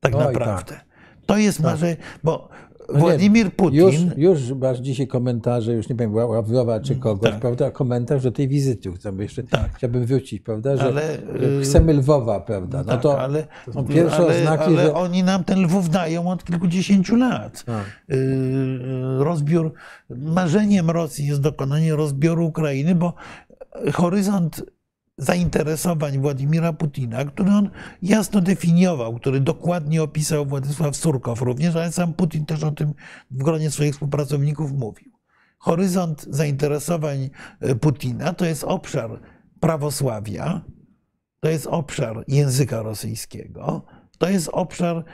Tak 0.00 0.14
Oj, 0.14 0.24
naprawdę. 0.24 0.80
To 1.26 1.36
jest 1.36 1.60
marzeń, 1.60 1.96
bo 2.24 2.48
No 2.92 2.98
Władimir 2.98 3.52
Putin. 3.52 3.80
Już, 3.80 3.94
już 4.16 4.50
masz 4.50 4.78
dzisiaj 4.78 5.06
komentarze, 5.06 5.72
już 5.72 5.88
nie 5.88 5.96
wiem, 5.96 6.14
Ławrowa 6.14 6.80
czy 6.80 6.96
kogoś, 6.96 7.30
tak. 7.30 7.40
prawda? 7.40 7.70
Komentarz 7.70 8.22
do 8.22 8.32
tej 8.32 8.48
wizyty, 8.48 8.92
chciałbym 8.92 9.22
jeszcze 9.22 9.42
Tak. 9.42 9.74
chciałbym 9.76 10.06
wrócić, 10.06 10.42
prawda? 10.42 10.76
Że, 10.76 10.84
Ale, 10.84 11.18
że 11.40 11.46
y, 11.46 11.62
chcemy 11.62 11.92
Lwowa, 11.92 12.40
prawda? 12.40 12.78
No 12.78 12.84
tak, 12.84 13.02
to, 13.02 13.20
ale, 13.20 13.46
to 13.72 13.82
pierwsze 13.82 14.16
ale, 14.16 14.40
oznaki, 14.40 14.64
ale 14.64 14.82
że. 14.82 14.94
oni 14.94 15.22
nam 15.22 15.44
ten 15.44 15.62
Lwów 15.62 15.90
dają 15.90 16.30
od 16.30 16.44
kilkudziesięciu 16.44 17.16
lat. 17.16 17.64
A. 17.68 17.80
Y, 18.14 18.16
y, 18.16 19.24
Rozbiór, 19.24 19.72
marzeniem 20.10 20.90
Rosji 20.90 21.26
jest 21.26 21.40
dokonanie 21.40 21.96
rozbioru 21.96 22.46
Ukrainy, 22.46 22.94
bo 22.94 23.14
horyzont 23.92 24.62
zainteresowań 25.18 26.18
Władimira 26.18 26.72
Putina, 26.72 27.24
który 27.24 27.50
on 27.50 27.70
jasno 28.02 28.40
definiował, 28.40 29.14
który 29.14 29.40
dokładnie 29.40 30.02
opisał 30.02 30.46
Władysław 30.46 30.96
Surkow 30.96 31.42
również, 31.42 31.76
ale 31.76 31.92
sam 31.92 32.14
Putin 32.14 32.46
też 32.46 32.62
o 32.62 32.70
tym 32.70 32.94
w 33.30 33.42
gronie 33.42 33.70
swoich 33.70 33.92
współpracowników 33.92 34.72
mówił. 34.72 35.12
Horyzont 35.58 36.26
zainteresowań 36.30 37.30
y, 37.64 37.76
Putina 37.76 38.32
to 38.32 38.44
jest 38.44 38.64
obszar 38.64 39.20
prawosławia, 39.60 40.60
to 41.40 41.48
jest 41.48 41.66
obszar 41.66 42.24
języka 42.28 42.82
rosyjskiego, 42.82 43.82
to 44.18 44.28
jest 44.28 44.48
obszar 44.52 45.04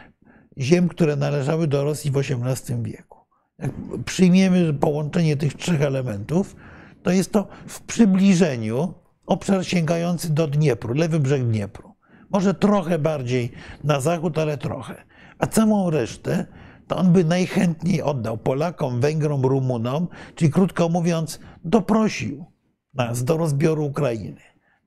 ziem, 0.59 0.89
które 0.89 1.17
należały 1.17 1.67
do 1.67 1.85
Rosji 1.85 2.11
w 2.11 2.17
XVIII 2.17 2.83
wieku. 2.83 3.19
Jak 3.59 3.71
przyjmiemy 4.05 4.75
połączenie 4.75 5.37
tych 5.37 5.55
trzech 5.55 5.83
elementów, 5.83 6.57
to 7.03 7.11
jest 7.11 7.33
to 7.33 7.49
w 7.67 7.81
przybliżeniu 7.81 8.95
obszar 9.27 9.67
sięgający 9.67 10.33
do 10.33 10.49
Dniepru, 10.49 10.95
lewy 10.95 11.21
brzeg 11.21 11.45
Dniepru. 11.45 11.95
Może 12.31 12.55
trochę 12.55 12.99
bardziej 12.99 13.53
na 13.85 14.01
zachód, 14.01 14.39
ale 14.39 14.59
trochę. 14.59 15.05
A 15.39 15.47
całą 15.47 15.91
resztę 15.91 16.47
to 16.89 16.97
on 16.97 17.13
by 17.13 17.25
najchętniej 17.25 18.03
oddał 18.03 18.39
Polakom, 18.39 19.01
Węgrom, 19.01 19.43
Rumunom, 19.43 20.09
czyli 20.35 20.51
krótko 20.51 20.89
mówiąc, 20.89 21.41
doprosił 21.65 22.45
nas 22.95 23.25
do 23.25 23.37
rozbioru 23.37 23.85
Ukrainy. 23.85 24.41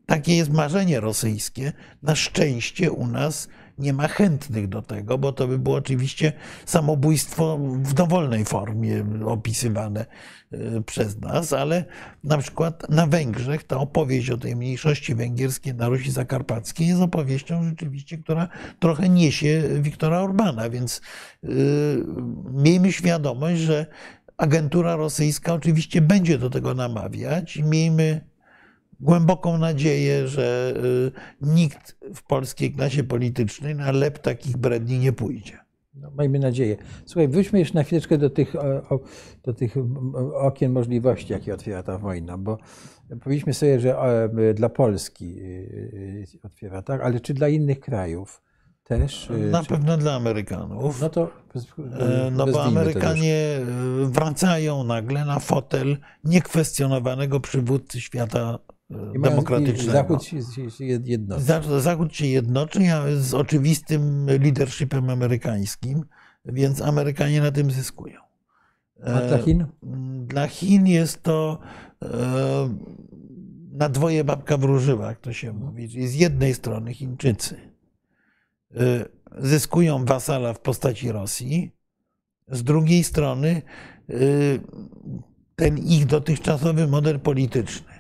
Takie 0.06 0.36
jest 0.36 0.54
marzenie 0.54 1.00
rosyjskie. 1.00 1.74
Na 2.02 2.16
szczęście 2.16 2.92
u 2.92 3.08
nas 3.08 3.48
nie 3.82 3.94
ma 3.94 4.08
chętnych 4.08 4.68
do 4.68 4.82
tego, 4.82 5.18
bo 5.18 5.32
to 5.32 5.48
by 5.48 5.60
było 5.60 5.76
oczywiście 5.76 6.34
samobójstwo 6.66 7.58
w 7.58 7.94
dowolnej 7.94 8.46
formie 8.46 9.06
opisywane 9.26 10.06
y, 10.54 10.84
przez 10.86 11.20
nas, 11.20 11.54
ale 11.54 11.86
na 12.24 12.38
przykład 12.38 12.90
na 12.90 13.08
Węgrzech 13.08 13.64
ta 13.64 13.78
opowieść 13.78 14.30
o 14.30 14.38
tej 14.38 14.56
mniejszości 14.56 15.16
węgierskiej 15.16 15.74
na 15.74 15.88
Rusi 15.88 16.12
Zakarpackiej 16.12 16.88
jest 16.88 17.02
opowieścią 17.02 17.64
rzeczywiście, 17.64 18.18
która 18.18 18.48
trochę 18.80 19.10
niesie 19.10 19.64
Wiktora 19.82 20.20
Orbana, 20.22 20.70
więc 20.70 21.02
y, 21.44 22.04
miejmy 22.54 22.92
świadomość, 22.92 23.62
że 23.62 23.86
agentura 24.38 24.96
rosyjska 24.96 25.54
oczywiście 25.54 26.02
będzie 26.02 26.38
do 26.38 26.50
tego 26.50 26.74
namawiać 26.74 27.58
i 27.58 27.64
miejmy 27.64 28.31
głęboką 29.02 29.58
nadzieję, 29.58 30.28
że 30.28 30.74
y, 30.78 31.12
nikt 31.42 31.98
w 32.16 32.24
polskiej 32.24 32.72
klasie 32.72 33.04
politycznej 33.04 33.76
na 33.76 33.92
lep 33.92 34.20
takich 34.20 34.58
bredni 34.58 35.00
nie 35.00 35.14
pójdzie. 35.14 35.58
No, 35.94 36.12
miejmy 36.20 36.40
nadzieję. 36.40 36.78
Słuchaj, 37.06 37.28
wróćmy 37.28 37.60
jeszcze 37.60 37.76
na 37.76 37.84
chwileczkę 37.84 38.18
do 38.18 38.30
tych, 38.30 38.54
do 39.44 39.54
tych 39.54 39.76
okien 40.34 40.72
możliwości, 40.72 41.34
jakie 41.34 41.54
otwiera 41.54 41.84
ta 41.84 41.98
wojna, 41.98 42.38
bo 42.38 42.58
powiedzmy 43.24 43.54
sobie, 43.54 43.80
że 43.80 43.98
o, 43.98 44.06
dla 44.54 44.70
Polski 44.70 45.40
y, 45.40 46.26
y, 46.34 46.40
otwiera, 46.44 46.82
tak, 46.82 47.02
ale 47.02 47.20
czy 47.20 47.34
dla 47.34 47.48
innych 47.48 47.80
krajów 47.80 48.42
też? 48.84 49.30
Na 49.52 49.64
czy, 49.64 49.70
pewno 49.70 49.98
dla 49.98 50.14
Amerykanów. 50.14 51.02
No 51.02 51.10
to 51.10 51.32
E, 52.00 52.32
No 52.32 52.48
bo. 52.48 52.64
Amerykanie 52.64 53.36
e, 53.36 53.66
wracają 54.06 54.84
nagle 54.84 55.26
na 55.26 55.40
fotel 55.40 55.98
niekwestionowanego 56.24 57.40
przywódcy 57.40 58.02
świata 58.02 58.60
e, 58.70 58.71
demokratycznego. 59.24 59.92
Zachód 59.92 60.24
się, 60.24 60.38
jednoczy. 61.04 61.44
Za- 61.44 61.80
Zachód 61.80 62.16
się 62.16 62.28
jednoczy 62.28 62.80
z 63.20 63.34
oczywistym 63.34 64.26
leadershipem 64.26 65.10
amerykańskim, 65.10 66.06
więc 66.46 66.82
Amerykanie 66.82 67.42
na 67.42 67.52
tym 67.52 67.72
zyskują. 67.72 68.20
A 69.06 69.22
dla 69.22 69.38
Chin? 69.38 69.66
Dla 70.26 70.48
Chin 70.48 70.88
jest 70.88 71.24
to 71.24 71.60
e, 72.04 72.08
na 73.72 73.90
dwoje 73.90 74.24
babka 74.24 74.58
wróżyła, 74.58 75.08
jak 75.08 75.20
to 75.20 75.34
się 75.34 75.54
mówi. 75.54 75.90
Czyli 75.90 76.08
z 76.08 76.16
jednej 76.16 76.54
strony 76.54 76.94
Chińczycy 76.94 77.56
e, 78.76 79.06
zyskują 79.38 80.06
wasala 80.06 80.54
w 80.54 80.60
postaci 80.60 81.12
Rosji, 81.12 81.72
z 82.48 82.64
drugiej 82.64 83.04
strony 83.04 83.62
e, 84.10 84.14
ten 85.56 85.78
ich 85.78 86.06
dotychczasowy 86.06 86.88
model 86.88 87.20
polityczny 87.20 87.91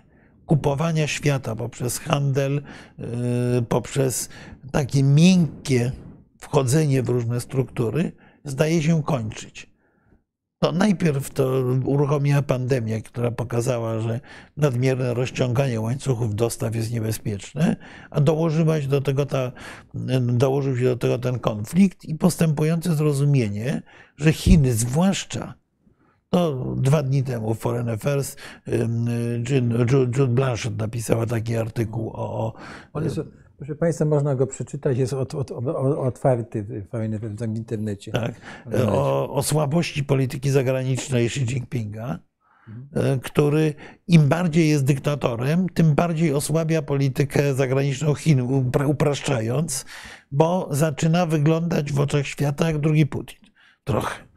kupowania 0.51 1.07
świata 1.07 1.55
poprzez 1.55 1.99
handel, 1.99 2.61
e, 2.99 3.03
poprzez 3.61 4.29
takie 4.71 5.03
miękkie 5.03 5.91
wchodzenie 6.39 7.03
w 7.03 7.09
różne 7.09 7.41
struktury, 7.41 8.11
zdaje 8.43 8.83
się 8.83 9.03
kończyć. 9.03 9.69
No 10.61 10.71
najpierw 10.71 11.29
to 11.29 11.63
uruchomiła 11.85 12.41
pandemia, 12.41 13.01
która 13.01 13.31
pokazała, 13.31 13.99
że 13.99 14.19
nadmierne 14.57 15.13
rozciąganie 15.13 15.81
łańcuchów 15.81 16.35
dostaw 16.35 16.75
jest 16.75 16.91
niebezpieczne, 16.91 17.75
a 18.09 18.21
dołożyła 18.21 18.81
się 18.81 18.87
do 18.87 19.01
tego 19.01 19.25
ta, 19.25 19.51
dołożył 20.21 20.77
się 20.77 20.83
do 20.83 20.97
tego 20.97 21.19
ten 21.19 21.39
konflikt 21.39 22.05
i 22.05 22.15
postępujące 22.15 22.95
zrozumienie, 22.95 23.81
że 24.17 24.33
Chiny 24.33 24.73
zwłaszcza 24.73 25.60
to 26.31 26.75
dwa 26.77 27.03
dni 27.03 27.23
temu 27.23 27.53
w 27.53 27.59
Foreign 27.59 27.89
Affairs 27.89 28.35
Jude 29.91 30.27
Blanchett 30.27 30.77
napisała 30.77 31.25
taki 31.25 31.55
artykuł 31.55 32.11
o, 32.13 32.53
o 32.93 33.01
jest, 33.01 33.19
proszę 33.57 33.75
Państwa, 33.75 34.05
można 34.05 34.35
go 34.35 34.47
przeczytać, 34.47 34.97
jest 34.97 35.13
od, 35.13 35.35
od, 35.35 35.51
otwarty 35.97 36.85
fajny 36.91 37.19
w 37.19 37.55
internecie. 37.55 38.11
tak, 38.11 38.35
o, 38.87 39.33
o 39.33 39.43
słabości 39.43 40.03
polityki 40.03 40.49
zagranicznej 40.49 41.25
Xi 41.25 41.39
Jinpinga, 41.39 42.19
e, 42.93 43.19
który 43.19 43.73
im 44.07 44.29
bardziej 44.29 44.69
jest 44.69 44.85
dyktatorem, 44.85 45.69
tym 45.69 45.95
bardziej 45.95 46.33
osłabia 46.33 46.81
politykę 46.81 47.53
zagraniczną 47.53 48.15
Chin, 48.15 48.41
upra- 48.41 48.87
upraszczając, 48.87 49.85
bo 50.31 50.67
zaczyna 50.71 51.25
wyglądać 51.25 51.91
w 51.91 51.99
oczach 51.99 52.27
świata 52.27 52.67
jak 52.67 52.77
drugi 52.79 53.05
Putin. 53.05 53.39
Trochę. 53.83 54.30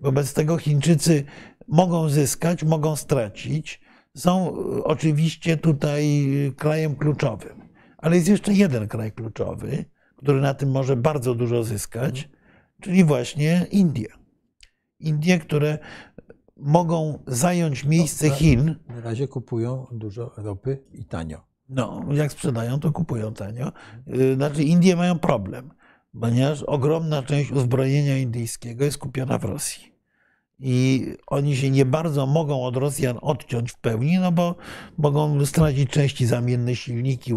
Wobec 0.00 0.34
tego 0.34 0.58
Chińczycy 0.58 1.24
mogą 1.68 2.08
zyskać, 2.08 2.64
mogą 2.64 2.96
stracić. 2.96 3.80
Są 4.16 4.48
y, 4.78 4.84
oczywiście 4.84 5.56
tutaj 5.56 6.28
krajem 6.56 6.96
kluczowym. 6.96 7.68
Ale 7.98 8.16
jest 8.16 8.28
jeszcze 8.28 8.52
jeden 8.52 8.88
kraj 8.88 9.12
kluczowy, 9.12 9.84
który 10.16 10.40
na 10.40 10.54
tym 10.54 10.70
może 10.70 10.96
bardzo 10.96 11.34
dużo 11.34 11.64
zyskać, 11.64 12.28
czyli 12.80 13.04
właśnie 13.04 13.66
Indie. 13.70 14.08
Indie, 15.00 15.38
które 15.38 15.78
mogą 16.56 17.18
zająć 17.26 17.84
miejsce 17.84 18.28
No, 18.28 18.34
Chin. 18.34 18.74
Na 18.88 19.00
razie 19.00 19.28
kupują 19.28 19.86
dużo 19.92 20.32
ropy 20.36 20.84
i 20.92 21.04
tanio. 21.04 21.48
No, 21.68 22.04
jak 22.12 22.32
sprzedają, 22.32 22.80
to 22.80 22.92
kupują 22.92 23.34
tanio. 23.34 23.72
Y, 24.08 24.34
Znaczy, 24.34 24.62
Indie 24.62 24.96
mają 24.96 25.18
problem, 25.18 25.70
ponieważ 26.20 26.62
ogromna 26.62 27.22
część 27.22 27.50
uzbrojenia 27.50 28.18
indyjskiego 28.18 28.84
jest 28.84 28.98
kupiona 28.98 29.38
w 29.38 29.44
Rosji. 29.44 29.98
I 30.60 31.06
oni 31.26 31.56
się 31.56 31.70
nie 31.70 31.84
bardzo 31.84 32.26
mogą 32.26 32.62
od 32.62 32.76
Rosjan 32.76 33.18
odciąć 33.22 33.72
w 33.72 33.78
pełni, 33.78 34.18
no 34.18 34.32
bo 34.32 34.54
mogą 34.98 35.46
stracić 35.46 35.90
części 35.90 36.26
zamienne, 36.26 36.76
silniki, 36.76 37.32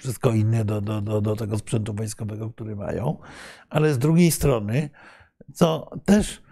wszystko 0.00 0.32
inne 0.32 0.64
do, 0.64 0.80
do, 0.80 1.00
do, 1.00 1.20
do 1.20 1.36
tego 1.36 1.58
sprzętu 1.58 1.94
wojskowego, 1.94 2.50
który 2.50 2.76
mają. 2.76 3.18
Ale 3.68 3.94
z 3.94 3.98
drugiej 3.98 4.30
strony, 4.30 4.90
co 5.54 5.90
też 6.04 6.42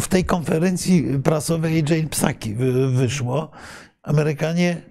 w 0.00 0.08
tej 0.08 0.24
konferencji 0.24 1.04
prasowej 1.24 1.84
Jane 1.88 2.08
Psaki 2.08 2.54
wy- 2.54 2.90
wyszło, 2.90 3.50
Amerykanie 4.02 4.82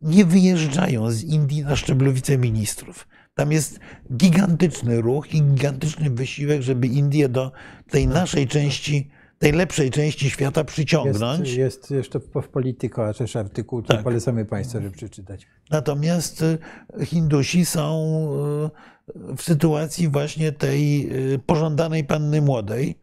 nie 0.00 0.24
wyjeżdżają 0.24 1.10
z 1.10 1.22
Indii 1.22 1.62
na 1.62 1.76
szczeblu 1.76 2.12
wiceministrów. 2.12 3.08
Tam 3.34 3.52
jest 3.52 3.80
gigantyczny 4.16 5.00
ruch 5.00 5.34
i 5.34 5.42
gigantyczny 5.42 6.10
wysiłek, 6.10 6.62
żeby 6.62 6.86
Indię 6.86 7.28
do 7.28 7.52
tej 7.90 8.08
naszej 8.08 8.46
części, 8.46 9.10
tej 9.38 9.52
lepszej 9.52 9.90
części 9.90 10.30
świata 10.30 10.64
przyciągnąć. 10.64 11.40
Jest, 11.48 11.56
jest 11.56 11.90
jeszcze 11.90 12.20
w 12.20 12.48
Polityko, 12.48 13.06
a 13.06 13.14
też 13.14 13.36
artykuł, 13.36 13.82
Tak. 13.82 14.02
polecamy 14.02 14.44
Państwu, 14.44 14.78
żeby 14.78 14.90
przeczytać. 14.90 15.46
Natomiast 15.70 16.42
y, 16.42 16.58
Hindusi 17.06 17.64
są 17.64 18.28
y, 19.32 19.36
w 19.36 19.42
sytuacji 19.42 20.08
właśnie 20.08 20.52
tej 20.52 21.08
y, 21.34 21.38
pożądanej 21.38 22.04
panny 22.04 22.42
młodej, 22.42 22.98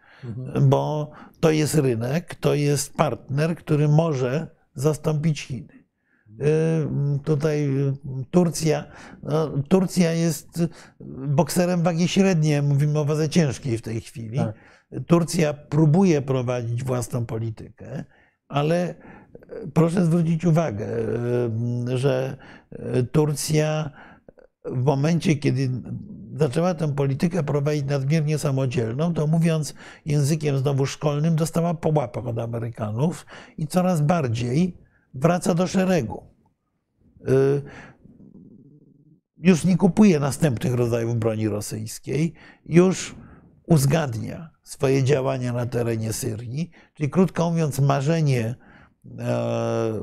bo 0.62 1.12
to 1.40 1.52
jest 1.52 1.76
rynek, 1.76 2.36
to 2.36 2.54
jest 2.54 2.94
partner, 2.94 3.56
który 3.56 3.88
może 3.88 4.48
zastąpić 4.76 5.42
Chiny. 5.42 5.79
Y, 6.42 7.20
Tutaj 7.24 7.66
y, 7.66 7.94
Turcja, 8.32 8.86
no, 9.24 9.48
Turcja 9.48 10.14
jest 10.14 10.64
bokserem 11.28 11.84
wagi 11.84 12.08
średniej, 12.08 12.62
mówimy 12.62 13.00
o 13.00 13.06
wadze 13.06 13.30
ciężkiej 13.30 13.78
w 13.78 13.82
tej 13.82 14.02
chwili. 14.02 14.38
Tak. 14.38 14.56
Turcja 15.08 15.54
próbuje 15.54 16.22
prowadzić 16.22 16.84
własną 16.84 17.26
politykę, 17.26 18.04
ale 18.48 18.96
proszę 19.74 20.06
zwrócić 20.06 20.46
uwagę, 20.46 20.88
y, 21.90 21.98
że 21.98 22.38
y, 22.98 23.04
Turcja 23.04 23.92
w 24.66 24.84
momencie, 24.84 25.36
kiedy 25.36 25.70
zaczęła 26.36 26.74
tę 26.74 26.96
politykę 26.96 27.44
prowadzić 27.44 27.86
nadmiernie 27.86 28.38
samodzielną, 28.38 29.14
to 29.14 29.28
mówiąc 29.28 29.74
językiem 30.06 30.58
znowu 30.58 30.86
szkolnym, 30.86 31.36
dostała 31.36 31.74
po 31.74 31.90
łapach 31.90 32.28
od 32.28 32.40
Amerykanów 32.40 33.26
i 33.58 33.68
coraz 33.68 34.02
bardziej 34.02 34.78
wraca 35.14 35.54
do 35.54 35.68
szeregu. 35.68 36.24
Y, 37.30 37.62
Już 39.38 39.64
nie 39.66 39.78
kupuje 39.78 40.20
następnych 40.20 40.74
rodzajów 40.74 41.16
broni 41.16 41.48
rosyjskiej, 41.48 42.34
już 42.66 43.16
uzgadnia 43.68 44.50
swoje 44.64 45.04
działania 45.04 45.54
na 45.54 45.66
terenie 45.66 46.14
Syrii, 46.14 46.72
czyli 46.94 47.10
krótko 47.10 47.50
mówiąc, 47.52 47.80
marzenie 47.80 48.56
e, 49.20 50.02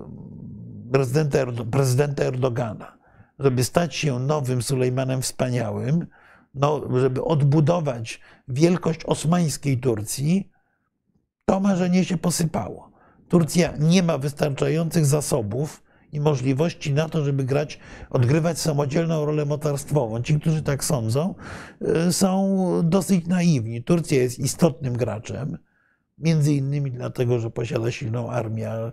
prezydenta, 0.93 1.39
Erdo- 1.39 1.71
prezydenta 1.71 2.25
Erdogana, 2.25 2.99
żeby 3.39 3.65
stać 3.65 3.95
się 3.95 4.19
nowym 4.19 4.63
Sulejmanem 4.63 5.23
Wspaniałym, 5.23 6.07
no, 6.55 6.83
żeby 7.01 7.25
odbudować 7.25 8.21
wielkość 8.49 9.05
osmańskiej 9.05 9.79
Turcji, 9.79 10.51
to 11.45 11.61
marzenie 11.61 12.05
się 12.05 12.17
posypało. 12.19 12.91
Turcja 13.29 13.73
nie 13.79 14.03
ma 14.03 14.19
wystarczających 14.19 15.07
zasobów 15.07 15.83
i 16.13 16.21
możliwości 16.21 16.93
na 16.93 17.09
to, 17.09 17.25
żeby 17.25 17.45
grać, 17.45 17.79
odgrywać 18.11 18.59
samodzielną 18.59 19.25
rolę 19.25 19.45
mocarstwową. 19.45 20.23
Ci, 20.23 20.41
którzy 20.41 20.63
tak 20.63 20.85
sądzą, 20.85 21.35
y, 22.09 22.13
są 22.13 22.57
dosyć 22.85 23.27
naiwni. 23.27 23.83
Turcja 23.83 24.23
jest 24.23 24.39
istotnym 24.39 24.97
graczem, 24.97 25.59
między 26.19 26.53
innymi 26.53 26.91
dlatego, 26.91 27.39
że 27.39 27.51
posiada 27.51 27.91
silną 27.91 28.31
armię. 28.31 28.71
a 28.71 28.93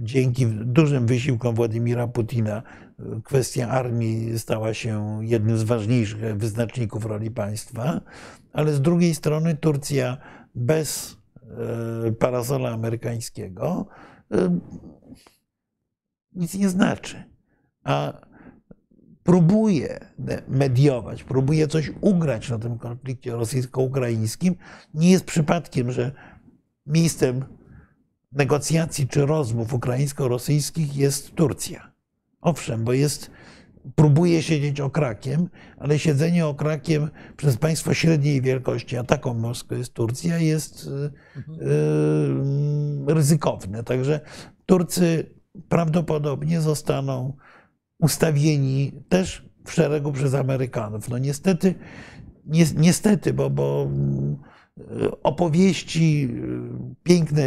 Dzięki 0.00 0.46
dużym 0.46 1.06
wysiłkom 1.06 1.54
Władimira 1.54 2.06
Putina 2.08 2.62
y, 3.00 3.22
kwestia 3.24 3.68
armii 3.68 4.38
stała 4.38 4.74
się 4.74 5.18
jednym 5.22 5.58
z 5.58 5.62
ważniejszych 5.62 6.36
wyznaczników 6.36 7.04
roli 7.04 7.30
państwa, 7.30 8.00
ale 8.52 8.72
z 8.72 8.80
drugiej 8.80 9.14
strony 9.14 9.56
Turcja 9.56 10.16
bez 10.54 11.12
y, 11.12 11.21
parasola 12.18 12.70
amerykańskiego 12.70 13.86
y, 14.34 14.36
nic 16.32 16.54
nie 16.54 16.68
znaczy. 16.68 17.24
A 17.84 18.12
próbuje 19.22 20.06
mediować, 20.48 21.24
próbuje 21.24 21.68
coś 21.68 21.92
ugrać 22.00 22.50
na 22.50 22.58
tym 22.58 22.78
konflikcie 22.78 23.32
rosyjsko-ukraińskim. 23.32 24.54
Nie 24.94 25.10
jest 25.10 25.24
przypadkiem, 25.24 25.92
że 25.92 26.12
miejscem 26.86 27.44
negocjacji 28.32 29.08
czy 29.08 29.26
rozmów 29.26 29.74
ukraińsko-rosyjskich 29.74 30.96
jest 30.96 31.34
Turcja. 31.34 31.92
Owszem, 32.40 32.84
bo 32.84 32.92
jest, 32.92 33.30
próbuje 33.94 34.42
siedzieć 34.42 34.80
okrakiem, 34.80 35.48
ale 35.78 35.98
siedzenie 35.98 36.46
okrakiem 36.46 37.10
przez 37.36 37.56
państwo 37.56 37.94
średniej 37.94 38.42
wielkości, 38.42 38.96
a 38.96 39.04
taką 39.04 39.34
Moskwę 39.34 39.78
jest 39.78 39.94
Turcja, 39.94 40.38
jest 40.38 40.86
y, 40.86 40.90
y, 43.08 43.14
ryzykowne. 43.14 43.84
Także 43.84 44.20
Turcy 44.66 45.30
prawdopodobnie 45.68 46.60
zostaną 46.60 47.36
ustawieni 47.98 48.92
też 49.08 49.48
w 49.64 49.72
szeregu 49.72 50.12
przez 50.12 50.34
Amerykanów. 50.34 51.08
No 51.08 51.18
niestety, 51.18 51.74
ni, 52.46 52.64
niestety, 52.76 53.32
bo, 53.32 53.50
bo 53.50 53.88
opowieści 55.22 56.28
y, 56.92 56.94
piękne 57.02 57.42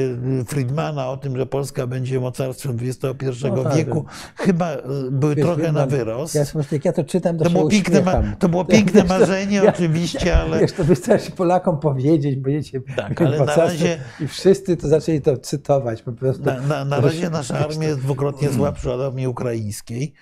Friedmana 0.47 1.09
o 1.09 1.17
tym, 1.17 1.37
że 1.37 1.45
Polska 1.45 1.87
będzie 1.87 2.19
mocarstwem 2.19 2.77
XXI 2.81 3.45
No 3.55 3.63
tak. 3.63 3.75
wieku, 3.75 4.05
chyba 4.35 4.73
y, 4.73 4.79
były 5.11 5.35
Wiesz, 5.35 5.45
trochę 5.45 5.61
wie 5.61 5.71
na 5.71 5.85
wyrost. 5.85 6.35
Ja, 6.35 6.43
jak 6.71 6.85
ja 6.85 6.93
to 6.93 7.03
czytam, 7.03 7.37
to, 7.37 7.43
To 7.43 7.49
było 7.49 7.69
piękne, 7.69 8.01
ma, 8.01 8.23
to 8.39 8.49
było 8.49 8.65
piękne 8.65 9.03
marzenie, 9.03 9.57
ja- 9.57 9.69
oczywiście, 9.73 10.37
ale. 10.37 10.59
Wiesz, 10.59 10.71
to 10.73 10.83
wystarczy 10.83 11.31
Polakom 11.31 11.79
powiedzieć, 11.79 12.35
będziecie 12.35 12.81
Tak, 12.95 13.21
ale 13.21 13.39
na 13.45 13.55
razie- 13.55 13.97
i 14.19 14.27
wszyscy 14.27 14.77
to 14.77 14.87
zaczęli 14.87 15.21
to 15.21 15.37
cytować 15.37 16.01
po 16.01 16.11
prostu. 16.11 16.43
Na, 16.43 16.61
na, 16.61 16.85
na 16.85 16.99
razie 17.01 17.29
nasza 17.29 17.59
armia 17.59 17.87
jest 17.87 17.99
dwukrotnie 17.99 18.49
słabsza 18.49 18.93
od 18.93 19.01
armii 19.01 19.27
ukraińskiej, 19.27 20.13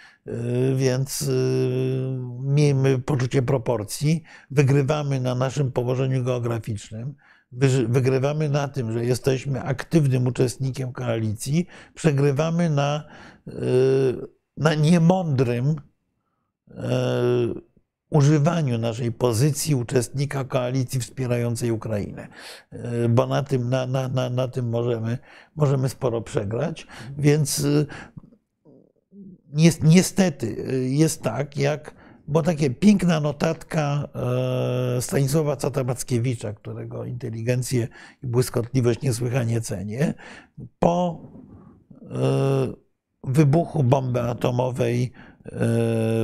więc 0.76 1.22
yy, 1.22 2.18
miejmy 2.42 3.00
poczucie 3.00 3.42
proporcji. 3.42 4.24
Wygrywamy 4.52 5.20
na 5.20 5.36
naszym 5.36 5.72
położeniu 5.72 6.24
geograficznym. 6.24 7.16
Wygrywamy 7.88 8.50
na 8.50 8.68
tym, 8.68 8.94
że 8.94 9.06
jesteśmy 9.06 9.62
aktywnym 9.62 10.28
uczestnikiem 10.28 10.94
koalicji. 10.94 11.68
Przegrywamy 11.94 12.70
na, 12.70 13.04
yy, 13.48 13.54
na 14.58 14.76
niemądrym 14.76 15.76
używaniu 18.14 18.78
naszej 18.78 19.12
pozycji 19.12 19.76
uczestnika 19.76 20.44
koalicji 20.44 21.00
wspierającej 21.00 21.72
Ukrainę, 21.72 22.28
bo 23.10 23.28
na 23.28 23.44
tym, 23.44 23.70
na, 23.70 23.88
na, 23.88 24.08
na, 24.08 24.30
na 24.30 24.48
tym 24.48 24.70
możemy, 24.70 25.18
możemy 25.56 25.90
sporo 25.90 26.22
przegrać. 26.22 26.88
Więc 27.18 27.60
y, 27.60 27.86
niestety 29.84 30.48
y, 30.70 30.90
jest 30.90 31.22
tak, 31.22 31.58
jak 31.58 31.96
bo 32.28 32.42
takie 32.42 32.70
piękna 32.70 33.20
notatka 33.20 34.08
e, 34.98 35.02
Stanisława 35.02 35.56
Cata-Mackiewicza, 35.56 36.54
którego 36.54 37.06
inteligencję 37.06 37.88
i 38.24 38.28
błyskotliwość 38.28 39.02
niesłychanie 39.02 39.62
cenię, 39.62 40.14
po 40.80 41.22
e, 42.02 42.74
wybuchu 43.24 43.84
bomby 43.84 44.22
atomowej 44.22 45.12
e, 45.46 45.50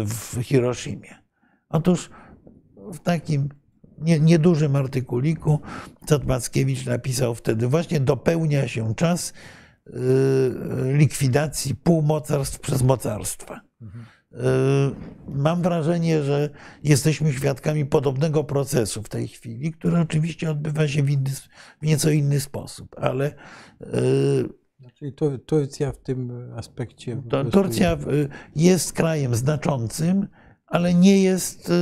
w 0.05 0.37
Hiroshimie. 0.41 1.15
Otóż 1.69 2.09
w 2.93 2.99
takim 2.99 3.49
nie- 3.97 4.19
niedużym 4.19 4.75
artykuliku 4.75 5.59
Cat-Mackiewicz 6.05 6.85
napisał 6.85 7.35
wtedy, 7.35 7.67
właśnie 7.67 7.99
dopełnia 7.99 8.67
się 8.67 8.95
czas 8.95 9.33
likwidacji 10.93 11.75
półmocarstw 11.75 12.59
przez 12.59 12.83
mocarstwa. 12.83 13.61
Mam 15.27 15.61
wrażenie, 15.61 16.23
że 16.23 16.49
jesteśmy 16.83 17.33
świadkami 17.33 17.85
podobnego 17.85 18.43
procesu 18.43 19.03
w 19.03 19.09
tej 19.09 19.27
chwili, 19.27 19.71
który 19.71 19.99
oczywiście 19.99 20.51
odbywa 20.51 20.87
się 20.87 21.03
w, 21.03 21.09
inny, 21.09 21.29
w 21.81 21.85
nieco 21.85 22.09
inny 22.09 22.39
sposób, 22.39 22.95
ale 22.97 23.33
Czyli 24.99 25.13
Tur- 25.13 25.45
Turcja 25.45 25.91
w 25.91 25.97
tym 25.97 26.51
aspekcie. 26.55 27.21
Turcja 27.51 27.93
y, 27.93 28.29
jest 28.55 28.93
krajem 28.93 29.35
znaczącym, 29.35 30.27
ale 30.65 30.93
nie 30.93 31.23
jest, 31.23 31.69
y, 31.69 31.73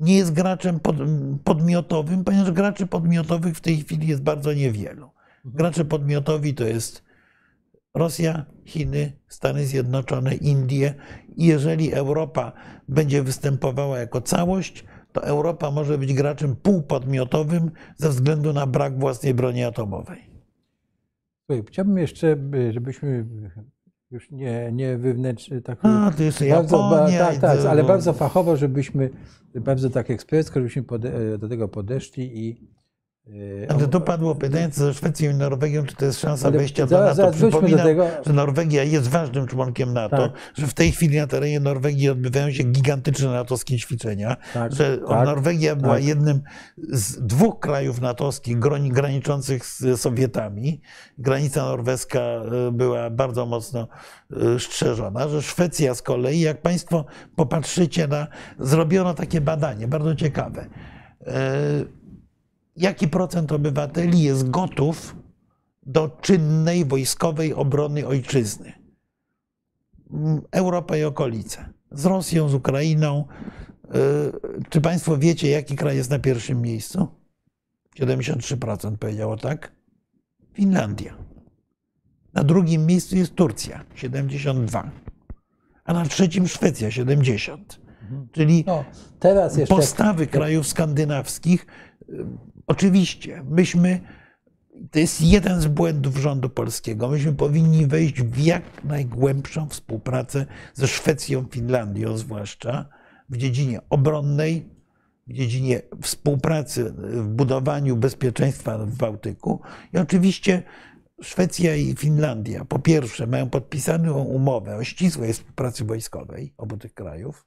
nie 0.00 0.16
jest 0.16 0.32
graczem 0.32 0.80
pod, 0.80 0.96
podmiotowym, 1.44 2.24
ponieważ 2.24 2.50
graczy 2.52 2.86
podmiotowych 2.86 3.56
w 3.56 3.60
tej 3.60 3.76
chwili 3.76 4.08
jest 4.08 4.22
bardzo 4.22 4.52
niewielu. 4.52 5.10
Gracze 5.44 5.84
podmiotowi 5.84 6.54
to 6.54 6.64
jest 6.64 7.04
Rosja, 7.94 8.44
Chiny, 8.64 9.12
Stany 9.28 9.66
Zjednoczone, 9.66 10.34
Indie. 10.34 10.94
I 11.36 11.46
jeżeli 11.46 11.92
Europa 11.92 12.52
będzie 12.88 13.22
występowała 13.22 13.98
jako 13.98 14.20
całość, 14.20 14.84
to 15.12 15.24
Europa 15.24 15.70
może 15.70 15.98
być 15.98 16.12
graczem 16.14 16.56
półpodmiotowym 16.56 17.70
ze 17.96 18.08
względu 18.08 18.52
na 18.52 18.66
brak 18.66 18.98
własnej 18.98 19.34
broni 19.34 19.64
atomowej. 19.64 20.34
Chciałbym 21.68 21.98
jeszcze, 21.98 22.36
by- 22.36 22.72
żebyśmy 22.72 23.26
już 24.10 24.30
nie, 24.30 24.70
nie 24.72 24.98
wewnętrznie 24.98 25.60
tak. 25.60 25.78
A, 25.82 26.10
to 26.16 26.22
jeszcze 26.22 26.48
bardzo, 26.48 26.78
ba- 26.78 26.96
Japonia. 26.98 27.18
tak, 27.18 27.36
i 27.36 27.40
tak, 27.40 27.58
to- 27.62 27.70
ale 27.70 27.84
bardzo 27.84 28.12
fachowo, 28.12 28.56
żebyśmy, 28.56 29.10
bardzo 29.54 29.90
tak 29.90 30.10
ekspercko, 30.10 30.54
żebyśmy 30.60 30.82
pode, 30.82 31.38
do 31.38 31.48
tego 31.48 31.68
podeszli 31.68 32.38
i. 32.48 32.74
e, 33.28 33.70
Ale 33.70 33.88
to 33.88 34.00
padło 34.00 34.34
pytanie 34.34 34.70
co 34.70 34.84
ze 34.84 34.94
Szwecją 34.94 35.30
i 35.30 35.34
Norwegią, 35.34 35.84
czy 35.84 35.96
to 35.96 36.04
jest 36.04 36.20
szansa 36.20 36.48
Ale 36.48 36.58
wejścia 36.58 36.86
do 36.86 37.00
NATO. 37.00 37.14
wróćmy 37.22 37.40
do 37.40 37.48
Przypominam, 37.48 37.86
tego. 37.86 38.06
że 38.26 38.32
Norwegia 38.32 38.82
jest 38.84 39.08
ważnym 39.08 39.46
członkiem 39.46 39.92
NATO, 39.92 40.16
Tak. 40.16 40.32
że 40.54 40.66
w 40.66 40.74
tej 40.74 40.92
chwili 40.92 41.18
na 41.18 41.26
terenie 41.26 41.60
Norwegii 41.60 42.08
odbywają 42.10 42.52
się 42.52 42.64
gigantyczne 42.64 43.28
natowskie 43.30 43.78
ćwiczenia, 43.78 44.36
Tak, 44.54 44.72
że 44.72 44.98
tak, 44.98 45.26
Norwegia 45.26 45.76
była 45.76 45.94
tak. 45.94 46.04
jednym 46.04 46.40
z 46.78 47.26
dwóch 47.26 47.60
krajów 47.60 48.00
natowskich 48.00 48.58
graniczących 48.92 49.66
z 49.66 50.00
Sowietami. 50.00 50.80
Granica 51.18 51.64
norweska 51.64 52.20
e, 52.20 52.72
była 52.72 53.10
bardzo 53.10 53.46
mocno 53.46 53.88
e, 54.32 54.58
strzeżona, 54.58 55.28
że 55.28 55.42
Szwecja 55.42 55.94
z 55.94 56.02
kolei, 56.02 56.40
jak 56.40 56.62
Państwo 56.62 57.04
popatrzycie 57.36 58.08
na, 58.08 58.26
zrobiono 58.58 59.14
takie 59.14 59.40
badanie, 59.40 59.88
bardzo 59.88 60.14
ciekawe. 60.14 60.66
Jaki 62.76 63.08
procent 63.08 63.52
obywateli 63.52 64.22
jest 64.22 64.50
gotów 64.50 65.16
do 65.86 66.08
czynnej 66.20 66.84
wojskowej 66.84 67.54
obrony 67.54 68.06
ojczyzny? 68.06 68.72
Mm, 70.12 70.40
Europa 70.52 70.96
i 70.96 71.04
okolice. 71.04 71.68
Z 71.90 72.04
Rosją, 72.04 72.48
z 72.48 72.54
Ukrainą. 72.54 73.24
Y, 73.84 74.62
Czy 74.68 74.80
Państwo 74.80 75.18
wiecie, 75.18 75.50
jaki 75.50 75.76
kraj 75.76 75.96
jest 75.96 76.10
na 76.10 76.18
pierwszym 76.18 76.62
miejscu? 76.62 77.08
73% 78.00 78.96
powiedziało 78.96 79.36
tak. 79.36 79.72
Finlandia. 80.52 81.16
Na 82.32 82.44
drugim 82.44 82.86
miejscu 82.86 83.16
jest 83.16 83.34
Turcja 83.34 83.84
72. 83.94 84.90
A 85.84 85.92
na 85.92 86.04
trzecim 86.04 86.48
Szwecja 86.48 86.90
70. 86.90 87.80
Czyli 88.32 88.64
No, 88.66 88.84
postawy 89.68 90.26
krajów 90.26 90.66
skandynawskich. 90.66 91.66
Oczywiście, 92.66 93.44
myśmy, 93.50 94.00
to 94.90 94.98
jest 94.98 95.20
jeden 95.20 95.60
z 95.60 95.66
błędów 95.66 96.16
rządu 96.16 96.50
polskiego, 96.50 97.08
myśmy 97.08 97.32
powinni 97.32 97.86
wejść 97.86 98.22
w 98.22 98.38
jak 98.44 98.84
najgłębszą 98.84 99.68
współpracę 99.68 100.46
ze 100.74 100.88
Szwecją, 100.88 101.46
Finlandią 101.50 102.16
zwłaszcza 102.16 102.88
w 103.28 103.36
dziedzinie 103.36 103.80
obronnej, 103.90 104.68
w 105.26 105.32
dziedzinie 105.32 105.82
współpracy 106.02 106.92
w 106.98 107.28
budowaniu 107.28 107.96
bezpieczeństwa 107.96 108.78
w 108.78 108.96
Bałtyku. 108.96 109.60
I 109.92 109.98
oczywiście 109.98 110.62
Szwecja 111.22 111.76
i 111.76 111.94
Finlandia, 111.94 112.64
po 112.64 112.78
pierwsze, 112.78 113.26
mają 113.26 113.50
podpisaną 113.50 114.22
umowę 114.22 114.76
o 114.76 114.84
ścisłej 114.84 115.32
współpracy 115.32 115.84
wojskowej 115.84 116.54
obu 116.56 116.76
tych 116.76 116.94
krajów. 116.94 117.46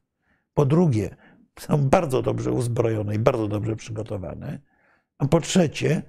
Po 0.54 0.66
drugie, 0.66 1.16
są 1.60 1.90
bardzo 1.90 2.22
dobrze 2.22 2.52
uzbrojone 2.52 3.16
i 3.16 3.20
bardzo 3.20 3.48
dobrze 3.48 3.76
przygotowane. 3.76 4.60
A 5.18 5.28
po 5.28 5.42
trzecie, 5.42 6.02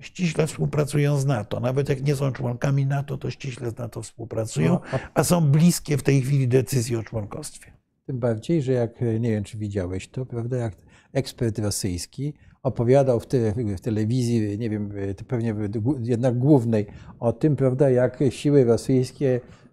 ściśle 0.00 0.46
współpracują 0.46 1.18
z 1.18 1.26
NATO. 1.26 1.60
Nawet 1.60 1.88
jak 1.88 2.02
nie 2.06 2.16
są 2.16 2.32
członkami 2.32 2.86
NATO, 2.86 3.18
to 3.18 3.30
ściśle 3.30 3.70
z 3.70 3.76
NATO 3.76 4.02
współpracują, 4.02 4.78
No, 4.92 4.98
a 5.14 5.24
są 5.24 5.50
bliskie 5.50 5.96
w 5.96 6.02
tej 6.02 6.22
chwili 6.22 6.48
decyzji 6.48 6.96
o 6.96 7.02
członkostwie. 7.02 7.72
Tym 8.06 8.18
bardziej, 8.18 8.62
że 8.62 8.72
jak 8.72 9.00
nie 9.00 9.30
wiem, 9.30 9.44
czy 9.44 9.58
widziałeś 9.58 10.08
to, 10.08 10.26
prawda, 10.26 10.56
jak 10.56 10.74
ekspert 11.12 11.58
rosyjski 11.58 12.34
opowiadał 12.62 13.20
w, 13.20 13.26
te, 13.26 13.52
w 13.52 13.80
telewizji, 13.80 14.58
nie 14.58 14.70
wiem, 14.70 14.92
to 15.16 15.24
pewnie 15.24 15.54
jednak 16.00 16.38
głównej, 16.38 16.86
o 17.20 17.32
tym, 17.32 17.56
prawda, 17.56 17.90
jak 17.90 18.18
siły 18.30 18.64
rosyjskie 18.64 19.26
e, 19.26 19.38
e, 19.38 19.63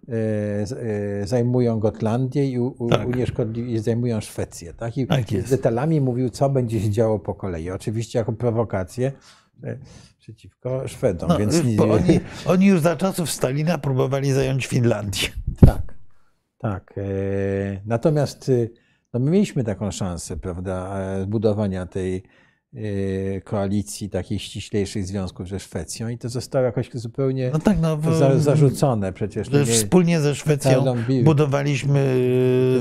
zajmują 1.24 1.78
Gotlandię 1.78 2.50
i, 2.50 2.58
u, 2.58 2.88
Tak. 2.88 3.08
i 3.56 3.78
zajmują 3.78 4.20
Szwecję. 4.20 4.74
Tak? 4.74 4.98
I 4.98 5.06
Tak 5.06 5.30
z 5.30 5.50
detalami 5.50 6.00
mówił, 6.00 6.30
co 6.30 6.50
będzie 6.50 6.80
się 6.80 6.90
działo 6.90 7.18
po 7.18 7.34
kolei. 7.34 7.70
Oczywiście 7.70 8.18
jako 8.18 8.32
prowokację 8.32 9.12
e, 9.64 9.78
przeciwko 10.18 10.88
Szwedom. 10.88 11.28
No, 11.28 11.38
więc 11.38 11.64
nie, 11.64 11.82
oni, 11.82 12.20
oni 12.46 12.66
już 12.66 12.80
za 12.80 12.96
czasów 12.96 13.30
Stalina 13.30 13.78
próbowali 13.78 14.32
zająć 14.32 14.66
Finlandię. 14.66 15.28
Tak, 15.66 15.94
tak. 16.58 16.94
E, 16.96 17.02
Natomiast 17.86 18.48
e, 18.48 18.68
no 19.12 19.20
my 19.20 19.30
mieliśmy 19.30 19.64
taką 19.64 19.90
szansę, 19.90 20.36
prawda, 20.36 21.00
e, 21.00 21.22
zbudowania 21.22 21.86
tej 21.86 22.16
e, 22.16 22.22
koalicji, 23.44 24.10
takich 24.10 24.42
ściślejszych 24.42 25.06
związków 25.06 25.48
ze 25.48 25.60
Szwecją 25.60 26.08
i 26.08 26.18
to 26.18 26.28
zostało 26.28 26.64
jakoś 26.64 26.90
zupełnie 26.94 27.50
No 27.52 27.58
tak, 27.58 27.76
no, 27.80 27.98
za, 28.18 28.38
zarzucone 28.38 29.12
przecież. 29.12 29.50
że 29.50 29.58
nie- 29.60 29.66
wspólnie 29.66 30.20
ze 30.20 30.34
Szwecją 30.34 30.84
budowaliśmy 31.24 31.98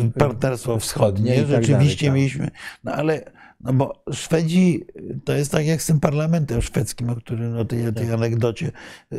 y, 0.08 0.20
partnerstwo 0.20 0.80
Wschodnie 0.80 1.32
wschodnie. 1.34 1.54
tak 1.56 1.64
Rzeczywiście 1.64 2.06
dalej, 2.08 2.30
tak. 2.30 2.40
mieliśmy, 2.40 2.52
no 2.84 2.92
ale 2.94 3.32
no 3.60 3.74
bo 3.74 4.04
Szwedzi 4.14 4.86
to 5.26 5.34
jest 5.34 5.52
tak 5.52 5.66
jak 5.66 5.82
z 5.82 5.86
tym 5.88 6.00
parlamentem 6.00 6.62
szwedzkim, 6.62 7.10
o 7.10 7.16
którym 7.16 7.58
o 7.58 7.66
tej, 7.66 7.94
tej 7.94 8.12
anegdocie, 8.12 8.72
y, 9.14 9.18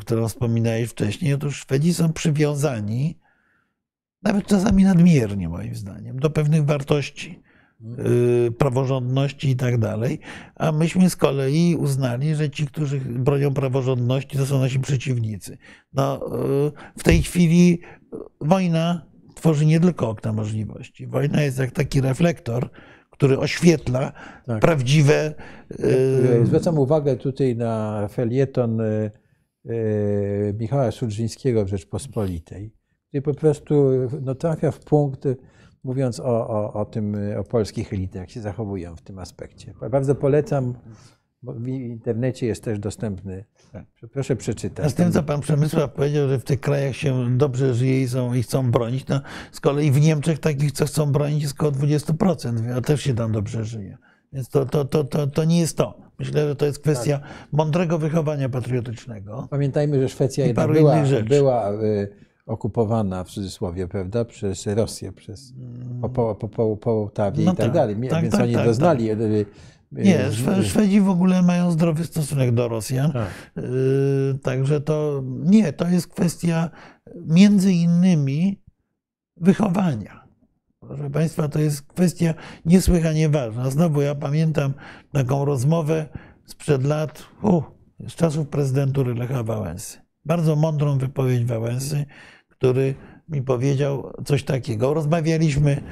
którą 0.00 0.28
wspominałeś 0.28 0.90
wcześniej. 0.90 1.34
Otóż 1.34 1.56
Szwedzi 1.60 1.94
są 1.94 2.12
przywiązani, 2.12 3.18
nawet 4.22 4.46
czasami 4.46 4.84
nadmiernie 4.84 5.48
moim 5.48 5.74
zdaniem, 5.74 6.20
do 6.20 6.30
pewnych 6.30 6.64
wartości 6.64 7.42
y, 7.44 7.47
praworządności 8.58 9.50
i 9.50 9.56
tak 9.56 9.78
dalej, 9.78 10.18
a 10.56 10.72
myśmy 10.72 11.10
z 11.10 11.16
kolei 11.16 11.76
uznali, 11.76 12.34
że 12.34 12.50
ci, 12.50 12.66
którzy 12.66 13.00
bronią 13.00 13.54
praworządności, 13.54 14.38
to 14.38 14.46
są 14.46 14.60
nasi 14.60 14.80
przeciwnicy. 14.80 15.58
No, 15.92 16.16
y, 16.66 16.72
w 16.98 17.02
tej 17.02 17.22
chwili 17.22 17.80
wojna 18.40 19.06
tworzy 19.34 19.66
nie 19.66 19.80
tylko 19.80 20.08
okna 20.08 20.32
możliwości. 20.32 21.06
Wojna 21.06 21.42
jest 21.42 21.58
jak 21.58 21.70
taki 21.70 22.00
reflektor, 22.00 22.70
który 23.10 23.38
oświetla 23.38 24.12
Tak. 24.46 24.60
prawdziwe. 24.60 25.34
Y, 25.80 26.46
Zwracam 26.46 26.78
uwagę 26.78 27.16
tutaj 27.16 27.56
na 27.56 28.08
felieton 28.08 28.78
Michała 30.58 30.90
Szudrzyńskiego 30.90 31.64
w 31.64 31.68
Rzeczpospolitej, 31.68 32.72
który 33.08 33.22
po 33.22 33.34
prostu 33.34 33.90
no, 34.20 34.34
trafia 34.34 34.70
w 34.70 34.80
punkt, 34.80 35.24
mówiąc 35.84 36.20
o, 36.20 36.48
o, 36.48 36.72
o 36.72 36.84
tym, 36.84 37.14
e, 37.14 37.38
o 37.38 37.44
polskich 37.44 37.92
elitach, 37.92 38.20
jak 38.20 38.30
się 38.30 38.40
zachowują 38.40 38.96
w 38.96 39.02
tym 39.02 39.18
aspekcie. 39.18 39.74
Bardzo 39.90 40.14
polecam, 40.14 40.74
bo 41.42 41.52
w 41.52 41.68
internecie 41.68 42.46
jest 42.46 42.64
też 42.64 42.78
dostępny. 42.78 43.44
Proszę 44.12 44.34
A 44.34 44.36
przeczytać. 44.36 44.90
z 44.90 44.94
tym, 44.94 45.12
co 45.12 45.22
pan 45.22 45.40
Przemysław 45.40 45.92
powiedział, 45.92 46.28
że 46.28 46.38
w 46.38 46.44
tych 46.44 46.60
krajach 46.60 46.96
się 46.96 47.36
dobrze 47.36 47.74
żyje 47.74 48.02
i, 48.02 48.08
są, 48.08 48.34
i 48.34 48.42
chcą 48.42 48.70
bronić, 48.70 49.06
no 49.08 49.20
z 49.52 49.60
kolei 49.60 49.90
w 49.90 50.00
Niemczech 50.00 50.38
takich, 50.38 50.72
co 50.72 50.86
chcą 50.86 51.12
bronić, 51.12 51.42
jest 51.42 51.54
około 51.54 51.72
20%, 51.72 52.72
a 52.76 52.80
też 52.80 53.02
się 53.02 53.14
tam 53.14 53.32
dobrze 53.32 53.64
żyje. 53.64 53.98
Więc 54.32 54.48
to, 54.48 54.66
to, 54.66 54.84
to, 54.84 55.04
to, 55.04 55.26
to 55.26 55.44
nie 55.44 55.60
jest 55.60 55.76
to. 55.76 55.98
Myślę, 56.18 56.48
że 56.48 56.56
to 56.56 56.66
jest 56.66 56.78
kwestia 56.78 57.20
mądrego 57.52 57.98
wychowania 57.98 58.48
patriotycznego. 58.48 59.48
Pamiętajmy, 59.50 60.00
że 60.00 60.08
Szwecja 60.08 60.54
była, 60.54 61.02
była 61.28 61.70
e, 61.70 62.08
okupowana 62.48 63.24
w 63.24 63.28
cudzysłowie, 63.30 63.88
prawda, 63.88 64.24
przez 64.24 64.66
Rosję, 64.66 65.12
przez 65.12 65.52
po, 66.00 66.08
po, 66.08 66.34
po, 66.34 66.48
po 66.48 66.76
Połtawie 66.76 67.44
No 67.44 67.52
i 67.52 67.56
tak, 67.56 67.66
tak, 67.66 67.74
dalej. 67.74 67.96
tak, 68.08 68.22
Więc 68.22 68.32
tak, 68.34 68.42
oni 68.42 68.54
tak, 68.54 68.64
doznali. 68.64 69.10
e, 69.10 69.12
e, 69.12 69.44
Nie, 69.92 70.18
Szwe- 70.30 70.62
Szwedzi 70.62 71.00
w 71.00 71.08
ogóle 71.08 71.42
mają 71.42 71.70
zdrowy 71.70 72.04
stosunek 72.04 72.54
do 72.54 72.68
Rosjan. 72.68 73.12
Tak. 73.12 73.28
Także 74.42 74.80
to 74.80 75.22
nie, 75.24 75.72
to 75.72 75.88
jest 75.88 76.06
kwestia 76.08 76.70
między 77.26 77.72
innymi 77.72 78.62
wychowania. 79.36 80.28
Proszę 80.80 81.10
Państwa, 81.10 81.48
to 81.48 81.58
jest 81.58 81.82
kwestia 81.82 82.34
niesłychanie 82.64 83.28
ważna. 83.28 83.70
Znowu 83.70 84.00
ja 84.02 84.14
pamiętam 84.14 84.74
taką 85.12 85.44
rozmowę 85.44 86.06
sprzed 86.44 86.84
lat, 86.84 87.22
uh, 87.42 87.64
z 88.08 88.14
czasów 88.14 88.48
prezydentury 88.48 89.14
Lecha 89.14 89.42
Wałęsy. 89.42 89.98
Bardzo 90.24 90.56
mądrą 90.56 90.98
wypowiedź 90.98 91.44
Wałęsy, 91.44 92.04
który 92.58 92.94
mi 93.28 93.42
powiedział 93.42 94.12
coś 94.24 94.44
takiego. 94.44 94.94
Rozmawialiśmy 94.94 95.82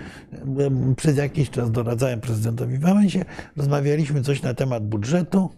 przez 0.97 1.17
jakiś 1.17 1.51
czas, 1.51 1.71
doradzałem 1.71 2.21
prezydentowi 2.21 2.79
Wałęsie, 2.79 3.25
rozmawialiśmy 3.57 4.23
coś 4.23 4.43
na 4.43 4.55
temat 4.55 4.89
budżetu 4.89 5.51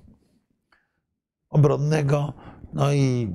obronnego. 1.51 2.33
No 2.73 2.93
i 2.93 3.33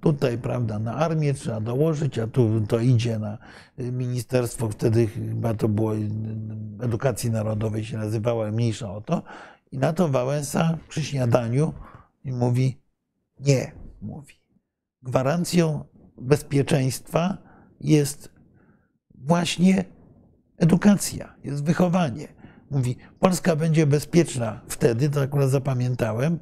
tutaj, 0.00 0.38
prawda, 0.38 0.78
na 0.78 0.94
armię 0.94 1.34
trzeba 1.34 1.60
dołożyć, 1.60 2.18
a 2.18 2.26
tu 2.26 2.60
to 2.68 2.78
idzie 2.78 3.18
na 3.18 3.38
ministerstwo, 3.78 4.68
wtedy 4.68 5.06
chyba 5.06 5.54
to 5.54 5.68
było 5.68 5.92
edukacji 6.80 7.30
narodowej 7.30 7.84
się 7.84 7.98
nazywało, 7.98 8.52
mniejsza 8.52 8.94
o 8.94 9.00
to. 9.00 9.22
I 9.72 9.78
na 9.78 9.92
to 9.92 10.08
Wałęsa 10.08 10.78
przy 10.88 11.02
śniadaniu 11.02 11.72
mówi, 12.24 12.76
nie, 13.40 13.72
mówi. 14.02 14.34
Gwarancją 15.02 15.84
bezpieczeństwa 16.18 17.38
jest 17.80 18.28
właśnie 19.14 19.84
edukacja, 20.58 21.34
jest 21.44 21.64
wychowanie. 21.64 22.28
Mówi, 22.70 22.96
Polska 23.20 23.56
będzie 23.56 23.86
bezpieczna 23.86 24.60
wtedy, 24.68 25.10
to 25.10 25.22
akurat 25.22 25.50
zapamiętałem, 25.50 26.38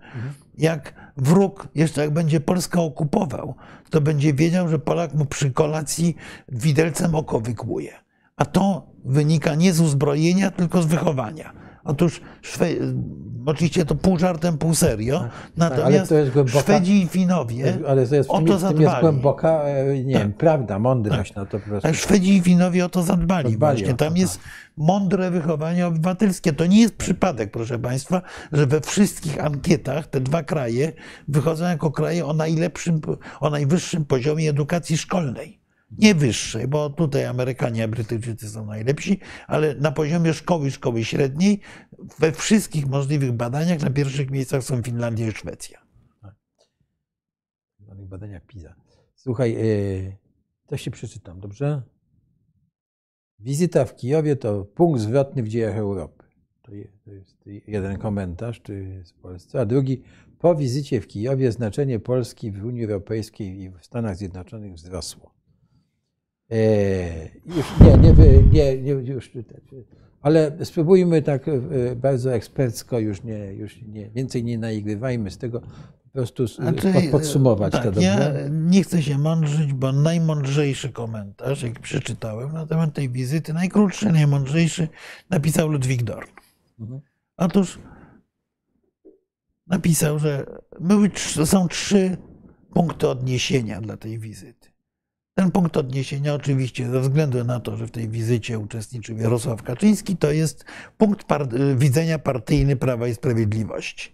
jak 0.59 1.12
wróg, 1.16 1.69
jeszcze 1.74 2.01
jak 2.01 2.11
będzie 2.11 2.40
Polskę 2.40 2.81
okupował, 2.81 3.55
to 3.90 4.01
będzie 4.01 4.35
wiedział, 4.35 4.69
że 4.69 4.78
Polak 4.78 5.15
mu 5.15 5.24
przy 5.24 5.51
kolacji 5.51 6.16
widelcem 6.49 7.15
oko 7.15 7.40
wykłuje. 7.40 7.93
A 8.36 8.44
to 8.44 8.93
wynika 9.05 9.55
nie 9.55 9.73
z 9.73 9.81
uzbrojenia, 9.81 10.51
tylko 10.51 10.82
z 10.82 10.86
wychowania. 10.86 11.61
Otóż 11.85 12.21
Szwe... 12.43 12.67
oczywiście 13.47 13.85
to 13.85 13.95
pół 13.95 14.19
żartem, 14.19 14.59
pół 14.59 14.75
serio, 14.75 15.25
natomiast 15.57 16.09
to 16.09 16.15
jest 16.15 16.31
głęboka- 16.33 16.61
Szwedzi 16.61 17.03
i 17.03 17.07
Finowie 17.07 17.79
Ale 17.89 18.07
to 18.07 18.15
jest, 18.15 18.31
o 18.31 18.33
to 18.33 18.39
tym 18.39 18.49
jest 18.49 18.61
zadbali. 18.63 19.01
głęboka, 19.01 19.63
e, 19.63 20.05
nie 20.05 20.15
wiem, 20.19 20.29
Tak. 20.29 20.37
prawda, 20.39 20.79
mądrość 20.79 21.35
na 21.35 21.47
to 21.47 21.59
po 21.61 21.67
prostu. 21.69 21.95
Szwedzi 21.95 22.37
i 22.37 22.41
Finowie 22.41 22.85
o 22.85 22.89
to 22.89 23.03
zadbali. 23.03 23.51
Zadbali 23.51 23.77
Właśnie 23.77 23.95
tam 23.95 24.09
tak. 24.09 24.19
jest 24.19 24.41
mądre 24.77 25.31
wychowanie 25.31 25.87
obywatelskie. 25.87 26.53
To 26.53 26.67
nie 26.67 26.81
jest 26.81 26.97
przypadek, 26.97 27.51
proszę 27.51 27.79
Państwa, 27.79 28.23
że 28.53 28.67
we 28.67 28.81
wszystkich 28.81 29.45
ankietach 29.45 30.07
te 30.07 30.21
dwa 30.21 30.43
kraje 30.43 30.93
wychodzą 31.29 31.65
jako 31.65 31.91
kraje 31.91 32.27
o 32.27 32.33
najlepszym, 32.33 33.01
o 33.41 33.51
najwyższym 33.51 34.05
poziomie 34.05 34.51
edukacji 34.51 34.97
szkolnej. 34.97 35.61
Nie 35.98 36.14
wyższej, 36.14 36.69
bo 36.69 36.90
tutaj 36.90 37.24
Amerykanie, 37.24 37.89
Brytyjczycy 37.89 38.48
są 38.48 38.66
najlepsi, 38.66 39.20
ale 39.47 39.74
na 39.74 39.93
poziomie 39.93 40.35
szkoły, 40.35 40.70
szkoły 40.70 41.05
średniej, 41.05 41.60
we 42.19 42.32
wszystkich 42.32 42.86
możliwych 42.86 43.32
badaniach 43.32 43.81
na 43.81 43.90
pierwszych 43.90 44.31
miejscach 44.31 44.62
są 44.62 44.82
Finlandia 44.82 45.27
i 45.28 45.32
Szwecja. 45.32 45.82
w 47.81 47.85
danych 47.86 48.06
badaniach 48.09 48.47
PISA. 48.47 48.74
Słuchaj, 49.14 49.55
e, 49.55 50.16
coś 50.66 50.82
ci 50.82 50.90
przeczytam, 50.90 51.40
dobrze? 51.40 51.82
Wizyta 53.39 53.85
w 53.85 53.97
Kijowie 53.97 54.36
to 54.36 54.64
punkt 54.64 55.01
zwrotny 55.01 55.43
w 55.43 55.48
dziejach 55.48 55.77
Europy. 55.77 56.24
To 56.62 56.74
je- 56.74 56.93
to 57.05 57.10
jest 57.10 57.36
jeden 57.66 57.98
komentarz 57.98 58.62
jest 58.69 59.12
w 59.12 59.20
Polsce, 59.20 59.60
a 59.60 59.64
drugi 59.64 60.02
po 60.39 60.55
wizycie 60.55 61.01
w 61.01 61.06
Kijowie 61.06 61.52
znaczenie 61.52 62.01
Polski 62.01 62.52
w 62.52 62.64
Unii 62.64 62.85
Europejskiej 62.85 63.60
i 63.60 63.70
w 63.70 63.85
Stanach 63.85 64.16
Zjednoczonych 64.16 64.73
wzrosło. 64.74 65.35
E, 66.53 67.29
już 67.57 67.66
nie, 67.81 67.97
nie, 67.97 68.12
nie, 68.53 68.83
nie 68.83 68.91
już, 68.91 69.31
ale 70.23 70.53
spróbujmy 70.65 71.23
tak 71.23 71.49
e, 71.49 71.97
bardzo 71.97 72.35
ekspercko, 72.35 72.99
już 72.99 73.23
nie, 73.23 73.53
już 73.53 73.83
nie, 73.83 74.11
więcej 74.11 74.45
nie 74.45 74.59
naigrywajmy 74.59 75.31
z 75.31 75.39
tego, 75.39 75.61
po 75.61 76.11
prostu 76.12 76.47
Znaczy, 76.47 76.93
podsumować 77.11 77.73
tak, 77.73 77.95
to 77.95 78.01
Ja 78.01 78.16
dobrze. 78.16 78.51
nie 78.51 78.83
chcę 78.83 79.03
się 79.03 79.19
mądrzyć, 79.19 79.73
bo 79.73 79.93
najmądrzejszy 79.93 80.89
komentarz, 80.89 81.62
jaki 81.62 81.81
przeczytałem 81.81 82.53
na 82.53 82.66
temat 82.66 82.95
tej 82.95 83.09
wizyty, 83.09 83.53
najkrótszy, 83.53 84.12
najmądrzejszy, 84.12 84.89
napisał 85.31 85.69
Ludwik 85.69 86.03
Dorn. 86.03 86.29
Mhm. 86.81 87.01
Otóż 87.37 87.79
napisał, 89.66 90.19
że 90.19 90.47
były, 90.81 91.11
są 91.45 91.69
trzy 91.69 92.16
punkty 92.74 93.09
odniesienia 93.09 93.81
dla 93.81 93.97
tej 93.97 94.19
wizyty. 94.19 94.61
Ten 95.35 95.51
punkt 95.51 95.77
odniesienia, 95.77 96.35
oczywiście, 96.35 96.91
ze 96.91 97.01
względu 97.01 97.45
na 97.45 97.61
to, 97.61 97.77
że 97.77 97.87
w 97.87 97.91
tej 97.91 98.09
wizycie 98.09 98.59
uczestniczył 98.59 99.17
Jarosław 99.17 99.63
Kaczyński, 99.63 100.17
to 100.17 100.33
jest 100.33 100.65
punkt 100.99 101.25
par- 101.25 101.49
widzenia 101.77 102.19
partyjny 102.19 102.77
Prawa 102.77 103.09
i 103.09 103.15
Sprawiedliwości. 103.15 104.13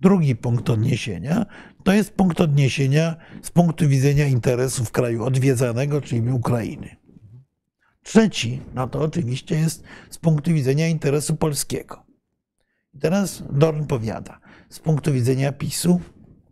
Drugi 0.00 0.36
punkt 0.36 0.70
odniesienia 0.70 1.46
to 1.84 1.92
jest 1.92 2.14
punkt 2.14 2.40
odniesienia 2.40 3.16
z 3.42 3.50
punktu 3.50 3.88
widzenia 3.88 4.26
interesów 4.26 4.90
kraju 4.90 5.24
odwiedzanego, 5.24 6.00
czyli 6.00 6.30
Ukrainy. 6.30 6.96
Trzeci, 8.02 8.60
no 8.74 8.88
to 8.88 9.00
oczywiście 9.00 9.54
jest 9.56 9.82
z 10.10 10.18
punktu 10.18 10.52
widzenia 10.52 10.88
interesu 10.88 11.36
polskiego. 11.36 12.02
Teraz 13.00 13.42
Dorn 13.50 13.84
powiada, 13.86 14.40
z 14.68 14.78
punktu 14.78 15.12
widzenia 15.12 15.52
PiSu 15.52 16.00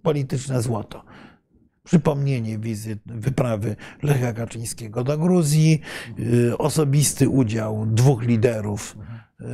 polityczne 0.03 0.63
złoto. 0.63 1.05
Przypomnienie 1.85 2.59
wizyt, 2.59 2.99
wyprawy 3.07 3.77
Lecha 4.03 4.33
Kaczyńskiego 4.33 5.05
do 5.05 5.19
Gruzji, 5.19 5.81
y, 6.19 6.59
osobisty 6.59 7.29
udział 7.29 7.87
dwóch 7.87 8.23
liderów 8.23 8.97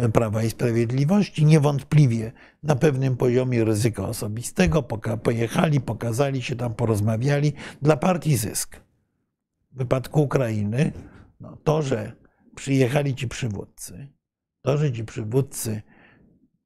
y, 0.04 0.08
Prawa 0.08 0.42
i 0.42 0.50
Sprawiedliwości, 0.50 1.44
niewątpliwie 1.44 2.32
na 2.62 2.76
pewnym 2.76 3.16
poziomie 3.16 3.64
ryzyka 3.64 4.08
osobistego. 4.08 4.82
Pojechali, 5.22 5.80
pokazali 5.80 6.42
się 6.42 6.56
tam, 6.56 6.74
porozmawiali. 6.74 7.52
Dla 7.82 7.96
partii 7.96 8.36
zysk. 8.36 8.80
W 9.72 9.78
wypadku 9.78 10.22
Ukrainy 10.22 10.92
no, 11.40 11.56
to, 11.64 11.82
że 11.82 12.12
przyjechali 12.54 13.14
ci 13.14 13.28
przywódcy, 13.28 14.08
to, 14.62 14.78
że 14.78 14.92
ci 14.92 15.04
przywódcy 15.04 15.82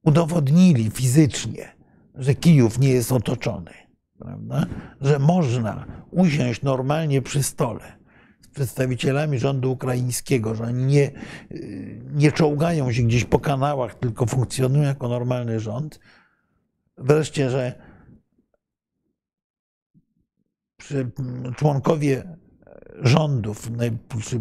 udowodnili 0.02 0.90
fizycznie, 0.90 1.76
że 2.14 2.34
Kijów 2.34 2.78
nie 2.78 2.88
jest 2.88 3.12
otoczony, 3.12 3.70
prawda? 4.20 4.66
że 5.01 5.18
można 5.18 5.86
usiąść 6.10 6.62
normalnie 6.62 7.22
przy 7.22 7.42
stole 7.42 8.01
z 8.40 8.48
przedstawicielami 8.48 9.38
rządu 9.38 9.72
ukraińskiego, 9.72 10.55
że 10.55 10.64
oni 10.64 10.84
nie, 10.84 11.10
nie 12.12 12.32
czołgają 12.32 12.92
się 12.92 13.02
gdzieś 13.02 13.24
po 13.24 13.38
kanałach, 13.38 13.94
tylko 13.94 14.26
funkcjonują 14.26 14.82
jako 14.82 15.09
normalny 15.09 15.60
rząd. 15.60 16.01
Wreszcie, 16.98 17.51
że 17.51 17.74
członkowie 21.56 22.36
rządów, 23.02 23.70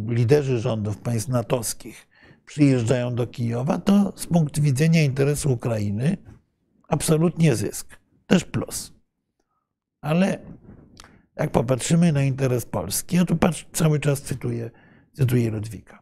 liderzy 0.07 0.60
rządów 0.60 0.97
państw 0.97 1.30
natowskich 1.30 2.07
przyjeżdżają 2.45 3.15
do 3.15 3.27
Kijowa, 3.27 3.77
to 3.77 4.14
z 4.15 4.27
punktu 4.27 4.61
widzenia 4.61 5.03
interesu 5.03 5.53
Ukrainy 5.53 6.18
absolutnie 6.88 7.56
zysk. 7.56 7.99
Też 8.27 8.45
plus. 8.45 8.98
Ale 10.01 10.39
jak 11.35 11.51
popatrzymy 11.51 12.11
na 12.11 12.23
interes 12.23 12.65
Polski, 12.65 13.15
ja 13.15 13.26
tu 13.26 13.35
patrz, 13.35 13.67
cały 13.73 13.99
czas 13.99 14.21
cytuję, 14.21 14.71
cytuję 15.13 15.51
Ludwika. 15.51 15.99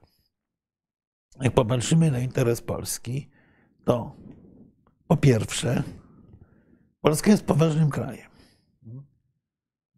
Jak 1.41 1.53
popatrzymy 1.53 2.11
na 2.11 2.19
interes 2.19 2.61
Polski, 2.61 3.30
to 3.86 4.15
po 5.07 5.18
pierwsze, 5.18 5.84
Polska 7.02 7.32
jest 7.32 7.44
poważnym 7.44 7.90
krajem. 7.90 8.30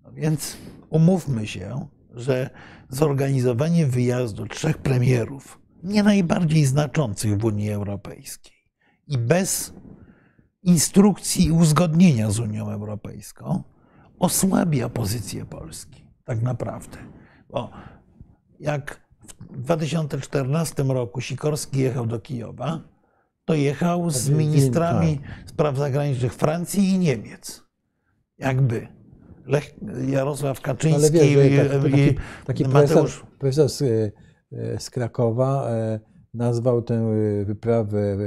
No 0.03 0.11
więc 0.11 0.57
umówmy 0.89 1.47
się, 1.47 1.87
że 2.13 2.49
zorganizowanie 2.89 3.85
wyjazdu 3.85 4.47
trzech 4.47 4.77
premierów, 4.77 5.59
nie 5.83 6.03
najbardziej 6.03 6.65
znaczących 6.65 7.37
w 7.37 7.45
Unii 7.45 7.71
Europejskiej, 7.71 8.57
i 9.07 9.17
bez 9.17 9.73
instrukcji 10.63 11.45
i 11.45 11.51
uzgodnienia 11.51 12.31
z 12.31 12.39
Unią 12.39 12.69
Europejską, 12.69 13.63
osłabia 14.19 14.89
pozycję 14.89 15.45
Polski, 15.45 16.05
tak 16.23 16.41
naprawdę. 16.41 16.97
Bo 17.49 17.69
jak 18.59 19.01
w 19.49 19.61
2014 19.61 20.83
roku 20.83 21.21
Sikorski 21.21 21.79
jechał 21.79 22.05
do 22.05 22.19
Kijowa, 22.19 22.81
to 23.45 23.53
jechał 23.53 24.09
z 24.09 24.25
Tak, 24.25 24.35
ministrami 24.35 25.19
spraw 25.45 25.77
zagranicznych 25.77 26.33
Francji 26.33 26.89
i 26.89 26.99
Niemiec. 26.99 27.63
Jakby 28.37 28.87
Lech, 29.45 29.75
Jarosław 30.07 30.57
Ale 30.57 30.75
Kaczyński 30.75 31.13
wiesz, 31.13 31.29
że 31.29 31.49
i, 31.49 31.57
taki, 31.57 31.91
taki, 31.91 32.15
taki 32.45 32.63
profesor, 32.63 32.97
Mateusz 32.97 33.25
profesor 33.39 33.69
z, 33.69 33.81
e, 33.81 34.79
z 34.79 34.89
Krakowa 34.89 35.69
e, 35.69 35.99
nazwał 36.33 36.81
tę 36.81 37.13
wyprawę 37.45 38.17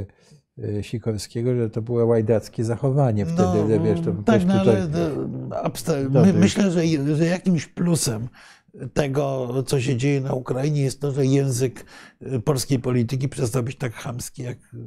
Sikorskiego, 0.80 1.54
że 1.54 1.70
to 1.70 1.82
było 1.82 2.06
łajdackie 2.06 2.64
zachowanie 2.64 3.26
wtedy, 3.26 3.68
że 3.68 3.80
wiesz, 3.80 4.00
to 4.00 4.12
tak, 4.24 4.46
no, 4.46 4.54
ale 4.60 4.88
my, 6.10 6.32
myślę, 6.32 6.70
że, 6.70 6.82
że 7.16 7.26
jakimś 7.26 7.66
plusem 7.66 8.28
tego, 8.94 9.48
co 9.66 9.80
się 9.80 9.96
dzieje 9.96 10.20
na 10.20 10.32
Ukrainie, 10.32 10.82
jest 10.82 11.00
to, 11.00 11.12
że 11.12 11.26
język 11.26 11.84
y, 12.22 12.40
polskiej 12.40 12.78
polityki 12.78 13.28
przestał 13.28 13.62
być 13.62 13.76
tak 13.76 13.92
chamski, 13.94 14.42
jak 14.42 14.58
y, 14.74 14.78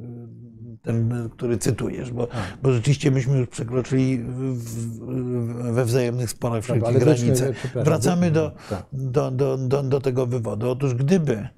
ten, 0.82 1.28
który 1.32 1.58
cytujesz, 1.58 2.12
bo, 2.12 2.28
bo 2.62 2.72
rzeczywiście 2.72 3.10
myśmy 3.10 3.38
już 3.38 3.48
przekroczyli 3.48 4.18
w, 4.18 4.58
w, 4.58 5.72
we 5.72 5.84
wzajemnych 5.84 6.30
sporach 6.30 6.64
wszelkie 6.64 6.92
weźmy- 6.92 6.98
granice. 7.00 7.52
Wracamy 7.74 8.30
do, 8.30 8.52
tak. 8.70 8.86
do, 8.92 9.30
do, 9.30 9.56
do, 9.56 9.82
do 9.82 10.00
tego 10.00 10.26
wywodu. 10.26 10.70
Otóż 10.70 10.94
gdyby 10.94 11.48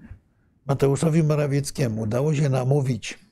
Mateuszowi 0.67 1.23
Morawieckiemu 1.23 2.03
udało 2.03 2.35
się 2.35 2.49
namówić 2.49 3.19
no, 3.23 3.28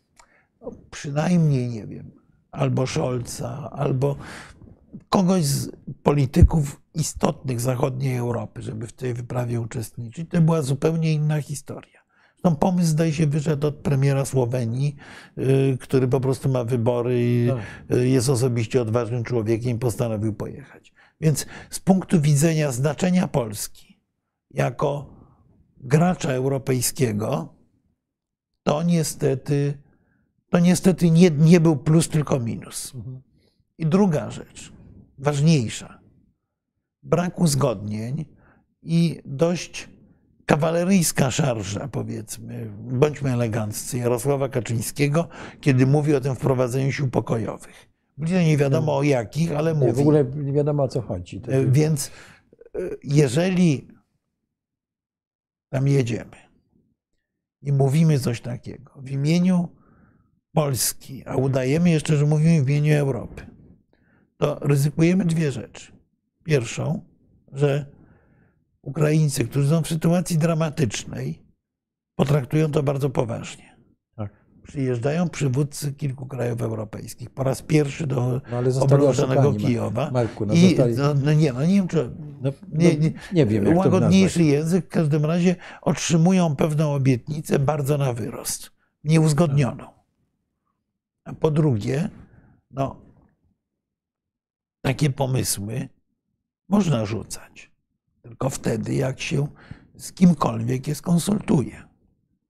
przynajmniej, 0.91 1.69
nie 1.69 1.87
wiem, 1.87 2.11
albo 2.51 2.87
Scholza, 2.87 3.71
albo 3.73 4.17
kogoś 5.09 5.45
z 5.45 5.71
polityków 6.03 6.83
istotnych 6.95 7.61
zachodniej 7.61 8.17
Europy, 8.17 8.63
żeby 8.63 8.87
w 8.87 8.93
tej 8.93 9.15
wyprawie 9.15 9.61
uczestniczyć, 9.61 10.31
to 10.31 10.41
była 10.41 10.63
zupełnie 10.63 11.13
inna 11.13 11.43
historia. 11.43 12.01
Zresztą 12.33 12.57
pomysł, 12.57 12.89
zdaje 12.89 13.13
się, 13.13 13.27
wyszedł 13.27 13.67
od 13.67 13.77
premiera 13.77 14.25
Słowenii, 14.25 14.97
y, 15.39 15.79
który 15.81 16.09
po 16.09 16.21
prostu 16.21 16.49
ma 16.49 16.65
wybory 16.65 17.23
i 17.23 17.49
Tak. 17.49 17.97
y, 17.99 18.09
jest 18.09 18.29
osobiście 18.29 18.83
odważnym 18.83 19.25
człowiekiem 19.25 19.77
i 19.77 19.79
postanowił 19.79 20.35
pojechać. 20.35 20.93
Więc 21.21 21.47
z 21.71 21.81
punktu 21.81 22.21
widzenia 22.21 22.73
znaczenia 22.73 23.29
Polski 23.29 24.01
jako 24.51 25.15
gracza 25.77 26.33
europejskiego, 26.33 27.55
to 28.63 28.83
niestety, 28.83 29.79
to 30.51 30.59
niestety 30.59 31.11
nie, 31.11 31.31
nie 31.31 31.61
był 31.61 31.77
plus, 31.77 32.09
tylko 32.09 32.41
minus. 32.41 32.93
I 33.79 33.87
druga 33.87 34.31
rzecz, 34.31 34.73
ważniejsza, 35.19 35.99
brak 37.03 37.41
uzgodnień 37.41 38.25
i 38.83 39.21
dość 39.25 39.89
kawaleryjska 40.47 41.31
szarża, 41.31 41.89
powiedzmy, 41.89 42.71
bądźmy 42.79 43.33
eleganccy, 43.33 43.99
Jarosława 43.99 44.49
Kaczyńskiego, 44.49 45.29
kiedy 45.61 45.87
mówi 45.87 46.15
o 46.15 46.21
tym 46.21 46.35
wprowadzeniu 46.35 46.93
sił 46.93 47.11
pokojowych. 47.11 47.89
Bliżej 48.19 48.47
nie 48.47 48.57
wiadomo 48.57 48.97
o 48.97 49.03
jakich, 49.03 49.53
ale 49.53 49.75
mówi. 49.75 49.93
W 49.93 49.99
ogóle 49.99 50.25
nie 50.25 50.53
wiadomo 50.53 50.83
o 50.83 50.89
co 50.89 51.01
chodzi. 51.01 51.41
To, 51.41 51.53
E, 51.53 51.67
Więc 51.67 52.11
e, 52.75 52.79
jeżeli 53.05 53.89
tam 55.69 55.89
jedziemy 55.89 56.37
i 57.63 57.73
mówimy 57.73 58.19
coś 58.19 58.41
takiego 58.41 58.93
w 58.97 59.11
imieniu 59.11 59.69
Polski, 60.57 61.23
a 61.27 61.37
udajemy 61.37 61.91
jeszcze, 61.91 62.17
że 62.17 62.27
mówimy 62.27 62.65
w 62.65 62.71
imieniu 62.71 62.95
Europy, 62.95 63.47
to 64.37 64.59
ryzykujemy 64.63 65.25
dwie 65.25 65.53
rzeczy. 65.53 65.93
Pierwszą, 66.45 67.01
że 67.53 67.87
Ukraińcy, 68.83 69.45
którzy 69.45 69.69
są 69.69 69.83
w 69.83 69.89
sytuacji 69.89 70.39
dramatycznej, 70.39 71.43
potraktują 72.15 72.71
to 72.71 72.83
bardzo 72.83 73.11
poważnie. 73.11 73.77
tak. 74.17 74.31
Przyjeżdżają 74.63 75.29
przywódcy 75.29 75.93
kilku 75.93 76.27
krajów 76.27 76.63
europejskich 76.63 77.31
po 77.31 77.43
raz 77.43 77.63
pierwszy 77.63 78.07
do 78.07 78.41
No, 78.51 78.63
Ma- 79.53 79.59
Kijowa. 79.59 80.11
Marku, 80.11 80.47
no, 80.47 80.55
I 80.55 80.69
zostali, 80.69 80.95
no, 80.95 81.15
no 81.15 81.33
nie, 81.33 81.53
no 81.53 81.67
nie 81.67 81.75
wiem, 81.75 81.89
czy 81.89 82.11
no, 82.41 82.53
nie, 82.73 82.89
no, 82.93 83.01
nie, 83.01 83.13
nie 83.33 83.47
wiem, 83.47 83.67
jak 83.67 83.77
łagodniejszy 83.77 84.43
język, 84.43 84.87
w 84.87 84.89
każdym 84.89 85.25
razie 85.25 85.57
otrzymują 85.83 86.57
pewną 86.57 86.95
obietnicę 86.95 87.59
bardzo 87.59 87.99
na 87.99 88.13
wyrost, 88.13 88.71
nieuzgodnioną. 89.05 89.96
A 91.27 91.33
po 91.35 91.51
drugie, 91.51 92.11
no, 92.71 92.97
takie 94.83 95.11
pomysły 95.11 95.89
można 96.69 97.07
rzucać, 97.07 97.71
tylko 98.23 98.51
wtedy, 98.51 98.95
jak 98.95 99.21
się 99.21 99.47
z 99.97 100.13
kimkolwiek 100.13 100.89
je 100.89 100.95
skonsultuje. 100.95 101.87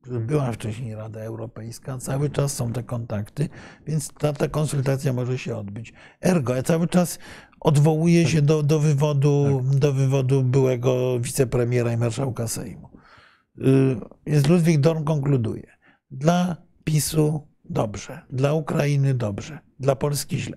Była 0.07 0.53
wcześniej 0.53 0.95
Rada 0.95 1.21
Europejska, 1.21 1.99
cały 1.99 2.31
czas 2.31 2.55
są 2.55 2.73
te 2.73 2.83
kontakty, 2.83 3.49
więc 3.87 4.13
ta, 4.13 4.33
ta 4.33 4.49
konsultacja 4.49 5.13
może 5.13 5.39
się 5.39 5.57
odbyć. 5.57 5.93
Ergo, 6.21 6.55
ja 6.55 6.63
cały 6.63 6.89
czas 6.89 7.19
odwołuję 7.61 8.29
się 8.29 8.43
do, 8.43 8.63
do, 8.63 8.81
wywodu, 8.81 9.63
do 9.75 9.93
wywodu 9.93 10.43
byłego 10.43 11.21
wicepremiera 11.21 11.93
i 11.93 11.97
marszałka 11.97 12.49
Sejmu. 12.49 12.91
Y, 13.59 13.97
Więc 14.27 14.49
Ludwik 14.49 14.81
Dorn 14.81 15.05
konkluduje. 15.05 15.67
Dla 16.11 16.57
PiSu 16.85 17.49
dobrze, 17.71 18.23
dla 18.31 18.53
Ukrainy 18.53 19.15
dobrze, 19.15 19.59
dla 19.81 19.97
Polski 19.97 20.39
źle. 20.39 20.57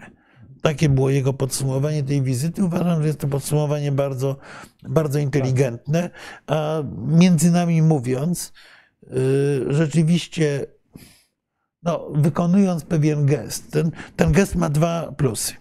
Takie 0.61 0.89
było 0.89 1.09
jego 1.09 1.33
podsumowanie 1.33 2.03
tej 2.03 2.21
wizyty. 2.21 2.63
Uważam, 2.63 3.01
że 3.01 3.07
jest 3.07 3.19
to 3.19 3.27
podsumowanie 3.27 3.91
bardzo, 3.91 4.37
bardzo 4.83 5.19
inteligentne. 5.19 6.09
A 6.47 6.83
między 7.07 7.51
nami 7.51 7.81
mówiąc, 7.81 8.53
y, 9.03 9.65
rzeczywiście 9.67 10.65
no, 11.83 12.09
wykonując 12.15 12.83
pewien 12.83 13.25
gest, 13.25 13.71
ten, 13.71 13.91
ten 14.15 14.31
gest 14.31 14.55
ma 14.55 14.69
dwa 14.69 15.11
plusy 15.11 15.53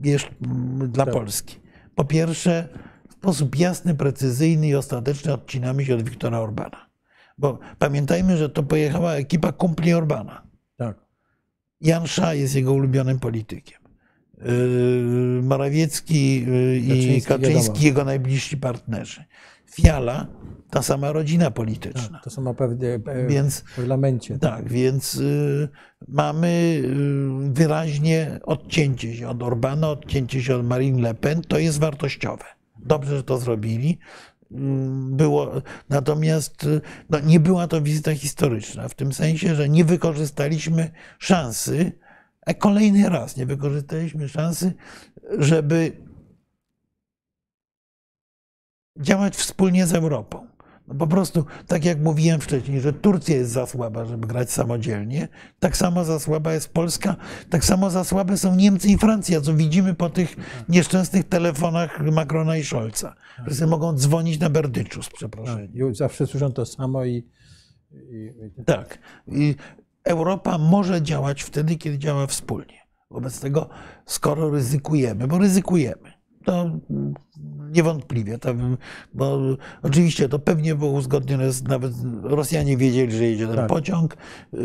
wiesz, 0.00 0.30
m, 0.46 0.90
dla 0.92 1.04
Tak. 1.04 1.14
Polski. 1.14 1.60
Po 1.94 2.04
pierwsze, 2.04 2.68
w 3.08 3.12
sposób 3.12 3.58
jasny, 3.58 3.94
precyzyjny 3.94 4.68
i 4.68 4.74
ostateczny 4.74 5.32
odcinamy 5.32 5.84
się 5.84 5.94
od 5.94 6.02
Wiktora 6.02 6.38
Orbana. 6.38 6.90
Bo 7.38 7.58
pamiętajmy, 7.78 8.36
że 8.36 8.48
to 8.48 8.62
pojechała 8.62 9.12
ekipa 9.12 9.52
kumpli 9.52 9.94
Orbana. 9.94 10.42
Tak. 11.84 11.88
Jan 11.90 12.06
Sza 12.06 12.34
jest 12.34 12.54
jego 12.54 12.72
ulubionym 12.72 13.18
politykiem. 13.18 13.78
Yy, 14.38 15.42
Morawiecki 15.42 16.46
yy, 16.46 16.78
i 16.78 17.22
Kaczyński, 17.22 17.84
jego 17.84 18.04
najbliżsi 18.04 18.56
partnerzy. 18.56 19.24
Fiala, 19.70 20.26
ta 20.70 20.82
sama 20.82 21.12
rodzina 21.12 21.50
polityczna. 21.50 22.08
Tak, 22.08 22.24
to 22.24 22.30
są 22.30 22.42
naprawdę 22.42 22.94
e, 22.94 23.26
Więc 23.26 23.60
w 23.60 23.76
parlamencie. 23.76 24.38
tak, 24.38 24.68
więc 24.68 25.14
y, 25.14 25.68
mamy 26.08 26.82
y, 27.48 27.52
wyraźnie 27.52 28.40
odcięcie 28.42 29.16
się 29.16 29.28
od 29.28 29.42
Orbana, 29.42 29.90
odcięcie 29.90 30.42
się 30.42 30.56
od 30.56 30.66
Marine 30.66 31.02
Le 31.02 31.14
Pen. 31.14 31.42
To 31.42 31.58
jest 31.58 31.80
wartościowe. 31.80 32.44
Dobrze, 32.78 33.16
że 33.16 33.22
to 33.22 33.38
zrobili. 33.38 33.98
Mm, 34.54 35.16
Było, 35.16 35.52
natomiast 35.88 36.64
y, 36.64 36.80
no, 37.10 37.20
nie 37.20 37.40
była 37.40 37.68
to 37.68 37.80
wizyta 37.80 38.14
historyczna, 38.14 38.88
w 38.88 38.94
tym 38.94 39.12
sensie, 39.12 39.54
że 39.54 39.68
nie 39.68 39.84
wykorzystaliśmy 39.84 40.90
szansy, 41.18 41.92
a 42.46 42.54
kolejny 42.54 43.08
raz 43.08 43.36
nie 43.36 43.46
wykorzystaliśmy 43.46 44.28
szansy, 44.28 44.72
żeby 45.38 45.92
działać 49.00 49.36
wspólnie 49.36 49.86
z 49.86 49.94
Europą. 49.94 50.53
No 50.88 50.94
po 50.94 51.06
prostu, 51.06 51.44
tak 51.66 51.84
jak 51.84 52.00
mówiłem 52.00 52.40
wcześniej, 52.40 52.80
że 52.80 52.92
Turcja 52.92 53.36
jest 53.36 53.50
za 53.50 53.66
słaba, 53.66 54.04
żeby 54.04 54.26
grać 54.26 54.50
samodzielnie, 54.52 55.28
tak 55.60 55.76
samo 55.76 56.04
za 56.04 56.18
słaba 56.18 56.52
jest 56.54 56.72
Polska, 56.72 57.16
tak 57.50 57.64
samo 57.64 57.90
za 57.90 58.04
słabe 58.04 58.38
są 58.38 58.56
Niemcy 58.56 58.88
i 58.88 58.98
Francja, 58.98 59.40
co 59.40 59.54
widzimy 59.54 59.94
po 59.94 60.10
tych 60.10 60.36
nieszczęsnych 60.68 61.28
telefonach 61.28 62.00
Macrona 62.12 62.56
i 62.56 62.64
Scholza, 62.64 63.14
że 63.46 63.54
sobie 63.54 63.70
mogą 63.70 63.92
dzwonić 63.92 64.40
na 64.40 64.50
berdyczu 64.50 65.02
z 65.02 65.08
przeproszeniem. 65.08 65.68
Tak. 65.68 65.92
I 65.92 65.94
zawsze 65.94 66.26
słyszą 66.26 66.52
to 66.52 66.66
samo 66.66 67.04
i, 67.04 67.26
i, 67.92 68.32
i 68.60 68.64
Tak. 68.64 68.98
I 69.26 69.54
Europa 70.04 70.58
może 70.58 71.02
działać 71.02 71.42
wtedy, 71.42 71.76
kiedy 71.76 71.98
działa 71.98 72.26
wspólnie. 72.26 72.78
Wobec 73.10 73.40
tego, 73.40 73.68
skoro 74.06 74.50
ryzykujemy, 74.50 75.28
bo 75.28 75.38
ryzykujemy, 75.38 76.12
to 76.44 76.70
niewątpliwie, 77.74 78.38
to, 78.38 78.54
bo 79.14 79.40
oczywiście 79.82 80.28
to 80.28 80.38
pewnie 80.38 80.74
było 80.74 80.90
uzgodnione, 80.90 81.52
z- 81.52 81.62
nawet 81.62 81.92
Rosjanie 82.22 82.76
wiedzieli, 82.76 83.12
że 83.12 83.24
jedzie 83.24 83.46
ten 83.46 83.56
Tak. 83.56 83.66
pociąg. 83.68 84.16
Yy, 84.52 84.60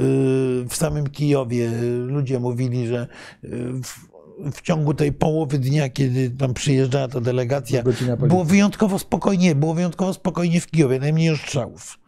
W 0.70 0.76
samym 0.76 1.08
Kijowie 1.08 1.70
ludzie 2.06 2.40
mówili, 2.40 2.88
że 2.88 3.08
yy, 3.44 3.50
w, 3.84 4.10
w 4.52 4.62
ciągu 4.62 4.94
tej 4.94 5.14
połowy 5.14 5.60
dnia, 5.60 5.90
kiedy 5.90 6.30
tam 6.30 6.54
przyjeżdżała 6.54 7.08
ta 7.08 7.22
delegacja, 7.22 7.84
było 8.28 8.46
wyjątkowo 8.46 9.00
spokojnie, 9.00 9.56
było 9.56 9.74
wyjątkowo 9.74 10.14
spokojnie 10.14 10.62
w 10.62 10.68
Kijowie, 10.68 11.00
najmniej 11.00 11.38
strzałów. 11.38 12.00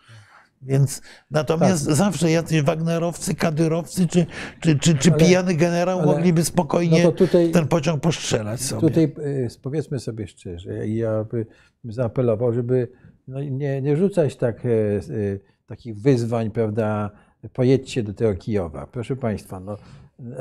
Więc 0.64 1.02
natomiast 1.32 1.86
Tak. 1.86 1.96
zawsze 1.96 2.32
jacyś 2.32 2.62
Wagnerowcy, 2.62 3.36
kadyrowcy 3.36 4.08
czy, 4.08 4.26
czy, 4.60 4.80
czy, 4.80 4.96
czy 4.98 5.10
Ale- 5.12 5.20
pijany 5.20 5.54
generał 5.56 6.00
ale- 6.00 6.08
mogliby 6.08 6.44
spokojnie 6.44 7.04
no 7.04 7.12
tutaj- 7.12 7.52
ten 7.52 7.68
pociąg 7.68 8.02
postrzelać 8.02 8.62
sobie. 8.62 8.82
Tutaj 8.82 9.04
y, 9.04 9.48
powiedzmy 9.62 10.00
sobie 10.00 10.28
szczerze, 10.28 10.88
ja 10.88 11.26
bym 11.32 11.46
zaapelował, 11.94 12.54
żeby 12.54 12.88
no, 13.28 13.44
nie, 13.44 13.82
nie 13.82 13.98
rzucać 13.98 14.36
tak, 14.36 14.66
e, 14.66 14.70
y, 14.70 15.40
takich 15.68 15.96
wyzwań, 15.98 16.52
prawda, 16.52 17.12
pojedźcie 17.54 18.04
do 18.04 18.14
tego 18.14 18.36
Kijowa. 18.36 18.88
Proszę 18.92 19.16
Państwa, 19.16 19.60
no, 19.60 19.78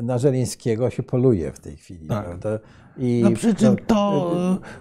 na 0.02 0.18
Żeleńskiego 0.18 0.90
się 0.90 1.02
poluje 1.02 1.52
w 1.52 1.60
tej 1.60 1.76
chwili, 1.76 2.06
Tak. 2.08 2.24
prawda? 2.24 2.58
I, 3.00 3.20
No 3.24 3.30
przy 3.32 3.54
czym 3.54 3.68
no, 3.68 3.84
to 3.86 4.32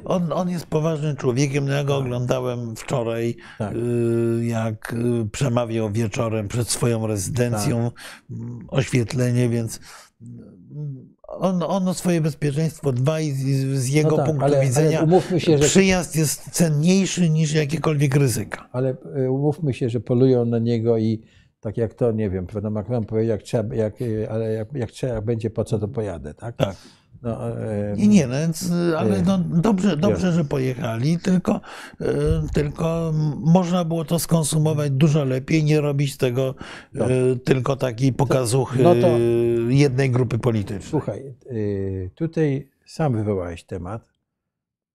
y, 0.04 0.06
on, 0.08 0.34
on 0.34 0.50
jest 0.50 0.66
poważnym 0.66 1.16
człowiekiem. 1.16 1.66
No 1.66 1.74
ja 1.74 1.84
go 1.84 1.98
oglądałem 1.98 2.76
wczoraj, 2.76 3.36
Tak. 3.58 3.76
y, 3.76 4.46
jak 4.46 4.94
y, 4.94 5.30
przemawiał 5.32 5.92
wieczorem 5.92 6.48
przed 6.48 6.70
swoją 6.70 7.08
rezydencją, 7.08 7.92
Tak. 7.92 8.04
mm, 8.32 8.60
oświetlenie, 8.68 9.50
więc 9.50 9.80
on, 11.28 11.64
on 11.64 11.88
o 11.88 11.94
swoje 11.94 12.22
bezpieczeństwo 12.22 12.92
dba 12.92 13.20
i 13.20 13.32
z, 13.32 13.68
z 13.80 13.88
jego 13.90 14.10
No 14.10 14.18
tak, 14.18 14.26
punktu 14.26 14.46
ale- 14.46 14.58
ale 14.58 14.66
widzenia 14.68 15.02
umówmy 15.02 15.40
się, 15.40 15.58
że- 15.58 15.64
przyjazd 15.64 16.16
jest 16.16 16.50
cenniejszy 16.52 17.30
niż 17.30 17.54
jakiekolwiek 17.54 18.16
ryzyka. 18.16 18.70
Ale 18.72 18.96
umówmy 19.30 19.74
się, 19.74 19.90
że 19.90 20.00
polują 20.00 20.46
na 20.46 20.60
niego 20.60 20.98
i 20.98 21.22
tak 21.60 21.78
jak 21.78 21.94
to, 21.94 22.12
nie 22.12 22.30
wiem, 22.30 22.48
prawda, 22.48 22.70
Macron 22.70 23.06
powiedział, 23.06 23.32
jak 23.32 23.44
trzeba, 23.44 23.76
jak, 23.76 23.94
ale 24.30 24.54
jak, 24.54 24.68
jak 24.74 24.92
trzeba 24.92 25.22
będzie, 25.22 25.50
po 25.50 25.64
co 25.66 25.80
to 25.80 25.88
pojadę, 25.88 26.34
tak? 26.34 26.56
Tak. 26.56 26.76
No, 27.22 27.50
e, 27.62 27.94
Nie, 27.98 28.08
nie, 28.08 28.28
no 28.28 28.34
więc, 28.34 28.72
y, 28.72 28.98
ale 28.98 29.22
no, 29.22 29.38
dobrze, 29.38 29.98
dobrze, 29.98 30.32
że 30.32 30.46
pojechali, 30.46 31.20
tylko, 31.20 31.62
y, 32.02 32.06
tylko 32.54 33.12
można 33.38 33.86
było 33.86 34.06
to 34.06 34.20
skonsumować 34.20 34.92
dużo 34.92 35.26
lepiej, 35.26 35.64
nie 35.64 35.82
robić 35.82 36.18
tego 36.18 36.56
y, 36.96 37.40
tylko 37.40 37.76
takiej 37.76 38.14
pokazuchy 38.14 38.84
No 38.84 38.96
to- 38.96 39.18
jednej 39.70 40.12
grupy 40.12 40.40
politycznej. 40.40 40.90
Słuchaj, 40.90 41.36
tutaj 42.16 42.70
sam 42.86 43.14
wywołałeś 43.14 43.64
temat, 43.64 44.10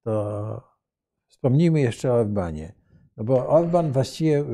to 0.03 0.63
wspomnijmy 1.29 1.81
jeszcze 1.81 2.13
o 2.13 2.15
Orbanie. 2.15 2.73
No 3.17 3.25
bo 3.25 3.49
Orban 3.49 3.93
właściwie, 3.93 4.45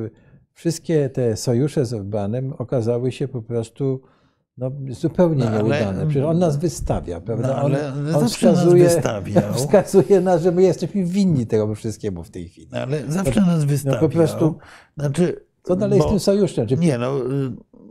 wszystkie 0.52 1.10
te 1.10 1.36
sojusze 1.36 1.86
z 1.86 1.94
Orbanem 1.94 2.52
okazały 2.59 3.12
się 3.12 3.28
po 3.28 3.42
prostu 3.42 4.02
no, 4.60 4.70
zupełnie 4.90 5.44
No, 5.44 5.50
ale- 5.50 5.62
nieudane. 5.62 6.06
Przecież 6.06 6.24
on 6.24 6.38
nas 6.38 6.56
wystawia, 6.56 7.20
prawda? 7.20 7.48
No, 7.48 7.54
ale 7.54 7.92
on, 7.92 7.98
on 7.98 8.20
zawsze 8.20 8.46
nas 8.46 8.56
wskazuje, 8.56 8.84
wystawiał. 8.84 9.54
wskazuje 9.66 10.20
nas, 10.20 10.42
że 10.42 10.52
my 10.52 10.62
jesteśmy 10.62 11.04
winni 11.04 11.46
tego 11.46 11.74
wszystkiemu 11.74 12.24
w 12.24 12.30
tej 12.30 12.48
chwili. 12.48 12.68
Ale 12.72 13.02
zawsze 13.08 13.40
nas 13.40 13.64
wystawiał. 13.64 14.02
No, 14.02 14.08
prostu- 14.08 14.58
znaczy, 14.98 15.44
Co 15.62 15.76
dalej 15.76 15.98
bo- 15.98 16.06
z 16.06 16.10
tym 16.10 16.20
sojuszem? 16.20 16.66
Czy 16.66 16.76
Nie, 16.76 16.98
no, 16.98 17.18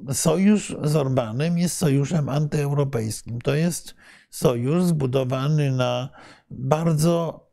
y, 0.10 0.14
sojusz 0.14 0.78
z 0.84 0.96
Orbanem 0.96 1.58
jest 1.58 1.78
sojuszem 1.78 2.30
antyeuropejskim. 2.30 3.42
To 3.42 3.56
jest 3.56 3.96
sojusz 4.30 4.84
zbudowany 4.84 5.72
na 5.72 6.10
bardzo 6.52 7.49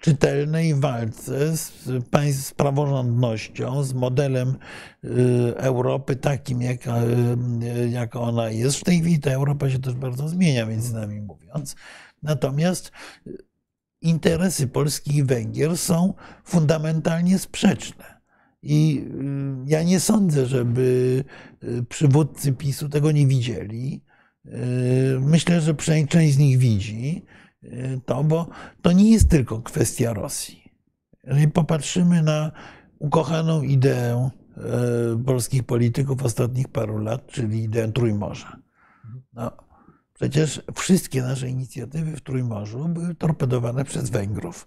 czytelnej 0.00 0.74
walce 0.74 1.56
z, 1.56 1.88
państw, 2.10 2.46
z 2.46 2.54
praworządnością, 2.54 3.82
z 3.82 3.94
modelem 3.94 4.56
y, 5.04 5.08
Europy 5.56 6.16
takim, 6.16 6.62
jak, 6.62 6.86
y, 6.86 6.90
jak 7.90 8.16
ona 8.16 8.50
jest. 8.50 8.76
W 8.76 8.84
tej 8.84 9.00
chwili 9.00 9.18
ta 9.18 9.30
Europa 9.30 9.70
się 9.70 9.78
też 9.78 9.94
bardzo 9.94 10.28
zmienia, 10.28 10.66
między 10.66 10.94
nami 10.94 11.20
mówiąc. 11.20 11.76
Natomiast 12.22 12.92
interesy 14.02 14.68
Polski 14.68 15.16
i 15.16 15.24
Węgier 15.24 15.78
są 15.78 16.14
fundamentalnie 16.44 17.38
sprzeczne. 17.38 18.20
I 18.62 19.04
y, 19.66 19.70
ja 19.70 19.82
nie 19.82 20.00
sądzę, 20.00 20.46
żeby 20.46 21.24
przywódcy 21.88 22.52
PiSu 22.52 22.88
tego 22.88 23.12
nie 23.12 23.26
widzieli. 23.26 24.04
Myślę, 25.20 25.60
że 25.60 25.74
przynajmniej 25.74 26.08
część 26.08 26.34
z 26.34 26.38
nich 26.38 26.58
widzi 26.58 27.24
to, 28.06 28.24
bo 28.24 28.48
to 28.82 28.92
nie 28.92 29.10
jest 29.10 29.30
tylko 29.30 29.62
kwestia 29.62 30.12
Rosji. 30.12 30.70
Jeżeli 31.24 31.48
popatrzymy 31.48 32.22
na 32.22 32.52
ukochaną 32.98 33.62
ideę 33.62 34.30
y, 35.16 35.24
polskich 35.24 35.64
polityków 35.64 36.22
ostatnich 36.22 36.68
paru 36.68 36.98
lat, 36.98 37.26
czyli 37.26 37.62
ideę 37.62 37.92
Trójmorza. 37.92 38.56
No, 39.32 39.50
przecież 40.14 40.62
wszystkie 40.74 41.22
nasze 41.22 41.48
inicjatywy 41.48 42.16
w 42.16 42.20
Trójmorzu 42.20 42.88
były 42.88 43.14
torpedowane 43.14 43.84
przez 43.84 44.10
Węgrów. 44.10 44.66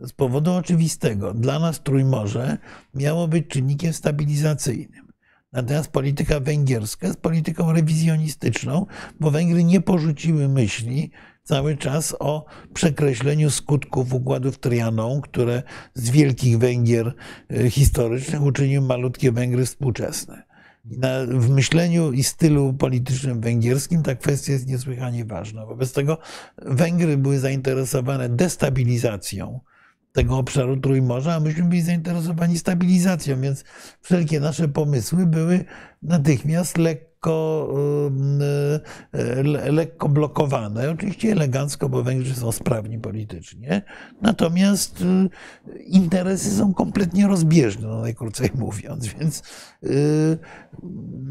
Z 0.00 0.12
powodu 0.12 0.52
oczywistego. 0.52 1.34
Dla 1.34 1.58
nas 1.58 1.82
Trójmorze 1.82 2.58
miało 2.94 3.28
być 3.28 3.48
czynnikiem 3.48 3.92
stabilizacyjnym. 3.92 5.10
Natomiast 5.52 5.90
polityka 5.90 6.40
węgierska 6.40 7.06
jest 7.06 7.20
polityką 7.20 7.72
rewizjonistyczną, 7.72 8.86
bo 9.20 9.30
Węgry 9.30 9.64
nie 9.64 9.80
porzuciły 9.80 10.48
myśli 10.48 11.10
cały 11.50 11.76
czas 11.76 12.16
o 12.18 12.44
przekreśleniu 12.74 13.50
skutków 13.50 14.14
układów 14.14 14.58
Trianon, 14.58 15.20
które 15.20 15.62
z 15.94 16.10
wielkich 16.10 16.58
Węgier 16.58 17.14
e, 17.50 17.70
historycznych 17.70 18.42
uczyniły 18.42 18.86
malutkie 18.86 19.32
Węgry 19.32 19.66
współczesne. 19.66 20.42
Na, 20.84 21.08
w 21.26 21.50
myśleniu 21.50 22.12
i 22.12 22.24
stylu 22.24 22.74
politycznym 22.74 23.40
węgierskim 23.40 24.02
ta 24.02 24.14
kwestia 24.14 24.52
jest 24.52 24.66
niesłychanie 24.66 25.24
ważna. 25.24 25.66
Wobec 25.66 25.92
tego 25.92 26.18
Węgry 26.58 27.16
były 27.16 27.38
zainteresowane 27.38 28.28
destabilizacją 28.28 29.60
tego 30.12 30.38
obszaru 30.38 30.76
Trójmorza, 30.76 31.34
a 31.34 31.40
myśmy 31.40 31.64
byli 31.64 31.82
zainteresowani 31.82 32.58
stabilizacją, 32.58 33.40
więc 33.40 33.64
wszelkie 34.00 34.40
nasze 34.40 34.68
pomysły 34.68 35.26
były 35.26 35.64
natychmiast 36.02 36.78
lekko, 36.78 37.09
y, 37.28 38.80
le- 39.42 39.72
lekko 39.72 40.08
blokowane. 40.08 40.90
Oczywiście 40.90 41.32
elegancko, 41.32 41.88
bo 41.88 42.02
Węgrzy 42.02 42.34
są 42.34 42.52
sprawni 42.52 42.98
politycznie, 42.98 43.82
natomiast 44.22 45.00
y, 45.00 45.28
interesy 45.86 46.50
są 46.56 46.74
kompletnie 46.74 47.26
rozbieżne, 47.26 47.88
no 47.88 48.00
najkrócej 48.00 48.50
mówiąc, 48.58 49.06
więc 49.06 49.42
y, 49.84 50.38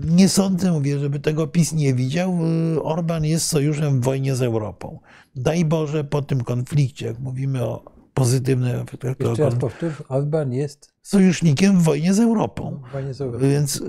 nie 0.05 0.29
sądzę, 0.29 0.71
mówię, 0.71 0.99
żeby 0.99 1.19
tego 1.19 1.47
PiS 1.47 1.73
nie 1.73 1.93
widział. 1.93 2.37
Y, 2.75 2.83
Orban 2.83 3.25
jest 3.25 3.45
sojuszem 3.45 4.01
w 4.01 4.03
wojnie 4.03 4.35
z 4.35 4.41
Europą. 4.41 4.99
Daj 5.35 5.65
Boże 5.65 6.03
po 6.03 6.21
tym 6.21 6.43
konflikcie, 6.43 7.05
jak 7.05 7.19
mówimy 7.19 7.63
o 7.63 7.99
pozytywnych 8.13 8.75
efektach, 8.75 9.15
to 9.17 9.29
Jeszcze 9.29 9.43
raz 9.43 9.55
powtórz, 9.55 10.03
Orban 10.09 10.53
jest 10.53 10.93
sojusznikiem 11.01 11.79
w 11.79 11.83
wojnie 11.83 12.13
z 12.13 12.19
Europą. 12.19 12.81
Panie 12.93 13.13
Zauważ. 13.13 13.41
Więc 13.41 13.83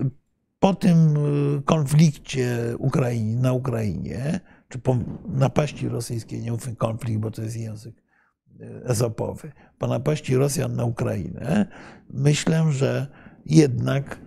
po 0.60 0.74
tym 0.74 1.16
y, 1.58 1.62
konflikcie 1.62 2.74
Ukrainie, 2.78 3.36
na 3.36 3.52
Ukrainie, 3.52 4.40
czy 4.68 4.78
po 4.78 4.96
napaści 5.28 5.88
rosyjskiej, 5.88 6.40
nie 6.40 6.52
mówmy 6.52 6.76
konflikt, 6.76 7.20
bo 7.20 7.30
to 7.30 7.42
jest 7.42 7.56
język 7.56 7.94
y, 8.60 8.82
ezopowy, 8.84 9.52
po 9.78 9.86
napaści 9.86 10.36
Rosjan 10.36 10.76
na 10.76 10.84
Ukrainę, 10.84 11.66
myślę, 12.10 12.72
że 12.72 13.06
jednak 13.46 14.20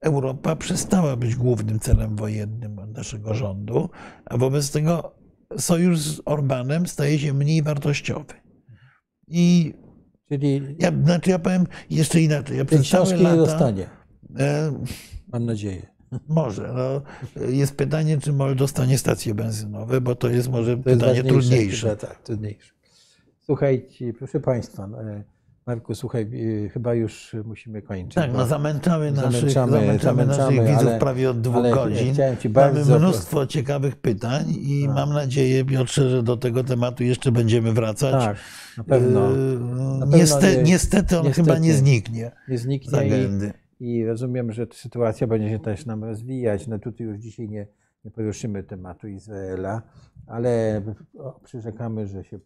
Europa 0.00 0.56
przestała 0.56 1.16
być 1.16 1.36
głównym 1.36 1.80
celem 1.80 2.16
wojennym 2.16 2.92
naszego 2.92 3.34
rządu, 3.34 3.88
a 4.24 4.36
wobec 4.36 4.70
tego 4.70 5.14
sojusz 5.58 5.98
z 5.98 6.20
Orbanem 6.24 6.86
staje 6.86 7.18
się 7.18 7.34
mniej 7.34 7.62
wartościowy. 7.62 8.34
I 9.28 9.74
Czyli, 10.28 10.76
ja, 10.78 10.92
znaczy 11.04 11.30
ja 11.30 11.38
powiem 11.38 11.66
jeszcze 11.90 12.20
inaczej. 12.20 12.58
Ja 12.58 12.64
przez 12.64 12.88
całe 12.88 13.04
książki 13.04 13.24
nie 13.24 13.30
lata, 13.30 13.36
dostanie, 13.36 13.86
e, 14.38 14.72
mam 15.32 15.44
nadzieję. 15.44 15.86
może. 16.28 16.72
No, 16.76 17.02
jest 17.48 17.76
pytanie, 17.76 18.18
czy 18.20 18.32
MOL 18.32 18.56
dostanie 18.56 18.98
stacje 18.98 19.34
benzynowe, 19.34 20.00
bo 20.00 20.14
to 20.14 20.28
jest 20.28 20.48
może 20.50 20.76
To 20.76 20.90
jest 20.90 21.00
pytanie 21.00 21.24
trudniejsze. 21.24 21.96
Tak, 21.96 22.22
trudniejsze. 22.22 22.72
Słuchajcie, 23.40 24.12
proszę 24.18 24.40
Państwa, 24.40 24.84
e, 24.84 25.24
Marku, 25.66 25.94
słuchaj, 25.94 26.30
e, 26.64 26.68
chyba 26.68 26.94
już 26.94 27.36
musimy 27.44 27.82
kończyć. 27.82 28.14
Tak, 28.14 28.32
no 28.32 28.46
zamęczamy 28.46 29.12
naszych, 29.12 29.50
Zamęczamy, 29.50 29.98
zamęczamy, 29.98 30.26
naszych 30.26 30.66
widzów 30.66 30.88
ale- 30.88 30.98
prawie 30.98 31.30
od 31.30 31.40
dwóch 31.40 31.56
ale 31.56 31.70
godzin. 31.70 32.14
Mamy 32.54 32.84
mnóstwo 32.84 33.46
ciekawych 33.46 33.96
pytań 33.96 34.44
i 34.58 34.82
Tak. 34.86 34.94
mam 34.94 35.12
nadzieję, 35.12 35.64
Piotrze, 35.64 36.10
że 36.10 36.22
do 36.22 36.36
tego 36.36 36.64
tematu 36.64 37.04
jeszcze 37.04 37.32
będziemy 37.32 37.72
wracać. 37.72 38.12
Tak, 38.24 38.36
na 38.78 38.84
pewno. 38.84 39.20
Na 39.30 40.06
pewno 40.06 40.16
niestety, 40.16 40.56
nie- 40.56 40.62
niestety 40.62 41.18
on 41.18 41.24
niestety. 41.26 41.46
chyba 41.50 41.58
nie 41.58 41.74
zniknie 41.74 42.30
Nie 42.48 42.58
z 42.58 42.62
zniknie 42.62 42.98
i, 42.98 43.06
agendy. 43.06 43.46
i 43.46 43.67
rozumiem, 44.04 44.52
że 44.52 44.66
ta 44.66 44.74
sytuacja 44.74 45.26
będzie 45.26 45.48
się 45.48 45.58
też 45.58 45.86
nam 45.86 46.04
rozwijać. 46.04 46.66
No 46.66 46.78
tutaj 46.78 47.06
już 47.06 47.18
dzisiaj 47.18 47.48
nie, 47.48 47.66
nie 48.04 48.10
poruszymy 48.10 48.62
tematu 48.62 49.08
Izraela, 49.08 49.82
ale 50.28 50.82
przyrzekamy, 51.44 52.06
że 52.06 52.24
się 52.24 52.36
e, 52.36 52.40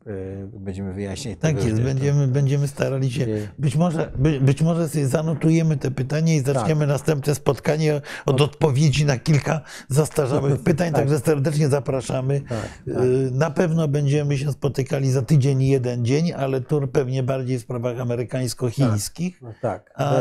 będziemy 0.46 0.92
wyjaśniać. 0.92 1.38
Tak 1.38 1.64
jest, 1.64 1.82
będziemy, 1.82 2.28
będziemy 2.28 2.68
starali 2.68 3.10
się. 3.12 3.26
Być 3.58 3.76
może, 3.76 4.12
by, 4.18 4.40
być 4.40 4.62
może 4.62 4.88
sobie 4.88 5.06
zanotujemy 5.06 5.76
te 5.76 5.90
pytania 5.90 6.34
i 6.34 6.42
Tak. 6.42 6.54
zaczniemy 6.54 6.86
następne 6.86 7.34
spotkanie 7.34 8.00
od 8.26 8.40
odpowiedzi 8.40 9.04
na 9.06 9.18
kilka 9.18 9.60
zastarzałych 9.88 10.60
pytań, 10.68 10.92
Tak. 10.92 10.96
także 11.02 11.18
serdecznie 11.20 11.68
zapraszamy. 11.68 12.40
Tak, 12.40 12.58
tak. 12.94 13.04
Y, 13.04 13.30
Na 13.32 13.50
pewno 13.50 13.88
będziemy 13.88 14.38
się 14.38 14.52
spotykali 14.52 15.10
za 15.10 15.22
tydzień 15.22 15.62
i 15.62 15.68
jeden 15.68 16.04
dzień, 16.04 16.32
ale 16.32 16.60
tu 16.60 16.88
pewnie 16.88 17.22
bardziej 17.22 17.58
w 17.58 17.62
sprawach 17.62 17.96
amerykańsko-chińskich. 18.00 19.42
No 19.42 19.52
tak. 19.62 19.90
A, 19.94 20.14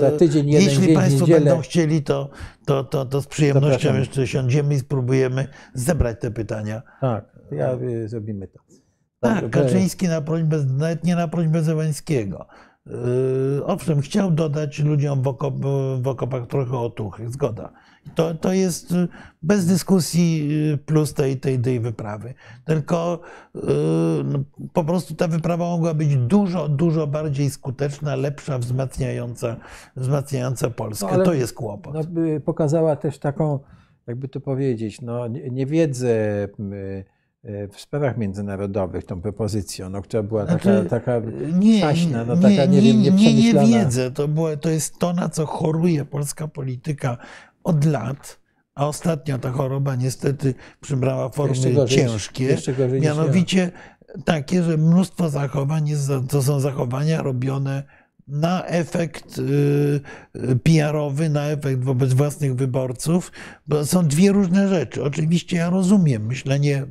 Za- 0.00 0.10
tydzień, 0.10 0.48
jeden 0.50 0.68
jeśli 0.68 0.86
dzień, 0.86 0.94
Państwo 0.96 1.20
niedzielę. 1.20 1.40
będą 1.40 1.60
chcieli, 1.60 2.02
to, 2.02 2.30
to, 2.68 2.84
to, 2.84 3.04
to 3.04 3.20
z 3.20 3.26
przyjemnością 3.26 3.70
Zapraszamy. 3.70 3.98
jeszcze 3.98 4.26
siądziemy 4.26 4.74
i 4.74 4.78
spróbujemy 4.78 5.48
zebrać 5.74 6.20
te 6.20 6.30
pytania. 6.30 6.82
Tak, 7.00 7.24
ja, 7.50 7.74
y, 7.74 8.08
zrobimy 8.08 8.48
to. 8.48 8.58
Tak, 9.20 9.40
Dobrze, 9.40 9.62
Kaczyński 9.62 10.08
na 10.08 10.20
prośbę, 10.20 10.64
nawet 10.78 11.04
nie 11.04 11.16
na 11.16 11.28
prośbę 11.28 11.62
Zełańskiego. 11.62 12.46
Yy, 12.86 13.64
owszem, 13.64 14.00
chciał 14.00 14.30
dodać 14.30 14.78
ludziom 14.78 15.22
w, 15.22 15.28
okop, 15.28 15.54
w 16.00 16.08
okopach 16.08 16.46
trochę 16.46 16.78
otuchy, 16.78 17.28
zgoda. 17.28 17.72
To, 18.14 18.34
to 18.34 18.52
jest 18.52 18.92
y, 18.92 19.08
bez 19.42 19.66
dyskusji 19.66 20.48
y, 20.74 20.78
plus 20.78 21.14
tej, 21.14 21.36
tej, 21.36 21.58
tej 21.58 21.80
wyprawy. 21.80 22.34
Tylko 22.64 23.20
yy, 23.54 23.62
no, 24.24 24.38
po 24.72 24.84
prostu 24.84 25.14
ta 25.14 25.28
wyprawa 25.28 25.64
mogła 25.64 25.94
być 25.94 26.16
dużo, 26.16 26.68
dużo 26.68 27.06
bardziej 27.06 27.50
skuteczna, 27.50 28.16
lepsza, 28.16 28.58
wzmacniająca, 28.58 29.56
wzmacniająca 29.96 30.70
Polskę. 30.70 31.18
No, 31.18 31.24
to 31.24 31.34
jest 31.34 31.52
kłopot. 31.54 31.94
no, 31.94 32.22
y, 32.22 32.40
pokazała 32.40 32.96
też 32.96 33.18
taką, 33.18 33.58
jakby 34.06 34.28
to 34.28 34.40
powiedzieć, 34.40 35.00
no, 35.00 35.28
nie- 35.28 35.50
niewiedzę 35.50 36.08
y, 36.44 37.04
w 37.72 37.80
sprawach 37.80 38.16
międzynarodowych 38.18 39.04
tą 39.04 39.20
propozycją, 39.20 39.90
no, 39.90 40.02
która 40.02 40.22
była 40.22 40.46
taka, 40.46 40.62
Znaczy, 40.62 40.88
taka 40.90 41.20
Nie, 41.58 41.80
Saśna, 41.80 42.24
no 42.24 42.34
nie, 42.34 42.42
taka, 42.42 42.64
nie 42.64 42.82
nie, 42.82 42.92
wiem, 43.10 43.16
nie, 43.16 43.34
nie 43.34 43.66
wiedzę. 43.66 44.10
To, 44.10 44.28
było, 44.28 44.56
to 44.56 44.70
jest 44.70 44.98
to, 44.98 45.12
na 45.12 45.28
co 45.28 45.46
choruje 45.46 46.04
polska 46.04 46.48
polityka 46.48 47.16
od 47.68 47.84
lat, 47.84 48.38
a 48.74 48.86
ostatnio 48.86 49.38
ta 49.38 49.50
choroba 49.50 49.96
niestety 49.96 50.54
przybrała 50.80 51.24
Jeszcze 51.24 51.36
formy 51.36 51.72
gorzej 51.74 51.98
niż- 51.98 52.10
ciężkie. 52.12 52.44
jeszcze 52.44 52.72
gorzej 52.72 53.02
ja. 53.02 53.14
Mianowicie 53.14 53.70
takie, 54.24 54.62
że 54.62 54.76
mnóstwo 54.76 55.28
zachowań 55.30 55.88
jest, 55.88 56.10
to 56.28 56.42
są 56.42 56.60
zachowania 56.60 57.22
robione 57.22 57.82
na 58.28 58.64
efekt 58.66 59.38
y, 59.38 59.42
y, 60.36 60.56
PR-owy, 60.56 61.28
na 61.28 61.44
efekt 61.44 61.84
wobec 61.84 62.12
własnych 62.12 62.54
wyborców, 62.54 63.32
bo 63.66 63.86
są 63.86 64.06
dwie 64.08 64.32
różne 64.32 64.68
rzeczy. 64.68 65.04
Oczywiście 65.04 65.56
ja 65.56 65.70
rozumiem 65.70 66.26
myślenie 66.26 66.86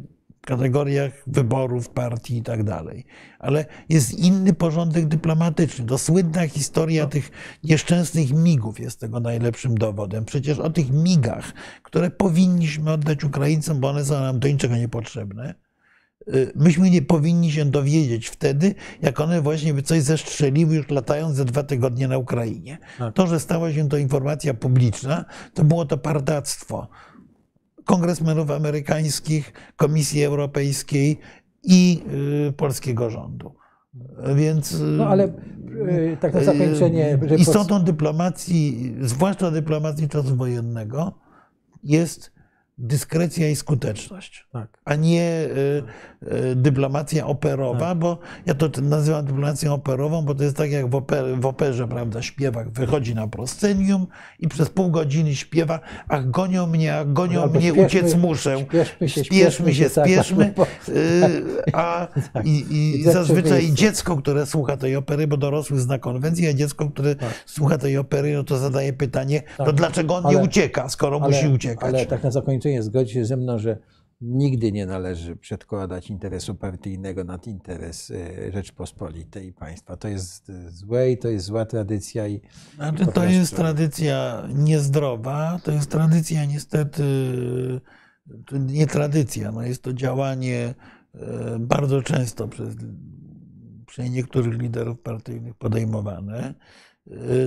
kategoriach 0.48 1.11
wyborów, 1.28 1.90
partii 1.90 2.38
i 2.38 2.44
tak 2.44 2.64
dalej, 2.64 3.06
ale 3.40 3.65
jest 3.90 4.19
inny 4.19 4.53
porządek 4.53 5.07
dyplomatyczny. 5.07 5.86
To 5.86 5.98
słynna 5.98 6.48
historia 6.48 7.07
tych 7.07 7.32
nieszczęsnych 7.64 8.34
migów 8.34 8.80
jest 8.80 8.99
tego 8.99 9.19
najlepszym 9.19 9.78
dowodem. 9.78 10.26
Przecież 10.26 10.60
o 10.60 10.69
tych 10.69 10.91
migach, 10.91 11.53
które 11.84 12.11
powinniśmy 12.11 12.91
oddać 12.91 13.24
Ukraińcom, 13.24 13.80
bo 13.80 13.90
one 13.90 14.06
są 14.06 14.19
nam 14.19 14.40
do 14.40 14.48
niczego 14.48 14.78
niepotrzebne, 14.78 15.56
y, 16.28 16.52
myśmy 16.56 16.90
nie 16.90 17.02
powinni 17.02 17.52
się 17.52 17.65
dowiedzieć 17.65 18.28
wtedy, 18.28 18.76
jak 19.02 19.19
one 19.19 19.41
właśnie 19.41 19.74
by 19.74 19.82
coś 19.82 20.02
zestrzeliły 20.02 20.76
już 20.76 20.90
latając 20.90 21.36
ze 21.36 21.45
dwa 21.45 21.64
tygodnie 21.64 22.07
na 22.07 22.18
Ukrainie. 22.18 22.78
Tak. 22.98 23.14
To, 23.14 23.28
że 23.28 23.40
stała 23.40 23.74
się 23.74 23.90
to 23.90 23.98
informacja 23.98 24.53
publiczna, 24.53 25.26
to 25.53 25.64
było 25.64 25.86
to 25.86 25.98
partactwo 25.98 26.88
kongresmenów 27.88 28.51
amerykańskich, 28.51 29.53
Komisji 29.76 30.23
Europejskiej 30.23 31.19
i 31.64 32.03
y, 32.49 32.53
polskiego 32.53 33.09
rządu. 33.09 33.55
Więc 34.35 34.72
y, 34.73 34.84
No 34.84 35.07
ale 35.07 35.23
e, 35.23 36.18
tak 36.19 36.34
na 36.34 36.43
zakończenie, 36.43 37.19
istotą 37.38 37.84
dyplomacji, 37.84 38.93
zwłaszcza 39.01 39.51
dyplomacji 39.51 40.09
czasu 40.09 40.35
wojennego, 40.35 41.19
jest 41.84 42.36
dyskrecja 42.78 43.49
i 43.49 43.56
skuteczność 43.56 44.48
tak. 44.54 44.68
a 44.86 44.95
nie 44.95 45.22
y, 45.22 45.84
y, 46.52 46.56
dyplomacja 46.56 47.28
operowa, 47.28 47.95
bo 47.95 48.20
ja 48.45 48.54
to 48.54 48.70
nazywam 48.82 49.26
dyplomacją 49.26 49.74
operową, 49.74 50.22
bo 50.22 50.36
to 50.36 50.44
jest 50.44 50.58
tak 50.58 50.72
jak 50.72 50.90
w, 50.90 50.95
oper, 50.95 51.26
w 51.40 51.45
operze, 51.45 51.88
prawda, 51.88 52.22
śpiewak 52.22 52.70
wychodzi 52.70 53.16
na 53.16 53.28
proscenium 53.28 54.08
i 54.40 54.48
przez 54.48 54.70
pół 54.70 54.91
godziny 54.91 55.36
śpiewa, 55.36 55.80
ach 56.08 56.30
gonią 56.32 56.68
mnie, 56.68 56.95
ach 56.98 57.14
gonią 57.14 57.41
Albo 57.41 57.60
mnie, 57.60 57.74
uciec 57.74 58.16
muszę. 58.16 58.66
się, 59.08 59.24
spieszmy 59.24 59.74
się, 59.74 59.90
tak, 59.90 60.06
spieszmy. 60.08 60.54
bo- 60.56 60.68
Y, 60.90 61.74
A 61.74 62.08
Tak. 62.34 62.45
i, 62.48 63.04
zazwyczaj 63.04 63.72
dziecko, 63.74 64.18
które 64.18 64.45
słucha 64.45 64.78
tej 64.78 64.95
opery, 64.95 65.28
bo 65.28 65.38
dorosły 65.38 65.80
zna 65.80 65.99
konwencję, 65.99 66.49
a 66.49 66.54
dziecko, 66.54 66.90
które 66.90 67.16
Tak. 67.16 67.30
słucha 67.45 67.78
tej 67.78 67.98
opery, 67.98 68.34
no 68.34 68.44
to 68.44 68.58
zadaje 68.58 68.94
pytanie, 68.94 69.44
Tak. 69.58 69.68
to 69.68 69.74
dlaczego 69.74 70.16
on 70.16 70.24
nie 70.24 70.30
Ale- 70.38 70.44
ucieka, 70.44 70.90
skoro 70.90 71.20
musi 71.20 71.48
uciekać? 71.48 71.90
Ale 71.95 72.06
tak 72.06 72.24
na 72.24 72.32
zakończenie 72.32 72.66
zgodzi 72.81 73.14
się 73.14 73.26
ze 73.26 73.38
mną, 73.38 73.60
że 73.60 73.77
nigdy 74.22 74.72
nie 74.72 74.85
należy 74.85 75.35
przedkładać 75.35 76.10
interesu 76.10 76.56
partyjnego 76.56 77.23
nad 77.23 77.48
interes 77.48 78.11
e, 78.11 78.52
Rzeczpospolitej 78.52 79.48
i 79.48 79.53
państwa. 79.53 79.98
To 79.98 80.07
jest 80.07 80.49
e, 80.49 80.72
złe 80.72 81.11
i 81.11 81.18
to 81.18 81.30
jest 81.30 81.45
zła 81.45 81.65
tradycja 81.65 82.27
i 82.27 82.41
Znaczy, 82.76 83.06
to 83.06 83.23
jest 83.23 83.38
prostu. 83.38 83.56
tradycja 83.56 84.48
niezdrowa, 84.53 85.60
to 85.64 85.72
jest 85.72 85.91
tradycja 85.91 86.45
niestety, 86.45 87.03
nie 88.52 88.88
tradycja, 88.88 89.52
no 89.52 89.61
jest 89.61 89.84
to 89.84 89.94
działanie 89.94 90.73
e, 91.15 91.57
bardzo 91.60 92.02
często 92.02 92.48
przez, 92.48 92.76
przez 93.88 94.10
niektórych 94.10 94.61
liderów 94.61 94.99
partyjnych 94.99 95.56
podejmowane. 95.56 96.53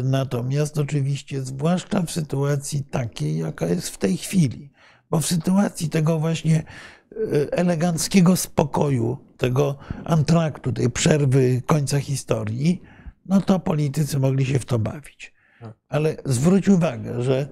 Natomiast 0.04 0.78
oczywiście, 0.78 1.42
zwłaszcza 1.42 2.02
w 2.02 2.10
sytuacji 2.10 2.84
takiej, 2.84 3.38
jaka 3.38 3.66
jest 3.66 3.88
w 3.88 3.98
tej 3.98 4.16
chwili, 4.16 4.70
bo 5.10 5.20
w 5.20 5.26
sytuacji 5.26 5.88
tego 5.88 6.18
właśnie 6.18 6.56
e, 6.56 7.52
eleganckiego 7.52 8.36
spokoju, 8.36 9.18
tego 9.36 9.78
antraktu, 10.04 10.72
tej 10.72 10.90
przerwy 10.90 11.62
końca 11.66 12.00
historii, 12.00 12.82
no 13.26 13.40
to 13.40 13.60
politycy 13.60 14.18
mogli 14.18 14.46
się 14.46 14.58
w 14.58 14.64
to 14.64 14.78
bawić. 14.78 15.34
Ale 15.88 16.16
zwróć 16.24 16.68
uwagę, 16.68 17.22
że 17.22 17.48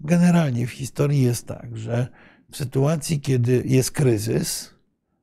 generalnie 0.00 0.66
w 0.66 0.70
historii 0.70 1.22
jest 1.22 1.46
tak, 1.46 1.76
że 1.76 2.08
w 2.50 2.56
sytuacji, 2.56 3.20
kiedy 3.20 3.62
jest 3.66 3.90
kryzys, 3.90 4.74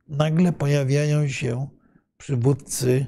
nagle 0.07 0.53
pojawiają 0.53 1.27
się 1.27 1.67
przywódcy 2.17 3.05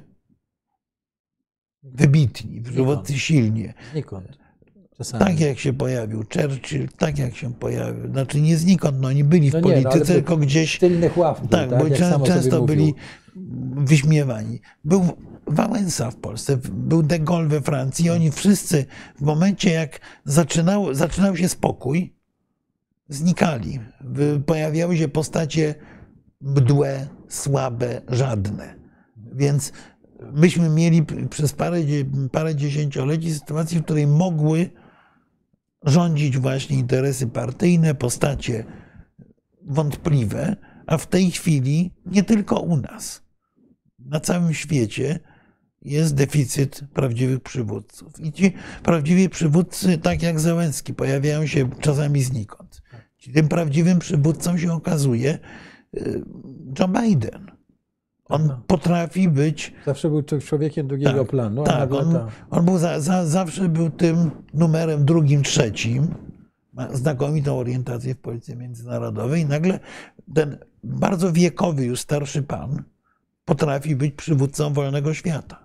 wybitni, 1.83 2.61
przywódcy 2.61 3.19
silnie. 3.19 3.73
znikąd. 3.91 4.37
Czasami. 4.99 5.25
Tak 5.25 5.39
jak 5.39 5.59
się 5.59 5.73
pojawił 5.73 6.19
Churchill, 6.33 6.87
tak 6.97 7.17
jak 7.19 7.35
się 7.35 7.53
pojawił. 7.53 8.11
Znaczy 8.11 8.41
nie 8.41 8.57
znikąd, 8.57 8.97
no 9.01 9.07
oni 9.07 9.23
byli 9.23 9.49
w 9.49 9.53
No 9.53 9.59
nie, 9.59 9.65
no, 9.67 9.71
polityce, 9.83 9.99
by- 9.99 10.13
tylko 10.13 10.37
gdzieś 10.37 10.75
Z 10.75 10.79
tylnych 10.79 11.17
ław. 11.17 11.39
był, 11.39 11.49
tak, 11.49 11.69
bo 11.69 11.87
jak 11.87 11.99
czę- 11.99 12.23
często 12.27 12.61
mówił. 12.61 12.65
byli 12.65 12.93
wyśmiewani. 13.85 14.59
Był 14.83 15.05
Wałęsa 15.47 16.11
w 16.11 16.15
Polsce, 16.15 16.57
był 16.71 17.03
de 17.03 17.19
Gaulle 17.19 17.47
we 17.47 17.61
Francji. 17.61 18.05
i 18.05 18.09
Oni 18.09 18.31
wszyscy 18.31 18.85
w 19.17 19.21
momencie, 19.21 19.71
jak 19.71 19.99
zaczynał, 20.25 20.93
zaczynał 20.93 21.37
się 21.37 21.49
spokój, 21.49 22.13
znikali. 23.09 23.79
Pojawiały 24.45 24.97
się 24.97 25.07
postacie 25.07 25.75
mdłe, 26.41 27.07
słabe, 27.29 28.01
żadne. 28.07 28.75
Więc 29.33 29.71
myśmy 30.33 30.69
mieli 30.69 31.05
przez 31.29 31.53
parę, 31.53 31.77
parę 32.31 32.55
dziesięcioleci 32.55 33.33
sytuację, 33.33 33.79
w 33.79 33.83
której 33.83 34.07
mogły 34.07 34.69
rządzić 35.83 36.37
właśnie 36.37 36.77
interesy 36.77 37.27
partyjne, 37.27 37.95
postacie 37.95 38.63
wątpliwe, 39.61 40.55
a 40.87 40.97
w 40.97 41.07
tej 41.07 41.31
chwili 41.31 41.93
nie 42.05 42.23
tylko 42.23 42.59
u 42.59 42.77
nas, 42.77 43.23
na 43.99 44.19
całym 44.19 44.53
świecie 44.53 45.19
jest 45.81 46.15
deficyt 46.15 46.81
prawdziwych 46.93 47.39
przywódców. 47.39 48.19
I 48.19 48.31
ci 48.31 48.53
prawdziwi 48.83 49.29
przywódcy, 49.29 49.97
tak 49.97 50.23
jak 50.23 50.39
Zełenski, 50.39 50.93
pojawiają 50.93 51.45
się 51.45 51.69
czasami 51.81 52.23
znikąd. 52.23 52.81
Tym 53.33 53.47
prawdziwym 53.47 53.99
przywódcą 53.99 54.57
się 54.57 54.73
okazuje 54.73 55.39
y, 55.97 56.23
Joe 56.79 56.87
Biden. 56.87 57.58
On 58.29 58.47
Tak. 58.49 58.57
potrafi 58.67 59.29
być 59.29 59.73
Zawsze 59.85 60.09
był 60.09 60.21
czł- 60.21 60.41
człowiekiem 60.41 60.87
drugiego 60.87 61.19
Tak, 61.19 61.27
planu. 61.29 61.63
tak, 61.63 61.93
on, 61.93 62.13
ta- 62.13 62.27
on 62.49 62.65
był 62.65 62.77
za, 62.77 62.99
za, 62.99 63.25
zawsze 63.25 63.69
był 63.69 63.89
tym 63.89 64.31
numerem 64.53 65.05
drugim, 65.05 65.43
trzecim. 65.43 66.07
Ma 66.73 66.95
znakomitą 66.95 67.57
orientację 67.59 68.15
w 68.15 68.19
polityce 68.19 68.55
międzynarodowej 68.55 69.41
i 69.41 69.45
nagle 69.45 69.79
ten 70.35 70.57
bardzo 70.83 71.31
wiekowy, 71.31 71.85
już 71.85 71.99
starszy 71.99 72.43
pan 72.43 72.83
potrafi 73.45 73.95
być 73.95 74.15
przywódcą 74.15 74.73
wolnego 74.73 75.13
świata. 75.13 75.63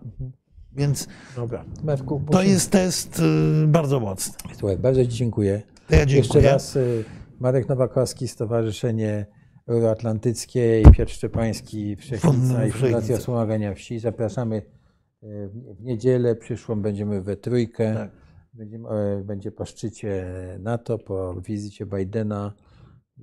Więc 0.73 1.09
Dobra. 1.37 1.65
Marku, 1.85 2.23
to 2.31 2.43
jest 2.43 2.71
test 2.71 3.21
y, 3.65 3.67
bardzo 3.67 4.01
mocny. 4.01 4.35
Słuchaj, 4.59 4.79
bardzo 4.79 5.03
Ci 5.05 5.09
dziękuję. 5.13 5.63
To 5.89 5.95
ja 5.95 6.01
Jeszcze 6.01 6.15
dziękuję. 6.23 6.43
raz 6.53 6.77
y, 6.77 7.05
Marek 7.41 7.69
Nowakowski, 7.69 8.29
Stowarzyszenie 8.29 9.27
Euroatlantyckie 9.67 10.81
i 10.81 10.85
Piotr 10.93 11.13
Szczepański, 11.13 11.97
Wszechnica 11.97 12.67
i 12.67 12.71
Fundacja. 12.71 13.17
Wspomagania 13.17 13.75
Wsi. 13.75 13.99
Zapraszamy 13.99 14.57
y, 14.57 15.51
w 15.53 15.83
niedzielę 15.83 16.37
przyszłą, 16.37 16.83
będziemy 16.83 17.23
we 17.23 17.37
trójkę. 17.37 17.95
Tak. 17.95 18.11
Będziemy, 18.55 18.89
e, 18.89 19.25
będzie 19.25 19.53
po 19.53 19.65
szczycie 19.65 20.27
NATO, 20.59 20.99
po 20.99 21.35
wizycie 21.41 21.87
Bidena. 21.87 22.53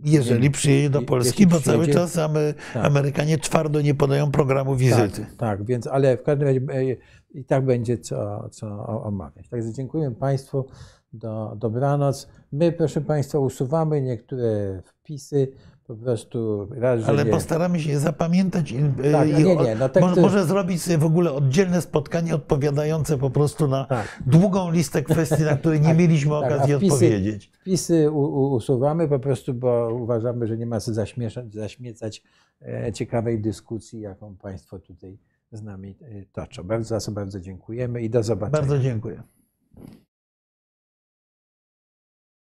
Jeżeli 0.04 0.52
przyjedzie 0.52 0.90
do 0.90 1.02
Polski, 1.02 1.48
bo 1.48 1.60
cały 1.60 1.88
czas 1.88 2.14
Tak. 2.14 2.86
Amerykanie 2.86 3.38
twardo 3.38 3.82
nie 3.82 3.96
podają 3.96 4.32
programu 4.32 4.76
wizyty. 4.76 5.22
Tak, 5.22 5.36
tak, 5.38 5.66
więc 5.66 5.88
ale 5.88 6.18
w 6.18 6.24
każdym 6.24 6.48
razie 6.48 6.62
e, 6.74 6.96
i 7.32 7.46
tak 7.46 7.66
będzie 7.66 7.98
co, 7.98 8.50
co 8.50 8.88
omawiać. 9.04 9.50
Także 9.50 9.74
dziękuję 9.74 10.12
Państwu. 10.12 10.66
Do, 11.14 11.56
dobranoc. 11.58 12.28
My, 12.52 12.72
proszę 12.72 13.02
Państwa, 13.02 13.40
usuwamy 13.40 14.02
niektóre 14.02 14.82
wpisy. 14.86 15.48
Po 15.92 15.96
prostu 15.98 16.68
raz, 16.72 17.10
Ale 17.10 17.26
nie, 17.26 17.32
postaramy 17.32 17.80
się 17.80 17.90
je 17.90 18.00
zapamiętać 18.00 18.72
i, 18.72 18.76
Tak, 19.12 19.30
i 19.30 19.34
nie, 19.34 19.56
nie, 19.56 19.76
no 19.76 19.90
tak 19.90 20.04
może, 20.18 20.46
zrobić 20.46 20.82
sobie 20.82 20.98
w 20.98 21.06
ogóle 21.06 21.32
oddzielne 21.34 21.82
spotkanie 21.82 22.36
odpowiadające 22.36 23.18
po 23.18 23.30
prostu 23.30 23.68
na 23.68 23.86
Tak. 23.86 24.22
długą 24.26 24.72
listę 24.72 25.04
kwestii, 25.04 25.44
na 25.44 25.58
które 25.58 25.80
nie 25.80 25.88
Tak, 25.88 25.98
mieliśmy 25.98 26.32
tak, 26.32 26.52
okazji 26.52 26.74
wpisy- 26.76 26.84
odpowiedzieć. 26.94 27.52
Wpisy 27.62 28.12
u, 28.12 28.20
u, 28.20 28.52
usuwamy 28.54 29.08
po 29.08 29.20
prostu, 29.20 29.54
bo 29.54 29.94
uważamy, 29.94 30.48
że 30.48 30.58
nie 30.58 30.66
ma 30.66 30.80
co 30.80 30.94
zaśmieszać, 30.94 31.54
zaśmiecać 31.54 32.24
e, 32.62 32.94
ciekawej 32.94 33.42
dyskusji, 33.42 34.02
jaką 34.02 34.36
Państwo 34.36 34.80
tutaj 34.80 35.18
z 35.52 35.62
nami 35.64 35.96
e, 36.02 36.26
toczą. 36.34 36.64
Bardzo, 36.64 36.98
bardzo 37.12 37.40
dziękujemy 37.40 38.02
i 38.02 38.10
do 38.10 38.24
zobaczenia. 38.24 38.60
Bardzo 38.62 38.80
dziękuję. 38.80 39.24